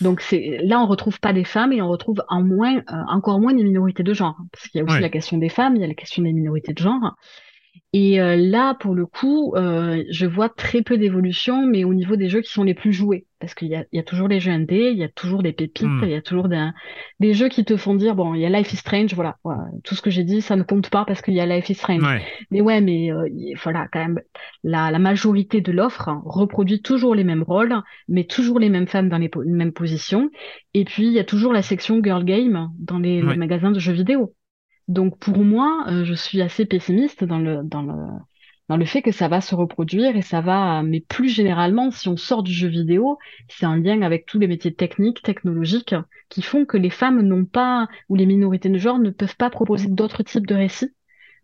Donc 0.00 0.20
c'est 0.20 0.58
là 0.62 0.80
on 0.80 0.86
retrouve 0.86 1.20
pas 1.20 1.32
des 1.32 1.44
femmes 1.44 1.72
et 1.72 1.82
on 1.82 1.88
retrouve 1.88 2.22
en 2.28 2.42
moins 2.42 2.78
euh, 2.78 2.82
encore 3.08 3.40
moins 3.40 3.54
des 3.54 3.64
minorités 3.64 4.02
de 4.02 4.14
genre 4.14 4.36
parce 4.52 4.68
qu'il 4.68 4.78
y 4.78 4.82
a 4.82 4.84
aussi 4.84 5.00
la 5.00 5.10
question 5.10 5.38
des 5.38 5.48
femmes, 5.48 5.76
il 5.76 5.82
y 5.82 5.84
a 5.84 5.88
la 5.88 5.94
question 5.94 6.22
des 6.22 6.32
minorités 6.32 6.72
de 6.72 6.78
genre. 6.78 7.16
Et 7.94 8.22
euh, 8.22 8.36
là, 8.36 8.74
pour 8.74 8.94
le 8.94 9.04
coup, 9.04 9.54
euh, 9.54 10.02
je 10.10 10.24
vois 10.24 10.48
très 10.48 10.80
peu 10.80 10.96
d'évolution, 10.96 11.66
mais 11.66 11.84
au 11.84 11.92
niveau 11.92 12.16
des 12.16 12.30
jeux 12.30 12.40
qui 12.40 12.50
sont 12.50 12.64
les 12.64 12.72
plus 12.72 12.92
joués. 12.92 13.26
Parce 13.38 13.54
qu'il 13.54 13.68
y 13.68 13.74
a, 13.74 13.84
y 13.92 13.98
a, 13.98 14.02
toujours 14.02 14.28
les 14.28 14.40
jeux 14.40 14.52
indés, 14.52 14.90
il 14.92 14.98
y 14.98 15.04
a 15.04 15.08
toujours 15.08 15.42
des 15.42 15.52
pépites, 15.52 15.86
hmm. 15.86 16.00
il 16.04 16.10
y 16.10 16.14
a 16.14 16.22
toujours 16.22 16.48
des, 16.48 16.68
des, 17.20 17.34
jeux 17.34 17.48
qui 17.48 17.64
te 17.66 17.76
font 17.76 17.94
dire, 17.94 18.14
bon, 18.14 18.34
il 18.34 18.40
y 18.40 18.46
a 18.46 18.48
Life 18.48 18.72
is 18.72 18.76
Strange, 18.76 19.12
voilà, 19.14 19.36
tout 19.84 19.94
ce 19.94 20.00
que 20.00 20.10
j'ai 20.10 20.22
dit, 20.22 20.40
ça 20.40 20.56
ne 20.56 20.62
compte 20.62 20.88
pas 20.88 21.04
parce 21.04 21.20
qu'il 21.20 21.34
y 21.34 21.40
a 21.40 21.44
Life 21.44 21.68
is 21.68 21.74
Strange. 21.74 22.02
Mais 22.50 22.60
ouais, 22.60 22.80
mais 22.80 23.12
euh, 23.12 23.28
voilà, 23.62 23.88
quand 23.92 23.98
même, 23.98 24.20
la, 24.62 24.90
la 24.90 24.98
majorité 25.00 25.60
de 25.60 25.72
l'offre 25.72 26.08
reproduit 26.24 26.80
toujours 26.80 27.14
les 27.14 27.24
mêmes 27.24 27.42
rôles, 27.42 27.74
mais 28.08 28.24
toujours 28.24 28.58
les 28.58 28.70
mêmes 28.70 28.86
femmes 28.86 29.08
dans 29.08 29.18
les, 29.18 29.30
mêmes 29.44 29.72
positions. 29.72 30.30
Et 30.72 30.84
puis, 30.84 31.08
il 31.08 31.12
y 31.12 31.18
a 31.18 31.24
toujours 31.24 31.52
la 31.52 31.62
section 31.62 32.00
Girl 32.02 32.24
Game 32.24 32.70
dans 32.78 33.00
les 33.00 33.22
magasins 33.22 33.72
de 33.72 33.80
jeux 33.80 33.92
vidéo. 33.92 34.32
Donc 34.88 35.18
pour 35.18 35.38
moi, 35.38 35.84
euh, 35.88 36.04
je 36.04 36.14
suis 36.14 36.42
assez 36.42 36.66
pessimiste 36.66 37.24
dans 37.24 37.38
le, 37.38 37.62
dans 37.64 37.82
le, 37.82 37.94
dans 38.68 38.76
le 38.76 38.84
fait 38.84 39.02
que 39.02 39.12
ça 39.12 39.28
va 39.28 39.40
se 39.40 39.54
reproduire 39.54 40.16
et 40.16 40.22
ça 40.22 40.40
va, 40.40 40.82
mais 40.82 41.00
plus 41.00 41.28
généralement, 41.28 41.90
si 41.90 42.08
on 42.08 42.16
sort 42.16 42.42
du 42.42 42.52
jeu 42.52 42.68
vidéo, 42.68 43.18
c'est 43.48 43.66
un 43.66 43.76
lien 43.76 44.02
avec 44.02 44.26
tous 44.26 44.38
les 44.38 44.46
métiers 44.46 44.74
techniques, 44.74 45.22
technologiques, 45.22 45.94
qui 46.28 46.42
font 46.42 46.64
que 46.64 46.76
les 46.76 46.90
femmes 46.90 47.22
n'ont 47.22 47.44
pas, 47.44 47.88
ou 48.08 48.14
les 48.16 48.26
minorités 48.26 48.68
de 48.68 48.78
genre 48.78 48.98
ne 48.98 49.10
peuvent 49.10 49.36
pas 49.36 49.50
proposer 49.50 49.88
d'autres 49.88 50.22
types 50.22 50.46
de 50.46 50.54
récits, 50.54 50.94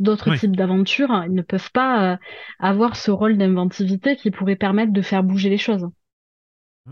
d'autres 0.01 0.35
types 0.37 0.57
d'aventures, 0.57 1.25
ils 1.27 1.35
ne 1.35 1.43
peuvent 1.43 1.73
pas 1.73 2.13
euh, 2.13 2.17
avoir 2.59 2.97
ce 2.97 3.11
rôle 3.11 3.37
d'inventivité 3.37 4.17
qui 4.17 4.31
pourrait 4.31 4.57
permettre 4.57 4.93
de 4.93 5.03
faire 5.03 5.23
bouger 5.23 5.51
les 5.51 5.59
choses. 5.59 5.89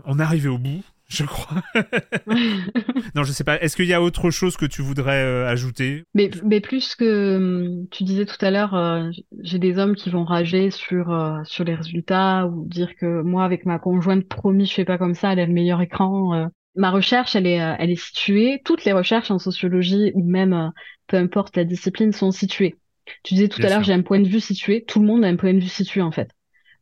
On 0.05 0.19
est 0.19 0.23
arrivé 0.23 0.49
au 0.49 0.57
bout 0.57 0.83
je 1.07 1.23
crois. 1.23 1.61
non, 3.15 3.23
je 3.23 3.31
sais 3.31 3.45
pas. 3.45 3.59
Est-ce 3.61 3.77
qu'il 3.77 3.85
y 3.85 3.93
a 3.93 4.01
autre 4.01 4.29
chose 4.29 4.57
que 4.57 4.65
tu 4.65 4.81
voudrais 4.81 5.23
euh, 5.23 5.47
ajouter? 5.47 6.03
Mais, 6.13 6.29
mais 6.43 6.59
plus 6.59 6.95
que 6.95 7.37
hum, 7.37 7.87
tu 7.91 8.03
disais 8.03 8.25
tout 8.25 8.43
à 8.45 8.51
l'heure, 8.51 8.75
euh, 8.75 9.09
j'ai 9.41 9.57
des 9.57 9.77
hommes 9.77 9.95
qui 9.95 10.09
vont 10.09 10.25
rager 10.25 10.69
sur 10.69 11.11
euh, 11.11 11.39
sur 11.45 11.63
les 11.63 11.75
résultats 11.75 12.47
ou 12.47 12.67
dire 12.67 12.95
que 12.97 13.21
moi 13.21 13.45
avec 13.45 13.65
ma 13.65 13.79
conjointe 13.79 14.27
promis 14.27 14.65
je 14.65 14.73
fais 14.73 14.85
pas 14.85 14.97
comme 14.97 15.15
ça, 15.15 15.31
elle 15.31 15.39
a 15.39 15.45
le 15.45 15.53
meilleur 15.53 15.81
écran. 15.81 16.49
Ma 16.75 16.91
recherche, 16.91 17.35
elle 17.35 17.47
est 17.47 17.75
elle 17.79 17.89
est 17.89 18.01
située. 18.01 18.61
Toutes 18.65 18.83
les 18.83 18.91
recherches 18.91 19.31
en 19.31 19.39
sociologie 19.39 20.11
ou 20.13 20.23
même 20.23 20.71
peu 21.07 21.17
importe 21.17 21.55
la 21.55 21.63
discipline 21.63 22.11
sont 22.11 22.31
situées. 22.31 22.75
Tu 23.23 23.35
disais 23.35 23.47
tout 23.47 23.61
à 23.63 23.69
l'heure, 23.69 23.83
j'ai 23.83 23.93
un 23.93 24.01
point 24.01 24.19
de 24.19 24.27
vue 24.27 24.41
situé. 24.41 24.83
Tout 24.83 24.99
le 24.99 25.05
monde 25.05 25.23
a 25.23 25.27
un 25.29 25.37
point 25.37 25.53
de 25.53 25.59
vue 25.59 25.69
situé 25.69 26.01
en 26.01 26.11
fait. 26.11 26.29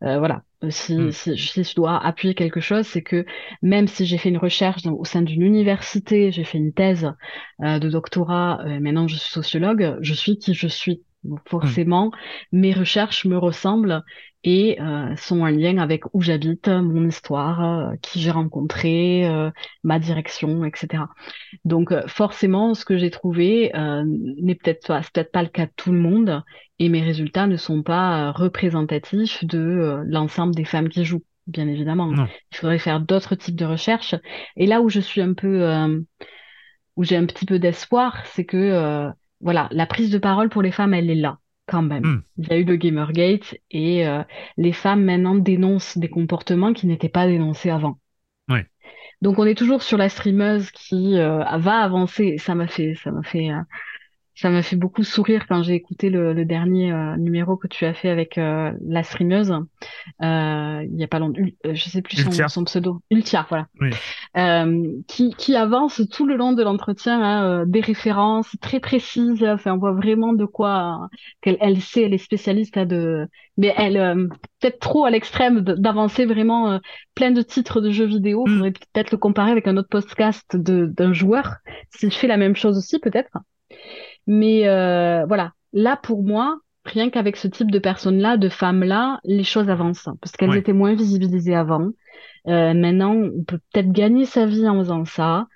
voilà. 0.02 0.42
Euh, 0.66 0.70
si, 0.70 0.96
mm. 0.96 1.12
si, 1.12 1.38
si, 1.38 1.64
je 1.64 1.76
dois 1.76 2.04
appuyer 2.04 2.36
quelque 2.36 2.60
chose, 2.60 2.86
c'est 2.86 3.02
que 3.02 3.26
même 3.62 3.88
si 3.88 4.06
j'ai 4.06 4.18
fait 4.18 4.30
une 4.30 4.38
recherche 4.38 4.86
au 4.86 5.06
sein 5.06 5.22
d'une 5.22 5.42
université, 5.42 6.32
j'ai 6.32 6.44
fait 6.44 6.58
une 6.58 6.74
thèse 6.74 7.12
euh, 7.64 7.80
de 7.80 7.90
doctorat, 7.90 8.62
euh, 8.66 8.80
maintenant 8.80 9.08
je 9.08 9.16
suis 9.16 9.32
sociologue, 9.32 9.98
je 10.02 10.14
suis 10.14 10.38
qui 10.38 10.54
je 10.54 10.68
suis. 10.68 11.04
Donc 11.24 11.40
forcément, 11.50 12.12
mes 12.52 12.72
recherches 12.72 13.26
me 13.26 13.38
ressemblent 13.38 14.04
et 14.44 14.80
euh, 14.80 15.16
sont 15.16 15.42
en 15.42 15.48
lien 15.48 15.80
avec 15.80 16.04
où 16.14 16.22
j'habite, 16.22 16.68
mon 16.68 17.08
histoire, 17.08 17.94
qui 18.04 18.22
j'ai 18.22 18.30
rencontré, 18.30 19.28
ma 19.84 19.98
direction, 19.98 20.66
etc. 20.66 21.06
Donc 21.64 21.92
forcément, 22.06 22.76
ce 22.76 22.86
que 22.86 22.96
j'ai 22.96 23.10
trouvé 23.10 23.72
n'est 24.06 24.54
peut-être 24.54 24.86
pas, 24.86 25.02
peut-être 25.02 25.32
pas 25.32 25.42
le 25.42 25.50
cas 25.50 25.66
de 25.66 25.72
tout 25.76 25.92
le 25.92 25.98
monde, 25.98 26.44
et 26.80 26.90
mes 26.90 27.02
résultats 27.02 27.48
ne 27.48 27.58
sont 27.58 27.84
pas 27.84 28.32
représentatifs 28.32 29.44
de 29.46 30.04
l'ensemble 30.08 30.56
des 30.56 30.66
femmes 30.66 30.90
qui 30.90 31.06
jouent, 31.06 31.24
bien 31.48 31.68
évidemment. 31.68 32.12
Il 32.52 32.58
faudrait 32.58 32.80
faire 32.80 33.00
d'autres 33.00 33.36
types 33.36 33.56
de 33.56 33.66
recherches. 33.66 34.16
Et 34.58 34.66
là 34.66 34.82
où 34.82 34.90
je 34.90 35.00
suis 35.00 35.22
un 35.22 35.34
peu, 35.34 35.66
où 36.96 37.04
j'ai 37.04 37.16
un 37.16 37.26
petit 37.26 37.46
peu 37.46 37.60
d'espoir, 37.60 38.26
c'est 38.26 38.46
que 38.46 39.10
voilà, 39.40 39.70
la 39.72 39.86
prise 39.86 40.12
de 40.12 40.18
parole 40.18 40.50
pour 40.50 40.62
les 40.62 40.72
femmes, 40.72 40.94
elle 40.94 41.10
est 41.10 41.16
là 41.16 41.40
quand 41.68 41.82
même. 41.82 42.04
Hmm. 42.04 42.22
Il 42.38 42.48
y 42.48 42.54
a 42.54 42.58
eu 42.58 42.64
le 42.64 42.76
Gamergate 42.76 43.56
et 43.72 44.08
euh, 44.08 44.24
les 44.58 44.74
femmes 44.74 45.04
maintenant 45.04 45.36
dénoncent 45.36 45.98
des 45.98 46.10
comportements 46.10 46.74
qui 46.74 46.88
n'étaient 46.88 47.10
pas 47.10 47.28
dénoncés 47.28 47.70
avant. 47.70 48.00
Donc 49.22 49.40
on 49.40 49.46
est 49.46 49.58
toujours 49.58 49.82
sur 49.82 49.98
la 49.98 50.10
streameuse 50.10 50.70
qui 50.72 51.18
euh, 51.18 51.44
va 51.58 51.78
avancer. 51.80 52.38
Ça 52.38 52.54
m'a 52.54 52.68
fait, 52.68 52.96
ça 52.96 53.12
m'a 53.12 53.24
fait 53.24 53.50
euh, 53.50 53.62
ça 54.36 54.50
m'a 54.50 54.62
fait 54.62 54.76
beaucoup 54.76 55.04
sourire 55.04 55.46
quand 55.48 55.64
j'ai 55.64 55.76
écouté 55.76 56.10
le, 56.10 56.34
le 56.34 56.44
dernier 56.44 56.92
euh, 56.92 57.16
numéro 57.16 57.56
que 57.56 57.68
tu 57.68 57.86
as 57.86 57.94
fait 57.94 58.10
avec 58.10 58.38
euh, 58.38 58.74
la 58.86 59.02
streameuse. 59.02 59.52
Euh, 60.22 60.86
il 60.92 61.00
y 61.00 61.04
a 61.04 61.08
pas 61.08 61.20
longtemps, 61.20 61.42
euh, 61.66 61.74
je 61.74 61.90
sais 61.90 62.02
plus 62.02 62.18
son, 62.18 62.48
son, 62.50 62.64
pseudo, 62.66 63.02
Ultia, 63.10 63.46
voilà, 63.48 63.68
oui. 63.80 63.92
qui, 65.08 65.34
qui 65.36 65.56
avance 65.56 66.02
tout 66.12 66.26
le 66.26 66.36
long 66.36 66.52
de 66.52 66.64
l'entretien 66.64 67.22
hein, 67.24 67.66
des 67.66 67.80
références 67.80 68.54
très 68.60 68.82
précises. 68.82 69.42
Enfin, 69.44 69.74
on 69.74 69.78
voit 69.78 69.94
vraiment 69.94 70.34
de 70.34 70.46
quoi 70.46 71.08
qu'elle 71.42 71.58
elle 71.62 71.80
sait, 71.80 72.04
elle 72.04 72.14
est 72.14 72.18
spécialiste 72.18 72.76
hein, 72.76 72.86
de, 72.86 73.28
mais 73.58 73.74
elle 73.78 74.30
peut-être 74.60 74.80
trop 74.80 75.06
à 75.06 75.12
l'extrême 75.12 75.62
d'avancer 75.62 76.26
vraiment 76.26 76.80
plein 77.14 77.32
de 77.32 77.42
titres 77.42 77.80
de 77.80 77.90
jeux 77.90 78.06
vidéo. 78.06 78.46
Mm. 78.46 78.54
faudrait 78.54 78.72
peut-être 78.72 79.12
le 79.12 79.18
comparer 79.18 79.52
avec 79.52 79.66
un 79.68 79.78
autre 79.78 79.90
podcast 79.90 80.58
d'un 80.58 81.14
joueur. 81.14 81.56
S'il 81.90 82.12
fait 82.12 82.28
la 82.28 82.38
même 82.38 82.58
chose 82.58 82.78
aussi, 82.78 83.00
peut-être. 83.00 83.38
Mais 84.28 84.68
euh, 84.68 85.26
voilà, 85.28 85.54
là, 85.74 85.98
pour 85.98 86.24
moi, 86.24 86.60
rien 86.84 87.10
qu'avec 87.10 87.36
ce 87.38 87.48
type 87.48 87.72
de 87.72 87.80
personnes-là, 87.80 88.38
de 88.38 88.50
femmes-là, 88.50 89.20
les 89.24 89.44
choses 89.44 89.70
avancent 89.70 90.10
parce 90.22 90.32
qu'elles 90.34 90.50
Ouais. 90.52 90.60
étaient 90.60 90.74
moins 90.74 90.96
visibilisées 90.96 91.56
avant. 91.56 91.90
Euh, 92.48 92.74
maintenant, 92.74 93.14
on 93.14 93.44
peut 93.44 93.60
peut-être 93.74 93.92
gagner 93.92 94.26
sa 94.26 94.46
vie 94.46 94.68
en 94.68 94.80
faisant 94.80 95.06
ça. 95.06 95.48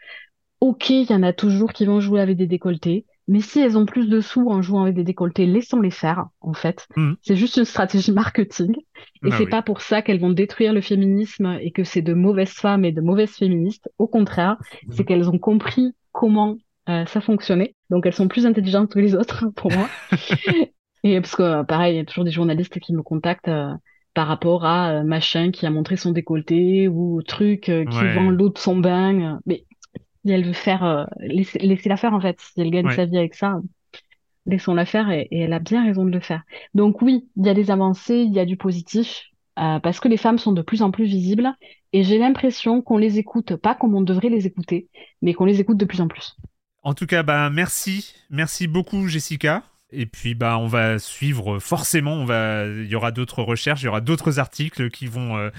Ok, 0.60 0.90
il 0.90 1.10
y 1.10 1.14
en 1.14 1.24
a 1.24 1.34
toujours 1.34 1.72
qui 1.74 1.86
vont 1.86 2.00
jouer 2.02 2.20
avec 2.22 2.36
des 2.38 2.48
décolletés, 2.48 3.06
mais 3.30 3.40
si 3.40 3.60
elles 3.62 3.78
ont 3.78 3.86
plus 3.86 4.10
de 4.10 4.20
sous 4.20 4.50
en 4.50 4.62
jouant 4.62 4.82
avec 4.84 4.96
des 4.96 5.04
décolletés, 5.06 5.46
laissons-les 5.46 5.92
faire, 5.92 6.26
en 6.42 6.54
fait. 6.54 6.88
Mhm. 6.98 7.16
C'est 7.22 7.36
juste 7.38 7.56
une 7.58 7.66
stratégie 7.66 8.12
marketing. 8.12 8.76
Et 9.24 9.32
Ah 9.32 9.38
c'est 9.38 9.46
oui. 9.46 9.50
pas 9.50 9.62
pour 9.62 9.82
ça 9.82 10.02
qu'elles 10.02 10.20
vont 10.20 10.32
détruire 10.32 10.74
le 10.74 10.82
féminisme 10.82 11.58
et 11.62 11.72
que 11.72 11.84
c'est 11.86 12.02
de 12.02 12.14
mauvaises 12.14 12.52
femmes 12.54 12.84
et 12.84 12.92
de 12.92 13.02
mauvaises 13.02 13.32
féministes. 13.36 13.90
Au 14.00 14.08
contraire, 14.08 14.58
c'est 14.90 15.06
qu'elles 15.06 15.30
ont 15.30 15.40
compris 15.40 15.94
comment 16.12 16.58
euh, 16.90 17.06
ça 17.06 17.22
fonctionnait. 17.22 17.76
Donc 17.90 18.06
elles 18.06 18.14
sont 18.14 18.28
plus 18.28 18.46
intelligentes 18.46 18.92
que 18.92 19.00
les 19.00 19.16
autres, 19.16 19.46
pour 19.56 19.72
moi. 19.72 19.92
et 21.04 21.22
parce 21.22 21.36
que, 21.36 21.44
euh, 21.44 21.64
pareil, 21.64 21.96
il 21.96 21.98
y 21.98 22.00
a 22.02 22.06
toujours 22.06 22.24
des 22.26 22.32
journalistes 22.32 22.80
qui 22.80 22.94
me 22.94 23.04
contactent 23.04 23.48
euh, 23.48 23.74
par 24.14 24.28
rapport 24.28 24.66
à 24.66 24.92
euh, 25.00 25.04
machin 25.04 25.52
qui 25.52 25.66
a 25.66 25.70
montré 25.72 25.96
son 25.98 26.12
décolleté 26.12 26.88
ou 26.88 27.22
truc 27.24 27.72
qui 27.90 28.08
Ouais. 28.08 28.10
vend 28.10 28.30
l'eau 28.30 28.50
de 28.50 28.58
son 28.58 28.78
bain. 28.78 29.40
Mais 29.46 29.66
si 30.26 30.32
elle 30.32 30.46
veut 30.46 30.54
faire, 30.54 31.08
laissez, 31.20 31.60
laissez-la 31.60 31.98
faire 31.98 32.14
en 32.14 32.22
fait. 32.22 32.40
Si 32.42 32.62
elle 32.62 32.72
gagne 32.72 32.90
Ouais. 32.90 32.92
sa 32.92 33.06
vie 33.06 33.18
avec 33.18 33.36
ça, 33.36 33.60
laissons-la 34.46 34.86
faire 34.86 35.10
et, 35.12 35.28
et 35.32 35.42
elle 35.42 35.54
a 35.54 35.60
bien 35.60 35.86
raison 35.86 36.06
de 36.06 36.12
le 36.12 36.20
faire. 36.20 36.44
Donc 36.74 37.02
oui, 37.02 37.30
il 37.38 37.46
y 37.46 37.50
a 37.50 37.54
des 37.54 37.72
avancées, 37.72 38.18
il 38.18 38.34
y 38.34 38.40
a 38.40 38.46
du 38.46 38.58
positif 38.58 39.24
parce 39.56 40.00
que 40.00 40.08
les 40.08 40.18
femmes 40.18 40.38
sont 40.40 40.54
de 40.54 40.62
plus 40.62 40.82
en 40.84 40.92
plus 40.92 41.06
visibles 41.06 41.54
et 41.94 42.04
j'ai 42.04 42.18
l'impression 42.18 42.82
qu'on 42.82 42.98
les 42.98 43.20
écoute 43.20 43.56
pas 43.58 43.76
comme 43.76 43.96
on 43.96 44.02
devrait 44.02 44.30
les 44.30 44.48
écouter, 44.48 44.90
mais 45.22 45.34
qu'on 45.34 45.46
les 45.46 45.60
écoute 45.62 45.78
de 45.78 45.86
plus 45.86 46.02
en 46.02 46.08
plus. 46.08 46.38
En 46.82 46.94
tout 46.94 47.06
cas, 47.06 47.24
bah 47.24 47.50
merci, 47.50 48.16
merci 48.30 48.68
beaucoup 48.68 49.08
Jessica. 49.08 49.64
Et 49.92 50.06
puis 50.06 50.36
bah 50.36 50.60
on 50.60 50.68
va 50.68 51.00
suivre 51.00 51.58
forcément, 51.58 52.14
on 52.14 52.24
va, 52.24 52.64
il 52.68 52.86
y 52.86 52.94
aura 52.94 53.12
d'autres 53.12 53.42
recherches, 53.42 53.82
il 53.82 53.86
y 53.86 53.88
aura 53.88 54.02
d'autres 54.02 54.38
articles 54.38 54.92
qui 54.92 55.08
vont, 55.08 55.36
euh, 55.36 55.50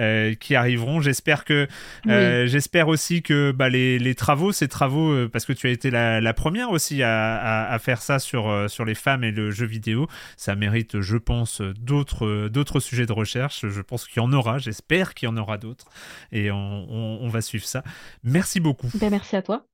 euh, 0.00 0.34
qui 0.34 0.56
arriveront. 0.56 1.00
J'espère 1.00 1.44
que, 1.44 1.68
euh, 2.08 2.48
j'espère 2.48 2.88
aussi 2.88 3.22
que 3.22 3.52
bah, 3.52 3.68
les, 3.68 4.00
les 4.00 4.16
travaux, 4.16 4.50
ces 4.50 4.66
travaux, 4.66 5.28
parce 5.28 5.44
que 5.44 5.52
tu 5.52 5.68
as 5.68 5.70
été 5.70 5.92
la, 5.92 6.20
la 6.20 6.34
première 6.34 6.72
aussi 6.72 7.04
à, 7.04 7.36
à, 7.36 7.72
à 7.72 7.78
faire 7.78 8.02
ça 8.02 8.18
sur 8.18 8.68
sur 8.68 8.84
les 8.84 8.96
femmes 8.96 9.22
et 9.22 9.30
le 9.30 9.52
jeu 9.52 9.66
vidéo, 9.66 10.08
ça 10.36 10.56
mérite, 10.56 11.00
je 11.00 11.16
pense, 11.16 11.60
d'autres 11.60 12.48
d'autres 12.48 12.80
sujets 12.80 13.06
de 13.06 13.12
recherche. 13.12 13.68
Je 13.68 13.80
pense 13.82 14.08
qu'il 14.08 14.20
y 14.20 14.26
en 14.26 14.32
aura, 14.32 14.58
j'espère 14.58 15.14
qu'il 15.14 15.28
y 15.28 15.30
en 15.30 15.36
aura 15.36 15.58
d'autres, 15.58 15.86
et 16.32 16.50
on, 16.50 16.56
on, 16.90 17.18
on 17.22 17.28
va 17.28 17.40
suivre 17.40 17.66
ça. 17.66 17.84
Merci 18.24 18.58
beaucoup. 18.58 18.90
Ben, 19.00 19.10
merci 19.10 19.36
à 19.36 19.42
toi. 19.42 19.64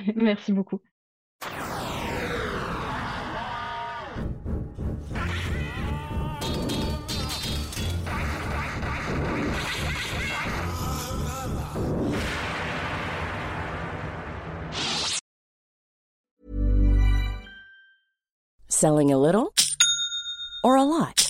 merci 0.16 0.52
beaucoup. 0.52 0.80
Selling 18.68 19.12
a 19.12 19.18
little 19.18 19.52
or 20.64 20.76
a 20.76 20.84
lot? 20.84 21.29